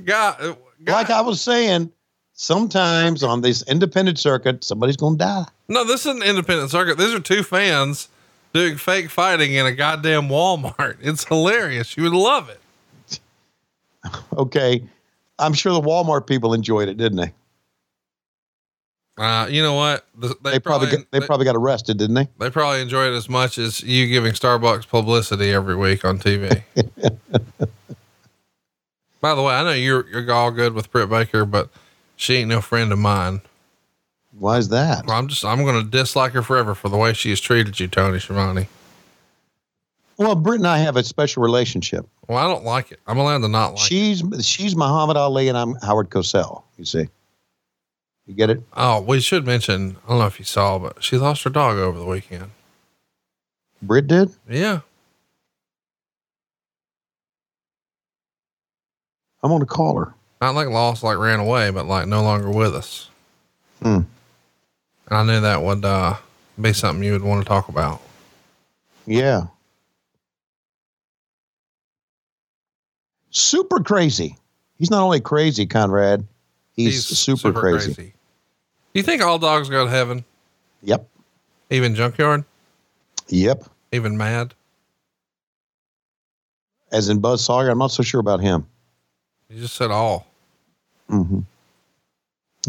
Guy, 0.05 0.29
uh, 0.39 0.53
guy- 0.83 0.93
Like 0.93 1.09
I 1.09 1.21
was 1.21 1.41
saying, 1.41 1.91
sometimes 2.33 3.23
on 3.23 3.41
this 3.41 3.63
independent 3.67 4.19
circuit, 4.19 4.63
somebody's 4.63 4.95
gonna 4.97 5.17
die. 5.17 5.45
no, 5.67 5.83
this 5.83 6.01
is 6.05 6.15
an 6.15 6.23
independent 6.23 6.71
circuit. 6.71 6.97
These 6.97 7.13
are 7.13 7.19
two 7.19 7.43
fans 7.43 8.07
doing 8.53 8.77
fake 8.77 9.09
fighting 9.09 9.53
in 9.53 9.65
a 9.65 9.71
goddamn 9.73 10.29
Walmart. 10.29 10.97
It's 11.01 11.25
hilarious. 11.25 11.97
You 11.97 12.03
would 12.03 12.13
love 12.13 12.49
it. 12.49 13.19
Okay. 14.37 14.83
I'm 15.39 15.53
sure 15.53 15.73
the 15.73 15.81
Walmart 15.85 16.25
people 16.27 16.53
enjoyed 16.53 16.87
it, 16.87 16.95
didn't 16.97 17.17
they? 17.17 17.33
Uh, 19.17 19.47
you 19.49 19.61
know 19.63 19.73
what? 19.73 20.05
The- 20.15 20.35
They, 20.43 20.51
They, 20.51 20.59
probably, 20.59 20.91
got, 20.91 20.99
they, 21.11 21.19
probably 21.21 21.45
got 21.45 21.55
arrested, 21.55 21.97
didn't 21.97 22.13
they? 22.15 22.27
They 22.39 22.49
probably 22.51 22.81
enjoy 22.81 23.07
it 23.07 23.15
as 23.15 23.27
much 23.27 23.57
as 23.57 23.81
you 23.81 24.07
giving 24.07 24.33
Starbucks 24.33 24.87
publicity 24.87 25.51
every 25.51 25.75
week 25.75 26.05
on 26.05 26.19
TV. 26.19 26.61
By 29.19 29.33
the 29.35 29.41
way, 29.41 29.55
I 29.55 29.63
know 29.63 29.71
you're 29.71 30.07
you're 30.09 30.31
all 30.31 30.51
good 30.51 30.73
with 30.73 30.91
Britt 30.91 31.09
Baker, 31.09 31.45
but 31.45 31.69
she 32.15 32.35
ain't 32.35 32.49
no 32.49 32.61
friend 32.61 32.91
of 32.91 32.99
mine. 32.99 33.41
Why 34.37 34.57
is 34.57 34.69
that? 34.69 35.05
Well, 35.07 35.17
I'm 35.17 35.27
just 35.27 35.43
I'm 35.43 35.65
gonna 35.65 35.83
dislike 35.83 36.33
her 36.33 36.43
forever 36.43 36.75
for 36.75 36.89
the 36.89 36.97
way 36.97 37.13
she 37.13 37.29
has 37.31 37.39
treated 37.39 37.79
you, 37.79 37.87
Tony 37.87 38.19
Schiavone. 38.19 38.67
Well, 40.17 40.35
Britt 40.35 40.59
and 40.59 40.67
I 40.67 40.77
have 40.79 40.95
a 40.97 41.03
special 41.03 41.41
relationship. 41.43 42.07
Well, 42.27 42.37
I 42.37 42.43
don't 42.47 42.63
like 42.63 42.91
it. 42.91 42.99
I'm 43.07 43.17
allowed 43.17 43.39
to 43.39 43.47
not 43.47 43.73
like. 43.73 43.79
She's 43.79 44.23
she's 44.41 44.75
Muhammad 44.75 45.17
Ali 45.17 45.47
and 45.47 45.57
I'm 45.57 45.75
Howard 45.81 46.09
Cosell. 46.11 46.63
You 46.77 46.85
see, 46.85 47.07
you 48.27 48.33
get 48.33 48.49
it? 48.49 48.61
Oh, 48.73 49.01
we 49.01 49.19
should 49.21 49.45
mention. 49.45 49.97
I 50.05 50.09
don't 50.09 50.19
know 50.19 50.27
if 50.27 50.39
you 50.39 50.45
saw, 50.45 50.77
but 50.77 51.03
she 51.03 51.17
lost 51.17 51.43
her 51.43 51.49
dog 51.49 51.77
over 51.77 51.97
the 51.97 52.05
weekend. 52.05 52.51
Britt 53.81 54.07
did. 54.07 54.31
Yeah, 54.49 54.81
I'm 59.43 59.49
going 59.49 59.59
to 59.61 59.65
call 59.65 59.97
her. 59.97 60.13
not 60.41 60.55
like 60.55 60.67
lost, 60.67 61.03
like 61.03 61.17
ran 61.17 61.39
away, 61.39 61.69
but 61.69 61.85
like 61.85 62.07
no 62.07 62.21
longer 62.21 62.49
with 62.49 62.75
us. 62.75 63.09
Hmm. 63.81 64.01
And 65.09 65.17
I 65.17 65.23
knew 65.23 65.39
that 65.41 65.61
would 65.61 65.85
uh, 65.85 66.15
be 66.59 66.73
something 66.73 67.03
you 67.03 67.13
would 67.13 67.23
want 67.23 67.43
to 67.43 67.47
talk 67.47 67.69
about. 67.69 68.01
Yeah. 69.05 69.43
Super 73.29 73.79
crazy. 73.79 74.35
He's 74.77 74.91
not 74.91 75.03
only 75.03 75.21
crazy, 75.21 75.65
Conrad. 75.65 76.25
He's, 76.73 77.05
super, 77.05 77.53
crazy. 77.53 78.13
You 78.97 79.03
think 79.03 79.21
all 79.21 79.37
dogs 79.37 79.69
go 79.69 79.85
to 79.85 79.91
heaven? 79.91 80.25
Yep. 80.81 81.07
Even 81.69 81.93
junkyard? 81.93 82.43
Yep. 83.27 83.65
Even 83.91 84.17
mad? 84.17 84.55
As 86.91 87.07
in 87.07 87.19
Buzz 87.19 87.45
Sawyer, 87.45 87.69
I'm 87.69 87.77
not 87.77 87.91
so 87.91 88.01
sure 88.01 88.19
about 88.19 88.39
him. 88.39 88.65
You 89.49 89.59
just 89.61 89.75
said 89.75 89.91
all. 89.91 90.25
hmm 91.07 91.41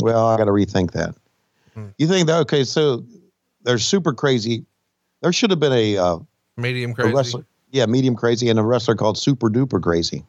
Well, 0.02 0.26
I 0.28 0.36
got 0.36 0.44
to 0.44 0.50
rethink 0.50 0.90
that. 0.90 1.14
Hmm. 1.72 1.86
You 1.96 2.06
think 2.06 2.26
that 2.26 2.40
okay? 2.40 2.62
So 2.62 3.06
they're 3.62 3.78
super 3.78 4.12
crazy. 4.12 4.66
There 5.22 5.32
should 5.32 5.48
have 5.48 5.60
been 5.60 5.72
a, 5.72 5.96
uh, 5.96 6.18
Medium 6.58 6.90
a 6.90 6.94
crazy. 6.94 7.14
wrestler, 7.14 7.46
yeah, 7.70 7.86
medium 7.86 8.14
crazy, 8.14 8.50
and 8.50 8.58
a 8.58 8.62
wrestler 8.62 8.96
called 8.96 9.16
Super 9.16 9.48
Duper 9.48 9.82
Crazy, 9.82 10.26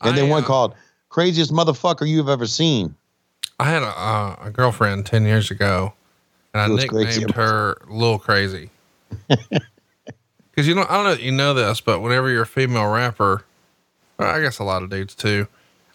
and 0.00 0.16
then 0.16 0.30
one 0.30 0.44
uh, 0.44 0.46
called 0.46 0.74
Craziest 1.10 1.52
Motherfucker 1.52 2.08
You've 2.08 2.30
Ever 2.30 2.46
Seen. 2.46 2.94
I 3.58 3.64
had 3.64 3.82
a, 3.82 3.86
uh, 3.86 4.36
a 4.44 4.50
girlfriend 4.50 5.06
10 5.06 5.24
years 5.24 5.50
ago 5.50 5.94
and 6.54 6.62
I 6.62 6.86
crazy 6.86 7.20
nicknamed 7.20 7.34
her 7.34 7.76
Lil 7.88 8.18
Crazy. 8.18 8.70
Cause 10.56 10.66
you 10.66 10.74
know, 10.74 10.86
I 10.88 10.96
don't 10.96 11.04
know 11.04 11.24
you 11.24 11.32
know 11.32 11.54
this, 11.54 11.80
but 11.80 12.00
whenever 12.00 12.30
you're 12.30 12.42
a 12.42 12.46
female 12.46 12.90
rapper, 12.90 13.44
I 14.18 14.40
guess 14.40 14.58
a 14.58 14.64
lot 14.64 14.82
of 14.82 14.90
dudes 14.90 15.14
too, 15.14 15.46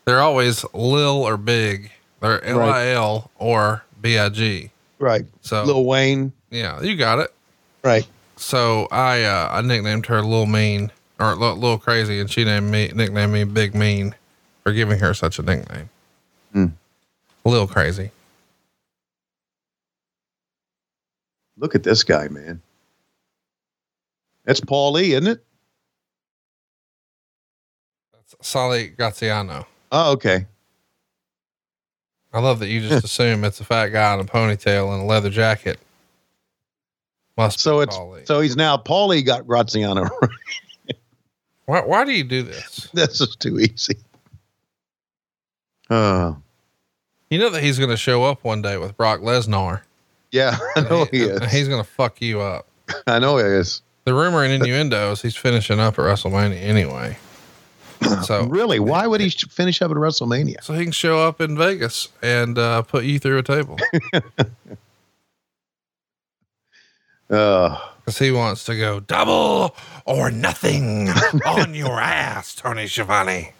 they're 0.05 0.21
always 0.21 0.65
Lil 0.73 1.23
or 1.23 1.35
Big. 1.37 1.91
They're 2.21 2.43
L 2.45 2.61
I 2.61 2.87
L 2.87 3.29
or 3.37 3.83
B 4.01 4.17
I 4.17 4.29
G. 4.29 4.71
Right. 4.99 5.25
So 5.41 5.63
Lil 5.63 5.83
Wayne. 5.83 6.31
yeah, 6.49 6.81
you 6.81 6.95
got 6.95 7.19
it. 7.19 7.33
Right. 7.83 8.07
So 8.37 8.87
I, 8.89 9.23
uh, 9.23 9.49
I 9.51 9.61
nicknamed 9.61 10.05
her 10.05 10.21
Lil 10.21 10.45
Mean 10.45 10.91
or 11.19 11.35
Lil, 11.35 11.55
Lil 11.57 11.77
Crazy 11.77 12.21
and 12.21 12.31
she 12.31 12.45
named 12.45 12.71
me, 12.71 12.89
nicknamed 12.95 13.33
me 13.33 13.43
Big 13.43 13.75
Mean 13.75 14.15
for 14.63 14.71
giving 14.71 14.99
her 14.99 15.13
such 15.13 15.39
a 15.39 15.41
nickname. 15.41 15.89
Hmm. 17.43 17.49
little 17.49 17.67
Crazy. 17.67 18.11
Look 21.57 21.75
at 21.75 21.83
this 21.83 22.03
guy, 22.03 22.27
man. 22.29 22.61
That's 24.45 24.59
Paul 24.59 24.93
Lee, 24.93 25.13
isn't 25.13 25.27
it? 25.27 25.43
That's 28.13 28.35
Sally 28.41 28.87
Graziano. 28.87 29.65
Oh, 29.91 30.11
okay. 30.13 30.45
I 32.33 32.39
love 32.39 32.59
that 32.59 32.67
you 32.69 32.81
just 32.81 33.05
assume 33.05 33.43
it's 33.43 33.59
a 33.61 33.63
fat 33.63 33.89
guy 33.89 34.13
in 34.15 34.19
a 34.19 34.23
ponytail 34.25 34.93
and 34.93 35.03
a 35.03 35.05
leather 35.05 35.29
jacket. 35.29 35.79
Must 37.37 37.59
So 37.59 37.79
it's 37.81 37.95
Paulie. 37.95 38.27
so 38.27 38.41
he's 38.41 38.55
now 38.55 38.77
Paulie 38.77 39.25
got 39.25 39.47
Graziano. 39.47 40.07
Why, 41.65 41.79
why 41.79 42.03
do 42.03 42.11
you 42.11 42.25
do 42.25 42.43
this? 42.43 42.89
this 42.93 43.21
is 43.21 43.37
too 43.37 43.57
easy. 43.57 43.95
Uh, 45.89 46.33
You 47.33 47.39
know 47.39 47.49
that 47.49 47.63
he's 47.63 47.79
going 47.79 47.89
to 47.89 47.97
show 47.97 48.25
up 48.25 48.43
one 48.43 48.61
day 48.61 48.77
with 48.77 48.95
Brock 48.95 49.21
Lesnar. 49.21 49.81
yeah, 50.31 50.55
I 50.75 50.81
know 50.81 51.05
he 51.05 51.27
and 51.27 51.41
is. 51.43 51.51
He's 51.51 51.67
going 51.67 51.83
to 51.83 51.89
fuck 51.89 52.21
you 52.21 52.41
up. 52.41 52.67
I 53.07 53.17
know 53.17 53.37
he 53.37 53.43
is. 53.43 53.81
The 54.05 54.13
rumor 54.13 54.43
and 54.43 54.53
innuendo 54.53 55.13
is 55.13 55.23
he's 55.23 55.35
finishing 55.35 55.79
up 55.79 55.97
at 55.97 56.01
WrestleMania 56.05 56.61
anyway. 56.61 57.17
So 58.23 58.45
Really, 58.45 58.79
why 58.79 59.07
would 59.07 59.19
he 59.19 59.31
finish 59.31 59.81
up 59.81 59.89
at 59.89 59.97
WrestleMania? 59.97 60.61
so 60.61 60.73
he 60.75 60.83
can 60.83 60.91
show 60.91 61.25
up 61.27 61.41
in 61.41 61.57
Vegas 61.57 62.09
and 62.21 62.55
uh, 62.59 62.83
put 62.83 63.03
you 63.05 63.17
through 63.17 63.39
a 63.39 63.43
table 63.43 63.79
Uh, 67.31 67.79
because 68.05 68.19
he 68.19 68.29
wants 68.29 68.63
to 68.65 68.77
go 68.77 68.99
double 68.99 69.75
or 70.05 70.29
nothing 70.29 71.09
on 71.47 71.73
your 71.73 71.99
ass, 71.99 72.53
Tony 72.53 72.85
Schiavone. 72.85 73.53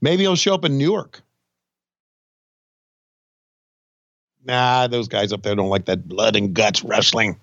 Maybe 0.00 0.22
he'll 0.22 0.36
show 0.36 0.54
up 0.54 0.64
in 0.64 0.78
Newark. 0.78 1.22
Nah, 4.44 4.86
those 4.86 5.08
guys 5.08 5.32
up 5.32 5.42
there 5.42 5.54
don't 5.54 5.68
like 5.68 5.84
that 5.86 6.08
blood 6.08 6.36
and 6.36 6.54
guts 6.54 6.82
wrestling. 6.82 7.38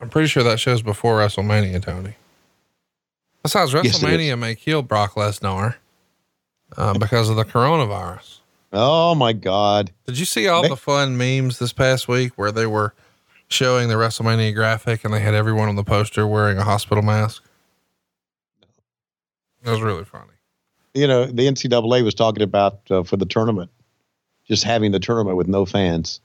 I'm 0.00 0.08
pretty 0.08 0.28
sure 0.28 0.42
that 0.44 0.60
shows 0.60 0.80
before 0.80 1.18
WrestleMania, 1.18 1.82
Tony. 1.82 2.14
Besides, 3.42 3.72
Yes, 3.72 3.98
WrestleMania 3.98 4.38
may 4.38 4.54
kill 4.54 4.82
Brock 4.82 5.14
Lesnar 5.14 5.76
uh, 6.76 6.96
because 6.98 7.28
of 7.28 7.36
the 7.36 7.44
coronavirus. 7.44 8.38
Oh 8.72 9.14
my 9.14 9.32
God. 9.32 9.90
Did 10.06 10.18
you 10.18 10.24
see 10.24 10.46
all 10.46 10.62
Ma- 10.62 10.68
the 10.68 10.76
fun 10.76 11.16
memes 11.16 11.58
this 11.58 11.72
past 11.72 12.08
week 12.08 12.32
where 12.36 12.52
they 12.52 12.66
were 12.66 12.94
showing 13.48 13.88
the 13.88 13.94
WrestleMania 13.94 14.54
graphic 14.54 15.04
and 15.04 15.12
they 15.12 15.20
had 15.20 15.34
everyone 15.34 15.68
on 15.68 15.76
the 15.76 15.84
poster 15.84 16.26
wearing 16.26 16.58
a 16.58 16.64
hospital 16.64 17.02
mask? 17.02 17.42
That 19.68 19.72
was 19.74 19.82
really 19.82 20.04
funny. 20.04 20.32
You 20.94 21.06
know, 21.06 21.26
the 21.26 21.46
NCAA 21.46 22.02
was 22.02 22.14
talking 22.14 22.42
about 22.42 22.80
uh, 22.90 23.02
for 23.02 23.18
the 23.18 23.26
tournament, 23.26 23.70
just 24.46 24.64
having 24.64 24.92
the 24.92 24.98
tournament 24.98 25.36
with 25.36 25.46
no 25.46 25.66
fans. 25.66 26.22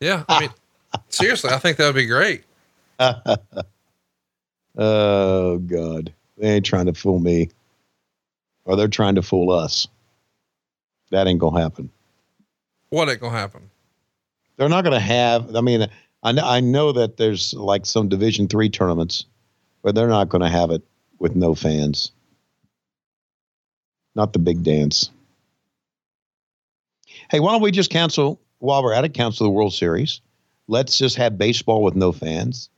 Yeah. 0.00 0.24
I 0.28 0.40
mean, 0.40 0.50
seriously, 1.08 1.48
I 1.48 1.56
think 1.56 1.78
that 1.78 1.86
would 1.86 1.94
be 1.94 2.04
great. 2.04 2.44
oh 4.76 5.56
God, 5.56 6.12
they 6.36 6.48
ain't 6.50 6.66
trying 6.66 6.84
to 6.84 6.92
fool 6.92 7.20
me, 7.20 7.48
or 8.66 8.76
they're 8.76 8.86
trying 8.86 9.14
to 9.14 9.22
fool 9.22 9.50
us. 9.50 9.88
That 11.10 11.26
ain't 11.26 11.40
gonna 11.40 11.58
happen. 11.58 11.88
What 12.90 13.08
ain't 13.08 13.20
gonna 13.20 13.34
happen? 13.34 13.70
They're 14.58 14.68
not 14.68 14.84
gonna 14.84 15.00
have. 15.00 15.56
I 15.56 15.62
mean, 15.62 15.86
I 16.22 16.32
know, 16.32 16.44
I 16.44 16.60
know 16.60 16.92
that 16.92 17.16
there's 17.16 17.54
like 17.54 17.86
some 17.86 18.10
Division 18.10 18.46
three 18.46 18.68
tournaments, 18.68 19.24
but 19.82 19.94
they're 19.94 20.06
not 20.06 20.28
gonna 20.28 20.50
have 20.50 20.70
it 20.70 20.82
with 21.18 21.34
no 21.36 21.54
fans. 21.54 22.12
Not 24.14 24.32
the 24.32 24.38
big 24.38 24.62
dance. 24.62 25.10
Hey, 27.30 27.40
why 27.40 27.52
don't 27.52 27.62
we 27.62 27.70
just 27.70 27.90
cancel 27.90 28.40
while 28.58 28.82
we're 28.82 28.92
at 28.92 29.04
it? 29.04 29.14
Cancel 29.14 29.46
the 29.46 29.50
World 29.50 29.74
Series. 29.74 30.20
Let's 30.68 30.98
just 30.98 31.16
have 31.16 31.36
baseball 31.36 31.82
with 31.82 31.94
no 31.94 32.12
fans. 32.12 32.68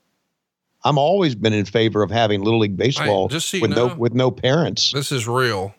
I'm 0.84 0.98
always 0.98 1.34
been 1.34 1.52
in 1.52 1.64
favor 1.64 2.02
of 2.02 2.10
having 2.10 2.42
Little 2.42 2.60
League 2.60 2.76
baseball 2.76 3.28
just 3.28 3.48
so 3.48 3.60
with 3.60 3.70
know- 3.70 3.88
no 3.88 3.94
with 3.96 4.14
no 4.14 4.30
parents. 4.30 4.92
This 4.92 5.10
is 5.12 5.26
real. 5.26 5.74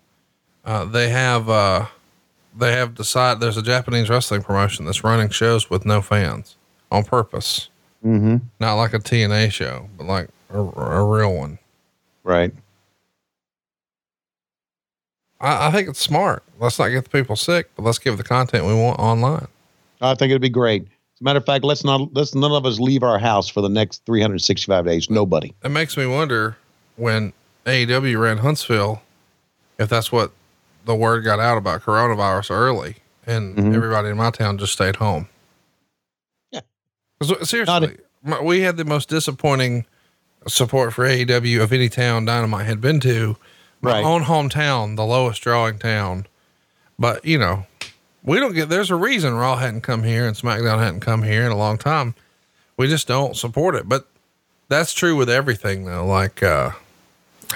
Uh, 0.65 0.84
they 0.84 1.09
have, 1.09 1.49
uh, 1.49 1.85
they 2.57 2.73
have 2.73 2.93
decided 2.93 3.39
there's 3.39 3.55
a 3.55 3.61
Japanese 3.61 4.09
wrestling 4.09 4.43
promotion 4.43 4.84
that's 4.84 5.01
running 5.01 5.29
shows 5.29 5.69
with 5.69 5.85
no 5.85 6.01
fans 6.01 6.57
on 6.91 7.05
purpose. 7.05 7.69
Mm-hmm. 8.05 8.38
Not 8.59 8.73
like 8.75 8.93
a 8.93 8.99
TNA 8.99 9.51
show, 9.53 9.88
but 9.97 10.07
like 10.07 10.27
a, 10.49 10.59
a 10.59 11.03
real 11.05 11.34
one. 11.34 11.59
Right. 12.27 12.53
I, 15.39 15.67
I 15.67 15.71
think 15.71 15.87
it's 15.87 15.99
smart. 16.01 16.43
Let's 16.59 16.77
not 16.77 16.89
get 16.89 17.05
the 17.05 17.09
people 17.09 17.37
sick, 17.37 17.69
but 17.77 17.83
let's 17.83 17.99
give 17.99 18.17
the 18.17 18.23
content 18.25 18.65
we 18.65 18.73
want 18.73 18.99
online. 18.99 19.47
I 20.01 20.13
think 20.13 20.31
it'd 20.31 20.41
be 20.41 20.49
great. 20.49 20.81
As 20.83 21.21
a 21.21 21.23
matter 21.23 21.37
of 21.37 21.45
fact, 21.45 21.63
let's 21.63 21.85
not 21.85 22.13
let's 22.13 22.35
none 22.35 22.51
of 22.51 22.65
us 22.65 22.79
leave 22.81 23.01
our 23.01 23.17
house 23.17 23.47
for 23.47 23.61
the 23.61 23.69
next 23.69 24.05
365 24.05 24.85
days. 24.85 25.09
Nobody. 25.09 25.53
It 25.63 25.69
makes 25.69 25.95
me 25.95 26.05
wonder 26.05 26.57
when 26.97 27.31
AEW 27.65 28.19
ran 28.21 28.39
Huntsville, 28.39 29.01
if 29.79 29.87
that's 29.87 30.11
what 30.11 30.31
the 30.85 30.95
word 30.95 31.21
got 31.21 31.39
out 31.39 31.57
about 31.57 31.81
coronavirus 31.81 32.51
early 32.51 32.97
and 33.25 33.55
Mhm. 33.55 33.73
everybody 33.73 34.09
in 34.09 34.17
my 34.17 34.31
town 34.31 34.57
just 34.57 34.73
stayed 34.73 34.97
home. 34.97 35.29
Yeah. 36.51 36.59
Seriously, 37.43 37.97
my- 38.21 38.41
we 38.41 38.61
had 38.61 38.75
the 38.75 38.85
most 38.85 39.07
disappointing 39.07 39.85
support 40.47 40.93
for 40.93 41.05
AEW 41.05 41.61
of 41.61 41.71
any 41.73 41.89
town 41.89 42.25
Dynamite 42.25 42.65
had 42.65 42.81
been 42.81 42.99
to. 43.01 43.37
My 43.81 43.91
Right. 43.91 44.03
own 44.05 44.23
hometown, 44.23 44.95
the 44.95 45.05
lowest 45.05 45.41
drawing 45.41 45.77
town. 45.77 46.25
But, 46.97 47.23
you 47.25 47.37
know, 47.37 47.67
we 48.23 48.39
don't 48.39 48.53
get, 48.53 48.69
there's 48.69 48.89
a 48.89 48.95
reason 48.95 49.35
Raw 49.35 49.57
hadn't 49.57 49.81
come 49.81 50.03
here 50.03 50.25
and 50.27 50.35
SmackDown 50.35 50.79
hadn't 50.79 51.01
come 51.01 51.21
here 51.23 51.45
in 51.45 51.51
a 51.51 51.57
long 51.57 51.77
time. 51.77 52.15
We 52.75 52.87
just 52.87 53.07
don't 53.07 53.35
support 53.37 53.75
it. 53.75 53.87
But 53.87 54.07
that's 54.67 54.93
true 54.93 55.15
with 55.15 55.29
everything 55.29 55.85
though. 55.85 56.05
Like, 56.05 56.41
uh, 56.41 56.71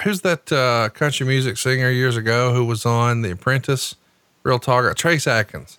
who's 0.04 0.20
that, 0.22 0.50
uh, 0.52 0.88
country 0.90 1.26
music 1.26 1.58
singer 1.58 1.90
years 1.90 2.16
ago 2.16 2.54
who 2.54 2.64
was 2.64 2.86
on 2.86 3.22
The 3.22 3.32
Apprentice? 3.32 3.96
Real 4.44 4.58
talker, 4.58 4.94
Trace 4.94 5.26
Atkins. 5.26 5.78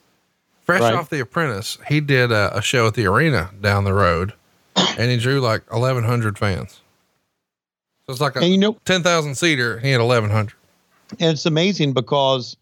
Fresh 0.65 0.81
Right. 0.81 0.93
off 0.93 1.09
The 1.09 1.19
Apprentice, 1.21 1.77
he 1.87 1.99
did 2.01 2.31
a, 2.31 2.55
a 2.57 2.61
show 2.61 2.87
at 2.87 2.93
the 2.95 3.05
arena 3.05 3.49
down 3.61 3.83
the 3.85 3.93
road 3.93 4.33
and 4.75 5.09
he 5.11 5.17
drew 5.17 5.39
like 5.41 5.69
1,100 5.71 6.37
fans. 6.37 6.79
So 8.07 8.11
it's 8.13 8.21
like 8.21 8.35
a 8.35 8.39
And 8.39 8.49
you 8.49 8.57
know, 8.57 8.77
10,000 8.85 9.35
seater. 9.35 9.79
He 9.79 9.91
had 9.91 10.01
1,100. 10.01 10.53
and 11.19 11.31
it's 11.31 11.45
amazing 11.45 11.93
because 11.93 12.57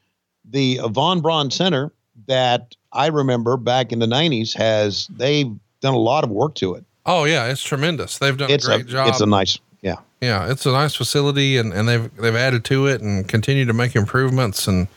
the 0.49 0.79
Von 0.89 1.21
Braun 1.21 1.49
Center 1.51 1.91
that 2.27 2.75
I 2.93 3.07
remember 3.07 3.57
back 3.57 3.91
in 3.91 3.99
the 3.99 4.05
'90s 4.05 4.53
has 4.55 5.07
they've 5.07 5.51
done 5.81 5.93
a 5.93 5.99
lot 5.99 6.23
of 6.23 6.29
work 6.29 6.55
to 6.55 6.75
it. 6.75 6.83
Oh 7.05 7.23
yeah, 7.23 7.45
it's 7.47 7.63
tremendous. 7.63 8.17
They've 8.19 8.37
done 8.37 8.51
It's 8.51 8.67
a 8.67 8.71
a 8.71 8.77
great 8.77 8.87
job. 8.87 9.07
it's 9.07 9.21
a 9.21 9.25
nice 9.25 9.57
yeah. 9.81 9.95
yeah, 10.19 10.51
it's 10.51 10.65
a 10.67 10.71
nice 10.71 10.93
facility 10.93 11.57
and, 11.57 11.73
and 11.73 11.87
they've, 11.87 12.15
they've 12.17 12.35
added 12.35 12.63
to 12.65 12.85
it 12.85 13.01
and 13.01 13.27
continue 13.27 13.65
to 13.65 13.73
make 13.73 13.95
improvements. 13.95 14.67
And 14.67 14.87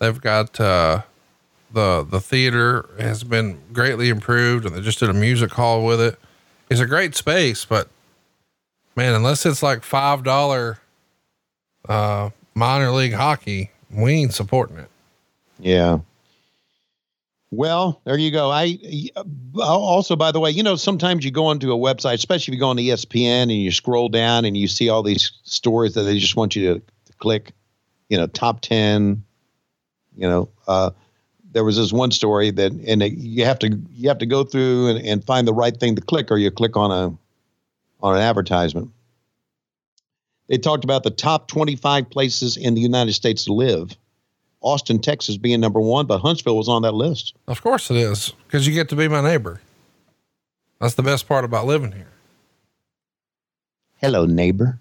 they've 0.00 0.20
got, 0.20 0.58
uh, 0.58 1.02
the, 1.72 2.02
the 2.10 2.20
theater 2.20 2.88
has 2.98 3.22
been 3.22 3.60
greatly 3.72 4.08
improved 4.08 4.66
and 4.66 4.74
they 4.74 4.80
just 4.80 4.98
did 4.98 5.08
a 5.10 5.14
music 5.14 5.52
hall 5.52 5.84
with 5.86 6.00
it. 6.00 6.18
It's 6.68 6.80
a 6.80 6.86
great 6.86 7.14
space, 7.14 7.64
but 7.64 7.86
man, 8.96 9.14
unless 9.14 9.46
it's 9.46 9.62
like 9.62 9.80
$5, 9.80 10.78
uh, 11.88 12.30
minor 12.54 12.90
league 12.90 13.12
hockey, 13.12 13.70
we 13.90 14.12
ain't 14.12 14.34
supporting 14.34 14.78
it. 14.78 14.88
Yeah. 15.58 15.98
Well, 17.50 18.00
there 18.04 18.16
you 18.16 18.30
go. 18.30 18.50
I 18.50 18.78
also, 19.60 20.16
by 20.16 20.32
the 20.32 20.40
way, 20.40 20.50
you 20.50 20.62
know, 20.62 20.74
sometimes 20.74 21.22
you 21.22 21.30
go 21.30 21.44
onto 21.44 21.70
a 21.70 21.76
website, 21.76 22.14
especially 22.14 22.52
if 22.52 22.54
you 22.54 22.60
go 22.60 22.68
on 22.68 22.78
ESPN 22.78 23.42
and 23.42 23.52
you 23.52 23.70
scroll 23.70 24.08
down 24.08 24.46
and 24.46 24.56
you 24.56 24.66
see 24.66 24.88
all 24.88 25.02
these 25.02 25.30
stories 25.42 25.92
that 25.92 26.04
they 26.04 26.18
just 26.18 26.34
want 26.34 26.56
you 26.56 26.74
to, 26.74 26.82
click, 27.18 27.52
you 28.08 28.16
know, 28.16 28.26
top 28.26 28.62
10, 28.62 29.22
you 30.16 30.28
know, 30.28 30.48
uh, 30.66 30.90
there 31.52 31.62
was 31.62 31.76
this 31.76 31.92
one 31.92 32.10
story 32.10 32.50
that, 32.50 32.72
and 32.72 33.00
you 33.02 33.44
have 33.44 33.60
to, 33.60 33.78
you 33.92 34.08
have 34.08 34.18
to 34.18 34.26
go 34.26 34.42
through 34.42 34.88
and, 34.88 35.06
and 35.06 35.24
find 35.24 35.46
the 35.46 35.52
right 35.52 35.78
thing 35.78 35.94
to 35.94 36.02
click 36.02 36.32
or 36.32 36.38
you 36.38 36.50
click 36.50 36.76
on 36.76 36.90
a, 36.90 37.16
on 38.02 38.16
an 38.16 38.22
advertisement. 38.22 38.90
They 40.48 40.58
talked 40.58 40.84
about 40.84 41.02
the 41.04 41.10
top 41.10 41.48
25 41.48 42.10
places 42.10 42.56
in 42.56 42.74
the 42.74 42.80
United 42.80 43.12
States 43.14 43.44
to 43.44 43.52
live. 43.52 43.96
Austin, 44.60 44.98
Texas 45.00 45.36
being 45.36 45.60
number 45.60 45.80
one, 45.80 46.06
but 46.06 46.18
Huntsville 46.18 46.56
was 46.56 46.68
on 46.68 46.82
that 46.82 46.92
list. 46.94 47.34
Of 47.48 47.62
course 47.62 47.90
it 47.90 47.96
is. 47.96 48.32
Cause 48.48 48.66
you 48.66 48.72
get 48.74 48.88
to 48.90 48.96
be 48.96 49.08
my 49.08 49.20
neighbor. 49.20 49.60
That's 50.80 50.94
the 50.94 51.02
best 51.02 51.26
part 51.28 51.44
about 51.44 51.66
living 51.66 51.92
here. 51.92 52.08
Hello, 54.00 54.26
neighbor. 54.26 54.78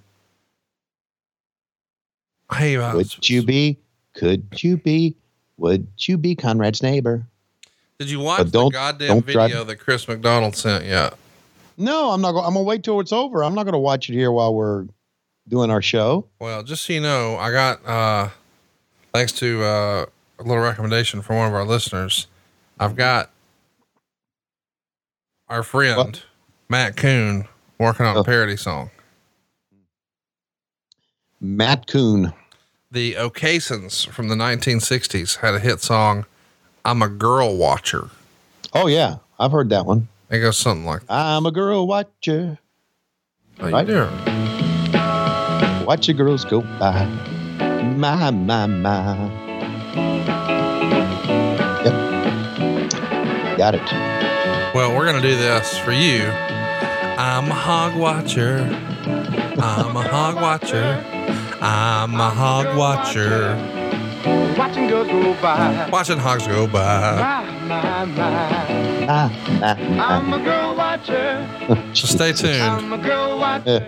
Hey, 2.54 2.76
uh, 2.76 2.96
Would 2.96 3.30
you 3.30 3.44
be? 3.44 3.78
Could 4.14 4.46
you 4.62 4.78
be? 4.78 5.16
Would 5.58 5.88
you 6.00 6.18
be 6.18 6.36
Conrad's 6.36 6.84
neighbor? 6.84 7.24
Did 7.98 8.10
you 8.10 8.20
watch 8.20 8.40
But 8.40 8.52
don't- 8.52 8.72
the 8.72 8.78
goddamn 8.78 9.08
don't 9.08 9.26
video 9.26 9.48
drive- 9.48 9.68
that 9.68 9.76
Chris 9.78 10.08
McDonald 10.08 10.56
sent 10.56 10.86
yet? 10.86 11.14
No, 11.78 12.12
I'm 12.12 12.22
not 12.22 12.32
going. 12.34 12.46
I'm 12.46 12.54
gonna 12.54 12.64
wait 12.64 12.84
till 12.84 13.00
it's 13.00 13.14
over. 13.14 13.44
I'm 13.44 13.56
not 13.56 13.64
gonna 13.66 13.80
watch 13.80 14.10
it 14.10 14.14
here 14.14 14.32
while 14.32 14.54
we're 14.54 14.86
doing 15.48 15.72
our 15.72 15.82
show. 15.82 16.28
Well, 16.40 16.64
just 16.64 16.84
so 16.86 16.94
you 16.94 17.02
know, 17.02 17.38
I 17.38 17.52
got 17.52 17.86
uh 17.86 18.30
thanks 19.14 19.32
to 19.34 19.64
uh 19.64 20.06
a 20.40 20.44
little 20.44 20.64
recommendation 20.64 21.22
from 21.22 21.38
one 21.38 21.48
of 21.48 21.54
our 21.54 21.66
listeners. 21.66 22.28
I've 22.80 22.96
got 22.96 23.30
our 25.50 25.64
friend 25.64 26.22
Matt 26.70 26.96
Coon 26.98 27.48
working 27.80 28.06
on 28.06 28.18
Oh. 28.18 28.22
a 28.22 28.24
parody 28.24 28.58
song. 28.58 28.90
Matt 31.40 31.88
Coon. 31.88 32.34
The 32.92 33.16
O'Kaysions 33.18 34.06
from 34.06 34.28
the 34.28 34.36
1960s 34.36 35.38
had 35.38 35.54
a 35.54 35.60
hit 35.60 35.80
song, 35.80 36.26
I'm 36.84 37.02
a 37.02 37.08
Girl 37.08 37.56
Watcher. 37.56 38.10
Oh 38.74 38.88
yeah, 38.88 39.16
I've 39.40 39.52
heard 39.54 39.70
that 39.70 39.86
one. 39.86 40.10
It 40.32 40.40
goes 40.40 40.58
something 40.58 40.86
like 40.86 41.02
I'm 41.10 41.46
a 41.46 41.52
girl 41.52 41.86
watcher. 41.88 42.58
You 43.60 43.68
Right. 43.70 43.86
doing? 43.86 44.10
Watch 45.86 46.08
your 46.08 46.16
girls 46.16 46.46
go 46.46 46.62
by. 46.80 47.06
My 47.98 48.32
my 48.32 48.66
my. 48.66 49.30
Yep. 51.84 51.96
Got 53.58 53.76
it. 53.76 53.92
Well, 54.74 54.96
we're 54.96 55.06
gonna 55.06 55.22
do 55.22 55.36
this 55.36 55.78
for 55.80 55.92
you. 55.92 56.24
I'm 56.24 57.52
a 57.52 57.54
hog 57.54 57.96
watcher. 58.00 58.60
I'm 59.62 59.96
a 59.98 60.02
hog 60.08 60.36
watcher. 60.36 61.04
I'm 61.62 62.16
a 62.16 62.30
hog 62.30 62.78
watcher. 62.78 63.58
Watching 64.58 64.88
girls 64.88 65.08
go 65.08 65.34
by. 65.42 65.90
Watching 65.92 66.18
hogs 66.18 66.46
go 66.48 66.68
by. 66.68 67.16
My, 67.66 67.68
my, 67.68 68.06
my. 68.06 69.06
Ah, 69.10 69.32
ah, 69.64 69.76
I'm 69.78 70.34
ah. 70.34 70.36
a 70.36 70.44
girl 70.44 70.76
watcher. 70.76 71.96
So 71.96 72.08
stay 72.08 72.32
tuned. 72.32 72.62
I'm 72.62 72.94
a 72.94 72.98
girl 72.98 73.40
watcher. 73.40 73.84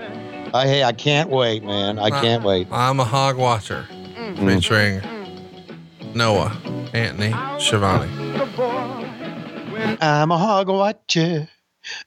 I, 0.53 0.67
hey, 0.67 0.83
I 0.83 0.91
can't 0.91 1.29
wait, 1.29 1.63
man. 1.63 1.99
I 1.99 2.09
can't 2.09 2.43
wait. 2.43 2.67
I'm 2.71 2.99
a 2.99 3.03
hog 3.03 3.37
watcher. 3.37 3.87
Featuring 4.35 5.01
Noah, 6.15 6.55
Anthony, 6.93 7.33
Schiavone. 7.59 8.09
I'm 10.01 10.31
a 10.31 10.37
hog 10.37 10.69
watcher. 10.69 11.47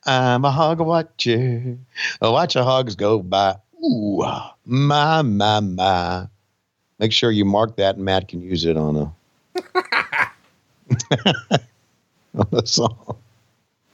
I'm 0.05 0.45
a 0.45 0.51
hog 0.51 0.81
watcher. 0.81 1.79
I 2.21 2.29
watch 2.29 2.55
the 2.55 2.65
hogs 2.65 2.97
go 2.97 3.21
by. 3.21 3.57
Ooh, 3.85 4.25
my, 4.65 5.23
my, 5.23 5.61
my. 5.61 6.27
Make 6.99 7.13
sure 7.13 7.31
you 7.31 7.45
mark 7.45 7.77
that 7.77 7.97
and 7.97 8.05
Matt 8.05 8.29
can 8.29 8.41
use 8.41 8.65
it 8.65 8.77
on 8.77 8.97
a, 8.97 9.15
on 12.35 12.49
a 12.53 12.67
song. 12.67 13.17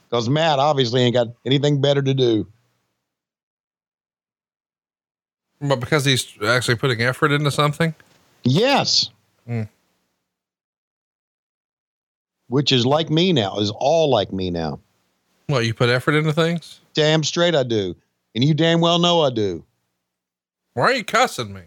Because 0.09 0.29
Matt 0.29 0.59
obviously 0.59 1.01
ain't 1.01 1.15
got 1.15 1.27
anything 1.45 1.81
better 1.81 2.01
to 2.01 2.13
do. 2.13 2.47
But 5.59 5.79
because 5.79 6.05
he's 6.05 6.37
actually 6.45 6.75
putting 6.75 7.01
effort 7.01 7.31
into 7.31 7.49
something. 7.49 7.95
Yes. 8.43 9.09
Mm. 9.47 9.67
Which 12.47 12.71
is 12.71 12.85
like 12.85 13.09
me 13.09 13.33
now, 13.33 13.57
is 13.59 13.71
all 13.71 14.09
like 14.09 14.31
me 14.31 14.51
now. 14.51 14.79
Well, 15.49 15.61
you 15.61 15.73
put 15.73 15.89
effort 15.89 16.15
into 16.15 16.33
things? 16.33 16.79
Damn 16.93 17.23
straight 17.23 17.55
I 17.55 17.63
do. 17.63 17.95
And 18.35 18.43
you 18.43 18.53
damn 18.53 18.81
well 18.81 18.99
know 18.99 19.21
I 19.21 19.29
do. 19.29 19.63
Why 20.73 20.83
are 20.83 20.93
you 20.93 21.03
cussing 21.03 21.53
me? 21.53 21.61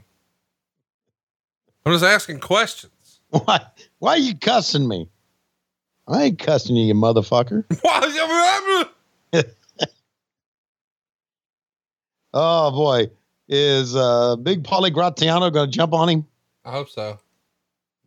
I'm 1.86 1.92
just 1.92 2.04
asking 2.04 2.40
questions. 2.40 3.20
Why 3.30 3.60
why 4.00 4.12
are 4.12 4.18
you 4.18 4.36
cussing 4.36 4.88
me? 4.88 5.08
I 6.08 6.24
ain't 6.24 6.38
cussing 6.38 6.74
you, 6.76 6.86
you 6.86 6.94
motherfucker. 6.94 7.64
Oh 12.38 12.70
boy. 12.70 13.10
Is 13.48 13.96
uh 13.96 14.36
big 14.36 14.62
Paulie 14.62 14.92
Graziano 14.92 15.48
gonna 15.50 15.70
jump 15.70 15.94
on 15.94 16.08
him? 16.08 16.26
I 16.66 16.72
hope 16.72 16.90
so. 16.90 17.18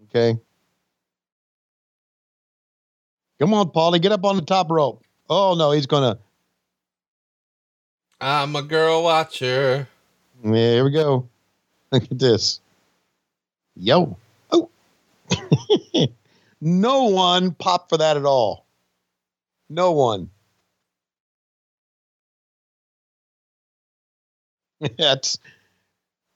Okay. 0.03 0.37
Come 3.39 3.53
on, 3.55 3.71
Paulie, 3.71 4.01
get 4.01 4.11
up 4.11 4.23
on 4.25 4.35
the 4.35 4.43
top 4.43 4.69
rope. 4.69 5.03
Oh 5.29 5.55
no, 5.55 5.71
he's 5.71 5.87
gonna 5.87 6.19
I'm 8.21 8.55
a 8.55 8.61
girl 8.61 9.03
watcher. 9.03 9.87
Yeah, 10.43 10.51
here 10.51 10.83
we 10.83 10.91
go. 10.91 11.27
Look 11.91 12.03
at 12.03 12.19
this. 12.19 12.59
Yo. 13.79 14.17
Oh. 14.51 14.69
no 16.61 17.05
one 17.05 17.51
popped 17.53 17.89
for 17.89 17.97
that 17.97 18.17
at 18.17 18.25
all. 18.25 18.65
No 19.69 19.93
one. 19.93 20.29
that's 24.97 25.37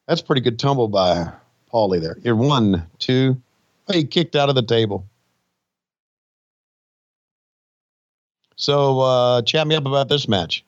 that's 0.08 0.22
pretty 0.22 0.42
good 0.42 0.58
tumble 0.58 0.88
by 0.88 1.32
Paulie 1.74 2.00
there. 2.00 2.18
You're 2.22 2.36
one, 2.36 2.88
two. 3.00 3.42
Oh, 3.90 3.94
he 3.94 4.06
kicked 4.06 4.38
out 4.38 4.48
of 4.48 4.56
the 4.56 4.64
table. 4.64 5.06
So 8.56 9.02
uh 9.02 9.42
chat 9.42 9.68
me 9.68 9.76
up 9.76 9.86
about 9.86 10.08
this 10.08 10.30
match. 10.30 10.64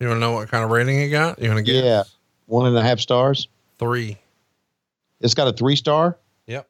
You 0.00 0.08
want 0.08 0.16
to 0.16 0.20
know 0.20 0.32
what 0.32 0.48
kind 0.48 0.64
of 0.64 0.70
rating 0.70 1.00
it 1.00 1.10
got? 1.10 1.40
You 1.40 1.48
want 1.48 1.58
to 1.58 1.62
get 1.62 1.84
Yeah. 1.84 2.02
One 2.46 2.66
and 2.66 2.76
a 2.76 2.82
half 2.82 2.98
stars. 2.98 3.46
three? 3.78 4.18
It's 5.22 5.34
got 5.34 5.48
a 5.48 5.52
three 5.52 5.76
star. 5.76 6.18
Yep. 6.46 6.68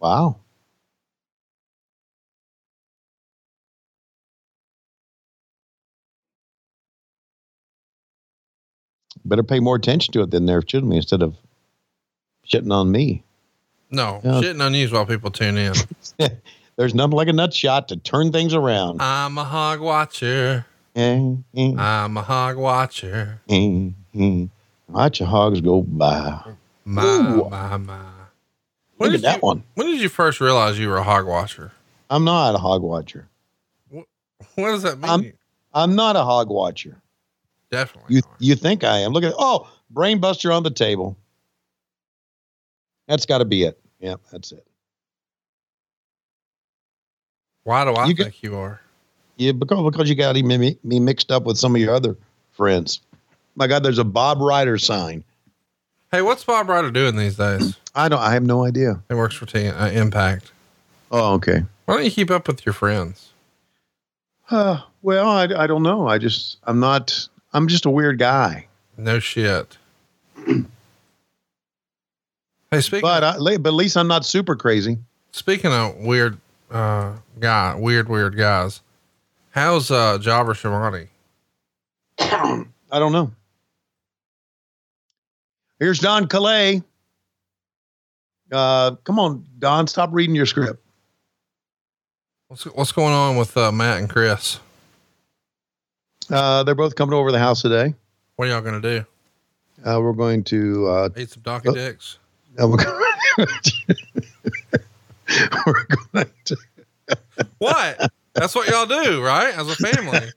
Wow. 0.00 0.36
Better 9.24 9.42
pay 9.42 9.60
more 9.60 9.76
attention 9.76 10.12
to 10.12 10.22
it 10.22 10.30
than 10.30 10.46
there, 10.46 10.62
shouldn't 10.66 10.90
me 10.90 10.96
Instead 10.96 11.22
of 11.22 11.36
shitting 12.46 12.72
on 12.72 12.90
me. 12.90 13.22
No, 13.90 14.20
shitting 14.24 14.62
on 14.62 14.74
you 14.74 14.88
while 14.88 15.06
people 15.06 15.30
tune 15.30 15.56
in. 15.56 15.72
There's 16.76 16.94
nothing 16.94 17.16
like 17.16 17.28
a 17.28 17.32
nut 17.32 17.52
shot 17.54 17.88
to 17.88 17.96
turn 17.96 18.32
things 18.32 18.54
around. 18.54 19.00
I'm 19.02 19.36
a 19.38 19.44
hog 19.44 19.80
watcher. 19.80 20.66
Eh, 20.94 21.34
eh, 21.56 21.74
I'm 21.76 22.16
a 22.16 22.22
hog 22.22 22.56
watcher. 22.56 23.40
eh. 23.48 24.44
Watch 24.88 25.20
your 25.20 25.28
hogs 25.28 25.60
go 25.60 25.82
by. 25.82 26.40
My, 26.88 27.04
Ooh. 27.04 27.50
my, 27.50 27.76
my. 27.76 28.00
Look 28.98 29.10
did 29.10 29.16
at 29.16 29.22
that 29.22 29.36
you, 29.36 29.40
one. 29.40 29.62
When 29.74 29.88
did 29.88 30.00
you 30.00 30.08
first 30.08 30.40
realize 30.40 30.78
you 30.78 30.88
were 30.88 30.96
a 30.96 31.02
hog 31.02 31.26
watcher? 31.26 31.72
I'm 32.08 32.24
not 32.24 32.54
a 32.54 32.58
hog 32.58 32.80
watcher. 32.82 33.28
What 33.90 34.06
does 34.56 34.82
that 34.84 34.98
mean? 34.98 35.10
I'm- 35.10 35.32
I'm 35.74 35.94
not 35.94 36.16
a 36.16 36.24
hog 36.24 36.48
watcher. 36.48 36.96
Definitely. 37.70 38.16
You 38.16 38.22
you 38.38 38.54
think 38.54 38.82
I 38.82 39.00
am? 39.00 39.12
Look 39.12 39.22
at 39.22 39.34
oh, 39.38 39.70
brain 39.90 40.18
buster 40.18 40.50
on 40.50 40.62
the 40.62 40.70
table. 40.70 41.14
That's 43.06 43.26
got 43.26 43.38
to 43.38 43.44
be 43.44 43.64
it. 43.64 43.78
Yeah, 44.00 44.14
that's 44.32 44.50
it. 44.50 44.66
Why 47.64 47.84
do 47.84 47.92
I 47.92 48.06
You 48.06 48.14
think 48.14 48.42
you 48.42 48.56
are? 48.56 48.80
Yeah, 49.36 49.52
because 49.52 49.84
because 49.84 50.08
you 50.08 50.14
got 50.14 50.34
me, 50.36 50.78
me 50.82 51.00
mixed 51.00 51.30
up 51.30 51.44
with 51.44 51.58
some 51.58 51.74
of 51.74 51.82
your 51.82 51.94
other 51.94 52.16
friends. 52.52 53.00
My 53.54 53.66
God, 53.66 53.82
there's 53.82 53.98
a 53.98 54.04
Bob 54.04 54.40
Ryder 54.40 54.78
sign. 54.78 55.22
Hey, 56.10 56.22
what's 56.22 56.44
Bob 56.44 56.68
Ryder 56.68 56.90
doing 56.90 57.16
these 57.16 57.36
days? 57.36 57.76
I 57.94 58.08
don't. 58.08 58.20
I 58.20 58.32
have 58.32 58.44
no 58.44 58.64
idea. 58.64 59.02
He 59.08 59.14
works 59.14 59.34
for 59.34 59.46
T- 59.46 59.68
uh, 59.68 59.90
Impact. 59.90 60.52
Oh, 61.10 61.34
okay. 61.34 61.64
Why 61.84 61.96
don't 61.96 62.04
you 62.04 62.10
keep 62.10 62.30
up 62.30 62.46
with 62.48 62.64
your 62.64 62.72
friends? 62.72 63.30
Uh, 64.50 64.80
well, 65.02 65.28
I, 65.28 65.42
I 65.44 65.66
don't 65.66 65.82
know. 65.82 66.06
I 66.08 66.18
just 66.18 66.58
I'm 66.64 66.80
not. 66.80 67.28
I'm 67.52 67.68
just 67.68 67.84
a 67.84 67.90
weird 67.90 68.18
guy. 68.18 68.66
No 68.96 69.18
shit. 69.18 69.76
hey, 70.46 70.64
speaking 72.80 73.02
But 73.02 73.24
I, 73.24 73.36
but 73.58 73.68
at 73.68 73.74
least 73.74 73.96
I'm 73.96 74.08
not 74.08 74.24
super 74.24 74.56
crazy. 74.56 74.98
speaking 75.32 75.72
of 75.72 75.96
weird 75.96 76.38
uh 76.70 77.12
guy, 77.38 77.74
weird 77.74 78.08
weird 78.08 78.36
guys. 78.36 78.80
How's 79.50 79.90
uh 79.90 80.18
Jabra 80.18 80.54
Shamani? 80.54 81.08
I 82.90 82.98
don't 82.98 83.12
know. 83.12 83.30
Here's 85.78 85.98
Don 86.00 86.26
Callis. 86.26 86.82
Uh, 88.50 88.92
come 89.04 89.18
on, 89.18 89.44
Don, 89.58 89.86
stop 89.86 90.10
reading 90.12 90.34
your 90.34 90.46
script. 90.46 90.82
What's 92.48 92.64
what's 92.64 92.92
going 92.92 93.12
on 93.12 93.36
with 93.36 93.54
uh, 93.56 93.70
Matt 93.70 93.98
and 93.98 94.08
Chris? 94.08 94.58
Uh, 96.30 96.62
they're 96.62 96.74
both 96.74 96.94
coming 96.94 97.12
over 97.14 97.28
to 97.28 97.32
the 97.32 97.38
house 97.38 97.60
today. 97.62 97.94
What 98.36 98.48
are 98.48 98.52
y'all 98.52 98.60
gonna 98.62 98.80
do? 98.80 99.04
Uh, 99.84 100.00
we're 100.00 100.12
going 100.14 100.42
to 100.44 100.86
uh, 100.88 101.08
Eat 101.16 101.30
some 101.30 101.42
donkey 101.42 101.68
Uh, 101.68 101.72
dicks? 101.72 102.18
we're 102.58 102.76
going 102.76 103.12
we're 105.66 105.86
going 106.12 106.30
to 106.46 106.56
What? 107.58 108.10
That's 108.34 108.54
what 108.54 108.68
y'all 108.68 108.86
do, 108.86 109.22
right? 109.22 109.54
As 109.54 109.68
a 109.68 109.76
family. 109.76 110.28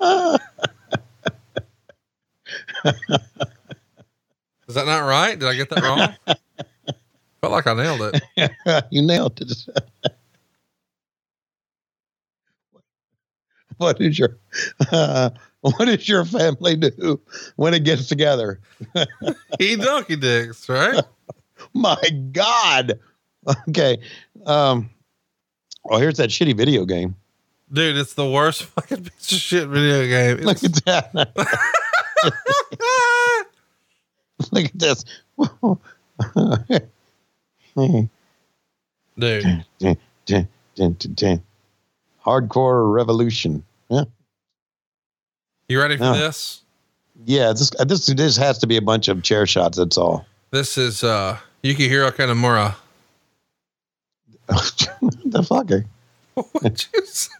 Is 4.68 4.74
that 4.74 4.86
not 4.86 5.00
right? 5.00 5.38
Did 5.38 5.48
I 5.48 5.54
get 5.54 5.70
that 5.70 5.82
wrong? 5.82 6.14
Felt 7.40 7.52
like 7.52 7.66
I 7.66 7.74
nailed 7.74 8.14
it. 8.36 8.84
you 8.90 9.00
nailed 9.02 9.40
it. 9.40 9.66
what 13.78 14.00
is 14.00 14.18
your 14.18 14.36
uh, 14.92 15.30
what 15.60 15.84
does 15.86 16.08
your 16.08 16.24
family 16.24 16.76
do 16.76 17.20
when 17.56 17.74
it 17.74 17.84
gets 17.84 18.08
together? 18.08 18.60
Eat 19.58 19.80
donkey 19.80 20.16
dicks, 20.16 20.68
right? 20.68 21.02
My 21.72 21.96
God. 22.32 22.98
Okay. 23.68 23.98
Um. 24.44 24.90
Oh, 25.88 25.96
here's 25.96 26.18
that 26.18 26.28
shitty 26.30 26.56
video 26.56 26.84
game. 26.84 27.14
Dude, 27.72 27.96
it's 27.96 28.14
the 28.14 28.28
worst 28.28 28.64
fucking 28.64 29.04
piece 29.04 29.32
of 29.32 29.38
shit 29.38 29.68
video 29.68 30.06
game. 30.06 30.44
Look 30.44 30.62
at 30.64 30.84
that. 30.84 31.84
Look 34.52 34.66
at 34.66 34.78
this. 34.78 35.04
Dude. 39.18 39.64
Hardcore 42.24 42.92
revolution. 42.92 43.64
Yeah. 43.88 44.04
you 45.68 45.80
ready 45.80 45.96
for 45.96 46.02
No. 46.04 46.14
this? 46.14 46.62
Yeah. 47.24 47.52
This 47.52 47.70
this 47.86 48.06
this 48.06 48.36
has 48.36 48.58
to 48.58 48.66
be 48.66 48.76
a 48.76 48.82
bunch 48.82 49.08
of 49.08 49.22
chair 49.22 49.46
shots. 49.46 49.78
That's 49.78 49.96
all. 49.98 50.26
This 50.50 50.76
is 50.78 51.02
uh 51.04 51.38
Yukihiro 51.64 52.10
Kanemura. 52.12 52.74
the 55.24 55.42
fuck? 55.42 55.70
eh? 55.70 55.80
What'd 56.34 56.86
you 56.94 57.06
say? 57.06 57.30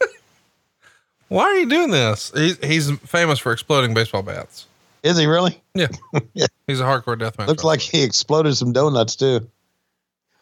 Why 1.29 1.45
are 1.45 1.57
you 1.57 1.69
doing 1.69 1.91
this? 1.91 2.33
He's 2.35 2.59
he's 2.65 2.91
famous 3.01 3.39
for 3.39 3.53
exploding 3.53 3.95
baseball 3.95 4.23
bats. 4.23 4.67
Is 5.03 5.19
he 5.19 5.27
really? 5.27 5.63
Yeah. 5.75 5.89
He's 6.67 6.81
a 6.81 6.85
hardcore 6.85 7.17
deathmatch. 7.17 7.47
Looks 7.47 7.63
like 7.65 7.81
he 7.81 8.03
exploded 8.03 8.57
some 8.57 8.73
donuts 8.73 9.15
too. 9.15 9.49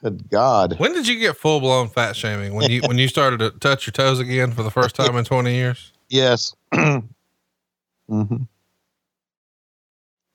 Good 0.03 0.31
God. 0.31 0.79
When 0.79 0.93
did 0.95 1.07
you 1.07 1.19
get 1.19 1.37
full 1.37 1.61
blown 1.61 1.89
fat 1.89 2.17
shaming? 2.17 2.55
When 2.55 2.71
you 2.71 2.81
when 2.83 2.99
you 2.99 3.09
started 3.09 3.39
to 3.41 3.51
touch 3.51 3.87
your 3.87 3.93
toes 3.93 4.19
again 4.19 4.53
for 4.53 4.63
the 4.63 4.71
first 4.71 4.95
time 4.95 5.15
in 5.17 5.25
twenty 5.25 5.55
years? 5.55 5.93
Yes. 6.09 6.55
hmm 6.75 7.03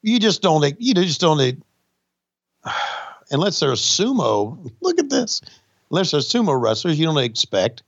You 0.02 0.20
just 0.20 0.42
don't. 0.42 0.76
You 0.80 0.94
just 0.94 1.22
don't. 1.22 1.64
Unless 3.32 3.60
they're 3.60 3.72
sumo. 3.72 4.72
Look 4.82 5.00
at 5.00 5.10
this. 5.10 5.42
Unless 5.90 6.12
they're 6.12 6.20
sumo 6.22 6.62
wrestlers, 6.62 7.00
you 7.00 7.06
don't 7.06 7.18
expect 7.18 7.82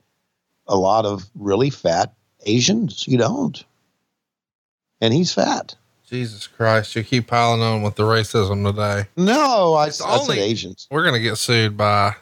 a 0.68 0.76
lot 0.76 1.06
of 1.06 1.30
really 1.36 1.70
fat 1.70 2.14
Asians. 2.46 3.08
You 3.08 3.18
don't. 3.18 3.64
And 5.02 5.14
he's 5.14 5.34
fat. 5.34 5.76
Jesus 6.10 6.48
Christ, 6.48 6.96
you 6.96 7.04
keep 7.04 7.28
piling 7.28 7.62
on 7.62 7.82
with 7.82 7.96
the 7.96 8.04
racism 8.04 8.64
today. 8.70 9.08
No, 9.18 9.74
I, 9.74 9.88
It's 9.88 10.02
I 10.02 10.18
only- 10.18 10.36
said 10.38 10.44
Asians. 10.44 10.88
We're 10.92 11.04
gonna 11.04 11.20
get 11.20 11.38
sued 11.38 11.76
by 11.78 12.16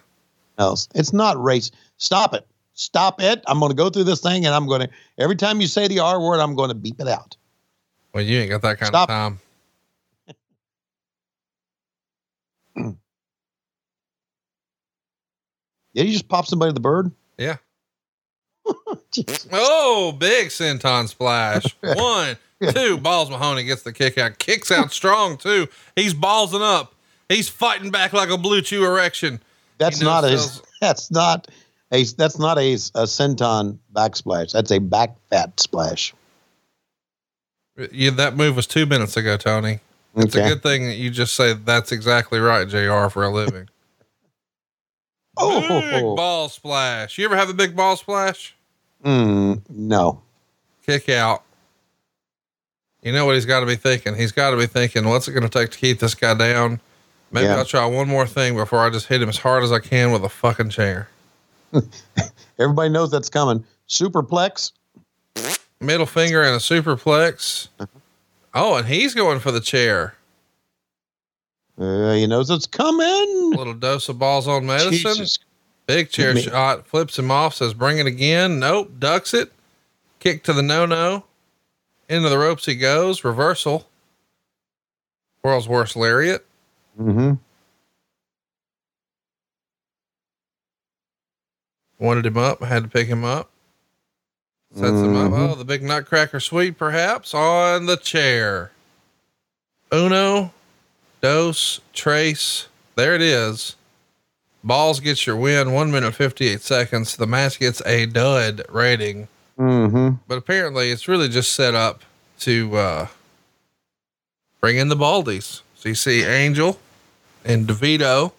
else. 0.57 0.87
It's 0.95 1.11
not 1.13 1.41
race. 1.41 1.71
Stop 1.97 2.33
it. 2.33 2.47
Stop 2.73 3.21
it. 3.21 3.43
I'm 3.47 3.59
going 3.59 3.69
to 3.71 3.75
go 3.75 3.89
through 3.89 4.05
this 4.05 4.21
thing 4.21 4.45
and 4.45 4.55
I'm 4.55 4.65
going 4.67 4.81
to, 4.81 4.89
every 5.19 5.35
time 5.35 5.59
you 5.61 5.67
say 5.67 5.87
the 5.87 5.99
R 5.99 6.19
word, 6.21 6.39
I'm 6.39 6.55
going 6.55 6.69
to 6.69 6.73
beep 6.75 6.99
it 6.99 7.07
out. 7.07 7.35
well, 8.13 8.23
you 8.23 8.39
ain't 8.39 8.49
got 8.49 8.61
that 8.63 8.79
kind 8.79 8.87
Stop. 8.87 9.09
of 9.09 9.13
time. 9.13 9.39
Did 15.95 16.05
you 16.07 16.13
just 16.13 16.27
pop 16.29 16.45
somebody 16.45 16.71
the 16.73 16.79
bird? 16.79 17.11
Yeah. 17.37 17.57
Oh, 19.51 20.11
big 20.17 20.47
senton 20.47 21.07
splash. 21.07 21.65
One, 21.81 22.37
two, 22.73 22.97
balls 22.97 23.29
Mahoney 23.29 23.63
gets 23.63 23.83
the 23.83 23.91
kick 23.93 24.17
out. 24.17 24.37
Kicks 24.39 24.71
out 24.71 24.91
strong 24.93 25.37
too. 25.37 25.67
He's 25.95 26.13
ballsing 26.13 26.61
up. 26.61 26.93
He's 27.29 27.49
fighting 27.49 27.91
back 27.91 28.13
like 28.13 28.29
a 28.29 28.37
BlueChew 28.37 28.85
erection. 28.85 29.41
That's 29.77 29.99
He 29.99 30.05
not 30.05 30.23
a, 30.25 30.37
that's 30.81 31.11
not 31.11 31.47
a, 31.91 32.03
that's 32.03 32.39
not 32.39 32.57
a, 32.57 32.73
a 32.73 33.03
senton 33.05 33.77
backsplash. 33.93 34.51
That's 34.51 34.71
a 34.71 34.79
back 34.79 35.15
fat 35.29 35.59
splash. 35.59 36.13
Yeah, 37.91 38.11
that 38.11 38.35
move 38.35 38.55
was 38.55 38.67
two 38.67 38.85
minutes 38.85 39.15
ago, 39.17 39.37
Tony. 39.37 39.79
It's 40.15 40.35
Okay. 40.35 40.45
a 40.45 40.49
good 40.49 40.61
thing 40.63 40.85
that 40.87 40.95
you 40.97 41.09
just 41.09 41.35
say 41.35 41.53
that's 41.53 41.91
exactly 41.93 42.39
right, 42.39 42.67
JR, 42.67 43.07
for 43.07 43.23
a 43.23 43.29
living. 43.29 43.69
Oh, 45.37 45.79
Big 45.81 46.03
ball 46.03 46.49
splash. 46.49 47.17
You 47.17 47.25
ever 47.25 47.37
have 47.37 47.49
a 47.49 47.53
big 47.53 47.75
ball 47.75 47.95
splash? 47.95 48.53
Mm, 49.03 49.61
no. 49.69 50.21
Kick 50.85 51.09
out. 51.09 51.43
You 53.01 53.11
know 53.11 53.25
what 53.25 53.35
he's 53.35 53.45
got 53.45 53.61
to 53.61 53.65
be 53.65 53.75
thinking? 53.75 54.15
He's 54.15 54.31
got 54.31 54.51
to 54.51 54.57
be 54.57 54.67
thinking, 54.67 55.07
what's 55.07 55.27
it 55.27 55.31
going 55.31 55.43
to 55.43 55.49
take 55.49 55.71
to 55.71 55.77
keep 55.77 55.99
this 55.99 56.13
guy 56.13 56.33
down? 56.35 56.79
Maybe 57.31 57.45
Yeah. 57.47 57.55
I'll 57.55 57.65
try 57.65 57.85
one 57.85 58.07
more 58.07 58.27
thing 58.27 58.55
before 58.55 58.79
I 58.79 58.89
just 58.89 59.07
hit 59.07 59.21
him 59.21 59.29
as 59.29 59.37
hard 59.37 59.63
as 59.63 59.71
I 59.71 59.79
can 59.79 60.11
with 60.11 60.23
a 60.23 60.29
fucking 60.29 60.69
chair. 60.69 61.07
Everybody 62.59 62.89
knows 62.89 63.09
that's 63.09 63.29
coming. 63.29 63.63
Superplex. 63.87 64.73
Middle 65.79 66.05
finger 66.05 66.43
and 66.43 66.53
a 66.55 66.59
superplex. 66.59 67.69
Oh, 68.53 68.75
and 68.75 68.87
he's 68.87 69.15
going 69.15 69.39
for 69.39 69.51
the 69.51 69.61
chair. 69.61 70.15
Uh, 71.79 72.13
he 72.13 72.27
knows 72.27 72.49
it's 72.51 72.67
coming. 72.67 73.53
A 73.53 73.57
little 73.57 73.73
dose 73.73 74.09
of 74.09 74.19
balls 74.19 74.47
on 74.47 74.65
medicine. 74.67 74.91
Jesus. 75.15 75.39
Big 75.95 76.09
chair 76.09 76.33
Me- 76.33 76.41
shot, 76.41 76.87
flips 76.87 77.19
him 77.19 77.29
off, 77.31 77.55
says, 77.55 77.73
bring 77.73 77.97
it 77.99 78.05
again. 78.05 78.59
Nope, 78.59 78.91
ducks 78.99 79.33
it. 79.33 79.51
Kick 80.19 80.43
to 80.43 80.53
the 80.53 80.61
no 80.63 80.85
no. 80.85 81.25
Into 82.07 82.29
the 82.29 82.37
ropes 82.37 82.65
he 82.65 82.75
goes. 82.75 83.23
Reversal. 83.23 83.87
World's 85.43 85.67
worst 85.67 85.95
lariat. 85.95 86.45
Mm-hmm. 86.99 87.33
Wanted 91.99 92.25
him 92.25 92.37
up, 92.37 92.63
had 92.63 92.83
to 92.83 92.89
pick 92.89 93.07
him 93.07 93.23
up. 93.23 93.49
Sets 94.73 94.85
him 94.85 95.15
up. 95.15 95.31
Mhm. 95.31 95.51
Oh, 95.51 95.55
the 95.55 95.65
big 95.65 95.83
nutcracker 95.83 96.39
suite, 96.39 96.77
perhaps, 96.77 97.33
on 97.33 97.85
the 97.85 97.97
chair. 97.97 98.71
Uno, 99.93 100.53
dos, 101.19 101.81
trace. 101.93 102.67
There 102.95 103.13
it 103.13 103.21
is. 103.21 103.75
Balls 104.63 104.99
gets 104.99 105.25
your 105.25 105.35
win, 105.35 105.73
one 105.73 105.91
minute, 105.91 106.13
58 106.13 106.61
seconds. 106.61 107.15
The 107.15 107.25
match 107.25 107.59
gets 107.59 107.81
a 107.85 108.05
dud 108.05 108.61
rating. 108.69 109.27
Mm-hmm. 109.57 110.17
But 110.27 110.37
apparently 110.37 110.91
it's 110.91 111.07
really 111.07 111.29
just 111.29 111.53
set 111.53 111.73
up 111.73 112.03
to 112.39 112.75
uh, 112.75 113.07
bring 114.59 114.77
in 114.77 114.89
the 114.89 114.95
Baldies. 114.95 115.61
So 115.75 115.89
you 115.89 115.95
see 115.95 116.23
Angel 116.23 116.79
and 117.43 117.67
DeVito. 117.67 118.33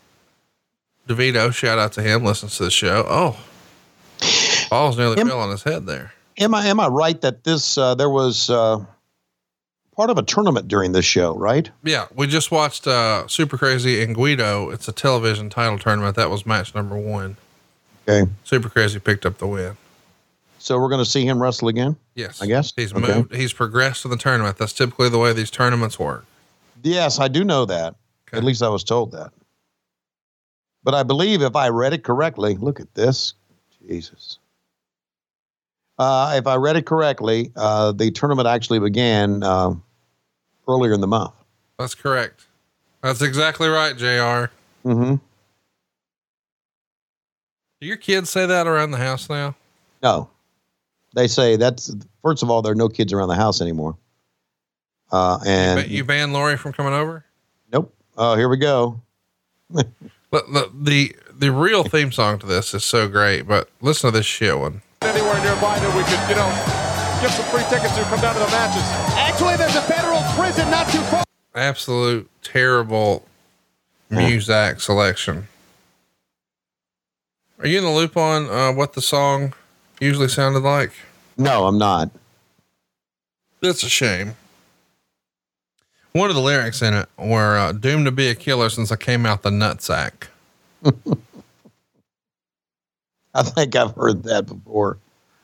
DeVito, 1.09 1.53
shout 1.53 1.79
out 1.79 1.93
to 1.95 2.03
him, 2.03 2.25
listens 2.25 2.57
to 2.59 2.65
the 2.65 2.71
show. 2.71 3.05
Oh, 3.09 3.37
balls 4.71 4.97
nearly 4.97 5.19
Am- 5.19 5.29
fell 5.29 5.41
on 5.41 5.51
his 5.51 5.65
head 5.65 5.87
there. 5.87 6.13
Am 6.39 6.55
I 6.55 6.67
am 6.67 6.81
I 6.81 6.87
right 6.87 7.21
that 7.21 7.45
this 7.45 7.77
uh, 7.77 7.95
there 7.95 8.09
was 8.09 8.49
uh, 8.49 8.83
part 9.95 10.11
of 10.11 10.19
a 10.19 10.23
tournament 10.23 10.69
during 10.69 10.93
this 10.93 11.05
show, 11.05 11.37
right? 11.37 11.71
Yeah, 11.85 12.07
we 12.15 12.27
just 12.27 12.51
watched 12.51 12.87
uh, 12.87 13.27
Super 13.29 13.57
Crazy 13.59 14.03
and 14.03 14.15
Guido. 14.15 14.71
It's 14.71 14.89
a 14.89 14.93
television 14.93 15.51
title 15.51 15.79
tournament. 15.79 16.17
That 16.17 16.31
was 16.31 16.45
match 16.47 16.75
number 16.75 16.97
one. 16.97 17.37
Okay. 18.09 18.31
Super 18.45 18.69
Crazy 18.69 18.99
picked 18.99 19.25
up 19.27 19.39
the 19.39 19.47
win. 19.47 19.77
So 20.59 20.79
we're 20.79 20.89
going 20.89 21.05
to 21.05 21.11
see 21.11 21.27
him 21.27 21.43
wrestle 21.43 21.69
again. 21.69 21.97
Yes, 22.15 22.41
I 22.41 22.47
guess 22.47 22.73
he's 22.75 22.93
Okay. 22.93 23.15
moved. 23.15 23.35
He's 23.35 23.53
progressed 23.53 24.05
in 24.05 24.11
the 24.11 24.17
tournament. 24.17 24.59
That's 24.59 24.73
typically 24.73 25.09
the 25.09 25.19
way 25.19 25.33
these 25.33 25.51
tournaments 25.51 25.99
work. 25.99 26.25
Yes, 26.83 27.19
I 27.19 27.29
do 27.29 27.43
know 27.45 27.65
that. 27.67 27.97
At 28.33 28.45
least 28.45 28.63
I 28.63 28.69
was 28.69 28.83
told 28.85 29.13
that. 29.13 29.31
But 30.85 30.95
I 30.95 31.03
believe 31.03 31.43
if 31.43 31.55
I 31.55 31.69
read 31.69 31.93
it 31.93 32.03
correctly, 32.03 32.55
look 32.57 32.81
at 32.81 32.95
this. 32.95 33.35
Jesus. 33.89 34.39
Uh, 36.03 36.33
if 36.35 36.49
I 36.49 36.57
read 36.57 36.75
it 36.75 36.85
correctly, 36.85 37.53
uh, 37.55 37.93
the 37.93 38.11
tournament 38.11 38.49
actually 38.49 38.81
began 38.81 39.45
uh, 39.45 39.73
earlier 40.67 40.93
in 40.93 41.01
the 41.01 41.07
month. 41.07 41.33
That's 41.79 41.95
correct. 41.95 42.49
That's 43.03 43.23
exactly 43.23 43.69
right, 43.69 43.97
Jr. 43.97 44.51
Mm-hmm. 44.85 45.15
Do 47.81 47.87
your 47.87 47.99
kids 47.99 48.31
say 48.31 48.47
that 48.47 48.67
around 48.67 48.91
the 48.91 48.99
house 48.99 49.31
now? 49.31 49.55
No, 50.03 50.29
they 51.15 51.29
say 51.29 51.55
that's 51.55 51.95
first 52.21 52.43
of 52.43 52.51
all, 52.51 52.63
there 52.63 52.73
are 52.73 52.77
no 52.77 52.89
kids 52.89 53.13
around 53.13 53.29
the 53.29 53.37
house 53.37 53.61
anymore. 53.61 53.97
Uh, 55.13 55.39
and 55.47 55.89
you 55.89 56.03
banned 56.03 56.33
Lori 56.33 56.57
from 56.57 56.73
coming 56.73 56.95
over. 56.95 57.25
nope. 57.73 57.95
Oh, 58.17 58.35
here 58.35 58.49
we 58.49 58.57
go. 58.57 59.01
The 60.33 61.15
the 61.31 61.53
real 61.53 61.85
theme 61.85 62.11
song 62.11 62.39
to 62.39 62.47
this 62.47 62.73
is 62.73 62.83
so 62.85 63.07
great. 63.07 63.43
But 63.47 63.69
listen 63.83 64.11
to 64.11 64.17
this 64.19 64.25
shit 64.25 64.59
one. 64.59 64.81
Anywhere 65.05 65.41
nearby 65.43 65.79
that 65.79 65.93
we 65.97 66.03
could, 66.05 66.23
you 66.31 66.37
know, 66.39 66.49
give 67.21 67.31
some 67.33 67.45
free 67.47 67.65
tickets 67.69 67.95
to 67.97 68.03
come 68.05 68.21
down 68.21 68.35
to 68.35 68.41
the 68.41 68.47
matches. 68.51 68.83
Actually, 69.19 69.57
there's 69.57 69.75
a 69.75 69.83
federal 69.83 70.23
prison 70.35 70.71
not 70.71 70.89
too 70.89 71.03
far. 71.11 71.25
Absolute 71.55 72.31
terrible 72.43 73.25
Muzak 74.11 74.81
selection. 74.81 75.49
Are 77.59 77.67
you 77.67 77.79
in 77.79 77.85
the 77.85 77.91
loop 77.91 78.17
on 78.17 78.49
uh, 78.49 78.73
what 78.73 78.93
the 78.95 79.03
song 79.03 79.55
usually 80.01 80.29
sounded 80.29 80.63
like? 80.63 80.93
No, 81.37 81.67
I'm 81.67 81.79
not. 81.79 82.11
That's 83.61 83.83
a 83.83 83.89
shame. 83.89 84.35
One 86.13 86.29
of 86.29 86.37
the 86.37 86.43
lyrics 86.43 86.83
in 86.83 86.95
it 86.95 87.09
were 87.17 87.57
uh, 87.57 87.73
doomed 87.73 88.07
to 88.07 88.13
be 88.13 88.29
a 88.29 88.35
killer 88.35 88.69
since 88.69 88.93
I 88.93 88.97
came 88.97 89.25
out 89.25 89.43
the 89.43 89.51
nutsack. 89.51 90.29
I 93.35 93.43
think 93.43 93.75
I've 93.77 93.95
heard 93.95 94.25
that 94.25 94.47
before. 94.47 94.99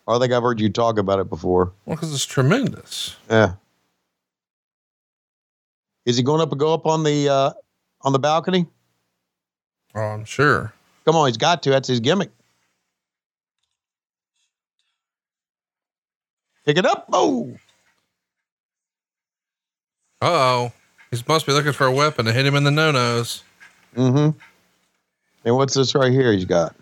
Or 0.07 0.17
I 0.17 0.19
think 0.19 0.33
I've 0.33 0.43
heard 0.43 0.61
you 0.61 0.69
talk 0.71 0.99
about 0.99 1.21
it 1.21 1.29
before. 1.29 1.73
Well, 1.85 1.97
because 1.97 2.13
it's 2.15 2.25
tremendous. 2.25 3.17
Yeah. 3.31 3.55
Is 6.07 6.17
he 6.17 6.23
going 6.23 6.41
up 6.41 6.51
to 6.51 6.57
go 6.57 6.73
up 6.73 6.87
on 6.87 7.03
the 7.03 7.29
uh, 7.29 7.51
on 8.03 8.13
the 8.13 8.19
balcony? 8.19 8.67
Oh, 9.95 10.01
I'm 10.01 10.25
sure. 10.25 10.73
Come 11.05 11.17
on, 11.17 11.29
he's 11.29 11.37
got 11.37 11.63
to. 11.65 11.71
That's 11.71 11.89
his 11.89 12.01
gimmick. 12.01 12.31
Pick 16.65 16.77
it 16.79 16.87
up. 16.87 17.07
Oh, 17.13 17.51
Uh 20.21 20.27
oh. 20.27 20.73
He 21.11 21.17
must 21.27 21.47
be 21.47 21.53
looking 21.53 21.73
for 21.73 21.87
a 21.87 21.93
weapon 21.93 22.27
to 22.27 22.33
hit 22.33 22.45
him 22.45 22.55
in 22.55 22.65
the 22.65 22.71
no 22.71 22.91
nos. 22.91 23.43
mm-hmm. 23.97 24.37
And 25.45 25.57
what's 25.57 25.73
this 25.75 25.95
right 25.95 26.13
here? 26.13 26.33
He's 26.33 26.45
got. 26.45 26.75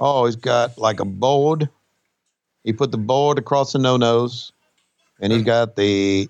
Oh, 0.00 0.26
he's 0.26 0.36
got 0.36 0.76
like 0.78 1.00
a 1.00 1.04
board. 1.04 1.68
He 2.64 2.72
put 2.72 2.90
the 2.90 2.98
board 2.98 3.38
across 3.38 3.72
the 3.72 3.78
no 3.78 3.96
nos, 3.96 4.52
and 5.20 5.32
he's 5.32 5.42
got 5.42 5.76
the. 5.76 6.28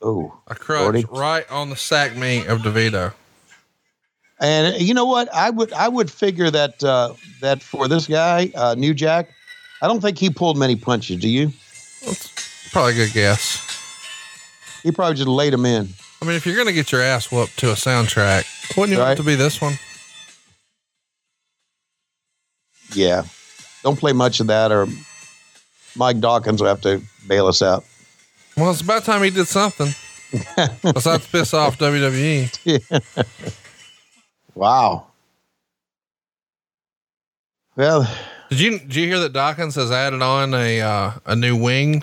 Oh, 0.00 0.32
A 0.46 0.54
crutch 0.54 0.82
Lordy. 0.82 1.04
right 1.10 1.50
on 1.50 1.70
the 1.70 1.76
sack 1.76 2.14
meat 2.16 2.46
of 2.46 2.60
DeVito. 2.60 3.12
And 4.40 4.80
you 4.80 4.94
know 4.94 5.06
what? 5.06 5.28
I 5.34 5.50
would 5.50 5.72
I 5.72 5.88
would 5.88 6.08
figure 6.10 6.48
that 6.50 6.82
uh, 6.84 7.14
that 7.40 7.60
for 7.62 7.88
this 7.88 8.06
guy, 8.06 8.52
uh, 8.54 8.76
New 8.78 8.94
Jack, 8.94 9.30
I 9.82 9.88
don't 9.88 10.00
think 10.00 10.16
he 10.16 10.30
pulled 10.30 10.56
many 10.56 10.76
punches. 10.76 11.20
Do 11.20 11.28
you? 11.28 11.52
Probably 12.70 12.92
a 12.92 12.94
good 13.06 13.12
guess. 13.12 13.64
He 14.84 14.92
probably 14.92 15.16
just 15.16 15.26
laid 15.28 15.52
him 15.52 15.66
in. 15.66 15.88
I 16.22 16.24
mean, 16.24 16.36
if 16.36 16.46
you're 16.46 16.54
going 16.54 16.68
to 16.68 16.72
get 16.72 16.92
your 16.92 17.00
ass 17.02 17.32
whooped 17.32 17.58
to 17.58 17.70
a 17.70 17.74
soundtrack, 17.74 18.76
wouldn't 18.76 18.96
you 18.96 19.02
want 19.02 19.12
it 19.14 19.16
to 19.22 19.26
be 19.26 19.34
this 19.34 19.60
one? 19.60 19.74
Yeah. 22.98 23.22
Don't 23.82 23.98
play 23.98 24.12
much 24.12 24.40
of 24.40 24.48
that, 24.48 24.72
or 24.72 24.86
Mike 25.96 26.20
Dawkins 26.20 26.60
will 26.60 26.68
have 26.68 26.80
to 26.82 27.00
bail 27.26 27.46
us 27.46 27.62
out. 27.62 27.84
Well, 28.56 28.70
it's 28.70 28.80
about 28.80 29.04
time 29.04 29.22
he 29.22 29.30
did 29.30 29.46
something 29.46 29.88
besides 30.82 31.26
piss 31.28 31.54
off. 31.54 31.78
WWE. 31.78 33.24
Wow. 34.54 35.06
Well, 37.76 38.12
Did 38.50 38.58
you 38.60 38.78
did 38.80 38.94
you 38.96 39.06
hear 39.06 39.20
that 39.20 39.32
Dawkins 39.32 39.76
has 39.76 39.92
added 39.92 40.20
on 40.20 40.52
a 40.52 40.80
uh, 40.80 41.12
a 41.26 41.36
new 41.36 41.54
wing 41.56 42.02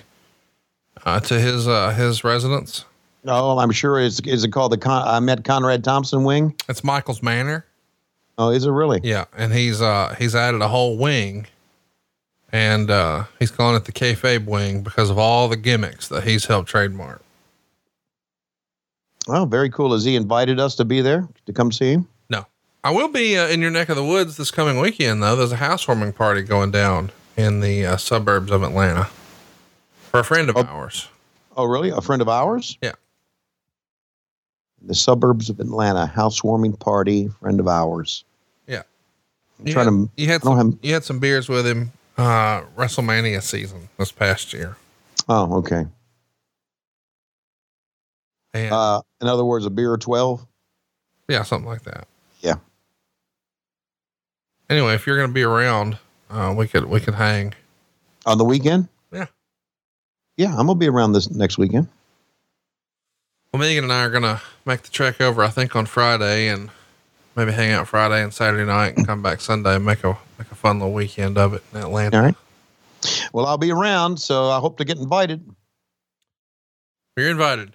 uh, 1.05 1.19
to 1.19 1.37
his 1.37 1.67
uh, 1.67 1.91
his 1.91 2.23
residence? 2.23 2.85
no, 3.25 3.59
I'm 3.59 3.71
sure 3.71 3.99
it's 3.99 4.21
is 4.21 4.45
it 4.45 4.51
called 4.53 4.71
the 4.71 4.77
Con- 4.77 5.05
I 5.05 5.19
met 5.19 5.43
Conrad 5.43 5.83
Thompson 5.83 6.23
wing? 6.23 6.55
It's 6.69 6.81
Michael's 6.81 7.21
Manor. 7.21 7.65
Oh, 8.37 8.49
is 8.49 8.65
it 8.65 8.71
really? 8.71 8.99
Yeah, 9.03 9.25
and 9.37 9.53
he's 9.53 9.81
uh 9.81 10.15
he's 10.17 10.35
added 10.35 10.61
a 10.61 10.67
whole 10.67 10.97
wing, 10.97 11.47
and 12.51 12.91
uh, 12.91 13.25
he's 13.39 13.51
calling 13.51 13.75
it 13.77 13.85
the 13.85 13.91
kayfabe 13.91 14.45
wing 14.45 14.81
because 14.83 15.09
of 15.09 15.17
all 15.17 15.47
the 15.47 15.55
gimmicks 15.55 16.07
that 16.09 16.23
he's 16.23 16.45
helped 16.45 16.67
trademark. 16.69 17.21
Oh, 19.27 19.45
very 19.45 19.69
cool. 19.69 19.93
Has 19.93 20.03
he 20.03 20.15
invited 20.15 20.59
us 20.59 20.75
to 20.75 20.85
be 20.85 21.01
there 21.01 21.27
to 21.45 21.53
come 21.53 21.71
see 21.71 21.93
him? 21.93 22.07
No, 22.29 22.45
I 22.83 22.91
will 22.91 23.07
be 23.07 23.37
uh, 23.37 23.47
in 23.47 23.61
your 23.61 23.71
neck 23.71 23.89
of 23.89 23.95
the 23.95 24.05
woods 24.05 24.37
this 24.37 24.51
coming 24.51 24.79
weekend 24.79 25.23
though. 25.23 25.35
There's 25.35 25.53
a 25.53 25.57
housewarming 25.57 26.13
party 26.13 26.41
going 26.41 26.71
down 26.71 27.11
in 27.37 27.61
the 27.61 27.85
uh, 27.85 27.97
suburbs 27.97 28.51
of 28.51 28.63
Atlanta 28.63 29.05
for 30.11 30.19
a 30.19 30.23
friend 30.23 30.49
of 30.49 30.57
ours. 30.57 31.07
Oh, 31.57 31.65
really? 31.65 31.89
A 31.89 32.01
friend 32.01 32.21
of 32.21 32.27
ours? 32.27 32.77
Yeah. 32.81 32.93
The 34.85 34.93
suburbs 34.95 35.49
of 35.49 35.59
Atlanta, 35.59 36.05
housewarming 36.05 36.73
party, 36.77 37.27
friend 37.39 37.59
of 37.59 37.67
ours. 37.67 38.23
Yeah. 38.67 38.83
I'm 39.59 39.67
You 39.67 39.73
trying 39.73 39.85
had, 39.85 39.91
to. 40.17 40.21
you 40.21 40.27
had 40.27 40.43
some 40.43 40.57
have- 40.57 40.77
you 40.83 40.93
had 40.93 41.03
some 41.03 41.19
beers 41.19 41.49
with 41.49 41.65
him 41.65 41.91
uh 42.17 42.61
WrestleMania 42.77 43.41
season 43.41 43.89
this 43.97 44.11
past 44.11 44.53
year. 44.53 44.77
Oh, 45.27 45.55
okay. 45.57 45.85
And 48.53 48.71
Uh, 48.73 49.01
in 49.21 49.27
other 49.27 49.43
words, 49.43 49.65
a 49.65 49.69
beer 49.69 49.91
or 49.91 49.97
twelve. 49.97 50.45
yeah, 51.27 51.43
something 51.43 51.67
like 51.67 51.83
that. 51.83 52.07
Yeah. 52.41 52.55
Anyway, 54.69 54.93
if 54.93 55.05
you're 55.07 55.17
gonna 55.17 55.33
be 55.33 55.43
around, 55.43 55.97
uh 56.29 56.53
we 56.55 56.67
could 56.67 56.85
we 56.85 56.99
could 56.99 57.15
hang. 57.15 57.53
On 58.25 58.37
the 58.37 58.45
weekend? 58.45 58.87
Yeah. 59.11 59.25
Yeah, 60.37 60.51
I'm 60.57 60.67
gonna 60.67 60.75
be 60.75 60.87
around 60.89 61.13
this 61.13 61.29
next 61.31 61.57
weekend. 61.57 61.87
Well 63.55 63.61
Megan 63.61 63.85
and 63.85 63.93
I 63.93 64.03
are 64.03 64.09
gonna 64.09 64.41
make 64.65 64.81
the 64.81 64.91
trek 64.91 65.21
over, 65.21 65.41
I 65.41 65.47
think, 65.47 65.77
on 65.77 65.85
Friday 65.85 66.49
and 66.49 66.69
maybe 67.37 67.53
hang 67.53 67.71
out 67.71 67.87
Friday 67.87 68.21
and 68.21 68.33
Saturday 68.33 68.65
night 68.65 68.97
and 68.97 69.07
come 69.07 69.21
back 69.21 69.39
Sunday 69.39 69.77
and 69.77 69.85
make 69.85 70.03
a 70.03 70.17
make 70.37 70.51
a 70.51 70.55
fun 70.55 70.79
little 70.79 70.93
weekend 70.93 71.37
of 71.37 71.53
it 71.53 71.63
in 71.71 71.79
Atlanta. 71.79 72.17
All 72.17 72.23
right. 72.25 72.35
Well, 73.31 73.45
I'll 73.45 73.57
be 73.57 73.71
around, 73.71 74.19
so 74.19 74.49
I 74.49 74.59
hope 74.59 74.77
to 74.79 74.83
get 74.83 74.97
invited. 74.97 75.49
You're 77.15 77.29
invited. 77.29 77.71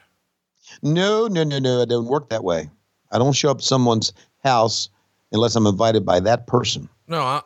No, 0.83 1.29
no, 1.29 1.45
no, 1.45 1.59
no. 1.59 1.81
I 1.81 1.87
don't 1.87 2.05
work 2.05 2.29
that 2.29 2.45
way. 2.45 2.69
I 3.11 3.17
don't 3.17 3.33
show 3.33 3.51
up 3.51 3.61
at 3.61 3.65
someone's 3.65 4.13
house 4.45 4.91
unless 5.33 5.57
I'm 5.57 5.67
invited 5.67 6.05
by 6.05 6.21
that 6.21 6.47
person. 6.47 6.91
No, 7.09 7.23
I 7.23 7.41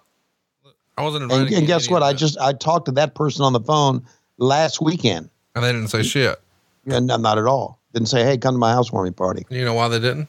I 0.99 1.05
wasn't 1.05 1.23
invited. 1.31 1.53
and 1.53 1.69
guess 1.69 1.89
what? 1.89 2.03
I 2.03 2.13
just 2.15 2.37
I 2.39 2.53
talked 2.53 2.87
to 2.87 2.93
that 2.95 3.15
person 3.15 3.45
on 3.45 3.53
the 3.53 3.61
phone 3.61 4.05
last 4.39 4.81
weekend. 4.81 5.31
and 5.55 5.63
they 5.63 5.71
didn't 5.71 5.91
say 5.91 6.03
shit. 6.03 6.41
And 6.89 7.07
not 7.07 7.39
at 7.39 7.47
all. 7.47 7.79
Didn't 7.95 8.09
say, 8.09 8.25
"Hey, 8.25 8.37
come 8.37 8.55
to 8.55 8.59
my 8.59 8.73
housewarming 8.73 9.15
party." 9.15 9.47
You 9.49 9.65
know 9.65 9.73
why 9.75 9.89
they 9.89 10.01
didn't? 10.01 10.29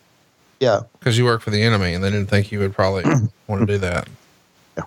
Yeah. 0.59 0.81
Because 0.99 1.17
you 1.17 1.25
work 1.25 1.41
for 1.41 1.49
the 1.49 1.61
enemy 1.61 1.93
and 1.93 2.03
they 2.03 2.09
didn't 2.09 2.29
think 2.29 2.51
you 2.51 2.59
would 2.59 2.73
probably 2.73 3.03
want 3.47 3.61
to 3.61 3.65
do 3.65 3.77
that. 3.79 4.07
Yeah, 4.77 4.83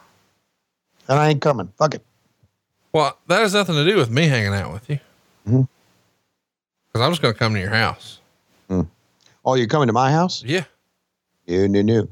and 1.08 1.18
I 1.18 1.28
ain't 1.28 1.42
coming. 1.42 1.70
Fuck 1.76 1.94
it. 1.96 2.04
Well, 2.92 3.18
that 3.26 3.40
has 3.40 3.52
nothing 3.52 3.74
to 3.74 3.84
do 3.84 3.96
with 3.96 4.10
me 4.10 4.28
hanging 4.28 4.54
out 4.54 4.72
with 4.72 4.88
you. 4.88 4.98
Mhm. 5.46 5.68
Because 6.86 7.04
I'm 7.04 7.10
just 7.12 7.20
going 7.20 7.34
to 7.34 7.38
come 7.38 7.52
to 7.54 7.60
your 7.60 7.70
house. 7.70 8.20
Oh, 9.44 9.54
you're 9.54 9.66
coming 9.66 9.86
to 9.86 9.92
my 9.94 10.10
house? 10.12 10.42
Yeah. 10.44 10.64
No, 11.46 11.66
no, 11.66 11.80
no. 11.82 12.08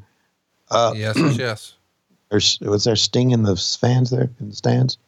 Uh, 0.70 0.92
yes, 0.96 1.16
yes, 1.18 1.36
yes. 1.38 1.74
There's 2.30 2.58
was 2.60 2.84
there 2.84 2.96
sting 2.96 3.30
in 3.30 3.42
the 3.42 3.56
fans 3.56 4.10
there 4.10 4.30
in 4.40 4.48
the 4.48 4.54
stands? 4.56 4.98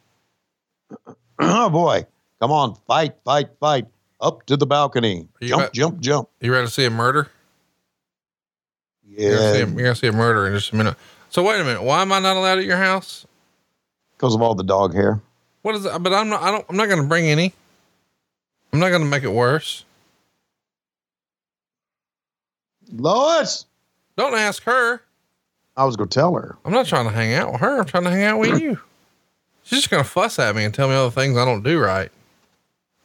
oh 1.40 1.68
boy! 1.70 2.06
Come 2.40 2.52
on, 2.52 2.76
fight, 2.86 3.14
fight, 3.24 3.48
fight! 3.58 3.86
Up 4.20 4.44
to 4.46 4.56
the 4.56 4.66
balcony! 4.66 5.28
Jump, 5.40 5.62
bet- 5.62 5.72
jump, 5.72 6.00
jump! 6.00 6.28
You 6.40 6.52
ready 6.52 6.66
to 6.66 6.72
see 6.72 6.84
a 6.84 6.90
murder? 6.90 7.28
You're 9.06 9.30
gonna, 9.30 9.42
Yeah, 9.42 9.52
a, 9.54 9.58
you're 9.58 9.66
gonna 9.82 9.94
see 9.94 10.06
a 10.08 10.12
murder 10.12 10.46
in 10.46 10.54
just 10.54 10.72
a 10.72 10.76
minute. 10.76 10.96
So 11.30 11.42
wait 11.42 11.60
a 11.60 11.64
minute. 11.64 11.82
Why 11.82 12.02
am 12.02 12.12
I 12.12 12.18
not 12.18 12.36
allowed 12.36 12.58
at 12.58 12.64
your 12.64 12.76
house? 12.78 13.26
because 14.16 14.34
of 14.34 14.42
all 14.42 14.54
the 14.56 14.64
dog 14.64 14.94
hair. 14.94 15.20
What 15.62 15.76
is 15.76 15.84
it? 15.84 16.02
But 16.02 16.12
I'm 16.12 16.28
not. 16.28 16.42
I 16.42 16.50
don't. 16.50 16.66
I'm 16.68 16.76
not 16.76 16.86
going 16.88 17.00
to 17.00 17.06
bring 17.06 17.26
any. 17.26 17.54
I'm 18.72 18.80
not 18.80 18.88
going 18.88 19.02
to 19.02 19.06
make 19.08 19.22
it 19.22 19.30
worse. 19.32 19.84
Lois, 22.92 23.66
Don't 24.16 24.34
ask 24.34 24.62
her. 24.64 25.02
I 25.76 25.84
was 25.84 25.94
gonna 25.96 26.08
tell 26.08 26.34
her. 26.34 26.56
I'm 26.64 26.72
not 26.72 26.86
trying 26.86 27.04
to 27.04 27.12
hang 27.12 27.34
out 27.34 27.52
with 27.52 27.60
her. 27.60 27.78
I'm 27.78 27.84
trying 27.86 28.04
to 28.04 28.10
hang 28.10 28.24
out 28.24 28.38
with 28.40 28.60
you. 28.60 28.80
She's 29.62 29.80
just 29.80 29.90
going 29.90 30.02
to 30.02 30.08
fuss 30.08 30.38
at 30.38 30.56
me 30.56 30.64
and 30.64 30.72
tell 30.74 30.88
me 30.88 30.94
all 30.94 31.04
the 31.04 31.14
things 31.14 31.36
I 31.36 31.44
don't 31.44 31.62
do 31.62 31.78
right. 31.78 32.10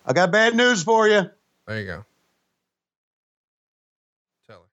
I 0.06 0.14
got 0.14 0.32
bad 0.32 0.56
news 0.56 0.84
for 0.84 1.08
you. 1.08 1.30
There 1.68 1.80
you 1.80 1.86
go. 1.86 2.06
Tell 4.48 4.58
her. 4.58 4.64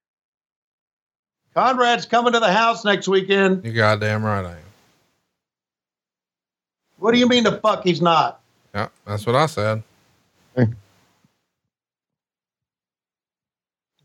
Conrad's 1.54 2.06
coming 2.06 2.32
to 2.32 2.40
the 2.40 2.52
house 2.52 2.84
next 2.84 3.06
weekend. 3.08 3.64
You 3.64 3.72
goddamn 3.72 4.24
right 4.24 4.44
I 4.44 4.52
am. 4.52 4.56
What 6.98 7.12
do 7.12 7.18
you 7.18 7.28
mean 7.28 7.44
the 7.44 7.58
fuck 7.58 7.84
he's 7.84 8.02
not? 8.02 8.40
Yeah, 8.74 8.88
that's 9.06 9.24
what 9.26 9.36
I 9.36 9.46
said. 9.46 9.82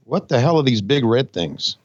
What 0.06 0.30
the 0.30 0.40
hell 0.40 0.58
are 0.58 0.64
these 0.64 0.82
big 0.82 1.04
red 1.04 1.34
things? 1.34 1.78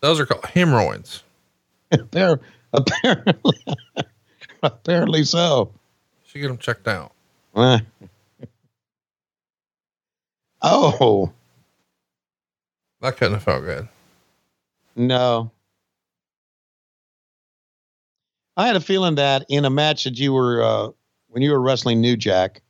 Those 0.00 0.20
are 0.20 0.26
called 0.26 0.44
hemorrhoids. 0.44 1.22
They're 2.10 2.40
apparently 2.72 3.58
apparently 4.62 5.24
so. 5.24 5.72
Should 6.26 6.40
get 6.40 6.48
them 6.48 6.58
checked 6.58 6.88
out. 6.88 7.12
Oh 10.62 11.32
That 13.00 13.16
couldn't 13.16 13.34
have 13.34 13.42
felt 13.44 13.64
good. 13.64 13.88
no. 14.96 15.50
I 18.56 18.66
had 18.66 18.74
a 18.74 18.80
feeling 18.80 19.14
that 19.14 19.46
in 19.48 19.64
a 19.64 19.70
match 19.70 20.02
that 20.02 20.18
you 20.18 20.32
were 20.32 20.62
uh, 20.62 20.88
when 21.28 21.42
you 21.42 21.52
were 21.52 21.60
wrestling 21.60 22.00
New 22.00 22.16
Jack, 22.16 22.60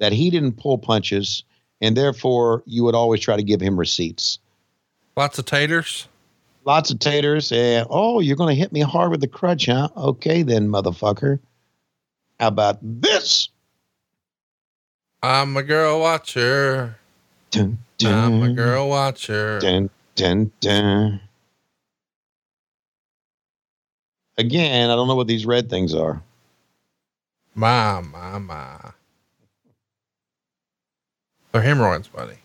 that 0.00 0.12
he 0.12 0.28
didn't 0.28 0.54
pull 0.54 0.76
punches, 0.76 1.44
and 1.80 1.96
therefore 1.96 2.64
you 2.66 2.82
would 2.82 2.96
always 2.96 3.20
try 3.20 3.36
to 3.36 3.44
give 3.44 3.60
him 3.60 3.78
receipts. 3.78 4.40
Lots 5.16 5.38
of 5.38 5.44
taters. 5.44 6.08
Lots 6.64 6.90
of 6.90 6.98
taters. 6.98 7.52
And, 7.52 7.86
oh, 7.90 8.18
you're 8.18 8.36
going 8.36 8.54
to 8.54 8.60
hit 8.60 8.72
me 8.72 8.80
hard 8.80 9.12
with 9.12 9.20
the 9.20 9.28
crutch, 9.28 9.66
huh? 9.66 9.88
Okay, 9.96 10.42
then, 10.42 10.68
motherfucker. 10.68 11.38
How 12.40 12.48
about 12.48 12.78
this? 12.82 13.48
I'm 15.22 15.56
a 15.56 15.62
girl 15.62 16.00
watcher. 16.00 16.96
Dun, 17.50 17.78
I'm 18.04 18.42
a 18.42 18.52
girl 18.52 18.88
watcher. 18.88 19.58
Dun, 19.60 19.90
dun, 20.14 20.52
dun. 20.60 21.20
Again, 24.38 24.90
I 24.90 24.96
don't 24.96 25.08
know 25.08 25.14
what 25.14 25.26
these 25.26 25.46
red 25.46 25.70
things 25.70 25.94
are. 25.94 26.22
My, 27.54 28.00
my, 28.02 28.38
my. 28.38 28.78
They're 31.52 31.62
oh, 31.62 31.64
hemorrhoids, 31.64 32.08
buddy. 32.08 32.36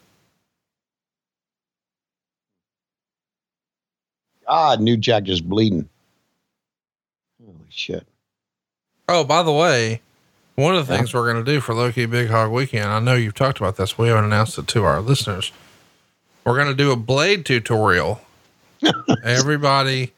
God, 4.48 4.80
New 4.80 4.96
Jack 4.96 5.24
just 5.24 5.48
bleeding. 5.48 5.90
Holy 7.44 7.58
shit. 7.70 8.08
Oh, 9.10 9.26
by 9.26 9.44
the 9.44 9.52
way, 9.52 10.02
one 10.56 10.76
of 10.76 10.86
the 10.86 10.96
things 10.96 11.14
we're 11.14 11.32
going 11.32 11.44
to 11.44 11.52
do 11.52 11.60
for 11.60 11.74
Loki 11.74 12.06
Big 12.06 12.30
Hog 12.30 12.52
Weekend, 12.52 12.86
I 12.90 13.00
know 13.00 13.16
you've 13.16 13.34
talked 13.34 13.60
about 13.60 13.78
this. 13.78 13.98
We 13.98 14.08
haven't 14.10 14.26
announced 14.26 14.58
it 14.58 14.68
to 14.68 14.84
our 14.84 15.02
listeners. 15.02 15.52
We're 16.46 16.56
going 16.56 16.68
to 16.68 16.74
do 16.74 16.92
a 16.92 16.96
blade 16.96 17.46
tutorial. 17.46 18.22
Everybody 19.24 20.14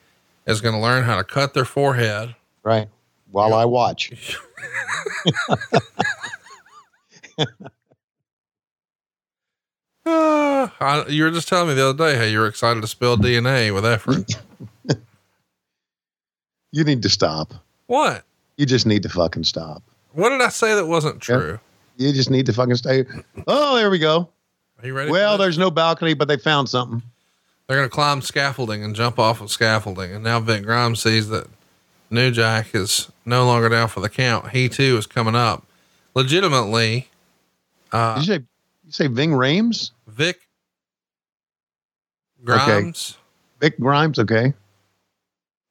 is 0.46 0.62
going 0.62 0.76
to 0.76 0.82
learn 0.82 1.04
how 1.04 1.18
to 1.18 1.24
cut 1.24 1.54
their 1.54 1.66
forehead. 1.66 2.36
Right. 2.64 2.88
While 3.32 3.54
I 3.54 3.66
watch. 3.66 4.38
Ah, 10.06 10.74
I, 10.80 11.06
you 11.08 11.24
were 11.24 11.32
just 11.32 11.48
telling 11.48 11.70
me 11.70 11.74
the 11.74 11.90
other 11.90 11.98
day 12.12 12.18
how 12.18 12.24
you 12.24 12.40
were 12.40 12.48
excited 12.48 12.82
to 12.82 12.88
spill 12.88 13.18
DNA 13.18 13.74
with 13.74 13.86
effort. 13.86 14.32
You 16.76 16.84
need 16.84 17.04
to 17.04 17.10
stop. 17.10 17.54
what? 17.86 18.24
You 18.58 18.66
just 18.66 18.88
need 18.88 19.04
to 19.04 19.10
fucking 19.10 19.44
stop. 19.44 19.84
What 20.14 20.30
did 20.30 20.42
I 20.42 20.50
say 20.50 20.76
that 20.76 20.86
wasn't 20.86 21.22
true? 21.22 21.60
You 21.98 22.12
just 22.14 22.30
need 22.30 22.46
to 22.48 22.54
fucking 22.54 22.76
stay. 22.76 23.06
Oh, 23.48 23.76
there 23.76 23.90
we 23.90 24.00
go. 24.00 24.30
Are 24.82 24.88
you 24.88 24.94
ready? 24.94 25.12
Well, 25.12 25.38
there's 25.38 25.58
no 25.58 25.72
balcony, 25.72 26.14
but 26.14 26.28
they 26.28 26.38
found 26.38 26.70
something. 26.70 27.02
They're 27.68 27.78
going 27.78 27.90
to 27.90 27.94
climb 27.94 28.22
scaffolding 28.22 28.84
and 28.84 28.96
jump 28.96 29.18
off 29.20 29.42
of 29.42 29.50
scaffolding. 29.50 30.14
And 30.14 30.24
now 30.24 30.40
Vic 30.40 30.64
Grimes 30.64 31.02
sees 31.02 31.30
that 31.30 31.48
New 32.10 32.32
Jack 32.32 32.76
is 32.76 33.12
no 33.26 33.46
longer 33.46 33.70
down 33.70 33.88
for 33.88 34.02
the 34.02 34.10
count. 34.10 34.50
He 34.50 34.70
too 34.70 34.98
is 34.98 35.08
coming 35.08 35.36
up. 35.36 35.66
Legitimately, 36.14 37.08
uh, 37.92 38.16
Did 38.16 38.28
you 38.28 38.34
say, 38.34 38.44
you 38.86 38.92
say 38.92 39.08
Ving 39.08 39.32
Rhames? 39.32 39.92
Vic 40.08 40.42
Grimes. 42.44 43.18
Vic 43.60 43.80
Grimes, 43.80 44.20
okay. 44.20 44.54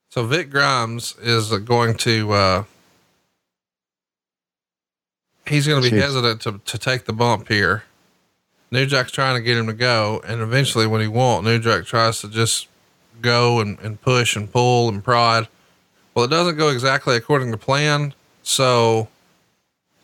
So 0.08 0.24
Vic 0.24 0.50
Grimes 0.50 1.14
is 1.20 1.50
going 1.58 1.94
to, 1.98 2.32
uh, 2.32 2.64
he's 5.46 5.66
going 5.66 5.82
to 5.82 5.90
be 5.90 5.96
Jeez. 5.96 6.00
hesitant 6.02 6.40
to, 6.42 6.60
to 6.64 6.78
take 6.78 7.04
the 7.04 7.12
bump 7.12 7.48
here. 7.48 7.84
New 8.70 8.86
Jack's 8.86 9.12
trying 9.12 9.34
to 9.36 9.42
get 9.42 9.56
him 9.58 9.66
to 9.66 9.72
go. 9.74 10.22
And 10.26 10.40
eventually 10.40 10.86
when 10.86 11.00
he 11.00 11.06
won't, 11.08 11.44
New 11.44 11.58
Jack 11.58 11.84
tries 11.84 12.20
to 12.22 12.28
just 12.28 12.68
go 13.20 13.60
and, 13.60 13.78
and 13.80 14.00
push 14.00 14.34
and 14.34 14.50
pull 14.50 14.88
and 14.88 15.04
prod. 15.04 15.48
Well, 16.14 16.24
it 16.24 16.28
doesn't 16.28 16.56
go 16.56 16.68
exactly 16.70 17.16
according 17.16 17.50
to 17.52 17.58
plan. 17.58 18.14
So 18.42 19.08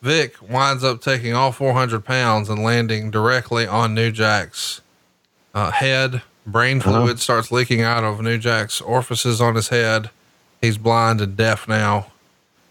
Vic 0.02 0.34
winds 0.42 0.84
up 0.84 1.00
taking 1.00 1.34
all 1.34 1.50
400 1.52 2.04
pounds 2.04 2.48
and 2.48 2.62
landing 2.62 3.10
directly 3.10 3.66
on 3.66 3.94
New 3.94 4.10
Jack's 4.12 4.80
uh, 5.54 5.70
head. 5.70 6.22
Brain 6.46 6.78
Uh-huh. 6.80 6.90
fluid 7.04 7.20
starts 7.20 7.50
leaking 7.50 7.80
out 7.82 8.04
of 8.04 8.20
New 8.20 8.38
Jack's 8.38 8.80
orifices 8.80 9.40
on 9.40 9.54
his 9.54 9.68
head. 9.68 10.10
He's 10.60 10.78
blind 10.78 11.20
and 11.20 11.36
deaf 11.36 11.66
now 11.68 12.08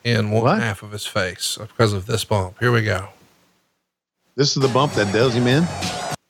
in 0.07 0.31
one 0.31 0.43
What? 0.43 0.59
half 0.61 0.83
of 0.83 0.91
his 0.91 1.05
face 1.05 1.57
because 1.59 1.91
of 1.93 2.05
this 2.05 2.23
bump. 2.23 2.59
Here 2.59 2.71
we 2.71 2.81
go. 2.83 3.09
This 4.35 4.55
is 4.55 4.61
the 4.61 4.69
bump 4.69 4.93
that 4.93 5.11
does 5.11 5.33
him 5.35 5.47
in. 5.47 5.67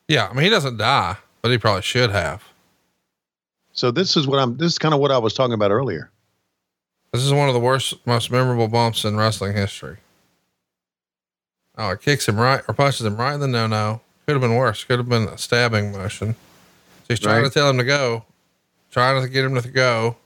Yeah. 0.07 0.27
I 0.29 0.33
mean, 0.33 0.43
he 0.43 0.49
doesn't 0.49 0.77
die, 0.77 1.17
but 1.41 1.51
he 1.51 1.57
probably 1.57 1.81
should 1.83 2.09
have. 2.09 2.43
So 3.73 3.91
this 3.91 4.17
is 4.17 4.25
what 4.25 4.39
I'm. 4.39 4.57
This 4.57 4.71
is 4.71 4.79
kind 4.79 4.93
of 4.93 4.99
what 4.99 5.11
I 5.11 5.17
was 5.19 5.33
talking 5.33 5.53
about 5.53 5.69
earlier. 5.71 6.09
This 7.11 7.21
is 7.23 7.31
one 7.31 7.47
of 7.47 7.53
the 7.53 7.59
worst, 7.59 7.93
most 8.07 8.31
memorable 8.31 8.67
bumps 8.67 9.05
in 9.05 9.15
wrestling 9.15 9.53
history. 9.55 9.97
Oh, 11.77 11.91
it 11.91 12.01
kicks 12.01 12.27
him 12.27 12.37
right 12.37 12.61
or 12.67 12.73
punches 12.73 13.05
him 13.05 13.17
right 13.17 13.33
in 13.35 13.39
the 13.39 13.47
no 13.47 13.67
no. 13.67 14.01
Could 14.25 14.33
have 14.33 14.41
been 14.41 14.55
worse. 14.55 14.83
Could 14.83 14.97
have 14.99 15.07
been 15.07 15.23
a 15.27 15.37
stabbing 15.37 15.91
motion. 15.91 16.33
So 16.33 17.05
he's 17.09 17.19
trying 17.19 17.43
Right. 17.43 17.51
to 17.51 17.53
tell 17.53 17.69
him 17.69 17.77
to 17.77 17.83
go, 17.83 18.25
trying 18.91 19.21
to 19.21 19.29
get 19.29 19.45
him 19.45 19.61
to 19.61 19.67
go. 19.69 20.17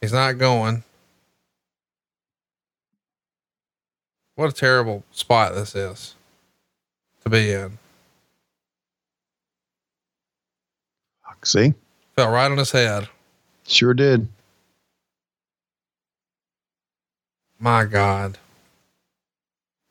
He's 0.00 0.12
not 0.12 0.38
going. 0.38 0.84
What 4.40 4.48
a 4.48 4.54
terrible 4.54 5.04
spot 5.12 5.54
this 5.54 5.74
is 5.74 6.14
to 7.24 7.28
be 7.28 7.52
in. 7.52 7.76
See, 11.42 11.74
Fell 12.16 12.30
right 12.30 12.50
on 12.50 12.56
his 12.56 12.70
head. 12.70 13.06
sure 13.66 13.92
did. 13.92 14.28
My 17.58 17.84
God. 17.84 18.38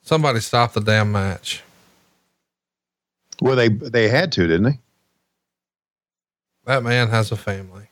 Somebody 0.02 0.40
stop 0.40 0.74
the 0.74 0.82
damn 0.82 1.12
match. 1.12 1.62
Well, 3.44 3.56
they 3.56 3.68
they 3.70 4.10
had 4.10 4.32
to, 4.32 4.48
didn't 4.48 4.64
they? 4.64 4.80
That 6.66 6.82
man 6.82 7.10
has 7.10 7.32
a 7.32 7.38
family. 7.38 7.86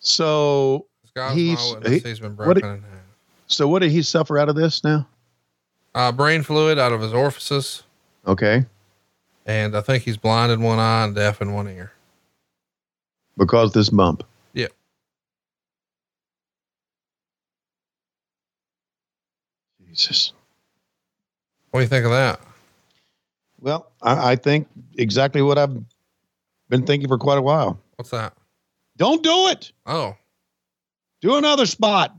So 0.00 0.88
He's- 1.32 1.76
he- 1.86 2.00
he's 2.00 2.18
been 2.18 2.34
broken 2.34 2.54
did- 2.56 2.64
in 2.64 2.82
half. 2.82 2.93
So 3.54 3.68
what 3.68 3.80
did 3.82 3.90
he 3.90 4.02
suffer 4.02 4.38
out 4.38 4.48
of 4.48 4.56
this 4.56 4.82
now? 4.84 5.06
Uh, 5.94 6.10
brain 6.12 6.42
fluid 6.42 6.78
out 6.78 6.92
of 6.92 7.00
his 7.00 7.12
orifices. 7.12 7.84
Okay. 8.26 8.64
And 9.46 9.76
I 9.76 9.80
think 9.80 10.02
he's 10.02 10.16
blind 10.16 10.50
in 10.52 10.60
one 10.62 10.78
eye 10.78 11.04
and 11.04 11.14
deaf 11.14 11.40
in 11.40 11.52
one 11.52 11.68
ear. 11.68 11.92
Because 13.36 13.72
this 13.72 13.90
bump. 13.90 14.24
Yep. 14.54 14.72
Jesus. 19.88 20.32
What 21.70 21.80
do 21.80 21.84
you 21.84 21.88
think 21.88 22.04
of 22.04 22.12
that? 22.12 22.40
Well, 23.60 23.90
I, 24.02 24.32
I 24.32 24.36
think 24.36 24.68
exactly 24.98 25.42
what 25.42 25.58
I've 25.58 25.76
been 26.68 26.84
thinking 26.86 27.08
for 27.08 27.18
quite 27.18 27.38
a 27.38 27.42
while. 27.42 27.78
What's 27.96 28.10
that? 28.10 28.34
Don't 28.96 29.22
do 29.22 29.48
it. 29.48 29.72
Oh, 29.86 30.16
Do 31.20 31.36
another 31.36 31.66
spot. 31.66 32.14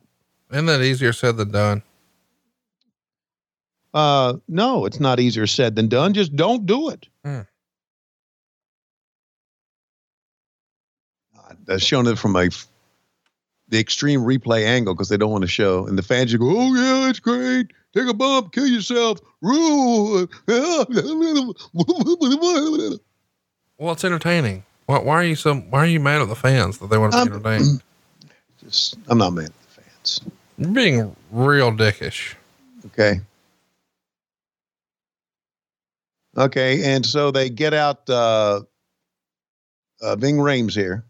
Isn't 0.52 0.66
that 0.66 0.82
easier 0.82 1.14
said 1.14 1.38
than 1.38 1.52
done? 1.52 1.82
Uh, 3.94 4.36
no, 4.48 4.86
it's 4.86 5.00
not 5.00 5.20
easier 5.20 5.48
said 5.48 5.76
than 5.76 5.88
done. 5.88 6.14
Just 6.14 6.36
don't 6.36 6.66
do 6.66 6.90
it. 6.90 7.08
Hmm. 7.24 7.42
God, 11.36 11.58
That's 11.66 11.84
showing 11.84 12.08
it 12.08 12.20
from 12.20 12.36
a 12.36 12.50
the 13.70 13.80
extreme 13.80 14.20
replay 14.20 14.66
angle 14.66 14.94
because 14.94 15.10
they 15.10 15.18
don't 15.18 15.32
want 15.32 15.44
to 15.44 15.48
show, 15.48 15.88
and 15.88 15.98
the 15.98 16.04
fans 16.04 16.32
you 16.32 16.40
go, 16.40 16.50
"Oh 16.50 16.76
yeah, 16.76 17.10
it's 17.10 17.20
great. 17.20 17.68
Take 17.96 18.10
a 18.10 18.14
bump, 18.14 18.54
kill 18.54 18.68
yourself." 18.68 19.20
Rule. 19.42 20.28
Well, 23.78 23.92
it's 23.92 24.06
entertaining. 24.06 24.64
Why, 24.86 25.00
why 25.00 25.16
are 25.16 25.24
you 25.24 25.36
so, 25.36 25.56
why 25.56 25.80
are 25.80 25.86
you 25.86 26.00
mad 26.00 26.22
at 26.22 26.30
the 26.30 26.36
fans 26.36 26.78
that 26.78 26.90
they 26.90 26.98
want 26.98 27.12
to 27.12 27.26
be 27.26 27.34
entertained? 27.34 27.84
Just, 28.64 28.98
I'm 29.10 29.18
not 29.18 29.34
mad 29.34 29.52
fans. 30.06 30.22
You're 30.58 30.72
being 30.72 31.16
real 31.32 31.72
dickish. 31.72 32.36
Okay. 32.88 33.22
Okay, 36.38 36.84
and 36.84 37.06
so 37.06 37.32
they 37.32 37.50
get 37.50 37.74
out 37.74 38.10
uh, 38.10 38.62
uh, 40.02 40.16
Ving 40.18 40.36
Rhames 40.36 40.74
here. 40.74 41.06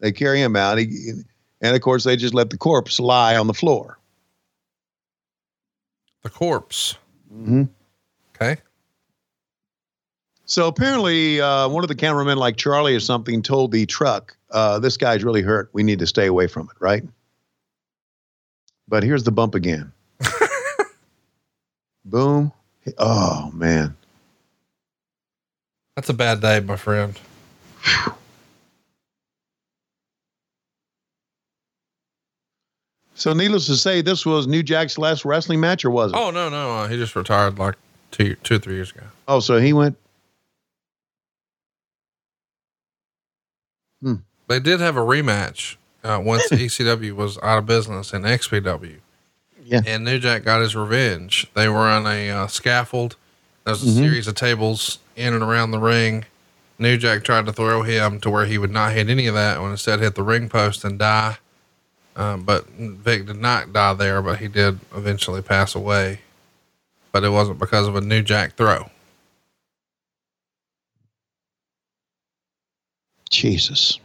They 0.00 0.10
carry 0.10 0.40
him 0.40 0.56
out, 0.56 0.78
he, 0.78 1.12
and 1.60 1.76
of 1.76 1.82
course 1.82 2.04
they 2.04 2.16
just 2.16 2.34
let 2.34 2.50
the 2.50 2.56
corpse 2.56 2.98
lie 2.98 3.36
on 3.36 3.46
the 3.46 3.54
floor. 3.54 3.98
The 6.22 6.30
corpse. 6.30 6.96
Mm-hmm. 7.32 7.64
Okay. 8.34 8.60
So 10.46 10.66
apparently, 10.66 11.40
uh, 11.40 11.68
one 11.68 11.84
of 11.84 11.88
the 11.88 11.94
cameramen, 11.94 12.38
like 12.38 12.56
Charlie 12.56 12.94
or 12.94 13.00
something, 13.00 13.42
told 13.42 13.70
the 13.70 13.84
truck, 13.84 14.34
uh, 14.50 14.78
"This 14.78 14.96
guy's 14.96 15.24
really 15.24 15.42
hurt. 15.42 15.68
We 15.74 15.82
need 15.82 15.98
to 15.98 16.06
stay 16.06 16.26
away 16.26 16.46
from 16.46 16.70
it." 16.70 16.76
Right. 16.80 17.04
But 18.88 19.02
here's 19.02 19.24
the 19.24 19.32
bump 19.32 19.54
again. 19.54 19.92
Boom. 22.04 22.52
Oh 22.98 23.50
man. 23.54 23.96
That's 25.96 26.08
a 26.08 26.14
bad 26.14 26.40
day, 26.40 26.60
my 26.60 26.76
friend. 26.76 27.18
So, 33.16 33.32
needless 33.32 33.66
to 33.66 33.76
say, 33.76 34.02
this 34.02 34.26
was 34.26 34.48
New 34.48 34.62
Jack's 34.64 34.98
last 34.98 35.24
wrestling 35.24 35.60
match, 35.60 35.84
or 35.84 35.90
was 35.90 36.12
it? 36.12 36.18
Oh, 36.18 36.32
no, 36.32 36.48
no. 36.48 36.74
Uh, 36.74 36.88
he 36.88 36.96
just 36.96 37.14
retired 37.14 37.60
like 37.60 37.76
two, 38.10 38.34
two 38.42 38.56
or 38.56 38.58
three 38.58 38.74
years 38.74 38.90
ago. 38.90 39.04
Oh, 39.28 39.38
so 39.38 39.58
he 39.58 39.72
went. 39.72 39.96
They 44.48 44.60
did 44.60 44.80
have 44.80 44.96
a 44.96 45.00
rematch 45.00 45.76
uh, 46.04 46.20
once 46.22 46.48
ECW 46.50 47.12
was 47.12 47.38
out 47.42 47.58
of 47.58 47.66
business 47.66 48.12
in 48.12 48.22
XPW. 48.22 48.98
Yeah. 49.64 49.80
And 49.86 50.04
New 50.04 50.18
Jack 50.18 50.44
got 50.44 50.60
his 50.60 50.76
revenge. 50.76 51.46
They 51.54 51.68
were 51.68 51.78
on 51.88 52.06
a 52.06 52.30
uh, 52.30 52.46
scaffold. 52.46 53.16
There 53.64 53.72
was 53.72 53.82
a 53.82 53.86
Mhm. 53.86 53.94
series 53.94 54.28
of 54.28 54.34
tables 54.34 54.98
in 55.16 55.32
and 55.32 55.42
around 55.42 55.70
the 55.70 55.78
ring. 55.78 56.26
New 56.78 56.98
Jack 56.98 57.24
tried 57.24 57.46
to 57.46 57.52
throw 57.52 57.82
him 57.82 58.20
to 58.20 58.28
where 58.30 58.44
he 58.44 58.58
would 58.58 58.70
not 58.70 58.92
hit 58.92 59.08
any 59.08 59.26
of 59.26 59.34
that 59.34 59.58
and 59.58 59.70
instead 59.70 60.00
hit 60.00 60.14
the 60.16 60.22
ring 60.22 60.48
post 60.50 60.84
and 60.84 60.98
die. 60.98 61.38
Um, 62.16 62.42
but 62.42 62.66
Vic 62.68 63.26
did 63.26 63.36
not 63.40 63.72
die 63.72 63.94
there, 63.94 64.20
but 64.20 64.38
he 64.40 64.48
did 64.48 64.78
eventually 64.94 65.40
pass 65.40 65.74
away. 65.74 66.20
But 67.12 67.24
it 67.24 67.30
wasn't 67.30 67.58
because 67.58 67.88
of 67.88 67.96
a 67.96 68.00
New 68.00 68.22
Jack 68.22 68.56
throw. 68.56 68.90
Jesus. 73.30 73.98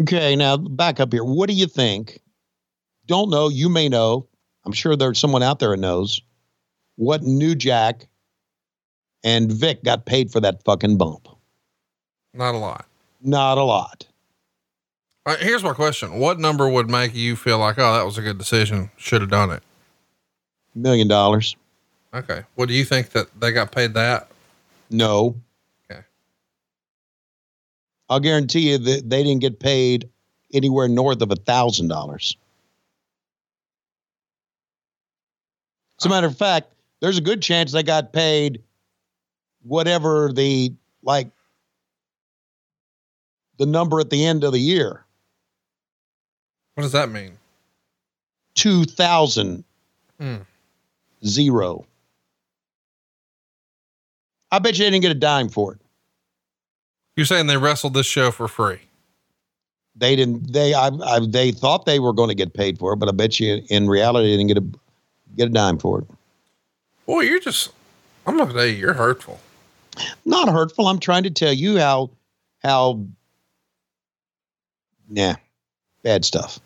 What? 0.00 0.08
Okay, 0.08 0.36
now 0.36 0.56
back 0.56 1.00
up 1.00 1.12
here. 1.12 1.24
What 1.24 1.48
do 1.48 1.54
you 1.54 1.66
think? 1.66 2.20
Don't 3.06 3.30
know. 3.30 3.48
You 3.48 3.68
may 3.68 3.88
know. 3.88 4.26
I'm 4.64 4.72
sure 4.72 4.96
there's 4.96 5.18
someone 5.18 5.42
out 5.42 5.58
there 5.58 5.74
who 5.74 5.80
knows 5.80 6.20
what 6.96 7.22
New 7.22 7.54
Jack 7.54 8.06
and 9.24 9.50
Vic 9.50 9.82
got 9.84 10.06
paid 10.06 10.30
for 10.30 10.40
that 10.40 10.62
fucking 10.64 10.98
bump. 10.98 11.28
Not 12.34 12.54
a 12.54 12.58
lot. 12.58 12.86
Not 13.22 13.58
a 13.58 13.62
lot. 13.62 14.06
Right, 15.26 15.38
here's 15.38 15.62
my 15.62 15.72
question. 15.72 16.18
What 16.18 16.38
number 16.38 16.68
would 16.68 16.88
make 16.88 17.14
you 17.14 17.36
feel 17.36 17.58
like, 17.58 17.78
oh, 17.78 17.94
that 17.94 18.04
was 18.04 18.16
a 18.18 18.22
good 18.22 18.38
decision? 18.38 18.90
Should 18.96 19.20
have 19.20 19.30
done 19.30 19.50
it. 19.50 19.62
Million 20.74 21.08
dollars. 21.08 21.56
Okay. 22.14 22.42
Well, 22.56 22.66
do 22.66 22.74
you 22.74 22.84
think 22.84 23.10
that 23.10 23.28
they 23.38 23.52
got 23.52 23.72
paid 23.72 23.94
that? 23.94 24.28
No. 24.90 25.36
I'll 28.10 28.20
guarantee 28.20 28.70
you 28.72 28.78
that 28.78 29.08
they 29.08 29.22
didn't 29.22 29.40
get 29.40 29.60
paid 29.60 30.10
anywhere 30.52 30.88
north 30.88 31.22
of 31.22 31.30
a 31.30 31.36
thousand 31.36 31.88
dollars. 31.88 32.36
As 36.00 36.06
a 36.06 36.08
matter 36.08 36.26
of 36.26 36.36
fact, 36.36 36.72
there's 37.00 37.18
a 37.18 37.22
good 37.22 37.40
chance 37.40 37.70
they 37.72 37.84
got 37.84 38.12
paid 38.12 38.62
whatever 39.62 40.32
the 40.32 40.72
like 41.02 41.28
the 43.58 43.66
number 43.66 44.00
at 44.00 44.10
the 44.10 44.24
end 44.26 44.42
of 44.42 44.52
the 44.52 44.58
year. 44.58 45.04
What 46.74 46.82
does 46.82 46.92
that 46.92 47.10
mean? 47.10 47.38
Two 48.54 48.84
thousand 48.84 49.64
Hmm. 50.18 50.38
zero. 51.24 51.86
I 54.50 54.58
bet 54.58 54.76
you 54.78 54.84
they 54.84 54.90
didn't 54.90 55.02
get 55.02 55.12
a 55.12 55.14
dime 55.14 55.48
for 55.48 55.74
it. 55.74 55.78
You're 57.20 57.26
saying 57.26 57.48
they 57.48 57.58
wrestled 57.58 57.92
this 57.92 58.06
show 58.06 58.30
for 58.30 58.48
free? 58.48 58.78
They 59.94 60.16
didn't. 60.16 60.54
They 60.54 60.72
I, 60.72 60.86
I 60.86 61.20
they 61.28 61.52
thought 61.52 61.84
they 61.84 61.98
were 61.98 62.14
going 62.14 62.30
to 62.30 62.34
get 62.34 62.54
paid 62.54 62.78
for 62.78 62.94
it, 62.94 62.96
but 62.96 63.10
I 63.10 63.12
bet 63.12 63.38
you 63.38 63.62
in 63.68 63.90
reality 63.90 64.30
they 64.30 64.38
didn't 64.38 64.48
get 64.48 64.56
a 64.56 65.36
get 65.36 65.48
a 65.48 65.52
dime 65.52 65.76
for 65.76 65.98
it. 65.98 66.06
Boy, 67.04 67.20
you're 67.20 67.38
just, 67.38 67.72
I'm 68.26 68.40
at 68.40 68.54
you. 68.54 68.62
You're 68.62 68.94
hurtful. 68.94 69.38
Not 70.24 70.48
hurtful. 70.48 70.86
I'm 70.86 70.98
trying 70.98 71.24
to 71.24 71.30
tell 71.30 71.52
you 71.52 71.78
how 71.78 72.08
how 72.62 73.04
yeah 75.10 75.36
bad 76.02 76.24
stuff. 76.24 76.58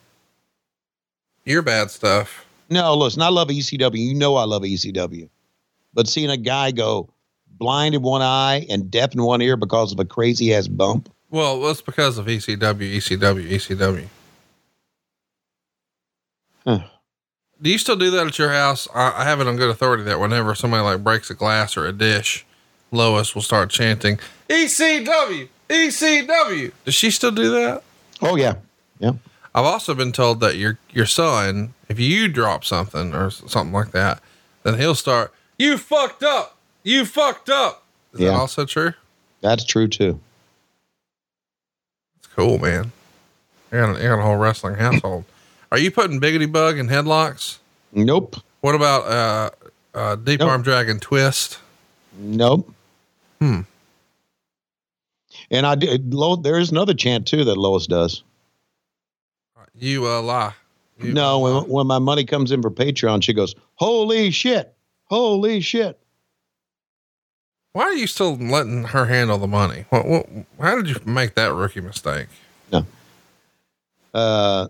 You're 1.45 1.63
bad 1.63 1.91
stuff. 1.91 2.47
No, 2.71 2.95
listen, 2.95 3.23
I 3.23 3.29
love 3.31 3.49
ECW. 3.49 3.99
You 3.99 4.15
know 4.15 4.37
I 4.37 4.45
love 4.45 4.63
ECW, 4.63 5.29
but 5.93 6.07
seeing 6.07 6.31
a 6.31 6.37
guy 6.37 6.71
go 6.71 7.11
blind 7.59 7.95
in 7.95 8.03
one 8.03 8.23
eye 8.23 8.67
and 8.69 8.91
deaf 8.91 9.15
in 9.15 9.23
one 9.23 9.41
ear 9.43 9.57
because 9.57 9.93
of 9.93 9.99
a 10.01 10.05
crazy 10.05 10.55
ass 10.55 10.69
bump. 10.69 11.11
Well, 11.31 11.61
that's 11.63 11.81
because 11.81 12.19
of 12.19 12.27
ECW, 12.27 12.59
ECW, 12.59 13.49
ECW. 13.51 14.07
Huh. 16.67 16.81
Do 17.61 17.71
you 17.71 17.79
still 17.79 17.97
do 17.97 18.11
that 18.13 18.27
at 18.27 18.39
your 18.39 18.51
house? 18.51 18.89
I, 18.95 19.13
I 19.17 19.25
have 19.25 19.41
it 19.41 19.47
on 19.47 19.57
good 19.57 19.71
authority 19.71 20.03
that 20.05 20.21
whenever 20.21 20.55
somebody 20.55 20.83
like 20.83 21.03
breaks 21.03 21.31
a 21.31 21.35
glass 21.35 21.77
or 21.77 21.87
a 21.87 21.93
dish, 21.93 22.45
Lois 22.91 23.35
will 23.35 23.43
start 23.43 23.71
chanting 23.71 24.19
ECW, 24.49 25.49
ECW. 25.69 26.73
Does 26.85 26.95
she 26.95 27.11
still 27.11 27.31
do 27.31 27.51
that? 27.51 27.83
Oh 28.23 28.37
yeah, 28.37 28.55
yeah. 28.99 29.13
I've 29.55 29.65
also 29.65 29.95
been 29.95 30.13
told 30.13 30.41
that 30.41 30.57
your 30.57 30.79
your 30.93 31.07
son, 31.07 31.75
if 31.89 31.99
you 31.99 32.29
drop 32.29 32.65
something 32.65 33.15
or 33.15 33.31
something 33.31 33.73
like 33.73 33.93
that, 33.93 34.21
then 34.63 34.79
he'll 34.79 34.95
start, 34.95 35.33
"You 35.59 35.79
fucked 35.79 36.23
up, 36.23 36.54
you 36.85 37.05
fucked 37.05 37.49
up." 37.51 37.85
Is 38.13 38.21
Yeah. 38.21 38.29
that 38.31 38.37
also 38.37 38.65
true? 38.65 38.93
That's 39.41 39.65
true 39.65 39.89
too. 39.89 40.21
It's 42.19 42.29
cool, 42.29 42.59
man. 42.59 42.93
You 43.73 43.79
got, 43.81 43.97
a, 43.97 44.03
you 44.03 44.09
got 44.09 44.19
a 44.21 44.23
whole 44.23 44.37
wrestling 44.37 44.77
household. 44.77 45.25
Are 45.73 45.79
you 45.79 45.91
putting 45.91 46.21
Biggity 46.21 46.51
Bug 46.51 46.79
in 46.79 46.89
headlocks? 46.89 47.59
Nope. 47.93 48.37
What 48.61 48.75
about 48.77 49.03
uh, 49.07 49.51
uh, 49.95 50.17
Deep 50.17 50.41
Nope. 50.41 50.49
Arm 50.51 50.63
Dragon 50.63 51.01
Twist? 51.01 51.59
Nope. 52.17 52.73
Hmm. 53.41 53.63
And 55.51 55.67
I 55.67 55.75
did. 55.75 56.15
Lo, 56.15 56.37
there 56.37 56.59
is 56.59 56.71
another 56.71 56.95
chant 56.95 57.27
too 57.27 57.45
that 57.45 57.57
Lois 57.57 57.87
does. 57.87 58.23
You 59.77 60.07
uh, 60.07 60.23
lie. 60.23 60.55
You- 61.01 61.13
No, 61.13 61.41
when, 61.41 61.55
when 61.69 61.87
my 61.89 61.99
money 61.99 62.25
comes 62.25 62.53
in 62.53 62.63
for 62.63 62.71
Patreon, 62.71 63.23
she 63.25 63.33
goes, 63.33 63.55
"Holy 63.75 64.31
shit! 64.31 64.73
Holy 65.07 65.61
shit!" 65.61 65.99
Why 67.75 67.83
are 67.83 67.93
you 67.95 68.07
still 68.07 68.37
letting 68.37 68.85
her 68.85 69.07
handle 69.07 69.37
the 69.37 69.49
money? 69.49 69.85
What, 69.91 70.07
what, 70.07 70.27
how 70.61 70.77
did 70.77 70.89
you 70.89 70.97
make 71.05 71.35
that 71.35 71.53
rookie 71.53 71.81
mistake? 71.81 72.29
Uh, 74.15 74.69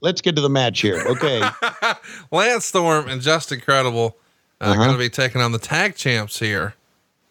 let's 0.00 0.22
get 0.22 0.34
to 0.36 0.40
the 0.40 0.48
match 0.48 0.80
here. 0.80 1.02
Okay. 1.06 1.42
Lance 2.32 2.64
Storm 2.64 3.06
and 3.06 3.20
Justin 3.20 3.60
Credible 3.60 4.16
Uh, 4.62 4.64
Uh-huh. 4.64 4.76
Going 4.76 4.92
to 4.92 4.98
be 4.98 5.10
taking 5.10 5.42
on 5.42 5.52
the 5.52 5.58
tag 5.58 5.94
champs 5.94 6.38
here. 6.38 6.74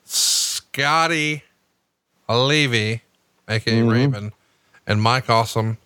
Scotty 0.06 1.44
Levy, 2.30 3.02
aka 3.50 3.74
Mhm. 3.82 3.92
Raven, 3.92 4.34
and 4.86 5.02
Mike 5.02 5.32
Awesome. 5.32 5.78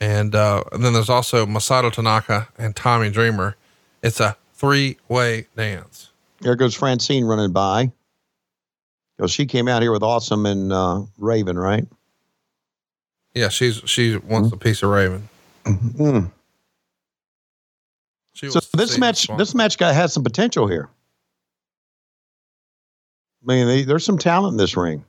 And, 0.00 0.34
uh, 0.34 0.64
and 0.72 0.84
then 0.84 0.94
there's 0.94 1.08
also 1.08 1.46
Masato 1.46 1.92
Tanaka 1.92 2.48
and 2.58 2.74
Tommy 2.74 3.08
Dreamer. 3.08 3.54
It's 4.02 4.18
a 4.18 4.36
three 4.52 4.96
way 5.08 5.46
dance. 5.56 6.10
There 6.40 6.56
goes 6.56 6.74
Francine 6.74 7.24
running 7.24 7.52
by. 7.52 7.92
Because 9.22 9.30
she 9.30 9.46
came 9.46 9.68
out 9.68 9.82
here 9.82 9.92
with 9.92 10.02
Awesome 10.02 10.46
and 10.46 10.72
uh, 10.72 11.02
Raven, 11.16 11.56
right? 11.56 11.86
Yeah, 13.34 13.50
she's 13.50 13.80
she 13.86 14.16
wants 14.16 14.50
a 14.50 14.56
piece 14.56 14.82
of 14.82 14.90
Raven. 14.90 15.28
Mm. 15.64 16.32
She 18.32 18.50
So 18.50 18.58
this 18.76 18.98
match, 18.98 19.28
this 19.38 19.54
match 19.54 19.78
guy 19.78 19.92
has 19.92 20.12
some 20.12 20.24
potential 20.24 20.66
here. 20.66 20.88
I 23.44 23.52
mean, 23.54 23.68
they, 23.68 23.82
there's 23.84 24.04
some 24.04 24.18
talent 24.18 24.54
in 24.54 24.58
this 24.58 24.76
ring, 24.76 25.04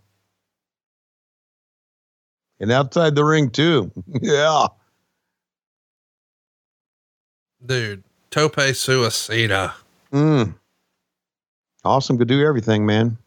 and 2.59 2.71
outside 2.71 3.15
the 3.15 3.25
ring 3.25 3.49
too. 3.49 3.91
yeah, 4.21 4.67
dude, 7.65 8.03
Tope 8.29 8.57
Suicida. 8.57 9.73
mm. 10.11 10.53
awesome. 11.83 12.19
Could 12.19 12.27
do 12.27 12.45
everything, 12.45 12.85
man. 12.85 13.17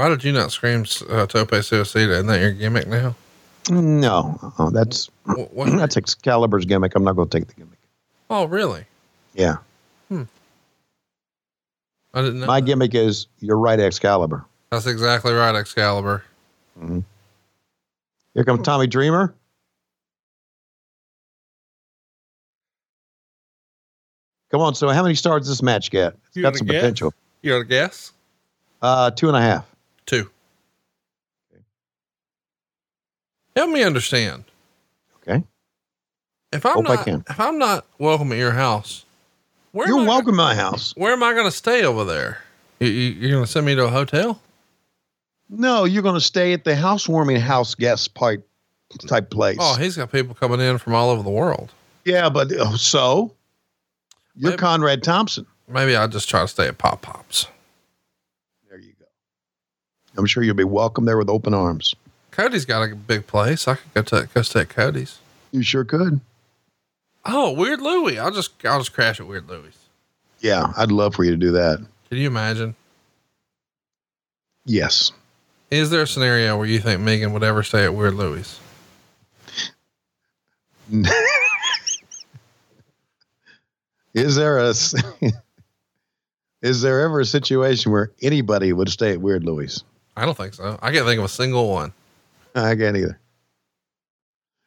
Why 0.00 0.08
did 0.08 0.24
you 0.24 0.32
not 0.32 0.50
scream 0.50 0.86
uh, 1.10 1.26
Tope 1.26 1.50
Suicida? 1.50 2.12
Isn't 2.12 2.26
that 2.28 2.40
your 2.40 2.52
gimmick 2.52 2.86
now? 2.86 3.14
No, 3.68 4.38
uh, 4.58 4.70
that's 4.70 5.10
Wh- 5.26 5.52
what- 5.54 5.68
that's 5.78 5.98
Excalibur's 5.98 6.64
gimmick. 6.64 6.94
I'm 6.94 7.04
not 7.04 7.16
going 7.16 7.28
to 7.28 7.38
take 7.38 7.48
the 7.48 7.52
gimmick. 7.54 7.76
Oh, 8.30 8.46
really? 8.46 8.86
Yeah, 9.34 9.56
I 10.10 10.24
didn't 12.22 12.40
know. 12.40 12.46
my 12.46 12.60
that. 12.60 12.66
gimmick 12.66 12.94
is 12.94 13.26
you're 13.40 13.58
right, 13.58 13.78
Excalibur. 13.78 14.46
That's 14.70 14.86
exactly 14.86 15.34
right, 15.34 15.54
Excalibur. 15.54 16.24
Mhm. 16.80 17.04
Here 18.32 18.44
comes 18.44 18.62
Tommy 18.62 18.86
Dreamer. 18.86 19.34
Come 24.50 24.62
on, 24.62 24.74
so 24.74 24.88
how 24.88 25.02
many 25.02 25.14
stars 25.14 25.42
does 25.42 25.48
this 25.48 25.62
match 25.62 25.90
get? 25.90 26.14
It's 26.28 26.36
You 26.36 26.42
got 26.42 26.52
got 26.54 26.58
some 26.58 26.66
guess? 26.68 26.80
potential. 26.80 27.14
You 27.42 27.50
got 27.52 27.58
a 27.60 27.64
guess? 27.64 28.12
Uh, 28.80 29.10
two 29.10 29.28
and 29.28 29.36
a 29.36 29.40
half. 29.42 29.69
Two. 30.10 30.28
Help 33.54 33.70
me 33.70 33.84
understand. 33.84 34.42
Okay. 35.22 35.44
If 36.52 36.66
I'm 36.66 36.84
Hope 36.84 37.06
not, 37.06 37.06
if 37.30 37.38
I'm 37.38 37.58
not 37.58 37.86
welcome 38.00 38.32
at 38.32 38.38
your 38.38 38.50
house, 38.50 39.04
where 39.70 39.86
You're 39.86 40.04
welcome 40.04 40.32
to 40.32 40.36
my 40.36 40.56
house. 40.56 40.92
Where 40.96 41.12
am 41.12 41.22
I 41.22 41.32
going 41.32 41.44
to 41.44 41.56
stay 41.56 41.84
over 41.84 42.02
there? 42.04 42.42
You, 42.80 42.88
you, 42.88 43.10
you're 43.12 43.30
going 43.30 43.44
to 43.44 43.50
send 43.50 43.66
me 43.66 43.76
to 43.76 43.84
a 43.84 43.88
hotel? 43.88 44.40
No, 45.48 45.84
you're 45.84 46.02
going 46.02 46.16
to 46.16 46.20
stay 46.20 46.54
at 46.54 46.64
the 46.64 46.74
housewarming 46.74 47.36
house 47.38 47.76
guest 47.76 48.14
pipe 48.14 48.44
type 49.06 49.30
place. 49.30 49.58
Oh, 49.60 49.76
he's 49.76 49.96
got 49.96 50.10
people 50.10 50.34
coming 50.34 50.58
in 50.58 50.78
from 50.78 50.94
all 50.94 51.10
over 51.10 51.22
the 51.22 51.30
world. 51.30 51.70
yeah, 52.04 52.28
but 52.30 52.50
uh, 52.50 52.76
so 52.76 53.32
you're 54.34 54.50
Maybe- 54.50 54.58
Conrad 54.60 55.04
Thompson. 55.04 55.46
Maybe 55.68 55.94
I'll 55.94 56.08
just 56.08 56.28
try 56.28 56.40
to 56.40 56.48
stay 56.48 56.66
at 56.66 56.78
Pop 56.78 57.00
Pops. 57.02 57.46
There 60.14 60.16
you 60.16 60.16
go. 60.16 60.20
I'm 60.20 60.26
sure 60.26 60.42
you'll 60.42 60.54
be 60.54 60.64
welcome 60.64 61.04
there 61.04 61.18
with 61.18 61.28
open 61.28 61.54
arms. 61.54 61.94
Cody's 62.30 62.64
got 62.64 62.82
a 62.82 62.94
big 62.94 63.26
place. 63.26 63.66
I 63.68 63.74
could 63.76 63.94
go 63.94 64.02
to 64.02 64.28
go 64.32 64.42
stay 64.42 64.60
at 64.60 64.68
Cody's. 64.68 65.18
You 65.52 65.62
sure 65.62 65.84
could. 65.84 66.20
Oh, 67.24 67.52
Weird 67.52 67.80
Louie. 67.80 68.18
I'll 68.18 68.30
just 68.30 68.52
I'll 68.64 68.78
just 68.78 68.92
crash 68.92 69.20
at 69.20 69.26
Weird 69.26 69.48
Louie's. 69.48 69.76
Yeah, 70.40 70.72
I'd 70.76 70.92
love 70.92 71.14
for 71.14 71.24
you 71.24 71.32
to 71.32 71.36
do 71.36 71.52
that. 71.52 71.78
Can 72.08 72.18
you 72.18 72.28
imagine? 72.28 72.74
Yes. 74.64 75.12
Is 75.70 75.90
there 75.90 76.02
a 76.02 76.06
scenario 76.06 76.56
where 76.56 76.66
you 76.66 76.80
think 76.80 77.00
Megan 77.00 77.32
would 77.32 77.44
ever 77.44 77.62
stay 77.62 77.84
at 77.84 77.94
Weird 77.94 78.14
Louie's? 78.14 78.58
Is 84.14 84.34
there 84.34 84.58
a 84.58 84.70
is 86.62 86.82
there 86.82 87.00
ever 87.02 87.20
a 87.20 87.24
situation 87.24 87.92
where 87.92 88.10
anybody 88.22 88.72
would 88.72 88.88
stay 88.88 89.12
at 89.12 89.20
Weird 89.20 89.44
Louie's? 89.44 89.84
I 90.20 90.26
don't 90.26 90.36
think 90.36 90.54
so. 90.54 90.78
I 90.82 90.92
can't 90.92 91.06
think 91.06 91.18
of 91.18 91.24
a 91.24 91.28
single 91.28 91.70
one. 91.70 91.92
I 92.54 92.74
can't 92.76 92.96
either. 92.96 93.18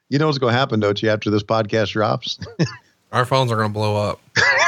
You 0.10 0.20
know 0.20 0.28
what's 0.28 0.38
going 0.38 0.54
to 0.54 0.58
happen, 0.58 0.80
don't 0.80 1.02
you? 1.02 1.10
After 1.10 1.30
this 1.30 1.44
podcast 1.44 1.92
drops, 1.92 2.40
Our 3.14 3.26
phones 3.26 3.52
are 3.52 3.56
going 3.56 3.70
to 3.70 3.74
blow 3.74 3.96
up. 3.96 4.20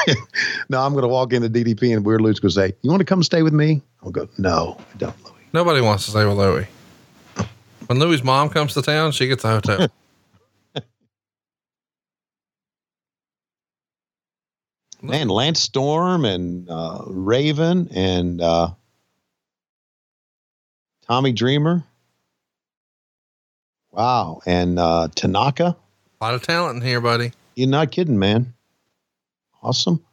no, 0.70 0.80
I'm 0.80 0.94
going 0.94 1.02
to 1.02 1.08
walk 1.08 1.34
into 1.34 1.50
DDP 1.50 1.96
and 1.96 2.06
Weird 2.06 2.22
Louie's 2.22 2.40
going 2.40 2.52
to 2.52 2.56
say, 2.56 2.74
"You 2.84 2.92
want 2.92 3.02
to 3.02 3.06
come 3.06 3.24
stay 3.24 3.42
with 3.42 3.54
me?" 3.54 3.82
I'll 4.04 4.12
go, 4.12 4.30
"No, 4.38 4.78
I 4.94 4.98
don't." 4.98 5.16
Louie." 5.26 5.34
Nobody 5.52 5.82
wants 5.82 6.06
to 6.06 6.12
stay 6.12 6.24
with 6.26 6.38
Louie. 6.38 6.68
When 7.88 7.98
Louie's 7.98 8.24
mom 8.24 8.50
comes 8.50 8.76
to 8.76 8.84
town, 8.84 9.14
she 9.14 9.28
gets 9.28 9.44
a 9.44 9.50
hotel. 9.50 9.88
Man, 15.02 15.28
Lance 15.28 15.60
Storm 15.60 16.24
and 16.24 16.70
uh, 16.70 17.02
Raven 17.08 17.90
and 17.92 18.42
uh, 18.42 18.70
Tommy 21.08 21.32
Dreamer. 21.32 21.84
Wow, 23.92 24.42
and 24.46 24.78
uh, 24.78 25.08
Tanaka. 25.16 25.76
a 26.20 26.24
lot 26.24 26.34
of 26.34 26.42
talent 26.42 26.78
in 26.82 26.88
here, 26.88 27.00
buddy. 27.00 27.32
You're 27.56 27.70
not 27.70 27.92
kidding, 27.92 28.20
man. 28.20 28.54
Awesome. 29.64 30.04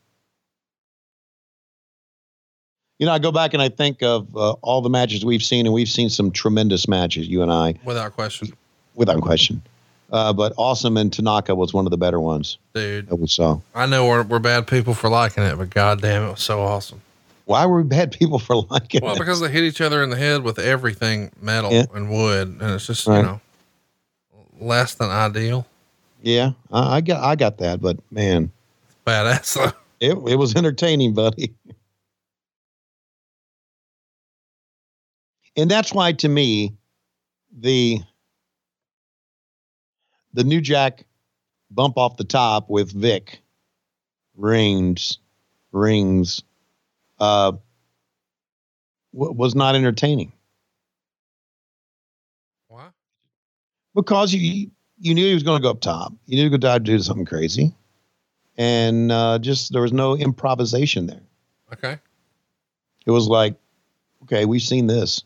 You 2.98 3.06
know, 3.06 3.12
I 3.12 3.18
go 3.18 3.32
back 3.32 3.52
and 3.52 3.60
I 3.62 3.68
think 3.68 4.02
of 4.02 4.36
uh, 4.36 4.52
all 4.62 4.80
the 4.80 4.88
matches 4.90 5.24
we've 5.24 5.42
seen, 5.42 5.66
and 5.66 5.74
we've 5.74 5.88
seen 5.88 6.08
some 6.08 6.30
tremendous 6.30 6.86
matches, 6.86 7.26
you 7.26 7.42
and 7.42 7.50
I, 7.50 7.74
Without 7.84 8.12
question. 8.12 8.52
without 8.94 9.20
question. 9.20 9.60
Uh, 10.12 10.32
but 10.32 10.52
Awesome 10.58 10.96
and 10.98 11.12
Tanaka 11.12 11.54
was 11.54 11.72
one 11.72 11.86
of 11.86 11.90
the 11.90 11.96
better 11.96 12.20
ones 12.20 12.58
Dude, 12.74 13.08
that 13.08 13.16
we 13.16 13.26
saw. 13.26 13.58
I 13.74 13.86
know 13.86 14.06
we're, 14.06 14.22
we're 14.22 14.38
bad 14.38 14.66
people 14.66 14.92
for 14.94 15.08
liking 15.08 15.42
it, 15.42 15.56
but 15.56 15.70
goddamn, 15.70 16.22
it 16.24 16.30
was 16.32 16.42
so 16.42 16.60
awesome. 16.60 17.00
Why 17.52 17.66
were 17.66 17.82
we 17.82 17.84
bad 17.86 18.12
people 18.12 18.38
for 18.38 18.56
liking 18.70 19.02
Well, 19.02 19.14
it? 19.14 19.18
because 19.18 19.40
they 19.40 19.50
hit 19.50 19.62
each 19.62 19.82
other 19.82 20.02
in 20.02 20.08
the 20.08 20.16
head 20.16 20.42
with 20.42 20.58
everything 20.58 21.30
metal 21.38 21.70
Yeah. 21.70 21.84
and 21.92 22.08
wood, 22.10 22.48
and 22.48 22.62
it's 22.62 22.86
just 22.86 23.06
Right. 23.06 23.18
you 23.18 23.22
know 23.24 23.40
less 24.58 24.94
than 24.94 25.10
ideal. 25.10 25.66
Yeah, 26.22 26.52
I, 26.70 26.96
I 26.96 27.00
got 27.02 27.22
I 27.22 27.34
got 27.36 27.58
that, 27.58 27.82
but 27.82 27.98
man, 28.10 28.50
Badass. 29.06 29.54
though. 29.54 29.72
it 30.00 30.12
it 30.32 30.36
was 30.36 30.56
entertaining, 30.56 31.12
buddy. 31.12 31.52
And 35.54 35.70
that's 35.70 35.92
why, 35.92 36.12
to 36.12 36.28
me, 36.30 36.74
the 37.54 38.00
the 40.32 40.44
New 40.44 40.62
Jack 40.62 41.04
bump 41.70 41.98
off 41.98 42.16
the 42.16 42.24
top 42.24 42.70
with 42.70 42.90
Vic 42.92 43.40
rings 44.38 45.18
rings 45.72 46.42
uh, 47.22 47.52
w- 49.14 49.32
was 49.32 49.54
not 49.54 49.74
entertaining 49.76 50.32
Why? 52.68 52.88
because 53.94 54.34
you 54.34 54.70
you 54.98 55.14
knew 55.14 55.26
he 55.26 55.34
was 55.34 55.42
going 55.42 55.60
to 55.60 55.62
go 55.62 55.70
up 55.70 55.80
top. 55.80 56.12
You 56.26 56.36
knew 56.36 56.42
he 56.44 56.48
was 56.48 56.58
going 56.58 56.78
to 56.78 56.80
do 56.84 56.98
something 57.00 57.24
crazy, 57.24 57.74
and 58.56 59.10
uh, 59.10 59.38
just 59.38 59.72
there 59.72 59.82
was 59.82 59.92
no 59.92 60.16
improvisation 60.16 61.06
there. 61.06 61.22
Okay. 61.72 61.98
It 63.06 63.10
was 63.10 63.26
like, 63.26 63.56
okay, 64.24 64.44
we've 64.44 64.62
seen 64.62 64.86
this. 64.86 65.24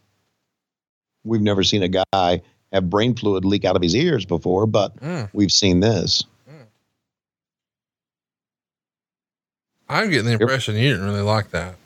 We've 1.24 1.42
never 1.42 1.62
seen 1.62 1.82
a 1.82 1.88
guy 2.12 2.40
have 2.72 2.88
brain 2.88 3.14
fluid 3.14 3.44
leak 3.44 3.64
out 3.66 3.76
of 3.76 3.82
his 3.82 3.94
ears 3.94 4.24
before, 4.24 4.66
but 4.66 4.96
Mm. 5.00 5.28
we've 5.32 5.50
seen 5.50 5.80
this. 5.80 6.24
I'm 9.88 10.10
getting 10.10 10.26
the 10.26 10.32
impression 10.32 10.74
you 10.76 10.90
didn't 10.90 11.04
really 11.04 11.20
like 11.20 11.50
that. 11.50 11.76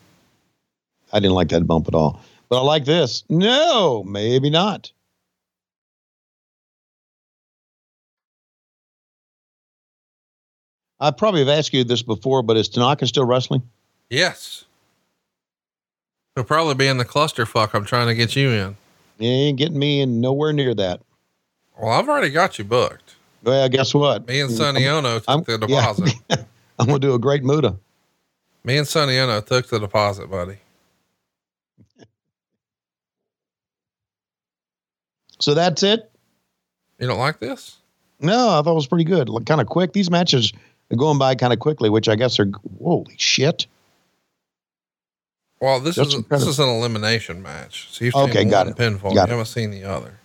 I 1.12 1.20
didn't 1.20 1.34
like 1.34 1.48
that 1.48 1.66
bump 1.66 1.88
at 1.88 1.94
all, 1.94 2.20
but 2.48 2.60
I 2.60 2.64
like 2.64 2.84
this. 2.84 3.24
No, 3.28 4.02
maybe 4.04 4.50
not. 4.50 4.92
I 10.98 11.10
probably 11.10 11.40
have 11.40 11.48
asked 11.48 11.72
you 11.72 11.82
this 11.84 12.02
before, 12.02 12.42
but 12.42 12.56
is 12.56 12.68
Tanaka 12.68 13.06
still 13.06 13.24
wrestling? 13.24 13.62
Yes. 14.10 14.64
He'll 16.34 16.44
probably 16.44 16.74
be 16.74 16.86
in 16.86 16.98
the 16.98 17.04
clusterfuck 17.04 17.74
I'm 17.74 17.84
trying 17.84 18.08
to 18.08 18.14
get 18.14 18.36
you 18.36 18.50
in. 18.50 18.76
You 19.18 19.28
ain't 19.28 19.58
getting 19.58 19.78
me 19.78 20.00
in 20.00 20.20
nowhere 20.20 20.52
near 20.52 20.74
that. 20.74 21.00
Well, 21.78 21.92
I've 21.92 22.08
already 22.08 22.30
got 22.30 22.58
you 22.58 22.64
booked. 22.64 23.14
Well, 23.42 23.68
guess 23.70 23.94
what? 23.94 24.28
Me 24.28 24.40
and 24.40 24.50
Sonny 24.50 24.86
Onoo 24.86 25.20
took 25.20 25.28
I'm- 25.28 25.42
the 25.44 25.66
yeah. 25.68 25.92
deposit. 25.94 26.14
I'm 26.78 26.86
gonna 26.86 26.98
do 26.98 27.14
a 27.14 27.18
great 27.18 27.42
Muta. 27.42 27.76
Me 28.64 28.76
and 28.76 28.86
Sonny 28.86 29.18
Onoo 29.18 29.40
took 29.42 29.68
the 29.68 29.78
deposit, 29.78 30.30
buddy. 30.30 30.58
So 35.40 35.54
that's 35.54 35.82
it. 35.82 36.10
You 36.98 37.06
don't 37.06 37.18
like 37.18 37.40
this? 37.40 37.76
No, 38.20 38.50
I 38.50 38.62
thought 38.62 38.72
it 38.72 38.74
was 38.74 38.86
pretty 38.86 39.04
good. 39.04 39.30
Kind 39.46 39.60
of 39.60 39.66
quick. 39.66 39.92
These 39.94 40.10
matches 40.10 40.52
are 40.92 40.96
going 40.96 41.18
by 41.18 41.34
kind 41.34 41.52
of 41.52 41.58
quickly, 41.58 41.88
which 41.88 42.08
I 42.08 42.16
guess 42.16 42.38
are 42.38 42.46
holy 42.82 43.14
shit. 43.16 43.66
Well, 45.60 45.80
this 45.80 45.96
That's 45.96 46.14
is 46.14 46.24
this 46.24 46.46
is 46.46 46.58
an 46.58 46.68
elimination 46.68 47.42
match. 47.42 47.88
So 47.90 48.04
you've 48.04 48.14
Okay, 48.14 48.44
got 48.44 48.66
it. 48.68 48.76
pinfall. 48.76 49.14
Got 49.14 49.14
you 49.14 49.20
it. 49.20 49.28
haven't 49.30 49.46
seen 49.46 49.70
the 49.70 49.84
other. 49.84 50.18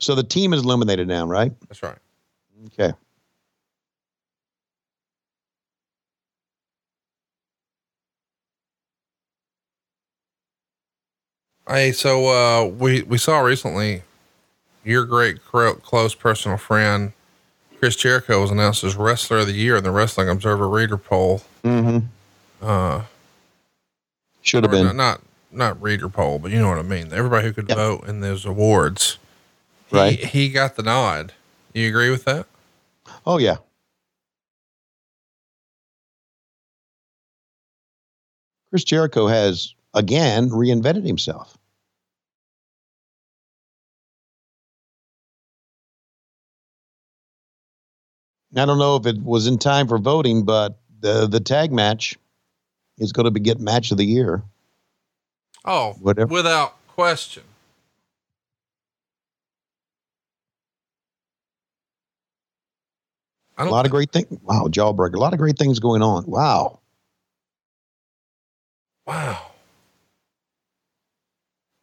So 0.00 0.14
the 0.14 0.22
team 0.24 0.52
is 0.52 0.62
eliminated 0.62 1.08
now, 1.08 1.26
right? 1.26 1.52
That's 1.68 1.82
right. 1.82 1.98
Okay. 2.66 2.92
Hey, 11.68 11.92
so 11.92 12.26
uh, 12.28 12.64
we 12.66 13.02
we 13.02 13.18
saw 13.18 13.40
recently 13.40 14.02
your 14.88 15.04
great 15.04 15.44
close 15.44 16.14
personal 16.14 16.56
friend 16.56 17.12
Chris 17.78 17.94
Jericho 17.94 18.40
was 18.40 18.50
announced 18.50 18.82
as 18.82 18.96
Wrestler 18.96 19.38
of 19.38 19.46
the 19.46 19.52
Year 19.52 19.76
in 19.76 19.84
the 19.84 19.90
Wrestling 19.90 20.28
Observer 20.28 20.68
Reader 20.68 20.96
Poll. 20.96 21.42
Mm-hmm. 21.62 22.06
Uh, 22.60 23.02
Should 24.42 24.64
have 24.64 24.72
been. 24.72 24.86
not, 24.86 24.96
not 24.96 25.20
not 25.50 25.80
reader 25.80 26.08
poll, 26.08 26.38
but 26.38 26.50
you 26.50 26.58
know 26.58 26.68
what 26.68 26.78
I 26.78 26.82
mean. 26.82 27.12
Everybody 27.12 27.46
who 27.46 27.52
could 27.52 27.68
vote 27.68 28.06
in 28.06 28.20
those 28.20 28.44
awards, 28.44 29.18
he, 29.88 29.96
Right. 29.96 30.18
He 30.18 30.50
got 30.50 30.76
the 30.76 30.82
nod. 30.82 31.32
You 31.72 31.88
agree 31.88 32.10
with 32.10 32.24
that? 32.24 32.46
Oh 33.26 33.38
yeah. 33.38 33.56
Chris 38.70 38.84
Jericho 38.84 39.26
has 39.26 39.74
again 39.94 40.50
reinvented 40.50 41.06
himself. 41.06 41.57
I 48.56 48.64
don't 48.64 48.78
know 48.78 48.96
if 48.96 49.06
it 49.06 49.18
was 49.22 49.46
in 49.46 49.58
time 49.58 49.88
for 49.88 49.98
voting, 49.98 50.44
but 50.44 50.78
the 51.00 51.26
the 51.26 51.40
tag 51.40 51.70
match 51.72 52.16
is 52.98 53.12
going 53.12 53.24
to 53.24 53.30
be 53.30 53.40
get 53.40 53.60
match 53.60 53.90
of 53.90 53.98
the 53.98 54.04
year. 54.04 54.42
Oh, 55.64 55.94
Whatever. 56.00 56.32
without 56.32 56.76
question. 56.88 57.42
a 63.58 63.64
lot 63.64 63.84
of 63.84 63.90
great 63.90 64.12
things. 64.12 64.26
Wow, 64.42 64.68
jawbreaker. 64.70 65.14
A 65.14 65.18
lot 65.18 65.32
of 65.32 65.38
great 65.38 65.58
things 65.58 65.80
going 65.80 66.00
on. 66.02 66.24
Wow. 66.26 66.78
Wow. 69.06 69.46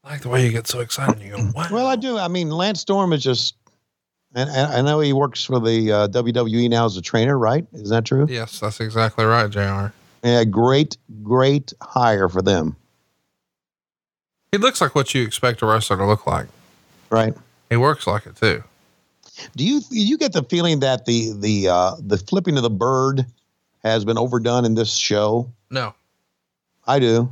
I 0.03 0.11
like 0.11 0.21
the 0.21 0.29
way 0.29 0.45
you 0.45 0.51
get 0.51 0.67
so 0.67 0.79
excited. 0.79 1.21
You 1.21 1.31
go, 1.35 1.51
wow. 1.53 1.67
Well, 1.71 1.87
I 1.87 1.95
do. 1.95 2.17
I 2.17 2.27
mean, 2.27 2.49
Lance 2.49 2.79
Storm 2.79 3.11
is 3.11 3.23
just, 3.23 3.55
and, 4.35 4.49
and 4.49 4.71
I 4.73 4.81
know 4.81 4.99
he 4.99 5.13
works 5.13 5.43
for 5.45 5.59
the 5.59 5.91
uh, 5.91 6.07
WWE 6.09 6.69
now 6.69 6.85
as 6.85 6.97
a 6.97 7.01
trainer, 7.01 7.37
right? 7.37 7.65
Is 7.73 7.89
that 7.89 8.05
true? 8.05 8.27
Yes, 8.29 8.59
that's 8.59 8.79
exactly 8.79 9.25
right, 9.25 9.49
JR. 9.49 9.93
Yeah, 10.23 10.43
great, 10.43 10.97
great 11.23 11.73
hire 11.81 12.27
for 12.29 12.41
them, 12.41 12.75
He 14.51 14.57
looks 14.57 14.81
like 14.81 14.95
what 14.95 15.13
you 15.13 15.23
expect 15.23 15.61
a 15.61 15.65
wrestler 15.65 15.97
to 15.97 16.05
look 16.05 16.25
like. 16.27 16.47
right? 17.09 17.33
He 17.69 17.77
works 17.77 18.05
like 18.07 18.25
it 18.25 18.35
too. 18.35 18.63
Do 19.55 19.65
you 19.65 19.81
you 19.91 20.17
get 20.17 20.31
the 20.33 20.43
feeling 20.43 20.79
that 20.79 21.05
the 21.05 21.33
the 21.37 21.67
uh, 21.67 21.95
the 21.99 22.17
flipping 22.17 22.55
of 22.57 22.63
the 22.63 22.69
bird 22.69 23.25
has 23.83 24.05
been 24.05 24.17
overdone 24.17 24.63
in 24.65 24.75
this 24.75 24.95
show? 24.95 25.51
No, 25.69 25.93
I 26.87 26.99
do. 26.99 27.29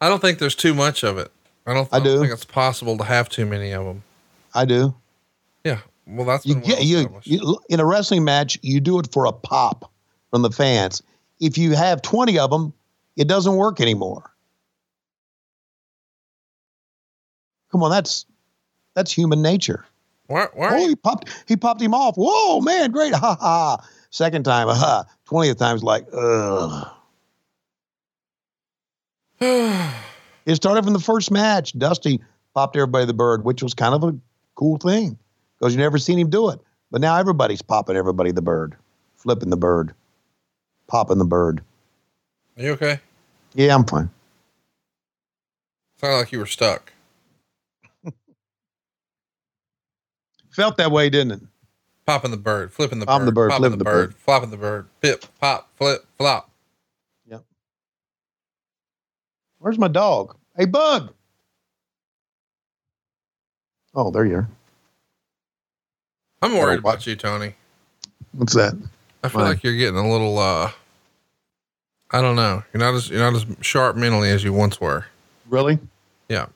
I 0.00 0.08
don't 0.08 0.20
think 0.20 0.38
there's 0.38 0.54
too 0.54 0.72
much 0.74 1.02
of 1.04 1.18
it. 1.18 1.30
I 1.66 1.74
don't, 1.74 1.88
I 1.92 1.96
I 1.96 2.00
don't 2.00 2.14
do. 2.14 2.20
think 2.20 2.32
it's 2.32 2.44
possible 2.44 2.96
to 2.98 3.04
have 3.04 3.28
too 3.28 3.44
many 3.44 3.72
of 3.72 3.84
them. 3.84 4.02
I 4.54 4.64
do. 4.64 4.94
Well, 6.06 6.24
that's 6.26 6.46
You 6.46 6.54
get 6.54 6.78
well 6.78 6.84
you, 6.84 7.20
you 7.24 7.58
in 7.68 7.80
a 7.80 7.84
wrestling 7.84 8.24
match. 8.24 8.58
You 8.62 8.80
do 8.80 8.98
it 8.98 9.12
for 9.12 9.26
a 9.26 9.32
pop 9.32 9.90
from 10.30 10.42
the 10.42 10.50
fans. 10.50 11.02
If 11.40 11.58
you 11.58 11.74
have 11.74 12.00
twenty 12.02 12.38
of 12.38 12.50
them, 12.50 12.72
it 13.16 13.26
doesn't 13.26 13.56
work 13.56 13.80
anymore. 13.80 14.30
Come 17.72 17.82
on, 17.82 17.90
that's 17.90 18.24
that's 18.94 19.10
human 19.10 19.42
nature. 19.42 19.84
Why, 20.28 20.46
why 20.54 20.70
Oh, 20.72 20.88
he 20.88 20.96
popped 20.96 21.28
he 21.48 21.56
popped 21.56 21.82
him 21.82 21.92
off. 21.94 22.14
Whoa, 22.16 22.60
man, 22.60 22.92
great. 22.92 23.12
Ha 23.12 23.36
ha. 23.40 23.78
Second 24.10 24.44
time, 24.44 24.68
ha. 24.68 25.04
Twentieth 25.24 25.58
time 25.58 25.76
is 25.76 25.82
like, 25.82 26.06
ugh. 26.12 26.88
It 30.46 30.54
started 30.54 30.84
from 30.84 30.92
the 30.92 31.00
first 31.00 31.32
match. 31.32 31.76
Dusty 31.76 32.20
popped 32.54 32.76
everybody 32.76 33.04
the 33.04 33.12
bird, 33.12 33.44
which 33.44 33.64
was 33.64 33.74
kind 33.74 33.96
of 33.96 34.04
a 34.04 34.16
cool 34.54 34.76
thing 34.78 35.18
because 35.58 35.74
you 35.74 35.80
never 35.80 35.98
seen 35.98 36.18
him 36.18 36.30
do 36.30 36.50
it. 36.50 36.60
But 36.90 37.00
now 37.00 37.16
everybody's 37.16 37.62
popping 37.62 37.96
everybody 37.96 38.30
the 38.32 38.42
bird, 38.42 38.76
flipping 39.16 39.50
the 39.50 39.56
bird, 39.56 39.94
popping 40.86 41.18
the 41.18 41.24
bird. 41.24 41.62
Are 42.56 42.62
you 42.62 42.72
okay? 42.72 43.00
Yeah, 43.54 43.74
I'm 43.74 43.84
fine. 43.84 44.10
Sounded 46.00 46.16
like 46.18 46.32
you 46.32 46.38
were 46.38 46.46
stuck. 46.46 46.92
Felt 50.50 50.76
that 50.76 50.90
way, 50.90 51.10
didn't 51.10 51.32
it? 51.32 51.40
Popping 52.06 52.30
the 52.30 52.36
bird, 52.36 52.72
flipping 52.72 53.00
the 53.00 53.06
Popping 53.06 53.24
bird, 53.26 53.28
the 53.28 53.32
bird, 53.32 53.50
popping 53.50 53.60
flipping 53.62 53.78
the 53.78 53.84
the 53.84 53.84
bird, 53.84 54.10
bird. 54.10 54.16
flopping 54.18 54.50
the 54.50 54.56
bird, 54.56 54.86
pip, 55.00 55.24
pop, 55.40 55.68
flip, 55.76 56.06
flop. 56.18 56.50
Yep. 57.28 57.42
Where's 59.58 59.78
my 59.78 59.88
dog? 59.88 60.36
Hey, 60.56 60.66
Bug. 60.66 61.12
Oh, 63.94 64.10
there 64.12 64.24
you 64.24 64.36
are. 64.36 64.48
I'm 66.46 66.56
worried 66.58 66.78
about 66.78 67.06
you, 67.06 67.16
Tony. 67.16 67.54
What's 68.32 68.54
that? 68.54 68.74
I 69.24 69.28
feel 69.28 69.40
Why? 69.40 69.48
like 69.48 69.64
you're 69.64 69.76
getting 69.76 69.98
a 69.98 70.08
little 70.08 70.38
uh 70.38 70.70
I 72.10 72.20
don't 72.20 72.36
know. 72.36 72.62
You're 72.72 72.78
not 72.80 72.94
as 72.94 73.10
you're 73.10 73.18
not 73.18 73.34
as 73.34 73.46
sharp 73.60 73.96
mentally 73.96 74.30
as 74.30 74.44
you 74.44 74.52
once 74.52 74.80
were. 74.80 75.06
Really? 75.48 75.78
Yeah. 76.28 76.46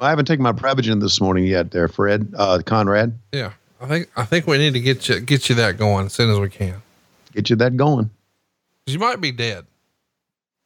I 0.00 0.10
haven't 0.10 0.24
taken 0.26 0.42
my 0.42 0.52
Prevagen 0.52 1.00
this 1.00 1.20
morning 1.20 1.44
yet, 1.44 1.70
there, 1.70 1.86
Fred, 1.86 2.32
uh, 2.36 2.60
Conrad. 2.64 3.16
Yeah. 3.30 3.52
I 3.80 3.86
think 3.86 4.10
I 4.16 4.24
think 4.24 4.46
we 4.46 4.58
need 4.58 4.74
to 4.74 4.80
get 4.80 5.08
you 5.08 5.20
get 5.20 5.48
you 5.48 5.54
that 5.56 5.76
going 5.76 6.06
as 6.06 6.12
soon 6.12 6.30
as 6.30 6.38
we 6.38 6.48
can. 6.48 6.80
Get 7.32 7.50
you 7.50 7.56
that 7.56 7.76
going. 7.76 8.10
you 8.86 8.98
might 8.98 9.20
be 9.20 9.32
dead. 9.32 9.66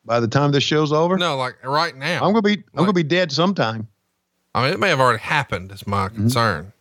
By 0.04 0.20
the 0.20 0.28
time 0.28 0.52
this 0.52 0.62
show's 0.62 0.92
over, 0.92 1.16
No, 1.16 1.36
like 1.36 1.56
right 1.64 1.96
now. 1.96 2.16
I'm 2.24 2.32
gonna 2.32 2.42
be 2.42 2.58
I'm 2.74 2.80
gonna 2.84 2.92
be 2.92 3.02
dead 3.02 3.32
sometime. 3.32 3.88
I 4.54 4.64
mean, 4.64 4.72
it 4.74 4.80
may 4.80 4.88
have 4.90 5.00
already 5.00 5.22
happened. 5.22 5.72
Is 5.72 5.86
my 5.86 6.08
concern. 6.08 6.72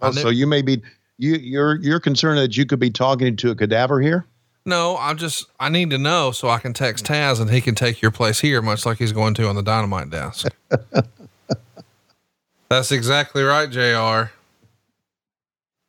I 0.00 0.08
Oh, 0.08 0.12
so 0.12 0.28
you 0.28 0.46
may 0.46 0.60
be 0.62 0.82
you 1.18 1.34
you're 1.34 1.76
you're 1.76 2.00
concerned 2.00 2.38
that 2.38 2.56
you 2.56 2.66
could 2.66 2.80
be 2.80 2.90
talking 2.90 3.36
to 3.36 3.50
a 3.50 3.54
cadaver 3.54 4.00
here? 4.00 4.26
No, 4.66 4.96
I'm 4.98 5.16
just 5.16 5.46
I 5.60 5.68
need 5.68 5.90
to 5.90 5.98
know 5.98 6.30
so 6.30 6.48
I 6.48 6.58
can 6.58 6.72
text 6.72 7.04
Taz 7.04 7.40
and 7.40 7.50
he 7.50 7.60
can 7.60 7.74
take 7.74 8.00
your 8.00 8.10
place 8.10 8.40
here, 8.40 8.62
much 8.62 8.86
like 8.86 8.98
he's 8.98 9.12
going 9.12 9.34
to 9.34 9.46
on 9.48 9.56
the 9.56 9.62
dynamite 9.62 10.10
desk. 10.10 10.48
That's 12.68 12.90
exactly 12.90 13.42
right, 13.42 13.70
Jr. 13.70 14.32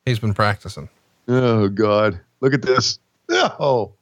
He's 0.06 0.20
been 0.20 0.34
practicing. 0.34 0.90
Oh 1.28 1.70
God. 1.70 2.20
Look 2.42 2.54
at 2.54 2.62
this. 2.62 3.00
Oh. 3.30 3.94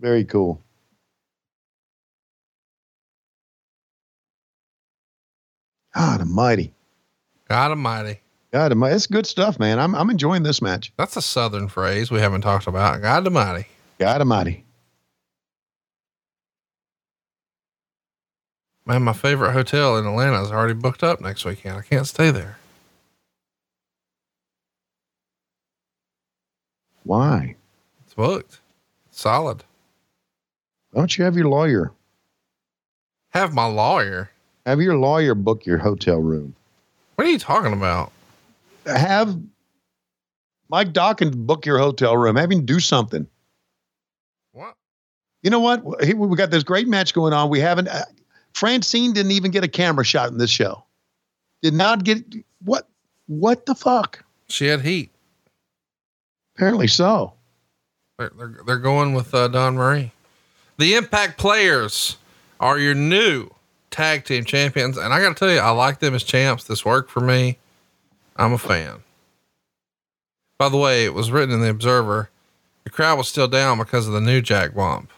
Very 0.00 0.24
cool. 0.24 0.63
God 5.94 6.20
almighty. 6.20 6.72
God 7.48 7.70
Almighty. 7.70 8.20
God 8.52 8.72
almighty. 8.72 8.96
It's 8.96 9.06
good 9.06 9.26
stuff, 9.26 9.58
man. 9.58 9.78
I'm 9.78 9.94
I'm 9.94 10.10
enjoying 10.10 10.42
this 10.42 10.62
match. 10.62 10.92
That's 10.96 11.16
a 11.16 11.22
southern 11.22 11.68
phrase 11.68 12.10
we 12.10 12.20
haven't 12.20 12.40
talked 12.40 12.66
about. 12.66 13.00
God 13.02 13.26
Almighty. 13.26 13.68
God 13.98 14.20
almighty. 14.20 14.64
Man, 18.86 19.02
my 19.02 19.12
favorite 19.14 19.52
hotel 19.52 19.96
in 19.96 20.06
Atlanta 20.06 20.42
is 20.42 20.50
already 20.52 20.74
booked 20.74 21.02
up 21.02 21.20
next 21.20 21.44
weekend. 21.44 21.78
I 21.78 21.82
can't 21.82 22.06
stay 22.06 22.30
there. 22.30 22.58
Why? 27.02 27.56
It's 28.04 28.14
booked. 28.14 28.60
Solid. 29.10 29.64
Why 30.90 31.00
don't 31.00 31.16
you 31.16 31.24
have 31.24 31.36
your 31.36 31.48
lawyer? 31.48 31.92
Have 33.30 33.54
my 33.54 33.66
lawyer. 33.66 34.30
Have 34.66 34.80
your 34.80 34.96
lawyer 34.96 35.34
book 35.34 35.66
your 35.66 35.78
hotel 35.78 36.18
room. 36.18 36.54
What 37.14 37.26
are 37.26 37.30
you 37.30 37.38
talking 37.38 37.72
about? 37.72 38.12
Have 38.86 39.38
Mike 40.68 40.92
Dawkins 40.92 41.36
book 41.36 41.66
your 41.66 41.78
hotel 41.78 42.16
room. 42.16 42.36
Have 42.36 42.50
him 42.50 42.64
do 42.64 42.80
something. 42.80 43.26
What? 44.52 44.74
You 45.42 45.50
know 45.50 45.60
what? 45.60 45.84
We 45.84 46.36
got 46.36 46.50
this 46.50 46.64
great 46.64 46.88
match 46.88 47.14
going 47.14 47.32
on. 47.32 47.50
We 47.50 47.60
haven't. 47.60 47.88
Uh, 47.88 48.02
Francine 48.54 49.12
didn't 49.12 49.32
even 49.32 49.50
get 49.50 49.64
a 49.64 49.68
camera 49.68 50.04
shot 50.04 50.30
in 50.30 50.38
this 50.38 50.50
show. 50.50 50.84
Did 51.62 51.74
not 51.74 52.04
get 52.04 52.24
what? 52.64 52.88
What 53.26 53.66
the 53.66 53.74
fuck? 53.74 54.24
She 54.48 54.66
had 54.66 54.82
heat. 54.82 55.10
Apparently 56.56 56.86
so. 56.86 57.34
They're, 58.18 58.30
they're, 58.36 58.60
they're 58.66 58.78
going 58.78 59.14
with 59.14 59.34
uh, 59.34 59.48
Dawn 59.48 59.74
Marie. 59.74 60.12
The 60.78 60.94
Impact 60.94 61.38
Players 61.38 62.16
are 62.60 62.78
your 62.78 62.94
new 62.94 63.48
tag 63.94 64.24
team 64.24 64.44
champions. 64.44 64.96
And 64.98 65.14
I 65.14 65.20
got 65.20 65.30
to 65.30 65.34
tell 65.34 65.50
you, 65.52 65.58
I 65.60 65.70
like 65.70 66.00
them 66.00 66.14
as 66.14 66.22
champs. 66.24 66.64
This 66.64 66.84
worked 66.84 67.10
for 67.10 67.20
me. 67.20 67.58
I'm 68.36 68.52
a 68.52 68.58
fan. 68.58 69.02
By 70.58 70.68
the 70.68 70.76
way, 70.76 71.04
it 71.04 71.14
was 71.14 71.30
written 71.30 71.54
in 71.54 71.60
the 71.60 71.70
Observer 71.70 72.30
the 72.84 72.90
crowd 72.90 73.16
was 73.16 73.28
still 73.28 73.48
down 73.48 73.78
because 73.78 74.06
of 74.06 74.12
the 74.12 74.20
new 74.20 74.42
Jack 74.42 74.74
bump. 74.74 75.10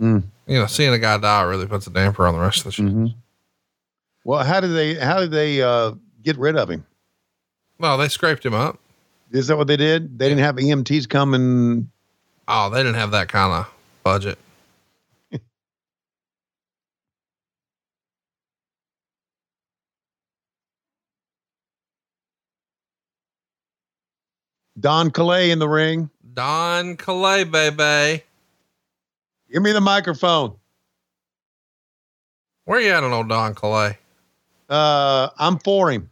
Mm. 0.00 0.24
You 0.46 0.58
know, 0.58 0.66
seeing 0.66 0.92
a 0.92 0.98
guy 0.98 1.16
die 1.16 1.42
really 1.42 1.66
puts 1.66 1.86
a 1.86 1.90
damper 1.90 2.26
on 2.26 2.34
the 2.34 2.40
rest 2.40 2.58
of 2.58 2.64
the 2.64 2.72
show. 2.72 2.82
Mhm. 2.82 3.14
Well, 4.24 4.44
how 4.44 4.60
did 4.60 4.74
they 4.74 4.94
how 4.94 5.20
did 5.20 5.30
they 5.30 5.62
uh, 5.62 5.92
get 6.24 6.36
rid 6.38 6.56
of 6.56 6.68
him? 6.68 6.84
Well, 7.78 7.96
they 7.96 8.08
scraped 8.08 8.44
him 8.44 8.54
up. 8.54 8.78
Is 9.30 9.46
that 9.46 9.56
what 9.56 9.68
they 9.68 9.76
did? 9.76 10.18
They 10.18 10.28
didn't 10.28 10.42
have 10.42 10.56
EMTs 10.56 11.08
come 11.08 11.34
and 11.34 11.88
Oh, 12.48 12.68
they 12.70 12.78
didn't 12.78 12.94
have 12.96 13.12
that 13.12 13.28
kind 13.28 13.52
of 13.52 13.72
budget. 14.02 14.38
Don 24.78 25.10
Callis 25.10 25.52
in 25.52 25.58
the 25.58 25.68
ring. 25.68 26.10
Don 26.34 26.96
Callis, 26.96 27.44
baby. 27.44 28.22
Give 29.52 29.62
me 29.62 29.72
the 29.72 29.80
microphone. 29.80 30.54
Where 32.64 32.80
you 32.80 32.90
at 32.90 33.04
on 33.04 33.12
old 33.12 33.28
Don 33.28 33.54
Callis? 33.54 33.94
Uh, 34.68 35.28
I'm 35.38 35.58
for 35.60 35.90
him. 35.90 36.10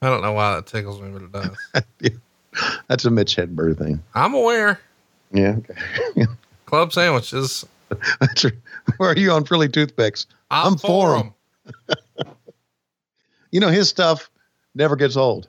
I 0.00 0.08
don't 0.10 0.22
know 0.22 0.32
why 0.32 0.54
that 0.54 0.66
tickles 0.66 1.00
me, 1.00 1.10
but 1.10 1.22
it 1.22 1.32
does. 1.32 2.12
That's 2.88 3.04
a 3.04 3.10
Mitch 3.10 3.34
Hedberg 3.36 3.78
thing. 3.78 4.02
I'm 4.14 4.34
aware. 4.34 4.78
Yeah. 5.32 5.56
Okay. 5.58 6.26
Club 6.66 6.92
sandwiches. 6.92 7.64
Where 8.98 9.10
are 9.10 9.16
you 9.16 9.32
on 9.32 9.44
frilly 9.44 9.68
toothpicks? 9.68 10.26
I'm, 10.50 10.76
for 10.76 11.16
'em. 11.16 11.34
You 13.50 13.60
know 13.60 13.68
his 13.68 13.88
stuff 13.88 14.30
never 14.74 14.96
gets 14.96 15.16
old. 15.16 15.48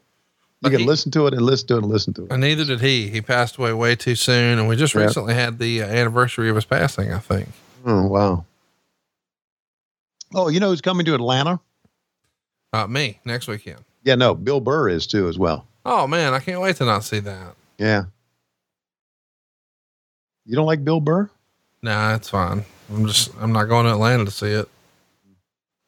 You 0.61 0.69
can 0.69 0.79
he- 0.81 0.85
listen 0.85 1.11
to 1.11 1.27
it 1.27 1.33
and 1.33 1.41
listen 1.41 1.67
to 1.67 1.75
it 1.75 1.77
and 1.83 1.87
listen 1.87 2.13
to 2.15 2.25
it. 2.25 2.31
And 2.31 2.41
neither 2.41 2.65
did 2.65 2.81
he. 2.81 3.07
He 3.09 3.21
passed 3.21 3.57
away 3.57 3.71
way 3.73 3.95
too 3.95 4.15
soon. 4.15 4.59
And 4.59 4.67
we 4.67 4.75
just 4.75 4.93
Yeah. 4.93 5.01
recently 5.03 5.33
had 5.33 5.57
the 5.59 5.83
uh, 5.83 5.85
anniversary 5.87 6.49
of 6.49 6.55
his 6.55 6.65
passing, 6.65 7.13
I 7.13 7.19
think. 7.19 7.47
Oh 7.85 8.07
wow. 8.07 8.45
Oh, 10.35 10.49
you 10.49 10.59
know 10.59 10.69
who's 10.69 10.81
coming 10.81 11.05
to 11.05 11.15
Atlanta? 11.15 11.59
Uh, 12.73 12.87
me 12.87 13.19
next 13.25 13.47
weekend. 13.47 13.79
Yeah, 14.03 14.15
no, 14.15 14.35
Bill 14.35 14.59
Burr 14.59 14.89
is 14.89 15.07
too 15.07 15.27
as 15.27 15.39
well. 15.39 15.65
Oh, 15.85 16.05
man. 16.07 16.33
I 16.33 16.39
can't 16.39 16.61
wait 16.61 16.75
to 16.77 16.85
not 16.85 17.03
see 17.03 17.19
that. 17.19 17.55
Yeah. 17.77 18.03
You 20.45 20.55
don't 20.55 20.65
like 20.67 20.83
Bill 20.83 20.99
Burr? 20.99 21.29
Nah, 21.81 22.15
it's 22.15 22.29
fine. 22.29 22.65
I'm 22.91 23.07
just, 23.07 23.31
I'm 23.39 23.51
not 23.53 23.65
going 23.65 23.85
to 23.85 23.91
Atlanta 23.91 24.25
to 24.25 24.31
see 24.31 24.51
it. 24.51 24.69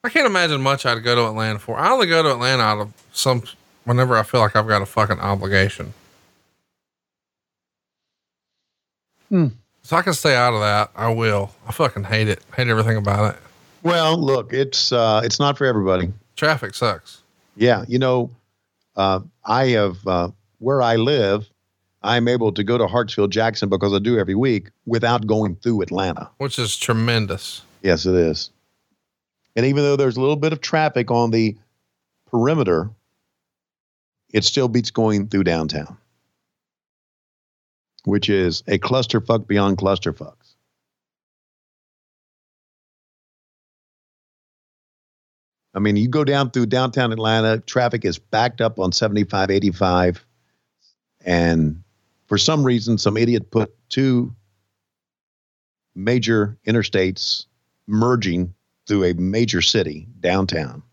I 0.04 0.10
can't 0.10 0.26
imagine 0.26 0.62
much 0.62 0.86
I'd 0.86 1.04
go 1.04 1.16
to 1.16 1.28
Atlanta 1.28 1.60
for. 1.60 1.78
I 1.78 1.92
only 1.92 2.08
go 2.08 2.24
to 2.24 2.32
Atlanta 2.32 2.64
out 2.64 2.80
of 2.80 2.94
some, 3.14 3.44
whenever 3.84 4.18
I 4.18 4.24
feel 4.24 4.40
like 4.42 4.56
I've 4.56 4.68
got 4.68 4.82
a 4.82 4.86
fucking 4.86 5.20
obligation. 5.20 5.94
Hmm. 9.30 9.48
So 9.84 9.96
I 9.98 10.02
can 10.02 10.14
stay 10.14 10.36
out 10.36 10.54
of 10.54 10.60
that. 10.62 10.92
I 10.96 11.14
will. 11.14 11.52
I 11.68 11.72
fucking 11.72 12.04
hate 12.06 12.28
it. 12.28 12.42
Hate 12.56 12.68
everything 12.68 12.98
about 12.98 13.36
it. 13.36 13.42
Well, 13.84 14.18
look, 14.18 14.54
it's 14.54 14.92
uh 14.92 15.22
it's 15.24 15.40
not 15.40 15.58
for 15.58 15.66
everybody. 15.66 16.12
Traffic 16.36 16.76
sucks. 16.76 17.22
Yeah, 17.56 17.84
you 17.88 18.00
know, 18.00 18.30
uh, 18.96 19.22
I 19.44 19.68
have 19.70 19.98
uh, 20.08 20.30
where 20.60 20.82
I 20.82 20.96
live. 20.96 21.50
I'm 22.04 22.28
able 22.28 22.52
to 22.54 22.64
go 22.64 22.78
to 22.78 22.86
Hartsfield 22.86 23.30
Jackson 23.30 23.70
because 23.70 23.94
I 23.94 24.00
do 24.00 24.18
every 24.18 24.34
week 24.36 24.70
without 24.86 25.28
going 25.28 25.56
through 25.58 25.82
Atlanta. 25.82 26.30
which 26.38 26.58
is 26.58 26.76
tremendous. 26.78 27.62
Yes, 27.84 28.06
it 28.06 28.16
is. 28.16 28.50
And 29.56 29.66
even 29.66 29.84
though 29.84 29.96
there's 29.96 30.18
a 30.18 30.22
little 30.22 30.36
bit 30.36 30.54
of 30.54 30.62
traffic 30.62 31.12
on 31.12 31.32
the 31.32 31.58
perimeter, 32.28 32.90
it 34.34 34.44
still 34.46 34.68
beats 34.68 34.92
going 34.92 35.28
through 35.28 35.44
downtown, 35.44 35.98
which 38.06 38.30
is 38.30 38.64
a 38.68 38.80
clusterfuck 38.80 39.48
beyond 39.48 39.78
clusterfucks. 39.78 40.56
I 45.74 45.80
mean, 45.80 45.96
you 45.96 46.10
go 46.10 46.24
down 46.24 46.52
through 46.52 46.66
downtown 46.66 47.14
Atlanta, 47.14 47.60
traffic 47.60 48.04
is 48.04 48.20
backed 48.20 48.60
up 48.60 48.80
on 48.80 48.92
75, 48.92 49.50
85. 49.50 50.26
And 51.24 51.84
for 52.28 52.38
some 52.38 52.66
reason, 52.66 52.98
some 52.98 53.16
idiot 53.16 53.52
put 53.52 53.74
two 53.90 54.36
major 55.96 56.58
interstates 56.66 57.46
merging 57.88 58.54
through 58.88 59.06
a 59.06 59.14
major 59.14 59.62
city 59.62 60.08
downtown. 60.20 60.84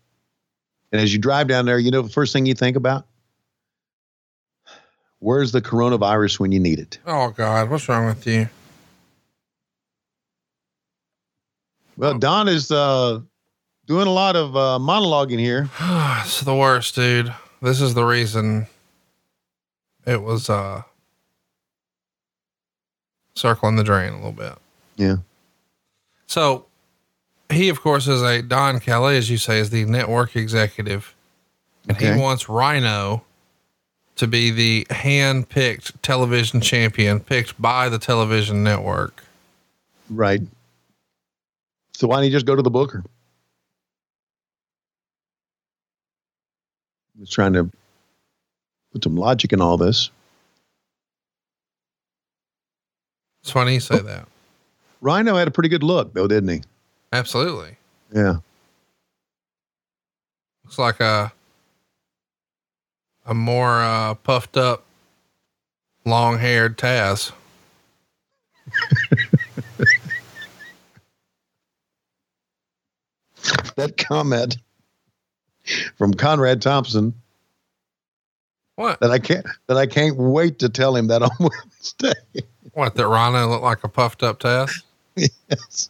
And 0.91 1.01
as 1.01 1.13
you 1.13 1.19
drive 1.19 1.47
down 1.47 1.65
there, 1.65 1.79
you 1.79 1.91
know 1.91 2.01
the 2.01 2.09
first 2.09 2.33
thing 2.33 2.45
you 2.45 2.53
think 2.53 2.75
about? 2.75 3.05
Where's 5.19 5.51
the 5.51 5.61
coronavirus 5.61 6.39
when 6.39 6.51
you 6.51 6.59
need 6.59 6.79
it? 6.79 6.97
Oh 7.05 7.29
God, 7.31 7.69
what's 7.69 7.87
wrong 7.89 8.05
with 8.05 8.25
you? 8.25 8.49
Well, 11.97 12.17
Don 12.17 12.47
is 12.47 12.71
uh, 12.71 13.19
doing 13.85 14.07
a 14.07 14.11
lot 14.11 14.37
of 14.37 14.55
uh, 14.55 14.79
monologuing 14.79 15.39
here. 15.39 15.69
it's 16.21 16.39
the 16.41 16.55
worst, 16.55 16.95
dude. 16.95 17.33
This 17.61 17.81
is 17.81 17.93
the 17.93 18.05
reason 18.05 18.67
it 20.05 20.21
was 20.21 20.49
uh 20.49 20.81
circling 23.35 23.75
the 23.75 23.83
drain 23.83 24.13
a 24.13 24.15
little 24.15 24.31
bit. 24.31 24.53
Yeah. 24.95 25.17
So 26.27 26.65
he, 27.51 27.69
of 27.69 27.81
course, 27.81 28.07
is 28.07 28.21
a 28.21 28.41
Don 28.41 28.79
Kelly, 28.79 29.17
as 29.17 29.29
you 29.29 29.37
say, 29.37 29.59
is 29.59 29.69
the 29.69 29.85
network 29.85 30.35
executive, 30.35 31.15
and 31.87 31.97
Okay. 31.97 32.13
he 32.13 32.19
wants 32.19 32.47
Rhino 32.49 33.23
to 34.15 34.27
be 34.27 34.51
the 34.51 34.85
hand-picked 34.89 36.01
television 36.03 36.61
champion, 36.61 37.19
picked 37.19 37.59
by 37.61 37.89
the 37.89 37.97
television 37.97 38.63
network. 38.63 39.23
Right. 40.09 40.41
So 41.93 42.07
why 42.07 42.17
don't 42.17 42.25
you 42.25 42.31
just 42.31 42.45
go 42.45 42.55
to 42.55 42.61
the 42.61 42.69
Booker? 42.69 43.03
I 47.17 47.19
was 47.19 47.29
trying 47.29 47.53
to 47.53 47.69
put 48.91 49.03
some 49.03 49.15
logic 49.15 49.53
in 49.53 49.61
all 49.61 49.77
this. 49.77 50.09
It's 53.41 53.51
funny 53.51 53.73
you 53.75 53.79
say 53.79 53.95
oh. 53.95 54.03
that. 54.03 54.27
Rhino 55.01 55.35
had 55.35 55.47
a 55.47 55.51
pretty 55.51 55.69
good 55.69 55.83
look, 55.83 56.13
though, 56.13 56.27
didn't 56.27 56.49
he? 56.49 56.61
Absolutely, 57.11 57.75
Yeah. 58.13 58.37
looks 60.63 60.77
like 60.77 60.99
a 60.99 61.33
a 63.25 63.33
more 63.33 63.81
uh, 63.83 64.15
puffed 64.15 64.57
up, 64.57 64.85
long-haired 66.05 66.77
Taz. 66.77 67.31
That 73.75 73.97
comment 73.97 74.57
from 75.97 76.13
Conrad 76.13 76.61
Thompson 76.61 77.13
What? 78.75 78.99
that 78.99 79.11
I 79.11 79.19
can't 79.19 79.45
that 79.67 79.77
I 79.77 79.85
can't 79.87 80.17
wait 80.17 80.59
to 80.59 80.69
tell 80.69 80.95
him 80.95 81.07
that 81.07 81.21
on 81.21 81.29
Wednesday. 81.39 82.13
What? 82.73 82.95
That 82.95 83.07
Rhino 83.07 83.47
looked 83.47 83.63
like 83.63 83.83
a 83.83 83.87
puffed 83.87 84.23
up 84.23 84.39
Taz? 84.39 84.71
yes. 85.15 85.89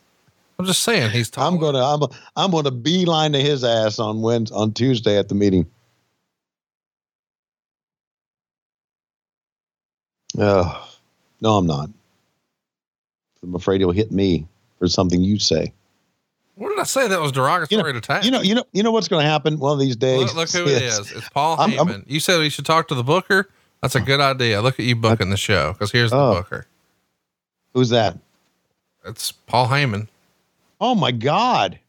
I'm 0.59 0.65
just 0.65 0.83
saying 0.83 1.11
he's. 1.11 1.29
Talking. 1.29 1.53
I'm 1.55 1.59
gonna 1.61 1.83
I'm 1.83 2.01
I'm 2.35 2.51
gonna 2.51 2.69
beeline 2.71 3.31
to 3.31 3.39
his 3.39 3.63
ass 3.63 3.97
on 3.97 4.21
Wednesday, 4.21 4.55
on 4.55 4.73
Tuesday 4.73 5.17
at 5.17 5.29
the 5.29 5.35
meeting. 5.35 5.65
Oh, 10.37 10.89
no, 11.41 11.57
I'm 11.57 11.65
not. 11.67 11.89
I'm 13.41 13.55
afraid 13.55 13.81
he'll 13.81 13.91
hit 13.91 14.11
me 14.11 14.47
for 14.77 14.87
something 14.87 15.21
you 15.21 15.39
say. 15.39 15.73
What 16.55 16.69
did 16.69 16.79
I 16.79 16.83
say 16.83 17.07
that 17.07 17.19
was 17.19 17.31
derogatory 17.31 17.93
to 17.93 18.01
Taz? 18.01 18.23
You 18.23 18.31
know, 18.31 18.41
you 18.41 18.53
know, 18.55 18.63
you 18.73 18.83
know 18.83 18.91
what's 18.91 19.07
going 19.07 19.23
to 19.23 19.29
happen 19.29 19.59
one 19.59 19.73
of 19.73 19.79
these 19.79 19.95
days. 19.95 20.33
Look, 20.33 20.35
look 20.35 20.49
who 20.51 20.63
it's, 20.71 20.81
Yes. 20.81 20.99
is. 20.99 21.11
It's 21.13 21.29
Paul 21.29 21.59
I'm- 21.59 21.71
I'm- 21.77 21.87
Heyman. 21.87 22.03
you 22.05 22.19
said 22.19 22.39
we 22.39 22.49
should 22.49 22.65
talk 22.65 22.87
to 22.89 22.95
the 22.95 23.03
booker. 23.03 23.49
That's 23.81 23.95
a 23.95 24.01
good 24.01 24.19
idea. 24.19 24.61
Look 24.61 24.77
at 24.79 24.85
you 24.85 24.95
booking 24.95 25.29
the 25.29 25.37
show 25.37 25.71
because 25.73 25.91
here's 25.91 26.11
the 26.11 26.17
Oh. 26.17 26.33
booker. 26.35 26.67
Who's 27.73 27.89
that? 27.89 28.17
It's 29.05 29.31
Paul 29.31 29.67
Heyman. 29.69 30.07
Oh 30.79 30.95
my 30.95 31.11
God! 31.11 31.79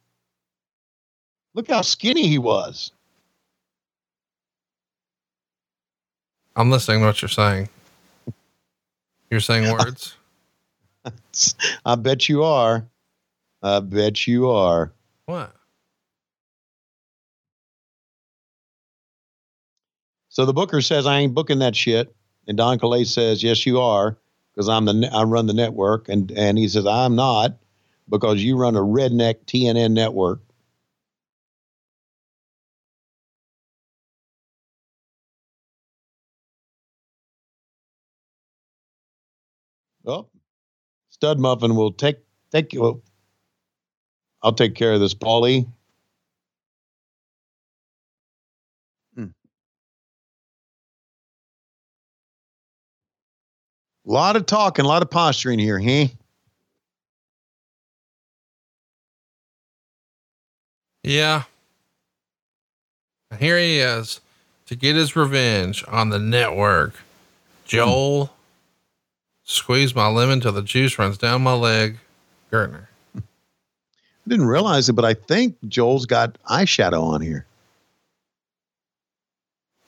Look 1.54 1.68
how 1.68 1.82
skinny 1.82 2.26
he 2.28 2.38
was. 2.38 2.92
I'm 6.56 6.70
listening 6.70 7.00
to 7.00 7.06
what 7.06 7.22
you're 7.22 7.28
saying. 7.28 7.68
You're 9.30 9.40
saying 9.40 9.70
words. 9.78 10.16
I 11.84 11.94
bet 11.94 12.28
you 12.28 12.42
are. 12.44 12.86
I 13.62 13.80
bet 13.80 14.26
you 14.26 14.50
are. 14.50 14.92
what? 15.26 15.54
So 20.28 20.46
the 20.46 20.52
booker 20.52 20.80
says 20.80 21.06
I 21.06 21.18
ain't 21.18 21.34
booking 21.34 21.58
that 21.58 21.74
shit, 21.74 22.14
and 22.46 22.56
Don 22.56 22.78
Callis 22.78 23.12
says 23.12 23.42
yes 23.42 23.66
you 23.66 23.80
are 23.80 24.16
because 24.52 24.68
I'm 24.68 24.84
the 24.84 24.94
ne- 24.94 25.08
I 25.08 25.24
run 25.24 25.46
the 25.46 25.54
network, 25.54 26.08
and 26.08 26.30
and 26.32 26.56
he 26.56 26.68
says 26.68 26.86
I'm 26.86 27.16
not 27.16 27.56
because 28.10 28.42
you 28.42 28.56
run 28.56 28.76
a 28.76 28.80
redneck 28.80 29.46
TNN 29.46 29.92
network. 29.92 30.40
Oh, 40.06 40.28
Stud 41.10 41.38
Muffin 41.38 41.76
will 41.76 41.92
take 41.92 42.18
take 42.50 42.72
you. 42.72 43.02
I'll 44.42 44.52
take 44.54 44.74
care 44.74 44.92
of 44.92 45.00
this, 45.00 45.14
Paulie. 45.14 45.66
A 54.06 54.10
lot 54.10 54.34
of 54.34 54.46
talking, 54.46 54.84
a 54.84 54.88
lot 54.88 55.02
of 55.02 55.10
posturing 55.10 55.60
here, 55.60 55.78
huh? 55.78 56.06
Yeah. 61.02 61.44
Here 63.38 63.58
he 63.58 63.78
is 63.78 64.20
to 64.66 64.76
get 64.76 64.96
his 64.96 65.16
revenge 65.16 65.84
on 65.88 66.10
the 66.10 66.18
network. 66.18 66.94
Joel, 67.64 68.32
squeeze 69.44 69.94
my 69.94 70.08
lemon 70.08 70.40
till 70.40 70.52
the 70.52 70.62
juice 70.62 70.98
runs 70.98 71.18
down 71.18 71.42
my 71.42 71.54
leg. 71.54 71.98
Gertner. 72.52 72.86
I 73.16 73.20
didn't 74.28 74.46
realize 74.46 74.88
it, 74.88 74.94
but 74.94 75.04
I 75.04 75.14
think 75.14 75.56
Joel's 75.68 76.06
got 76.06 76.36
eyeshadow 76.44 77.02
on 77.02 77.20
here. 77.20 77.46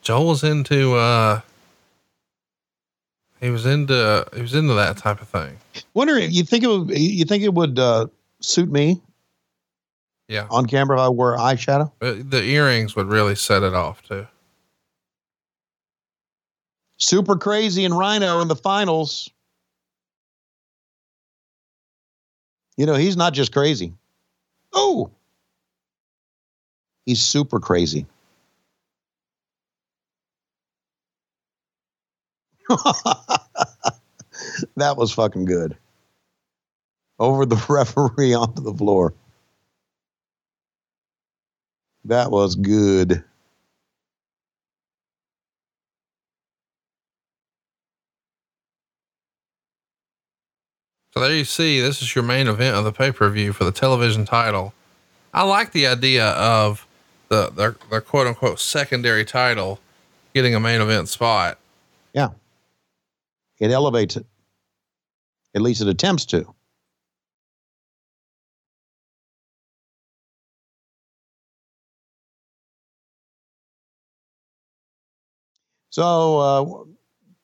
Joel 0.01 0.27
was 0.27 0.43
into 0.43 0.95
uh 0.95 1.41
he 3.39 3.49
was 3.49 3.65
into 3.65 4.25
he 4.33 4.41
was 4.41 4.53
into 4.53 4.73
that 4.73 4.97
type 4.97 5.21
of 5.21 5.27
thing. 5.27 5.57
Wonder 5.93 6.17
if 6.17 6.31
you 6.31 6.43
think 6.43 6.63
it 6.63 6.67
would 6.67 6.97
you 6.97 7.25
think 7.25 7.43
it 7.43 7.53
would 7.53 7.77
uh, 7.77 8.07
suit 8.39 8.71
me 8.71 9.01
Yeah. 10.33 10.47
on 10.49 10.65
camera 10.65 10.97
if 10.97 11.01
I 11.03 11.09
wore 11.09 11.37
eyeshadow? 11.37 11.91
But 11.99 12.31
the 12.31 12.43
earrings 12.43 12.95
would 12.95 13.05
really 13.05 13.35
set 13.35 13.61
it 13.61 13.75
off 13.75 14.01
too. 14.01 14.25
Super 16.97 17.35
crazy 17.35 17.85
and 17.85 17.95
Rhino 17.95 18.41
in 18.41 18.47
the 18.47 18.55
finals. 18.55 19.29
You 22.77 22.87
know, 22.87 22.95
he's 22.95 23.15
not 23.15 23.33
just 23.33 23.53
crazy. 23.53 23.93
Oh, 24.73 25.11
he's 27.05 27.21
super 27.21 27.59
crazy. 27.59 28.07
that 34.77 34.97
was 34.97 35.11
fucking 35.11 35.45
good. 35.45 35.77
Over 37.19 37.45
the 37.45 37.63
referee 37.69 38.33
onto 38.33 38.63
the 38.63 38.73
floor. 38.73 39.13
That 42.05 42.31
was 42.31 42.55
good. 42.55 43.23
So 51.13 51.19
there 51.19 51.35
you 51.35 51.45
see, 51.45 51.79
this 51.79 52.01
is 52.01 52.15
your 52.15 52.23
main 52.23 52.47
event 52.47 52.75
of 52.75 52.83
the 52.85 52.91
pay 52.91 53.11
per 53.11 53.29
view 53.29 53.53
for 53.53 53.65
the 53.65 53.71
television 53.71 54.25
title. 54.25 54.73
I 55.33 55.43
like 55.43 55.71
the 55.71 55.85
idea 55.87 56.29
of 56.29 56.87
the 57.29 57.51
their, 57.51 57.75
their 57.89 58.01
quote 58.01 58.27
unquote 58.27 58.59
secondary 58.59 59.23
title 59.23 59.79
getting 60.33 60.55
a 60.55 60.59
main 60.59 60.81
event 60.81 61.09
spot. 61.09 61.59
Yeah. 62.13 62.29
It 63.59 63.71
elevates 63.71 64.17
it. 64.17 64.25
At 65.55 65.61
least 65.61 65.81
it 65.81 65.87
attempts 65.87 66.25
to. 66.27 66.53
So 75.93 76.39
uh, 76.39 76.83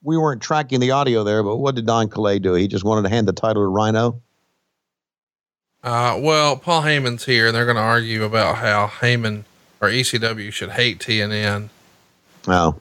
we 0.01 0.17
weren't 0.17 0.41
tracking 0.41 0.79
the 0.79 0.89
audio 0.89 1.23
there, 1.23 1.43
but 1.43 1.57
what 1.57 1.75
did 1.75 1.85
Don 1.85 2.09
Callis 2.09 2.39
do? 2.39 2.55
He 2.55 2.67
just 2.67 2.83
wanted 2.83 3.03
to 3.03 3.09
hand 3.09 3.27
the 3.27 3.31
title 3.31 3.61
to 3.61 3.67
Rhino. 3.67 4.23
Uh, 5.83 6.17
well, 6.19 6.57
Paul 6.57 6.81
Heyman's 6.81 7.25
here, 7.25 7.45
and 7.45 7.55
they're 7.55 7.65
going 7.65 7.77
to 7.77 7.83
argue 7.83 8.23
about 8.23 8.55
how 8.55 8.87
Heyman 8.87 9.43
or 9.79 9.89
ECW 9.89 10.51
should 10.51 10.71
hate 10.71 10.97
TNN. 10.97 11.69
Oh, 12.47 12.79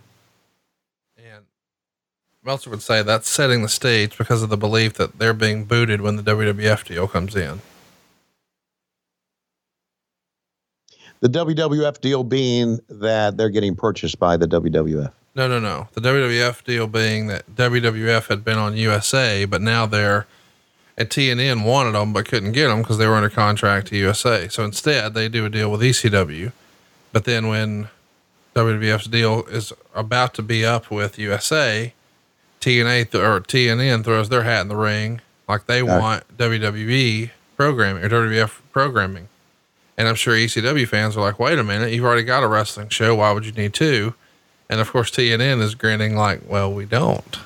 And 1.19 1.45
Meltzer 2.43 2.71
would 2.71 2.81
say 2.81 3.03
that's 3.03 3.29
setting 3.29 3.61
the 3.61 3.69
stage 3.69 4.17
because 4.17 4.43
of 4.43 4.49
the 4.49 4.57
belief 4.57 4.95
that 4.95 5.19
they're 5.19 5.35
being 5.35 5.67
booted 5.67 6.01
when 6.01 6.17
the 6.17 6.23
WWF 6.23 6.87
deal 6.87 7.07
comes 7.07 7.37
in. 7.37 7.61
the 11.21 11.29
WWF 11.29 12.01
deal 12.01 12.25
being 12.25 12.79
that 12.89 13.37
they're 13.37 13.51
getting 13.51 13.77
purchased 13.77 14.19
by 14.19 14.39
the 14.39 14.47
WWF. 14.47 15.13
No, 15.39 15.47
no, 15.47 15.61
no. 15.61 15.89
The 15.93 16.01
WWF 16.01 16.65
deal 16.65 16.89
being 16.89 17.29
that 17.29 17.47
WWF 17.55 18.27
had 18.27 18.45
been 18.45 18.59
on 18.59 18.77
USA, 18.77 19.45
but 19.45 19.63
now 19.63 19.87
they're 19.87 20.27
at 20.99 21.11
TNN 21.11 21.65
wanted 21.65 21.93
them 21.93 22.13
but 22.13 22.27
couldn't 22.27 22.51
get 22.53 22.67
them 22.67 22.83
because 22.83 22.99
they 22.99 23.07
were 23.07 23.15
under 23.15 23.31
contract 23.31 23.87
to 23.87 23.97
USA. 23.97 24.49
So 24.49 24.65
instead, 24.65 25.15
they 25.15 25.29
do 25.29 25.45
a 25.47 25.49
deal 25.49 25.71
with 25.71 25.81
ECW. 25.81 26.51
But 27.13 27.25
then 27.25 27.47
when 27.47 27.89
WWF's 28.57 29.07
deal 29.07 29.45
is 29.47 29.73
about 29.95 30.35
to 30.35 30.43
be 30.43 30.67
up 30.67 30.91
with 30.91 31.21
USA, 31.21 31.95
TNA 32.61 33.09
th- 33.13 33.23
or 33.23 33.41
TNN 33.41 34.03
throws 34.05 34.29
their 34.31 34.43
hat 34.43 34.63
in 34.63 34.69
the 34.69 34.75
ring 34.77 35.21
like 35.49 35.67
they 35.67 35.83
Okay. 35.83 35.97
want 35.99 36.37
WWE 36.37 37.31
programming 37.57 38.03
or 38.03 38.09
WWF 38.09 38.59
programming. 38.73 39.29
And 39.97 40.09
I'm 40.09 40.17
sure 40.17 40.35
ECW 40.35 40.87
fans 40.89 41.17
are 41.17 41.21
like, 41.21 41.39
wait 41.39 41.61
a 41.61 41.65
minute, 41.65 41.93
you've 41.93 42.05
already 42.05 42.25
got 42.25 42.43
a 42.43 42.49
wrestling 42.49 42.89
show. 42.89 43.15
Why 43.15 43.31
would 43.31 43.47
you 43.47 43.53
need 43.53 43.73
two? 43.73 44.15
And 44.71 44.81
of 44.81 44.91
course, 44.91 45.11
TNN 45.11 45.61
is 45.63 45.75
grinning 45.75 46.15
like, 46.15 46.41
well, 46.49 46.73
we 46.73 46.85
don't. 46.85 47.39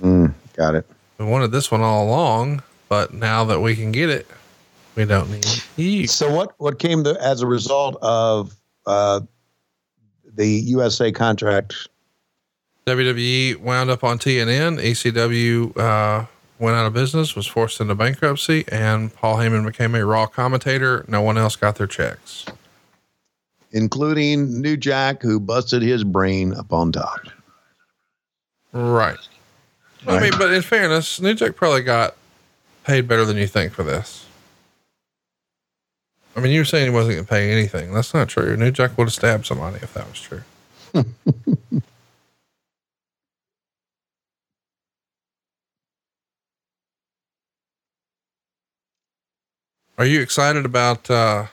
Mm, 0.00 0.34
got 0.54 0.74
it. 0.74 0.86
We 1.18 1.24
wanted 1.24 1.50
this 1.50 1.70
one 1.70 1.80
all 1.80 2.06
along, 2.06 2.62
but 2.88 3.12
now 3.12 3.44
that 3.44 3.60
we 3.60 3.74
can 3.74 3.90
get 3.90 4.10
it, 4.10 4.26
we 4.94 5.04
don't 5.04 5.30
need 5.30 5.46
you. 5.76 6.06
So 6.06 6.32
what 6.32 6.54
what 6.58 6.78
came 6.78 7.04
to, 7.04 7.16
as 7.22 7.40
a 7.40 7.46
result 7.46 7.96
of 8.02 8.54
uh, 8.86 9.20
the 10.34 10.48
USA 10.48 11.10
contract? 11.12 11.88
WWE 12.86 13.58
wound 13.58 13.90
up 13.90 14.02
on 14.02 14.18
TNN. 14.18 14.78
ECW 14.80 15.76
uh, 15.76 16.26
went 16.58 16.76
out 16.76 16.86
of 16.86 16.94
business, 16.94 17.36
was 17.36 17.46
forced 17.46 17.80
into 17.80 17.94
bankruptcy, 17.94 18.64
and 18.68 19.14
Paul 19.14 19.36
Heyman 19.36 19.66
became 19.66 19.94
a 19.94 20.04
Raw 20.04 20.26
commentator. 20.26 21.04
No 21.06 21.20
one 21.20 21.36
else 21.36 21.54
got 21.54 21.76
their 21.76 21.86
checks. 21.86 22.46
Including 23.72 24.60
New 24.60 24.76
Jack, 24.76 25.22
who 25.22 25.40
busted 25.40 25.82
his 25.82 26.04
brain 26.04 26.54
up 26.54 26.72
on 26.72 26.92
top. 26.92 27.20
Right. 28.72 29.18
I 30.06 30.20
mean, 30.20 30.32
but 30.38 30.52
in 30.52 30.62
fairness, 30.62 31.20
New 31.20 31.34
Jack 31.34 31.56
probably 31.56 31.82
got 31.82 32.14
paid 32.84 33.08
better 33.08 33.24
than 33.24 33.36
you 33.36 33.46
think 33.46 33.72
for 33.72 33.82
this. 33.82 34.26
I 36.36 36.40
mean, 36.40 36.52
you 36.52 36.60
were 36.60 36.64
saying 36.64 36.84
he 36.84 36.90
wasn't 36.90 37.16
going 37.16 37.24
to 37.24 37.30
pay 37.30 37.50
anything. 37.50 37.92
That's 37.92 38.14
not 38.14 38.28
true. 38.28 38.56
New 38.56 38.70
Jack 38.70 38.96
would 38.96 39.04
have 39.04 39.12
stabbed 39.12 39.44
somebody 39.46 39.78
if 39.82 39.92
that 39.94 40.08
was 40.08 40.20
true. 40.20 40.42
Are 49.98 50.06
you 50.06 50.20
excited 50.20 50.64
about, 50.64 51.10
uh, 51.10 51.46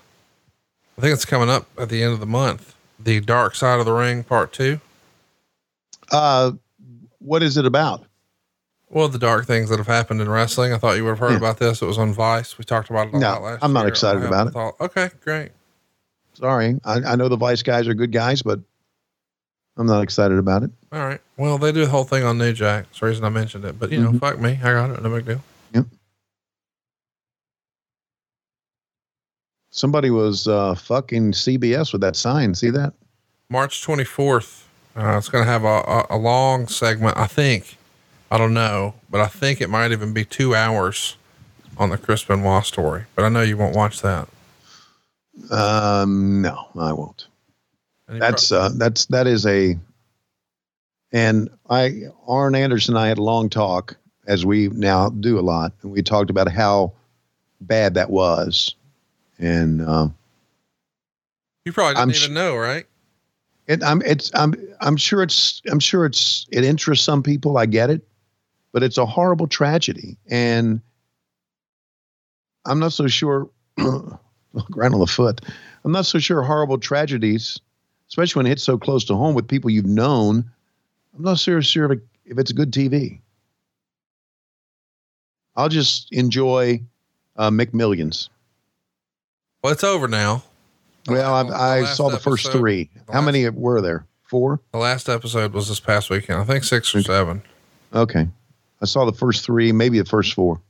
I 0.97 1.01
think 1.01 1.13
it's 1.13 1.26
coming 1.26 1.49
up 1.49 1.67
at 1.77 1.89
the 1.89 2.01
end 2.03 2.13
of 2.13 2.19
the 2.19 2.26
month, 2.26 2.76
the 2.99 3.19
Dark 3.19 3.55
Side 3.55 3.80
of 3.80 3.85
the 3.85 3.91
Ring 3.93 4.23
Part 4.23 4.53
Two? 4.53 4.80
Uh, 6.11 6.51
what 7.19 7.43
is 7.43 7.57
it 7.57 7.65
about? 7.65 8.05
Well, 8.89 9.07
the 9.09 9.17
dark 9.19 9.45
things 9.45 9.69
that 9.69 9.77
have 9.77 9.88
happened 9.88 10.22
in 10.22 10.30
wrestling. 10.30 10.72
I 10.72 10.77
thought 10.77 10.95
you 10.95 11.03
would 11.03 11.09
have 11.11 11.19
heard 11.19 11.31
Yeah. 11.31 11.38
about 11.38 11.57
this. 11.57 11.81
It 11.81 11.85
was 11.85 11.97
on 11.97 12.13
Vice. 12.13 12.57
We 12.57 12.63
talked 12.63 12.89
about 12.89 13.07
it 13.07 13.13
No, 13.15 13.57
I'm 13.61 13.73
not 13.73 13.81
year. 13.81 13.88
excited 13.89 14.23
about 14.23 14.47
it. 14.47 14.51
thought- 14.51 14.76
okay, 14.80 15.09
great. 15.23 15.51
Sorry, 16.35 16.80
I, 16.85 16.93
I 17.01 17.15
know 17.15 17.27
the 17.27 17.35
Vice 17.35 17.63
guys 17.63 17.88
are 17.88 17.93
good 17.93 18.11
guys, 18.11 18.41
but 18.41 18.59
I'm 19.76 19.88
not 19.88 20.01
excited 20.03 20.38
about 20.38 20.63
it. 20.63 20.72
All 20.93 20.99
right. 21.03 21.19
Well, 21.35 21.57
they 21.57 21.72
do 21.72 21.84
the 21.84 21.91
whole 21.91 22.03
thing 22.03 22.23
on 22.23 22.38
New 22.38 22.53
Jack. 22.53 22.85
That's 22.85 22.99
the 22.99 23.05
reason 23.07 23.26
I 23.26 23.30
mentioned 23.30 23.65
it. 23.65 23.80
But 23.80 23.91
you 23.91 24.01
know, 24.01 24.11
Mhm. 24.11 24.19
fuck 24.19 24.39
me. 24.39 24.59
I 24.63 24.72
got 24.73 24.91
it. 24.91 25.01
No 25.01 25.09
big 25.09 25.26
deal. 25.26 25.41
Somebody 29.76 30.10
was 30.10 30.47
uh, 30.47 30.73
fucking 30.73 31.34
CBS 31.34 31.91
with 31.91 31.99
that 31.99 32.15
sign. 32.15 32.56
See 32.56 32.69
that? 32.69 32.93
March 33.49 33.85
24th. 33.85 34.64
Uh, 34.95 35.18
it's 35.18 35.27
going 35.27 35.43
to 35.43 35.52
have 35.52 35.65
a, 35.65 35.68
a, 35.68 36.06
a 36.11 36.18
long 36.18 36.68
segment. 36.68 37.18
I 37.18 37.27
think. 37.27 37.76
I 38.31 38.38
don't 38.38 38.53
know, 38.53 38.93
but 39.10 39.19
I 39.19 39.27
think 39.27 39.60
it 39.60 39.69
might 39.69 39.91
even 39.91 40.14
be 40.14 40.23
two 40.23 40.56
hours 40.56 41.18
on 41.77 41.89
the 41.89 41.97
Chris 41.97 42.23
Benoit 42.23 42.64
story. 42.64 43.03
But 43.15 43.26
I 43.26 43.30
know 43.30 43.41
you 43.41 43.57
won't 43.57 43.76
watch 43.76 44.02
that. 44.02 44.30
Um, 45.52 46.41
no, 46.41 46.69
I 46.80 46.93
won't. 46.93 47.27
Any 48.10 48.19
That's 48.19 48.53
uh, 48.53 48.69
that's 48.77 49.07
that 49.07 49.27
is 49.27 49.45
a. 49.45 49.77
And 51.11 51.49
I, 51.69 52.03
Arn 52.27 52.56
Anderson, 52.56 52.95
and 52.95 53.03
I 53.03 53.10
had 53.10 53.18
a 53.18 53.23
long 53.23 53.49
talk, 53.49 53.97
as 54.26 54.45
we 54.45 54.69
now 54.69 55.10
do 55.10 55.38
a 55.38 55.41
lot, 55.41 55.73
and 55.81 55.91
we 55.91 56.02
talked 56.02 56.30
about 56.30 56.49
how 56.49 56.93
bad 57.60 57.95
that 57.95 58.10
was, 58.10 58.73
and 59.40 59.82
uh, 59.82 60.07
You 61.66 61.74
probably 61.74 61.95
didn't 61.95 62.02
I'm 62.03 62.10
even 62.12 62.22
sh- 62.22 62.30
know, 62.30 62.56
right? 62.56 62.86
it, 63.68 63.84
I'm 63.84 64.02
it's 64.03 64.32
I'm 64.34 64.53
I'm 64.82 64.98
sure 64.98 65.22
it's 65.24 65.62
I'm 65.70 65.80
sure 65.80 66.06
it's 66.06 66.45
it 66.52 66.64
interests 66.64 67.06
some 67.06 67.24
people. 67.24 67.57
I 67.57 67.66
get 67.66 67.90
it, 67.90 68.07
but 68.72 68.84
it's 68.84 68.98
a 68.98 69.06
horrible 69.06 69.48
tragedy. 69.48 70.18
And 70.30 70.82
I'm 72.66 72.80
not 72.80 72.94
so 72.94 73.07
sure, 73.07 73.49
right 73.78 74.91
on 74.91 74.99
the 74.99 75.07
foot, 75.07 75.41
I'm 75.84 75.91
not 75.91 76.06
so 76.06 76.20
sure 76.20 76.41
horrible 76.41 76.78
tragedies, 76.78 77.60
especially 78.10 78.40
when 78.40 78.45
it 78.48 78.49
hits 78.49 78.64
so 78.64 78.78
close 78.78 79.06
to 79.06 79.16
home 79.16 79.36
with 79.36 79.48
people 79.48 79.70
you've 79.70 79.86
known, 79.86 80.49
I'm 81.16 81.24
not 81.24 81.38
so 81.40 81.60
sure 81.62 81.91
if, 81.91 81.99
if 82.26 82.40
it's 82.40 82.52
good 82.52 82.72
TV. 82.72 83.20
I'll 85.56 85.70
just 85.70 86.12
enjoy 86.12 86.82
uh, 87.38 87.49
McMillions. 87.49 88.30
Well, 89.66 89.74
it's 89.74 89.84
over 89.84 90.08
now. 90.08 90.44
Well, 91.08 91.34
I, 91.34 91.40
I 91.40 91.80
last 91.82 91.98
saw 91.98 92.10
the 92.10 92.20
first 92.20 92.46
episode- 92.46 92.60
three. 92.60 92.90
How 93.12 93.20
many 93.20 93.50
were 93.50 93.82
there? 93.82 94.06
Four? 94.22 94.60
The 94.72 94.78
last 94.78 95.10
episode 95.10 95.54
was 95.54 95.70
this 95.70 95.80
past 95.80 96.12
weekend. 96.12 96.40
I 96.40 96.44
think 96.44 96.64
six 96.64 96.94
or 96.94 97.02
seven. 97.02 97.42
Okay. 97.92 98.28
I 98.80 98.86
saw 98.86 99.06
the 99.06 99.12
first 99.12 99.44
three, 99.44 99.72
maybe 99.72 99.98
the 99.98 100.06
first 100.06 100.36
four, 100.36 100.62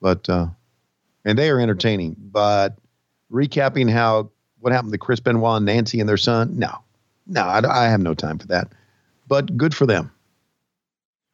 but, 0.00 0.28
uh, 0.28 0.48
and 1.24 1.38
they 1.38 1.50
are 1.50 1.60
entertaining. 1.60 2.16
But 2.18 2.76
recapping 3.30 3.88
how, 3.88 4.30
what 4.58 4.72
happened 4.72 4.90
to 4.92 4.98
Chris 4.98 5.20
Benoit 5.20 5.58
and 5.58 5.66
Nancy 5.66 6.00
and 6.00 6.08
their 6.08 6.16
son, 6.16 6.58
no, 6.58 6.80
no, 7.28 7.42
I, 7.42 7.84
I 7.84 7.84
have 7.90 8.00
no 8.00 8.12
time 8.12 8.40
for 8.40 8.48
that. 8.48 8.66
But 9.28 9.56
good 9.56 9.72
for 9.72 9.86
them. 9.86 10.10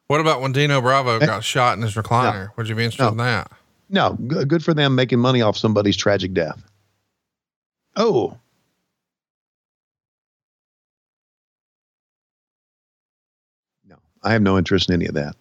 What 0.08 0.20
about 0.20 0.42
when 0.42 0.52
Dino 0.52 0.82
Bravo 0.82 1.18
got 1.20 1.42
shot 1.42 1.78
in 1.78 1.82
his 1.84 1.94
recliner? 1.94 2.50
Would 2.58 2.68
you 2.68 2.74
be 2.74 2.84
interested 2.84 3.04
No. 3.04 3.10
in 3.12 3.16
that? 3.16 3.50
No, 3.88 4.12
good 4.12 4.62
for 4.62 4.74
them 4.74 4.94
making 4.94 5.20
money 5.20 5.40
off 5.40 5.56
somebody's 5.56 5.96
tragic 5.96 6.34
death. 6.34 6.62
Oh. 7.98 8.38
No, 13.88 13.96
I 14.22 14.32
have 14.32 14.40
no 14.40 14.56
interest 14.56 14.88
in 14.88 14.94
any 14.94 15.06
of 15.06 15.14
that. 15.14 15.34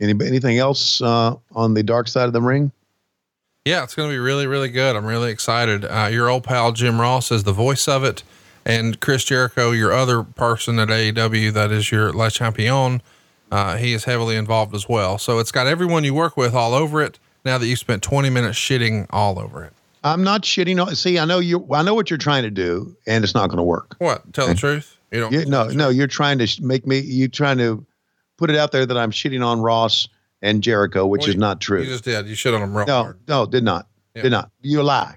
Any, 0.00 0.12
anything 0.26 0.56
else 0.56 1.02
uh, 1.02 1.36
on 1.52 1.74
the 1.74 1.82
dark 1.82 2.08
side 2.08 2.26
of 2.26 2.32
the 2.32 2.40
ring? 2.40 2.72
Yeah, 3.66 3.84
it's 3.84 3.94
going 3.94 4.08
to 4.08 4.14
be 4.14 4.18
really, 4.18 4.46
really 4.46 4.70
good. 4.70 4.96
I'm 4.96 5.04
really 5.04 5.30
excited. 5.30 5.84
Uh, 5.84 6.08
your 6.10 6.30
old 6.30 6.44
pal 6.44 6.72
Jim 6.72 6.98
Ross 6.98 7.30
is 7.30 7.44
the 7.44 7.52
voice 7.52 7.86
of 7.86 8.02
it, 8.02 8.22
and 8.64 8.98
Chris 9.00 9.22
Jericho, 9.24 9.70
your 9.72 9.92
other 9.92 10.22
person 10.22 10.78
at 10.78 10.88
AEW 10.88 11.52
that 11.52 11.70
is 11.70 11.92
your 11.92 12.10
Le 12.10 12.30
Champion, 12.30 13.02
uh, 13.52 13.76
he 13.76 13.92
is 13.92 14.04
heavily 14.04 14.36
involved 14.36 14.74
as 14.74 14.88
well. 14.88 15.18
So 15.18 15.38
it's 15.38 15.52
got 15.52 15.66
everyone 15.66 16.04
you 16.04 16.14
work 16.14 16.38
with 16.38 16.54
all 16.54 16.72
over 16.72 17.02
it. 17.02 17.18
Now 17.44 17.58
that 17.58 17.66
you 17.66 17.76
spent 17.76 18.02
20 18.02 18.30
minutes 18.30 18.58
shitting 18.58 19.06
all 19.10 19.38
over 19.38 19.64
it. 19.64 19.72
I'm 20.02 20.22
not 20.24 20.42
shitting 20.42 20.84
on. 20.84 20.94
See, 20.96 21.18
I 21.18 21.24
know 21.24 21.38
you. 21.38 21.66
I 21.72 21.82
know 21.82 21.94
what 21.94 22.10
you're 22.10 22.18
trying 22.18 22.44
to 22.44 22.50
do, 22.50 22.96
and 23.06 23.22
it's 23.22 23.34
not 23.34 23.48
going 23.48 23.58
to 23.58 23.62
work. 23.62 23.96
What? 23.98 24.32
Tell 24.32 24.46
the 24.46 24.54
truth. 24.54 24.96
You 25.10 25.20
don't. 25.20 25.32
You, 25.32 25.44
no, 25.44 25.68
no, 25.68 25.88
you're 25.90 26.06
trying 26.06 26.38
to 26.38 26.46
sh- 26.46 26.60
make 26.60 26.86
me. 26.86 27.00
You're 27.00 27.28
trying 27.28 27.58
to 27.58 27.84
put 28.38 28.48
it 28.48 28.56
out 28.56 28.72
there 28.72 28.86
that 28.86 28.96
I'm 28.96 29.10
shitting 29.10 29.44
on 29.44 29.60
Ross 29.60 30.08
and 30.40 30.62
Jericho, 30.62 31.06
which 31.06 31.22
Well, 31.22 31.30
is 31.30 31.36
not 31.36 31.60
true. 31.60 31.80
You 31.82 31.86
just 31.88 32.04
did. 32.04 32.26
You 32.26 32.34
shit 32.34 32.54
on 32.54 32.62
him 32.62 32.74
real 32.74 32.86
no, 32.86 33.02
hard. 33.02 33.18
no, 33.28 33.44
did 33.44 33.62
not. 33.62 33.88
Yeah. 34.14 34.22
Did 34.22 34.30
not. 34.32 34.50
You 34.62 34.82
lie. 34.82 35.16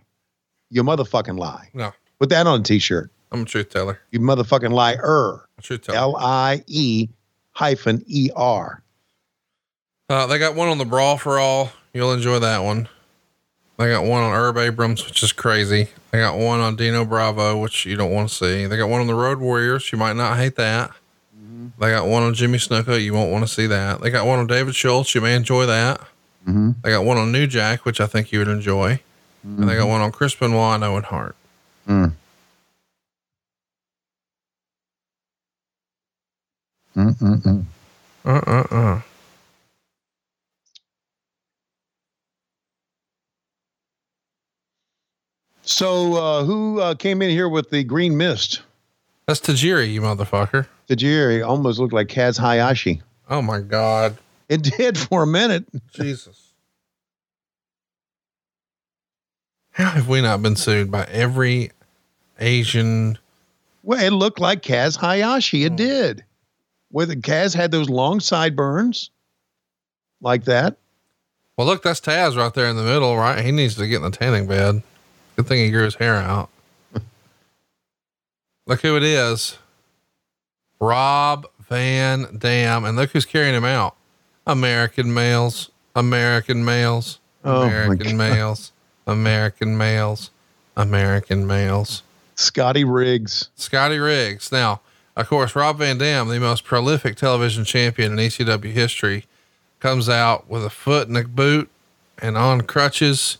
You 0.69 0.83
motherfucking 0.83 1.37
lie. 1.39 1.69
No, 1.73 1.93
Put 2.19 2.29
that 2.29 2.45
on 2.45 2.59
a 2.59 2.63
t-shirt. 2.63 3.09
I'm 3.31 3.43
a 3.43 3.45
truth 3.45 3.69
teller. 3.69 3.99
You 4.11 4.19
motherfucking 4.19 4.71
liar. 4.71 5.45
Truth 5.61 5.83
teller. 5.83 5.97
L 5.97 6.15
I 6.17 6.63
E 6.67 7.07
hyphen 7.51 8.03
E 8.07 8.29
R. 8.35 8.83
Uh, 10.09 10.27
they 10.27 10.37
got 10.39 10.55
one 10.55 10.67
on 10.67 10.77
the 10.77 10.85
Brawl 10.85 11.17
for 11.17 11.39
All. 11.39 11.71
You'll 11.93 12.13
enjoy 12.13 12.39
that 12.39 12.59
one. 12.63 12.89
They 13.77 13.89
got 13.89 14.03
one 14.03 14.23
on 14.23 14.33
Herb 14.33 14.57
Abrams, 14.57 15.05
which 15.05 15.23
is 15.23 15.31
crazy. 15.31 15.89
They 16.11 16.19
got 16.19 16.37
one 16.37 16.59
on 16.59 16.75
Dino 16.75 17.05
Bravo, 17.05 17.59
which 17.59 17.85
you 17.85 17.95
don't 17.95 18.11
want 18.11 18.29
to 18.29 18.35
see. 18.35 18.65
They 18.65 18.77
got 18.77 18.89
one 18.89 19.01
on 19.01 19.07
the 19.07 19.15
Road 19.15 19.39
Warriors. 19.39 19.91
You 19.91 19.97
might 19.97 20.15
not 20.15 20.37
hate 20.37 20.55
that. 20.55 20.91
They 21.79 21.89
got 21.89 22.07
one 22.07 22.23
on 22.23 22.33
Jimmy 22.33 22.57
Snuka. 22.59 23.01
You 23.01 23.13
won't 23.13 23.31
want 23.31 23.47
to 23.47 23.53
see 23.53 23.67
that. 23.67 24.01
They 24.01 24.09
got 24.09 24.25
one 24.25 24.39
on 24.39 24.47
David 24.47 24.75
Schultz. 24.75 25.15
You 25.15 25.21
may 25.21 25.35
enjoy 25.35 25.65
that. 25.65 25.99
Mm-hmm. 26.47 26.71
They 26.83 26.91
got 26.91 27.05
one 27.05 27.17
on 27.17 27.31
New 27.31 27.47
Jack, 27.47 27.85
which 27.85 27.99
I 27.99 28.05
think 28.05 28.31
you 28.31 28.39
would 28.39 28.47
enjoy. 28.47 28.99
And 29.43 29.67
they 29.67 29.75
got 29.75 29.87
one 29.87 30.01
on 30.01 30.11
Chris 30.11 30.35
Benoit 30.35 30.75
and 30.75 30.83
Owen 30.83 31.03
Hart. 31.03 31.35
Mm. 31.87 32.13
Mm-mm-mm. 36.95 37.65
Uh 38.23 38.29
uh 38.29 38.63
uh. 38.71 39.01
So, 45.65 46.15
uh, 46.15 46.44
who 46.44 46.80
uh, 46.80 46.95
came 46.95 47.22
in 47.22 47.30
here 47.30 47.48
with 47.48 47.69
the 47.69 47.84
green 47.84 48.18
mist? 48.18 48.61
That's 49.27 49.40
Tajiri, 49.40 49.91
you 49.91 50.02
motherfucker. 50.02 50.68
Tajiri 50.90 51.45
almost 51.45 51.80
looked 51.80 51.94
like 51.94 52.07
Kaz 52.07 52.38
Hayashi. 52.38 53.02
Oh 53.30 53.41
my 53.41 53.61
God. 53.61 54.18
It 54.49 54.61
did 54.77 54.98
for 54.98 55.23
a 55.23 55.27
minute. 55.27 55.65
Jesus. 55.94 56.52
How 59.72 59.90
have 59.91 60.07
we 60.10 60.22
not 60.22 60.41
been 60.41 60.56
sued 60.56 60.91
by 60.91 61.06
every 61.06 61.72
Asian? 62.40 63.18
Well, 63.81 64.03
it 64.03 64.11
looked 64.11 64.40
like 64.40 64.61
Kaz 64.61 64.98
Hayashi. 64.98 65.64
It 65.64 65.77
did. 65.77 66.23
With 66.91 67.10
the 67.10 67.15
Kaz 67.15 67.56
had 67.56 67.72
those 67.72 67.90
long 67.90 68.19
sideburns 68.19 69.10
like 70.22 70.44
that. 70.45 70.77
Well, 71.57 71.65
look, 71.65 71.84
that's 71.84 72.02
Taz 72.02 72.35
right 72.35 72.53
there 72.53 72.68
in 72.68 72.76
the 72.76 72.84
middle, 72.84 73.15
right? 73.15 73.44
He 73.44 73.52
needs 73.52 73.76
to 73.76 73.88
get 73.88 73.98
in 73.98 74.03
the 74.03 74.11
tanning 74.11 74.45
bed. 74.45 74.84
Good 75.35 75.47
thing 75.47 75.60
he 75.65 75.72
grew 75.72 75.84
his 75.85 75.95
hair 75.95 76.15
out. 76.15 76.49
look 78.68 78.81
who 78.81 78.95
it 78.97 79.03
is 79.03 79.57
Rob 80.80 81.47
Van 81.69 82.38
Dam. 82.38 82.85
And 82.85 82.97
look 82.97 83.11
who's 83.11 83.26
carrying 83.26 83.55
him 83.55 83.65
out 83.65 83.95
American 84.45 85.14
males, 85.14 85.69
American 85.95 86.64
males, 86.65 87.19
Oh, 87.45 87.64
American 87.64 88.15
males, 88.15 88.72
American 89.05 89.77
males, 89.77 90.31
American 90.77 91.45
males. 91.45 92.03
Scotty 92.35 92.84
Riggs. 92.85 93.49
Scotty 93.55 93.97
Riggs. 93.99 94.49
Now, 94.51 94.80
of 95.15 95.27
course, 95.27 95.55
Rob 95.55 95.77
Van 95.80 95.97
Dam, 95.97 96.30
the 96.30 96.39
most 96.39 96.64
prolific 96.64 97.15
television 97.18 97.65
champion 97.65 98.14
in 98.14 98.18
ECW 98.18 98.72
history, 98.72 99.26
comes 99.80 100.07
out 100.07 100.49
with 100.49 100.64
a 100.64 100.69
foot 100.69 101.10
in 101.10 101.18
a 101.18 101.23
boot 101.26 101.69
and 102.19 102.38
on 102.38 102.61
crutches, 102.61 103.38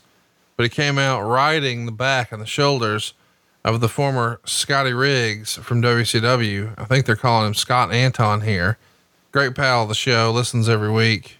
but 0.56 0.62
he 0.62 0.68
came 0.68 0.98
out 0.98 1.22
riding 1.22 1.86
the 1.86 1.92
back 1.92 2.32
and 2.32 2.40
the 2.40 2.46
shoulders 2.46 3.14
of 3.64 3.80
the 3.80 3.88
former 3.88 4.40
Scotty 4.44 4.92
Riggs 4.92 5.54
from 5.56 5.80
WCW. 5.80 6.74
I 6.76 6.84
think 6.84 7.06
they're 7.06 7.16
calling 7.16 7.46
him 7.46 7.54
Scott 7.54 7.92
Anton 7.92 8.42
here. 8.42 8.78
Great 9.32 9.54
pal 9.54 9.82
of 9.82 9.88
the 9.88 9.94
show, 9.94 10.30
listens 10.30 10.68
every 10.68 10.90
week. 10.90 11.38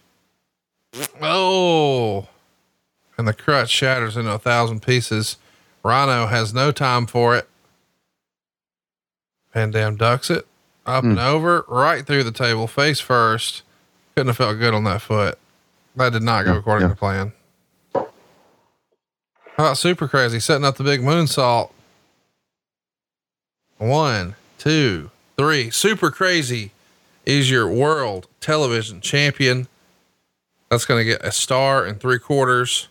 Oh, 1.21 2.27
and 3.17 3.27
the 3.27 3.33
crutch 3.33 3.69
shatters 3.69 4.17
into 4.17 4.31
a 4.31 4.39
thousand 4.39 4.81
pieces. 4.81 5.37
Rhino 5.83 6.27
has 6.27 6.53
no 6.53 6.71
time 6.71 7.05
for 7.05 7.35
it. 7.35 7.47
Van 9.53 9.71
Dam 9.71 9.95
ducks 9.95 10.29
it 10.29 10.47
up 10.85 11.03
hmm. 11.03 11.11
and 11.11 11.19
over, 11.19 11.63
right 11.67 12.05
through 12.05 12.23
the 12.23 12.31
table, 12.31 12.67
face 12.67 12.99
first. 12.99 13.61
Couldn't 14.15 14.27
have 14.27 14.37
felt 14.37 14.59
good 14.59 14.73
on 14.73 14.83
that 14.85 15.01
foot. 15.01 15.37
That 15.95 16.11
did 16.11 16.23
not 16.23 16.45
go 16.45 16.57
according 16.57 16.89
to 16.89 16.95
plan. 16.95 17.33
About 19.55 19.77
Super 19.77 20.07
Crazy 20.09 20.41
setting 20.41 20.65
up 20.65 20.75
the 20.75 20.83
big 20.83 21.01
moonsault? 21.01 21.71
One, 23.77 24.35
two, 24.57 25.11
three. 25.37 25.69
Super 25.69 26.11
Crazy 26.11 26.71
is 27.25 27.49
your 27.49 27.67
world 27.69 28.27
television 28.41 28.99
champion. 28.99 29.67
That's 30.69 30.85
going 30.85 30.99
to 30.99 31.05
get 31.05 31.23
a 31.23 31.31
star 31.31 31.85
and 31.85 31.99
three 31.99 32.19
quarters. 32.19 32.89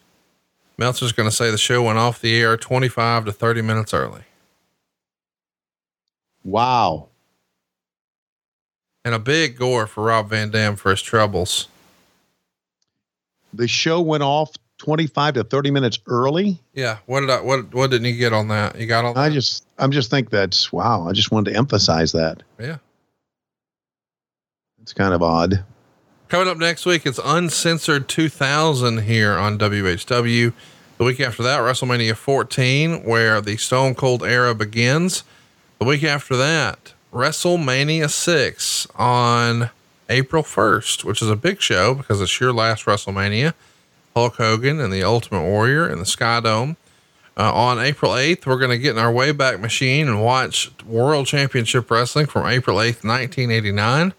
Meltzer's 0.78 1.12
going 1.12 1.28
to 1.28 1.34
say 1.34 1.50
the 1.50 1.58
show 1.58 1.82
went 1.82 1.98
off 1.98 2.20
the 2.20 2.34
air 2.34 2.56
25 2.56 3.26
to 3.26 3.32
30 3.32 3.60
minutes 3.60 3.92
early. 3.92 4.22
Wow. 6.42 7.08
And 9.04 9.14
a 9.14 9.18
big 9.18 9.58
gore 9.58 9.86
for 9.86 10.04
Rob 10.04 10.30
Van 10.30 10.50
Dam 10.50 10.76
for 10.76 10.90
his 10.90 11.02
troubles. 11.02 11.68
The 13.52 13.68
show 13.68 14.00
went 14.00 14.22
off 14.22 14.50
25 14.84 15.34
to 15.34 15.44
30 15.44 15.70
minutes 15.70 15.98
early. 16.06 16.60
Yeah. 16.74 16.98
What 17.06 17.20
did 17.20 17.30
I, 17.30 17.40
what, 17.40 17.72
what 17.72 17.90
didn't 17.90 18.06
you 18.06 18.16
get 18.16 18.34
on 18.34 18.48
that? 18.48 18.78
You 18.78 18.86
got 18.86 19.06
on 19.06 19.16
I 19.16 19.30
just, 19.30 19.64
I'm 19.78 19.90
just 19.90 20.10
think 20.10 20.28
that's 20.28 20.70
wow. 20.70 21.08
I 21.08 21.12
just 21.12 21.30
wanted 21.30 21.52
to 21.52 21.56
emphasize 21.56 22.12
that. 22.12 22.42
Yeah. 22.60 22.76
It's 24.82 24.92
kind 24.92 25.14
of 25.14 25.22
odd. 25.22 25.64
Coming 26.28 26.48
up 26.48 26.58
next 26.58 26.84
week, 26.84 27.06
it's 27.06 27.18
Uncensored 27.24 28.08
2000 28.08 29.02
here 29.02 29.32
on 29.32 29.58
WHW. 29.58 30.52
The 30.98 31.04
week 31.04 31.20
after 31.20 31.42
that, 31.42 31.60
WrestleMania 31.60 32.14
14, 32.14 33.04
where 33.04 33.40
the 33.40 33.56
Stone 33.56 33.94
Cold 33.94 34.22
era 34.22 34.54
begins. 34.54 35.24
The 35.78 35.86
week 35.86 36.04
after 36.04 36.36
that, 36.36 36.92
WrestleMania 37.10 38.10
6 38.10 38.86
on 38.96 39.70
April 40.10 40.42
1st, 40.42 41.04
which 41.04 41.22
is 41.22 41.30
a 41.30 41.36
big 41.36 41.62
show 41.62 41.94
because 41.94 42.20
it's 42.20 42.38
your 42.38 42.52
last 42.52 42.84
WrestleMania. 42.84 43.54
Hulk 44.14 44.36
Hogan 44.36 44.80
and 44.80 44.92
the 44.92 45.02
Ultimate 45.02 45.42
Warrior 45.42 45.88
in 45.88 45.98
the 45.98 46.06
Sky 46.06 46.40
Dome. 46.40 46.76
Uh, 47.36 47.52
on 47.52 47.80
April 47.80 48.12
8th, 48.12 48.46
we're 48.46 48.58
going 48.58 48.70
to 48.70 48.78
get 48.78 48.92
in 48.92 48.98
our 48.98 49.12
Wayback 49.12 49.60
Machine 49.60 50.06
and 50.06 50.22
watch 50.22 50.70
World 50.84 51.26
Championship 51.26 51.90
Wrestling 51.90 52.26
from 52.26 52.46
April 52.46 52.76
8th, 52.76 53.02
1989. 53.02 54.14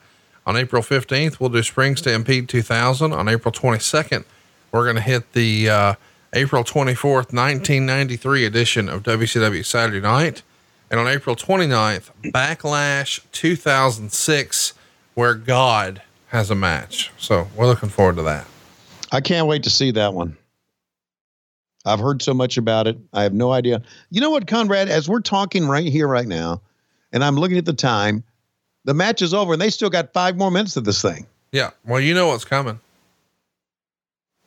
On 0.45 0.57
April 0.57 0.83
15th, 0.83 1.39
we'll 1.39 1.49
do 1.49 1.63
Spring 1.63 1.95
Stampede 1.95 2.49
2000. 2.49 3.13
On 3.13 3.29
April 3.29 3.53
22nd, 3.53 4.25
we're 4.71 4.83
going 4.83 4.97
to 4.97 5.01
hit 5.01 5.31
the 5.31 5.69
uh, 5.69 5.93
April 6.33 6.65
24th, 6.65 7.31
1993 7.31 8.45
edition 8.45 8.89
of 8.89 9.01
WCW 9.03 9.65
Saturday 9.65 10.01
Night. 10.01 10.43
And 10.91 10.99
on 10.99 11.07
April 11.07 11.37
29th, 11.37 12.11
Backlash 12.25 13.21
2006, 13.31 14.73
where 15.13 15.33
God 15.33 16.01
has 16.27 16.51
a 16.51 16.55
match. 16.55 17.11
So 17.17 17.47
we're 17.55 17.65
looking 17.65 17.89
forward 17.89 18.17
to 18.17 18.23
that. 18.23 18.45
I 19.11 19.21
can't 19.21 19.47
wait 19.47 19.63
to 19.63 19.69
see 19.69 19.91
that 19.91 20.13
one. 20.13 20.37
I've 21.85 21.99
heard 21.99 22.21
so 22.21 22.33
much 22.33 22.57
about 22.57 22.87
it. 22.87 22.97
I 23.13 23.23
have 23.23 23.33
no 23.33 23.51
idea. 23.51 23.81
You 24.09 24.19
know 24.19 24.31
what, 24.31 24.47
Conrad, 24.47 24.89
as 24.89 25.07
we're 25.07 25.19
talking 25.19 25.67
right 25.67 25.85
here, 25.85 26.07
right 26.07 26.27
now, 26.27 26.61
and 27.11 27.23
I'm 27.23 27.35
looking 27.35 27.57
at 27.57 27.65
the 27.65 27.73
time, 27.73 28.23
the 28.85 28.93
match 28.93 29.21
is 29.21 29.33
over 29.33 29.53
and 29.53 29.61
they 29.61 29.69
still 29.69 29.89
got 29.89 30.11
five 30.11 30.35
more 30.35 30.49
minutes 30.49 30.77
of 30.77 30.83
this 30.83 31.01
thing. 31.01 31.27
Yeah. 31.51 31.71
Well, 31.85 32.01
you 32.01 32.13
know 32.13 32.27
what's 32.27 32.45
coming. 32.45 32.79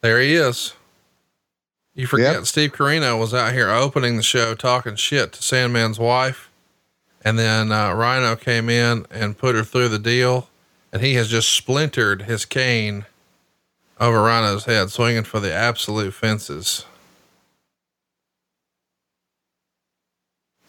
There 0.01 0.21
he 0.21 0.35
is. 0.35 0.75
You 1.95 2.07
forget 2.07 2.35
Yep. 2.35 2.47
Steve 2.47 2.73
Corino 2.73 3.19
was 3.19 3.35
out 3.35 3.53
here 3.53 3.71
opening 3.71 4.17
the 4.17 4.23
show 4.23 4.55
talking 4.55 4.97
shit 4.97 5.33
to 5.33 5.43
Sandman's 5.43 5.99
wife. 5.99 6.51
And 7.25 7.39
then 7.39 7.73
uh, 7.73 7.93
Rhino 7.95 8.37
came 8.37 8.69
in 8.69 9.07
and 9.11 9.37
put 9.37 9.57
her 9.57 9.65
through 9.65 9.89
the 9.89 9.99
deal. 9.99 10.49
And 10.93 11.03
he 11.03 11.15
has 11.15 11.29
just 11.29 11.51
splintered 11.51 12.23
his 12.23 12.45
cane 12.45 13.07
over 14.01 14.23
Rhino's 14.23 14.65
head, 14.65 14.91
swinging 14.91 15.25
for 15.25 15.41
the 15.41 15.53
absolute 15.53 16.15
fences. 16.15 16.85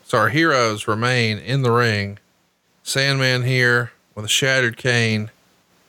So 0.03 0.17
our 0.17 0.29
heroes 0.29 0.87
remain 0.87 1.37
in 1.37 1.61
the 1.61 1.71
ring. 1.71 2.17
Sandman 2.81 3.43
here 3.43 3.91
with 4.15 4.25
a 4.25 4.29
shattered 4.29 4.75
cane. 4.77 5.29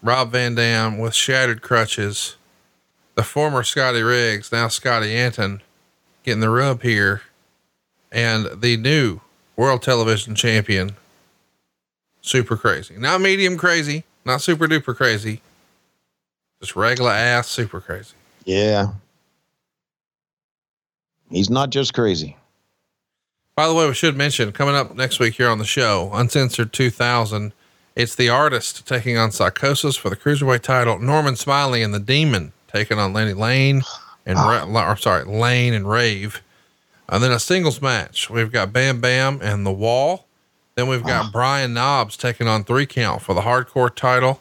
Rob 0.02 0.32
Van 0.32 0.54
Dam 0.54 0.98
with 0.98 1.14
shattered 1.14 1.62
crutches. 1.62 2.36
The 3.14 3.22
former 3.22 3.62
Scotty 3.62 4.02
Riggs, 4.02 4.52
now 4.52 4.68
Scotty 4.68 5.14
Anton, 5.14 5.62
getting 6.22 6.40
the 6.40 6.50
rub 6.50 6.82
here. 6.82 7.22
And 8.12 8.60
the 8.60 8.76
new 8.76 9.20
world 9.56 9.82
television 9.82 10.34
champion, 10.34 10.96
super 12.20 12.56
crazy. 12.56 12.96
Not 12.96 13.20
medium 13.20 13.56
crazy, 13.56 14.04
not 14.24 14.40
super 14.40 14.66
duper 14.66 14.96
crazy. 14.96 15.42
Just 16.60 16.76
regular 16.76 17.10
ass 17.10 17.48
super 17.48 17.80
crazy. 17.80 18.14
Yeah. 18.44 18.88
He's 21.30 21.48
not 21.48 21.70
just 21.70 21.94
crazy. 21.94 22.36
By 23.56 23.68
the 23.68 23.74
way, 23.74 23.86
we 23.86 23.94
should 23.94 24.16
mention 24.16 24.52
coming 24.52 24.74
up 24.74 24.94
next 24.94 25.20
week 25.20 25.34
here 25.34 25.48
on 25.48 25.58
the 25.58 25.64
show, 25.64 26.10
Uncensored 26.12 26.72
2000. 26.72 27.52
It's 27.96 28.14
the 28.14 28.28
artist 28.28 28.86
taking 28.86 29.16
on 29.18 29.32
Psychosis 29.32 29.96
for 29.96 30.10
the 30.10 30.16
cruiserweight 30.16 30.62
title. 30.62 30.98
Norman 30.98 31.36
Smiley 31.36 31.82
and 31.82 31.92
the 31.92 32.00
Demon 32.00 32.52
taking 32.72 32.98
on 32.98 33.12
Lenny 33.12 33.34
Lane 33.34 33.82
and 34.24 34.38
ah. 34.38 34.64
Ra- 34.66 34.90
or 34.92 34.96
sorry, 34.96 35.24
Lane 35.24 35.74
and 35.74 35.88
Rave. 35.88 36.42
And 37.08 37.22
then 37.22 37.32
a 37.32 37.38
singles 37.38 37.82
match. 37.82 38.30
We've 38.30 38.52
got 38.52 38.72
Bam 38.72 39.00
Bam 39.00 39.40
and 39.42 39.66
the 39.66 39.72
Wall. 39.72 40.26
Then 40.76 40.88
we've 40.88 41.02
got 41.02 41.26
ah. 41.26 41.30
Brian 41.32 41.74
Knobbs 41.74 42.16
taking 42.16 42.46
on 42.48 42.64
three 42.64 42.86
count 42.86 43.22
for 43.22 43.34
the 43.34 43.42
hardcore 43.42 43.94
title. 43.94 44.40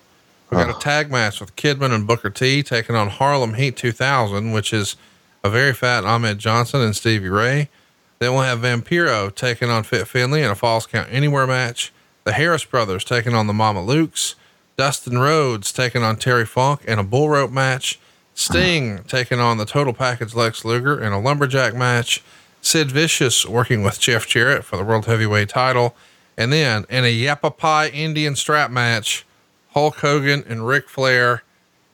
We 0.50 0.58
got 0.58 0.68
a 0.68 0.72
uh-huh. 0.72 0.80
tag 0.80 1.12
match 1.12 1.40
with 1.40 1.56
Kidman 1.56 1.94
and 1.94 2.08
Booker 2.08 2.30
T 2.30 2.64
taking 2.64 2.96
on 2.96 3.10
Harlem 3.10 3.54
Heat 3.54 3.78
2000, 3.78 4.52
which 4.52 4.74
is 4.74 4.96
a 5.44 5.50
very 5.50 5.74
fat 5.74 6.06
Ahmed 6.06 6.40
Johnson 6.40 6.82
and 6.82 6.96
Stevie 6.96 7.30
Ray. 7.30 7.70
Then 8.18 8.34
we'll 8.34 8.42
have 8.42 8.60
Vampiro 8.60 9.34
taking 9.34 9.70
on 9.70 9.84
Fit 9.84 10.08
Finlay 10.08 10.42
in 10.42 10.50
a 10.50 10.56
Falls 10.56 10.88
count 10.88 11.08
anywhere 11.12 11.48
match. 11.48 11.94
The 12.24 12.34
Harris 12.34 12.66
brothers 12.66 13.04
taking 13.04 13.34
on 13.34 13.48
the 13.48 13.54
Mama 13.54 13.82
Lukes. 13.82 14.36
Dustin 14.76 15.20
Rhodes 15.20 15.72
taking 15.72 16.04
on 16.04 16.16
Terry 16.16 16.46
Funk 16.46 16.84
in 16.86 17.00
a 17.00 17.04
bull 17.04 17.30
rope 17.30 17.52
match. 17.52 18.00
Sting 18.34 18.94
uh-huh. 18.94 19.04
taking 19.08 19.40
on 19.40 19.58
the 19.58 19.66
total 19.66 19.94
package 19.94 20.34
Lex 20.34 20.66
Luger 20.66 21.00
in 21.00 21.14
a 21.14 21.20
lumberjack 21.20 21.76
match. 21.76 22.24
Sid 22.62 22.92
Vicious 22.92 23.46
working 23.46 23.84
with 23.84 24.00
Jeff 24.00 24.28
Jarrett 24.28 24.66
for 24.66 24.78
the 24.78 24.84
world 24.84 25.06
heavyweight 25.06 25.50
title. 25.50 25.96
And 26.38 26.52
then 26.52 26.86
in 26.90 27.06
a 27.06 27.14
Yappapi 27.14 27.94
Indian 27.94 28.36
strap 28.36 28.72
match, 28.72 29.26
Hulk 29.74 29.98
Hogan 29.98 30.44
and 30.48 30.68
Ric 30.68 30.90
Flair. 30.90 31.44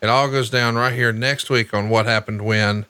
It 0.01 0.07
all 0.07 0.29
goes 0.29 0.49
down 0.49 0.75
right 0.75 0.93
here 0.93 1.11
next 1.11 1.49
week 1.49 1.73
on 1.73 1.89
What 1.89 2.05
Happened 2.05 2.43
When. 2.43 2.85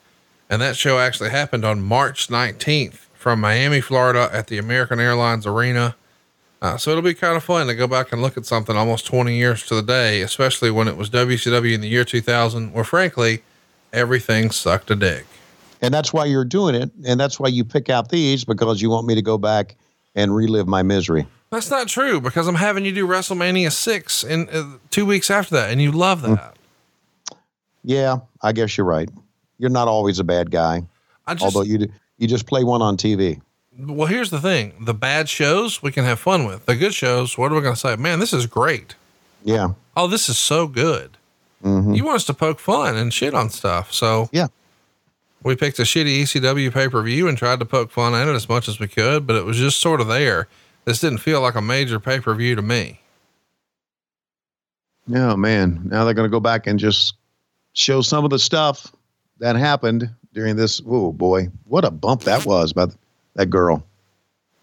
And 0.48 0.62
that 0.62 0.76
show 0.76 0.98
actually 0.98 1.30
happened 1.30 1.64
on 1.64 1.82
March 1.82 2.28
19th 2.28 3.06
from 3.14 3.40
Miami, 3.40 3.80
Florida 3.80 4.28
at 4.32 4.46
the 4.46 4.58
American 4.58 5.00
Airlines 5.00 5.46
Arena. 5.46 5.96
Uh, 6.62 6.76
so 6.76 6.90
it'll 6.90 7.02
be 7.02 7.14
kind 7.14 7.36
of 7.36 7.42
fun 7.42 7.66
to 7.66 7.74
go 7.74 7.86
back 7.86 8.12
and 8.12 8.22
look 8.22 8.36
at 8.36 8.46
something 8.46 8.76
almost 8.76 9.06
20 9.06 9.36
years 9.36 9.66
to 9.66 9.74
the 9.74 9.82
day, 9.82 10.22
especially 10.22 10.70
when 10.70 10.88
it 10.88 10.96
was 10.96 11.10
WCW 11.10 11.74
in 11.74 11.80
the 11.80 11.88
year 11.88 12.04
2000, 12.04 12.72
where 12.72 12.84
frankly, 12.84 13.42
everything 13.92 14.50
sucked 14.50 14.90
a 14.90 14.96
dick. 14.96 15.26
And 15.82 15.92
that's 15.92 16.12
why 16.12 16.24
you're 16.24 16.44
doing 16.44 16.74
it. 16.74 16.90
And 17.04 17.20
that's 17.20 17.38
why 17.38 17.48
you 17.48 17.64
pick 17.64 17.90
out 17.90 18.08
these 18.08 18.44
because 18.44 18.80
you 18.80 18.88
want 18.88 19.06
me 19.06 19.14
to 19.14 19.22
go 19.22 19.36
back 19.36 19.76
and 20.14 20.34
relive 20.34 20.66
my 20.66 20.82
misery. 20.82 21.26
That's 21.56 21.70
not 21.70 21.88
true 21.88 22.20
because 22.20 22.46
I'm 22.48 22.56
having 22.56 22.84
you 22.84 22.92
do 22.92 23.06
WrestleMania 23.06 23.72
6 23.72 24.24
in 24.24 24.46
uh, 24.50 24.76
two 24.90 25.06
weeks 25.06 25.30
after 25.30 25.54
that, 25.54 25.70
and 25.70 25.80
you 25.80 25.90
love 25.90 26.20
that. 26.20 26.54
Yeah, 27.82 28.18
I 28.42 28.52
guess 28.52 28.76
you're 28.76 28.84
right. 28.86 29.08
You're 29.58 29.70
not 29.70 29.88
always 29.88 30.18
a 30.18 30.24
bad 30.24 30.50
guy. 30.50 30.82
I 31.26 31.32
just- 31.32 31.44
although 31.44 31.62
you 31.66 31.88
you 32.18 32.26
just 32.28 32.46
play 32.46 32.62
one 32.62 32.82
on 32.82 32.96
TV. 32.98 33.40
Well, 33.78 34.06
here's 34.06 34.28
the 34.30 34.40
thing 34.40 34.74
the 34.84 34.92
bad 34.94 35.30
shows 35.30 35.82
we 35.82 35.92
can 35.92 36.04
have 36.04 36.18
fun 36.18 36.44
with. 36.44 36.66
The 36.66 36.76
good 36.76 36.92
shows, 36.92 37.38
what 37.38 37.50
are 37.52 37.54
we 37.54 37.62
going 37.62 37.74
to 37.74 37.80
say? 37.80 37.96
Man, 37.96 38.18
this 38.20 38.32
is 38.34 38.46
great. 38.46 38.94
Yeah. 39.42 39.68
Oh, 39.96 40.06
this 40.08 40.28
is 40.28 40.36
so 40.36 40.66
good. 40.66 41.16
Mhm. 41.64 41.96
You 41.96 42.04
want 42.04 42.16
us 42.16 42.24
to 42.26 42.34
poke 42.34 42.58
fun 42.60 42.96
and 42.96 43.14
shit 43.14 43.32
on 43.34 43.48
stuff. 43.48 43.94
So, 43.94 44.28
yeah, 44.30 44.48
we 45.42 45.56
picked 45.56 45.78
a 45.78 45.82
shitty 45.82 46.20
ECW 46.22 46.70
pay 46.70 46.88
per 46.88 47.02
view 47.02 47.28
and 47.28 47.38
tried 47.38 47.60
to 47.60 47.64
poke 47.64 47.90
fun 47.90 48.14
at 48.14 48.28
it 48.28 48.34
as 48.34 48.46
much 48.46 48.68
as 48.68 48.78
we 48.78 48.88
could, 48.88 49.26
but 49.26 49.36
it 49.36 49.46
was 49.46 49.56
just 49.56 49.80
sort 49.80 50.02
of 50.02 50.06
there. 50.08 50.48
This 50.86 51.00
didn't 51.00 51.18
feel 51.18 51.40
like 51.40 51.56
a 51.56 51.60
major 51.60 51.98
pay 51.98 52.20
per 52.20 52.32
view 52.34 52.54
to 52.54 52.62
me. 52.62 53.00
Yeah, 55.08 55.34
man. 55.34 55.82
Now 55.84 56.04
they're 56.04 56.14
going 56.14 56.28
to 56.28 56.34
go 56.34 56.40
back 56.40 56.66
and 56.66 56.78
just 56.78 57.14
show 57.74 58.00
some 58.00 58.24
of 58.24 58.30
the 58.30 58.38
stuff 58.38 58.92
that 59.38 59.56
happened 59.56 60.08
during 60.32 60.56
this. 60.56 60.80
Oh 60.86 61.12
boy, 61.12 61.48
what 61.64 61.84
a 61.84 61.90
bump 61.90 62.22
that 62.22 62.46
was 62.46 62.72
by 62.72 62.86
that 63.34 63.46
girl. 63.46 63.84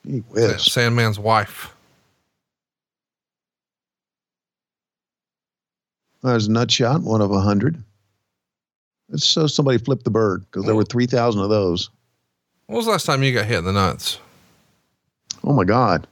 Gee 0.06 0.20
whiz. 0.30 0.64
Sandman's 0.64 1.20
wife. 1.20 1.74
There's 6.22 6.48
a 6.48 6.52
nut 6.52 6.72
shot, 6.72 7.02
one 7.02 7.20
of 7.20 7.32
a 7.32 7.41
hundred. 7.41 7.84
Let's 9.10 9.26
show 9.26 9.48
somebody 9.48 9.78
flipped 9.78 10.06
the 10.06 10.10
bird 10.10 10.45
because 10.45 10.66
there 10.66 10.76
were 10.76 10.86
three 10.86 11.06
thousand 11.06 11.41
of 11.41 11.50
those. 11.50 11.90
When 12.68 12.78
was 12.78 12.86
the 12.86 12.91
last 12.91 13.06
time 13.06 13.24
you 13.24 13.34
got 13.34 13.45
hit 13.45 13.60
in 13.60 13.66
the 13.66 13.74
nuts? 13.74 14.20
Oh 15.44 15.52
my 15.52 15.66
God. 15.66 16.08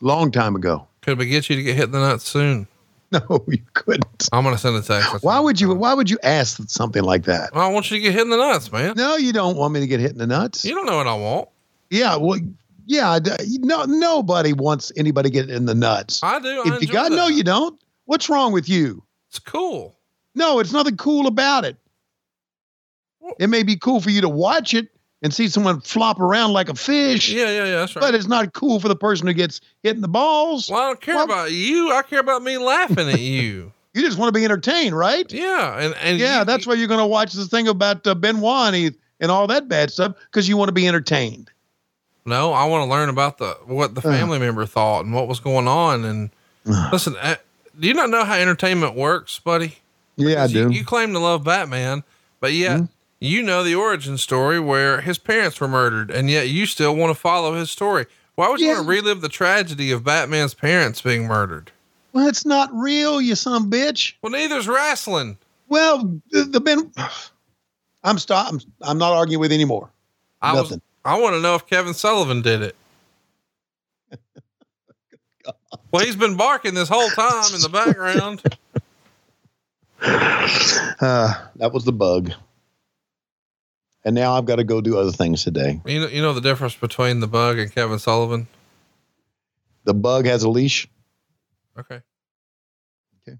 Long 0.00 0.30
time 0.30 0.54
ago. 0.56 0.86
Could 1.02 1.18
we 1.18 1.26
get 1.26 1.48
you 1.48 1.56
to 1.56 1.62
get 1.62 1.76
hit 1.76 1.84
in 1.86 1.92
the 1.92 2.00
nuts 2.00 2.28
soon? 2.28 2.66
No, 3.10 3.42
you 3.48 3.62
couldn't. 3.72 4.28
I'm 4.32 4.44
going 4.44 4.54
to 4.54 4.60
send 4.60 4.76
a 4.76 4.82
text. 4.82 5.24
Why 5.24 5.40
would 5.40 5.58
you? 5.58 5.74
Why 5.74 5.94
would 5.94 6.10
you 6.10 6.18
ask 6.22 6.60
something 6.68 7.02
like 7.02 7.24
that? 7.24 7.48
I 7.54 7.66
want 7.68 7.90
you 7.90 7.96
to 7.96 8.02
get 8.02 8.12
hit 8.12 8.20
in 8.20 8.28
the 8.28 8.36
nuts, 8.36 8.70
man. 8.70 8.92
No, 8.98 9.16
you 9.16 9.32
don't 9.32 9.56
want 9.56 9.72
me 9.72 9.80
to 9.80 9.86
get 9.86 9.98
hit 9.98 10.12
in 10.12 10.18
the 10.18 10.26
nuts. 10.26 10.62
You 10.62 10.74
don't 10.74 10.84
know 10.84 10.98
what 10.98 11.06
I 11.06 11.14
want. 11.14 11.48
Yeah, 11.88 12.16
well, 12.16 12.38
yeah. 12.84 13.18
No, 13.60 13.84
nobody 13.84 14.52
wants 14.52 14.92
anybody 14.94 15.30
get 15.30 15.48
in 15.48 15.64
the 15.64 15.74
nuts. 15.74 16.22
I 16.22 16.38
do. 16.38 16.64
I 16.66 16.76
if 16.76 16.82
you 16.82 16.88
got 16.88 17.10
no, 17.10 17.28
you 17.28 17.42
don't. 17.42 17.80
What's 18.04 18.28
wrong 18.28 18.52
with 18.52 18.68
you? 18.68 19.02
It's 19.30 19.38
cool. 19.38 19.96
No, 20.34 20.58
it's 20.58 20.74
nothing 20.74 20.98
cool 20.98 21.26
about 21.26 21.64
it. 21.64 21.78
It 23.38 23.48
may 23.48 23.62
be 23.62 23.76
cool 23.76 24.02
for 24.02 24.10
you 24.10 24.20
to 24.20 24.28
watch 24.28 24.74
it 24.74 24.88
and 25.22 25.32
see 25.34 25.48
someone 25.48 25.80
flop 25.80 26.20
around 26.20 26.52
like 26.52 26.68
a 26.68 26.74
fish. 26.74 27.30
Yeah, 27.30 27.50
yeah, 27.50 27.64
yeah. 27.64 27.76
That's 27.80 27.96
right. 27.96 28.00
But 28.02 28.14
it's 28.14 28.26
not 28.28 28.52
cool 28.52 28.78
for 28.80 28.88
the 28.88 28.96
person 28.96 29.26
who 29.26 29.32
gets 29.32 29.60
hit 29.82 29.96
in 29.96 30.02
the 30.02 30.08
balls. 30.08 30.70
Well, 30.70 30.80
I 30.80 30.86
don't 30.88 31.00
care 31.00 31.22
about 31.22 31.50
you. 31.52 31.92
I 31.92 32.02
care 32.02 32.20
about 32.20 32.42
me 32.42 32.58
laughing 32.58 33.08
at 33.08 33.20
you. 33.20 33.72
You 33.94 34.04
just 34.04 34.18
want 34.18 34.32
to 34.32 34.38
be 34.38 34.44
entertained, 34.44 34.96
right? 34.96 35.32
Yeah, 35.32 35.76
and, 35.80 35.94
and 35.96 36.18
yeah, 36.20 36.44
that's 36.44 36.66
why 36.68 36.74
you're 36.74 36.86
going 36.86 37.00
to 37.00 37.06
watch 37.06 37.32
this 37.32 37.48
thing 37.48 37.66
about 37.66 38.06
uh, 38.06 38.14
Benoit 38.14 38.66
and, 38.68 38.76
he, 38.76 38.90
and 39.18 39.30
all 39.30 39.48
that 39.48 39.66
bad 39.66 39.90
stuff 39.90 40.14
because 40.30 40.46
you 40.48 40.56
want 40.56 40.68
to 40.68 40.72
be 40.72 40.86
entertained. 40.86 41.50
No, 42.24 42.52
I 42.52 42.66
want 42.66 42.84
to 42.86 42.90
learn 42.90 43.08
about 43.08 43.38
the 43.38 43.54
what 43.64 43.96
the 43.96 44.02
family 44.02 44.38
member 44.38 44.66
thought 44.66 45.04
and 45.04 45.12
what 45.14 45.26
was 45.26 45.40
going 45.40 45.66
on. 45.66 46.04
And 46.04 46.30
listen, 46.92 47.16
uh, 47.20 47.36
do 47.80 47.88
you 47.88 47.94
not 47.94 48.10
know 48.10 48.24
how 48.24 48.34
entertainment 48.34 48.94
works, 48.94 49.40
buddy? 49.40 49.78
Yeah, 50.16 50.42
I 50.42 50.46
You, 50.46 50.68
do. 50.68 50.74
you 50.74 50.84
claim 50.84 51.12
to 51.14 51.18
love 51.18 51.42
Batman, 51.42 52.04
but 52.38 52.52
yet 52.52 52.82
you 53.20 53.42
know 53.42 53.62
the 53.62 53.74
origin 53.74 54.18
story 54.18 54.60
where 54.60 55.00
his 55.00 55.18
parents 55.18 55.60
were 55.60 55.68
murdered, 55.68 56.10
and 56.10 56.30
yet 56.30 56.48
you 56.48 56.66
still 56.66 56.94
want 56.94 57.10
to 57.14 57.20
follow 57.20 57.54
his 57.54 57.70
story. 57.70 58.06
Why 58.34 58.48
would 58.48 58.60
you 58.60 58.68
want 58.68 58.80
to 58.82 58.88
relive 58.88 59.20
the 59.20 59.28
tragedy 59.28 59.90
of 59.90 60.04
Batman's 60.04 60.54
parents 60.54 61.02
being 61.02 61.26
murdered? 61.26 61.72
Well, 62.12 62.28
it's 62.28 62.46
not 62.46 62.70
real, 62.72 63.20
you 63.20 63.34
son 63.34 63.62
of 63.62 63.68
a 63.68 63.70
bitch. 63.70 64.14
Well, 64.22 64.32
neither's 64.32 64.68
wrestling. 64.68 65.38
Well, 65.68 66.20
the, 66.30 66.44
the 66.44 66.60
Ben, 66.60 66.92
I'm 68.04 68.18
stop. 68.18 68.52
I'm, 68.52 68.60
I'm 68.82 68.98
not 68.98 69.12
arguing 69.12 69.40
with 69.40 69.52
anymore. 69.52 69.90
I 70.40 70.54
Nothing. 70.54 70.78
was. 70.78 70.80
I 71.04 71.18
want 71.20 71.34
to 71.34 71.40
know 71.40 71.54
if 71.56 71.66
Kevin 71.66 71.94
Sullivan 71.94 72.42
did 72.42 72.62
it. 72.62 72.76
Well, 75.90 76.04
he's 76.04 76.16
been 76.16 76.36
barking 76.36 76.74
this 76.74 76.90
whole 76.90 77.08
time 77.08 77.54
in 77.54 77.60
the 77.62 77.68
background. 77.70 78.42
Uh, 81.00 81.34
that 81.56 81.72
was 81.72 81.84
the 81.84 81.92
bug. 81.92 82.32
And 84.08 84.14
now 84.14 84.38
I've 84.38 84.46
got 84.46 84.56
to 84.56 84.64
go 84.64 84.80
do 84.80 84.96
other 84.96 85.12
things 85.12 85.44
today. 85.44 85.82
You 85.84 86.00
know, 86.00 86.06
you 86.06 86.22
know 86.22 86.32
the 86.32 86.40
difference 86.40 86.74
between 86.74 87.20
the 87.20 87.26
bug 87.26 87.58
and 87.58 87.70
Kevin 87.70 87.98
Sullivan. 87.98 88.46
The 89.84 89.92
bug 89.92 90.24
has 90.24 90.44
a 90.44 90.48
leash, 90.48 90.88
Okay. 91.78 92.00
Okay. 93.28 93.36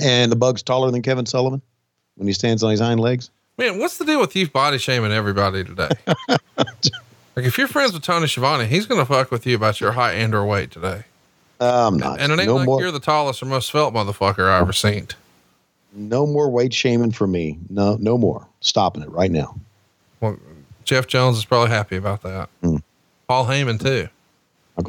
And 0.00 0.32
the 0.32 0.36
bug's 0.36 0.62
taller 0.62 0.90
than 0.90 1.02
Kevin 1.02 1.26
Sullivan 1.26 1.60
when 2.14 2.28
he 2.28 2.32
stands 2.32 2.62
on 2.62 2.70
his 2.70 2.80
hind 2.80 2.98
legs. 2.98 3.28
Man, 3.58 3.78
what's 3.78 3.98
the 3.98 4.06
deal 4.06 4.20
with 4.20 4.34
you 4.34 4.48
body 4.48 4.78
shaming 4.78 5.12
everybody 5.12 5.64
today? 5.64 5.90
like, 6.26 6.38
if 7.36 7.58
you're 7.58 7.68
friends 7.68 7.92
with 7.92 8.02
Tony 8.02 8.26
Schiavone, 8.26 8.64
he's 8.64 8.86
going 8.86 9.02
to 9.02 9.04
fuck 9.04 9.30
with 9.30 9.46
you 9.46 9.54
about 9.54 9.82
your 9.82 9.92
height 9.92 10.14
and 10.14 10.34
or 10.34 10.46
weight 10.46 10.70
today. 10.70 11.04
I'm 11.60 11.98
not. 11.98 12.20
And 12.20 12.32
it 12.32 12.38
ain't 12.38 12.48
no 12.48 12.56
like 12.56 12.64
more. 12.64 12.80
you're 12.80 12.90
the 12.90 13.00
tallest 13.00 13.42
or 13.42 13.46
most 13.46 13.68
svelte 13.68 13.92
motherfucker 13.92 14.48
I 14.48 14.60
ever 14.60 14.72
seen. 14.72 15.08
No 15.92 16.26
more 16.26 16.48
weight 16.48 16.72
shaming 16.72 17.12
for 17.12 17.26
me. 17.26 17.58
No, 17.68 17.98
no 18.00 18.16
more. 18.16 18.47
Stopping 18.60 19.02
it 19.02 19.10
right 19.10 19.30
now. 19.30 19.56
Well, 20.20 20.38
Jeff 20.84 21.06
Jones 21.06 21.38
is 21.38 21.44
probably 21.44 21.70
happy 21.70 21.96
about 21.96 22.22
that. 22.22 22.48
Mm. 22.62 22.82
Paul 23.28 23.46
Heyman 23.46 23.80
too. 23.80 24.08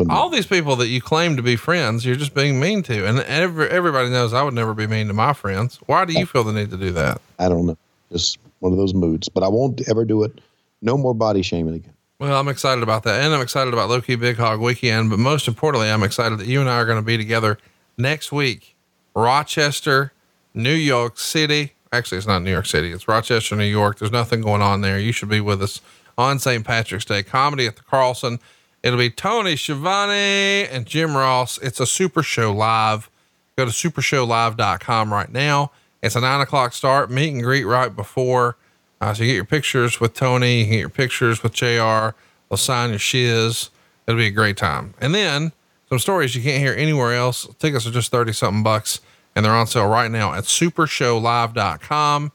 All 0.10 0.30
these 0.30 0.46
people 0.46 0.76
that 0.78 0.88
you 0.88 1.02
claim 1.02 1.36
to 1.36 1.42
be 1.42 1.56
friends, 1.56 2.06
you're 2.06 2.16
just 2.16 2.36
being 2.36 2.60
mean 2.60 2.84
to. 2.84 3.08
And 3.08 3.20
every, 3.22 3.68
everybody 3.70 4.10
knows 4.10 4.34
I 4.34 4.44
would 4.44 4.54
never 4.54 4.76
be 4.76 4.86
mean 4.86 5.08
to 5.08 5.14
my 5.14 5.34
friends. 5.34 5.80
Why 5.88 6.06
do 6.06 6.14
you 6.14 6.28
feel 6.28 6.44
the 6.44 6.54
need 6.54 6.70
to 6.70 6.78
do 6.78 6.92
that? 6.92 7.20
I 7.40 7.50
don't 7.50 7.66
know. 7.66 7.78
Just 8.12 8.38
one 8.60 8.72
of 8.72 8.78
those 8.78 8.94
moods. 8.94 9.30
But 9.30 9.44
I 9.44 9.48
won't 9.48 9.82
ever 9.90 10.06
do 10.06 10.24
it. 10.24 10.42
No 10.84 10.96
more 10.96 11.16
body 11.16 11.42
shaming 11.42 11.74
again. 11.74 11.94
Well, 12.20 12.40
I'm 12.40 12.48
excited 12.48 12.84
about 12.84 13.04
that. 13.04 13.24
And 13.24 13.34
I'm 13.34 13.42
excited 13.42 13.74
about 13.74 13.90
Loki 13.90 14.16
Big 14.16 14.38
Hog 14.38 14.60
Weekend. 14.60 15.10
But 15.10 15.18
most 15.18 15.48
importantly, 15.48 15.90
I'm 15.90 16.04
excited 16.04 16.38
that 16.38 16.48
you 16.48 16.62
and 16.62 16.70
I 16.70 16.76
are 16.76 16.86
going 16.86 17.00
to 17.00 17.06
be 17.06 17.18
together 17.18 17.58
next 17.98 18.32
week. 18.32 18.76
Rochester, 19.16 20.14
New 20.54 20.74
York 20.74 21.18
City. 21.18 21.74
Actually, 21.92 22.20
it's 22.20 22.28
not 22.28 22.44
New 22.44 22.52
York 22.52 22.68
City. 22.68 22.92
It's 22.92 23.08
Rochester, 23.08 23.56
New 23.56 23.64
York. 23.64 23.98
There's 23.98 24.12
nothing 24.12 24.42
going 24.42 24.62
on 24.62 24.82
there. 24.82 25.00
You 25.00 25.12
should 25.12 25.30
be 25.30 25.42
with 25.42 25.62
us 25.62 25.82
on 26.18 26.38
St. 26.38 26.64
Patrick's 26.64 27.06
Day. 27.06 27.24
Comedy 27.24 27.66
at 27.66 27.78
the 27.78 27.82
Carlson. 27.84 28.40
It'll 28.84 29.00
be 29.00 29.10
Tony 29.10 29.56
Schiavone 29.56 30.68
and 30.68 30.86
Jim 30.86 31.18
Ross. 31.18 31.58
It's 31.58 31.80
a 31.80 31.88
super 31.88 32.22
show 32.22 32.54
live. 32.54 33.10
Go 33.58 33.66
to 33.66 33.72
supershowlive.com 33.72 35.12
right 35.12 35.32
now. 35.32 35.72
It's 36.02 36.16
a 36.16 36.22
nine 36.22 36.42
o'clock 36.42 36.74
start, 36.74 37.10
meet 37.10 37.34
and 37.34 37.44
greet 37.44 37.66
right 37.66 37.94
before. 37.94 38.56
Uh, 39.02 39.14
so 39.14 39.24
you 39.24 39.30
get 39.30 39.36
your 39.36 39.46
pictures 39.46 40.00
with 40.00 40.14
Tony, 40.14 40.60
you 40.60 40.66
get 40.66 40.80
your 40.80 40.90
pictures 40.90 41.42
with 41.42 41.54
JR. 41.54 42.16
They'll 42.50 42.58
sign 42.58 42.92
your 42.92 43.00
shiz. 43.00 43.70
It'll 44.08 44.18
be 44.18 44.28
a 44.28 44.32
great 44.32 44.58
time. 44.58 44.94
And 45.02 45.14
then 45.14 45.52
some 45.90 46.00
stories 46.00 46.36
you 46.36 46.44
can't 46.44 46.62
hear 46.62 46.74
anywhere 46.74 47.16
else. 47.16 47.48
Tickets 47.60 47.86
are 47.88 47.92
just 47.92 48.12
30 48.12 48.34
something 48.34 48.64
bucks 48.64 49.02
and 49.40 49.46
they're 49.46 49.56
on 49.56 49.68
sale 49.68 49.88
right 49.88 50.12
now 50.12 50.34
at 50.34 50.44
supershowlive.com. 50.44 52.32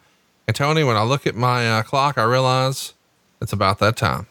And 0.47 0.57
Tony, 0.57 0.84
when 0.84 0.97
I 0.97 1.02
look 1.02 1.26
at 1.26 1.34
my 1.34 1.70
uh, 1.70 1.83
clock, 1.83 2.16
I 2.16 2.23
realize 2.23 2.94
it's 3.42 3.52
about 3.52 3.78
that 3.81 3.99
time. 3.99 4.26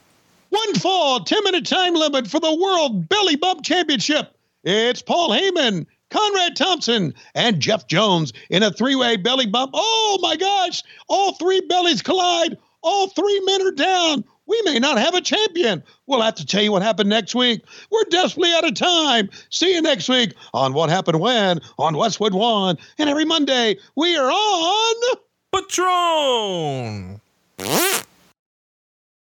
One 0.49 0.73
fall, 0.73 1.19
10 1.19 1.43
minute 1.43 1.67
time 1.67 1.93
limit 1.93 2.25
for 2.25 2.39
the 2.39 2.55
World 2.55 3.07
Belly 3.07 3.35
Bump 3.35 3.63
Championship. 3.63 4.35
It's 4.63 5.03
Paul 5.03 5.29
Heyman, 5.29 5.85
Conrad 6.09 6.55
Thompson, 6.55 7.13
and 7.35 7.59
Jeff 7.59 7.85
Jones 7.85 8.33
in 8.49 8.63
a 8.63 8.71
three 8.71 8.95
way 8.95 9.17
belly 9.17 9.45
bump. 9.45 9.69
Oh 9.75 10.17
my 10.23 10.35
gosh, 10.35 10.81
all 11.07 11.33
three 11.33 11.61
bellies 11.69 12.01
collide. 12.01 12.57
All 12.81 13.07
three 13.09 13.39
men 13.45 13.67
are 13.67 13.71
down. 13.71 14.23
We 14.53 14.61
may 14.71 14.77
not 14.77 14.99
have 14.99 15.15
a 15.15 15.21
champion. 15.21 15.81
We'll 16.05 16.21
have 16.21 16.35
to 16.35 16.45
tell 16.45 16.61
you 16.61 16.71
what 16.71 16.83
happened 16.83 17.09
next 17.09 17.33
week. 17.33 17.63
We're 17.89 18.03
desperately 18.03 18.53
out 18.53 18.63
of 18.63 18.75
time. 18.75 19.31
See 19.49 19.73
you 19.73 19.81
next 19.81 20.07
week 20.07 20.35
on 20.53 20.73
What 20.73 20.91
Happened 20.91 21.19
When 21.19 21.59
on 21.79 21.97
Westwood 21.97 22.35
One. 22.35 22.77
And 22.99 23.09
every 23.09 23.25
Monday, 23.25 23.79
we 23.95 24.15
are 24.15 24.29
on 24.29 25.17
Patreon. 25.55 27.19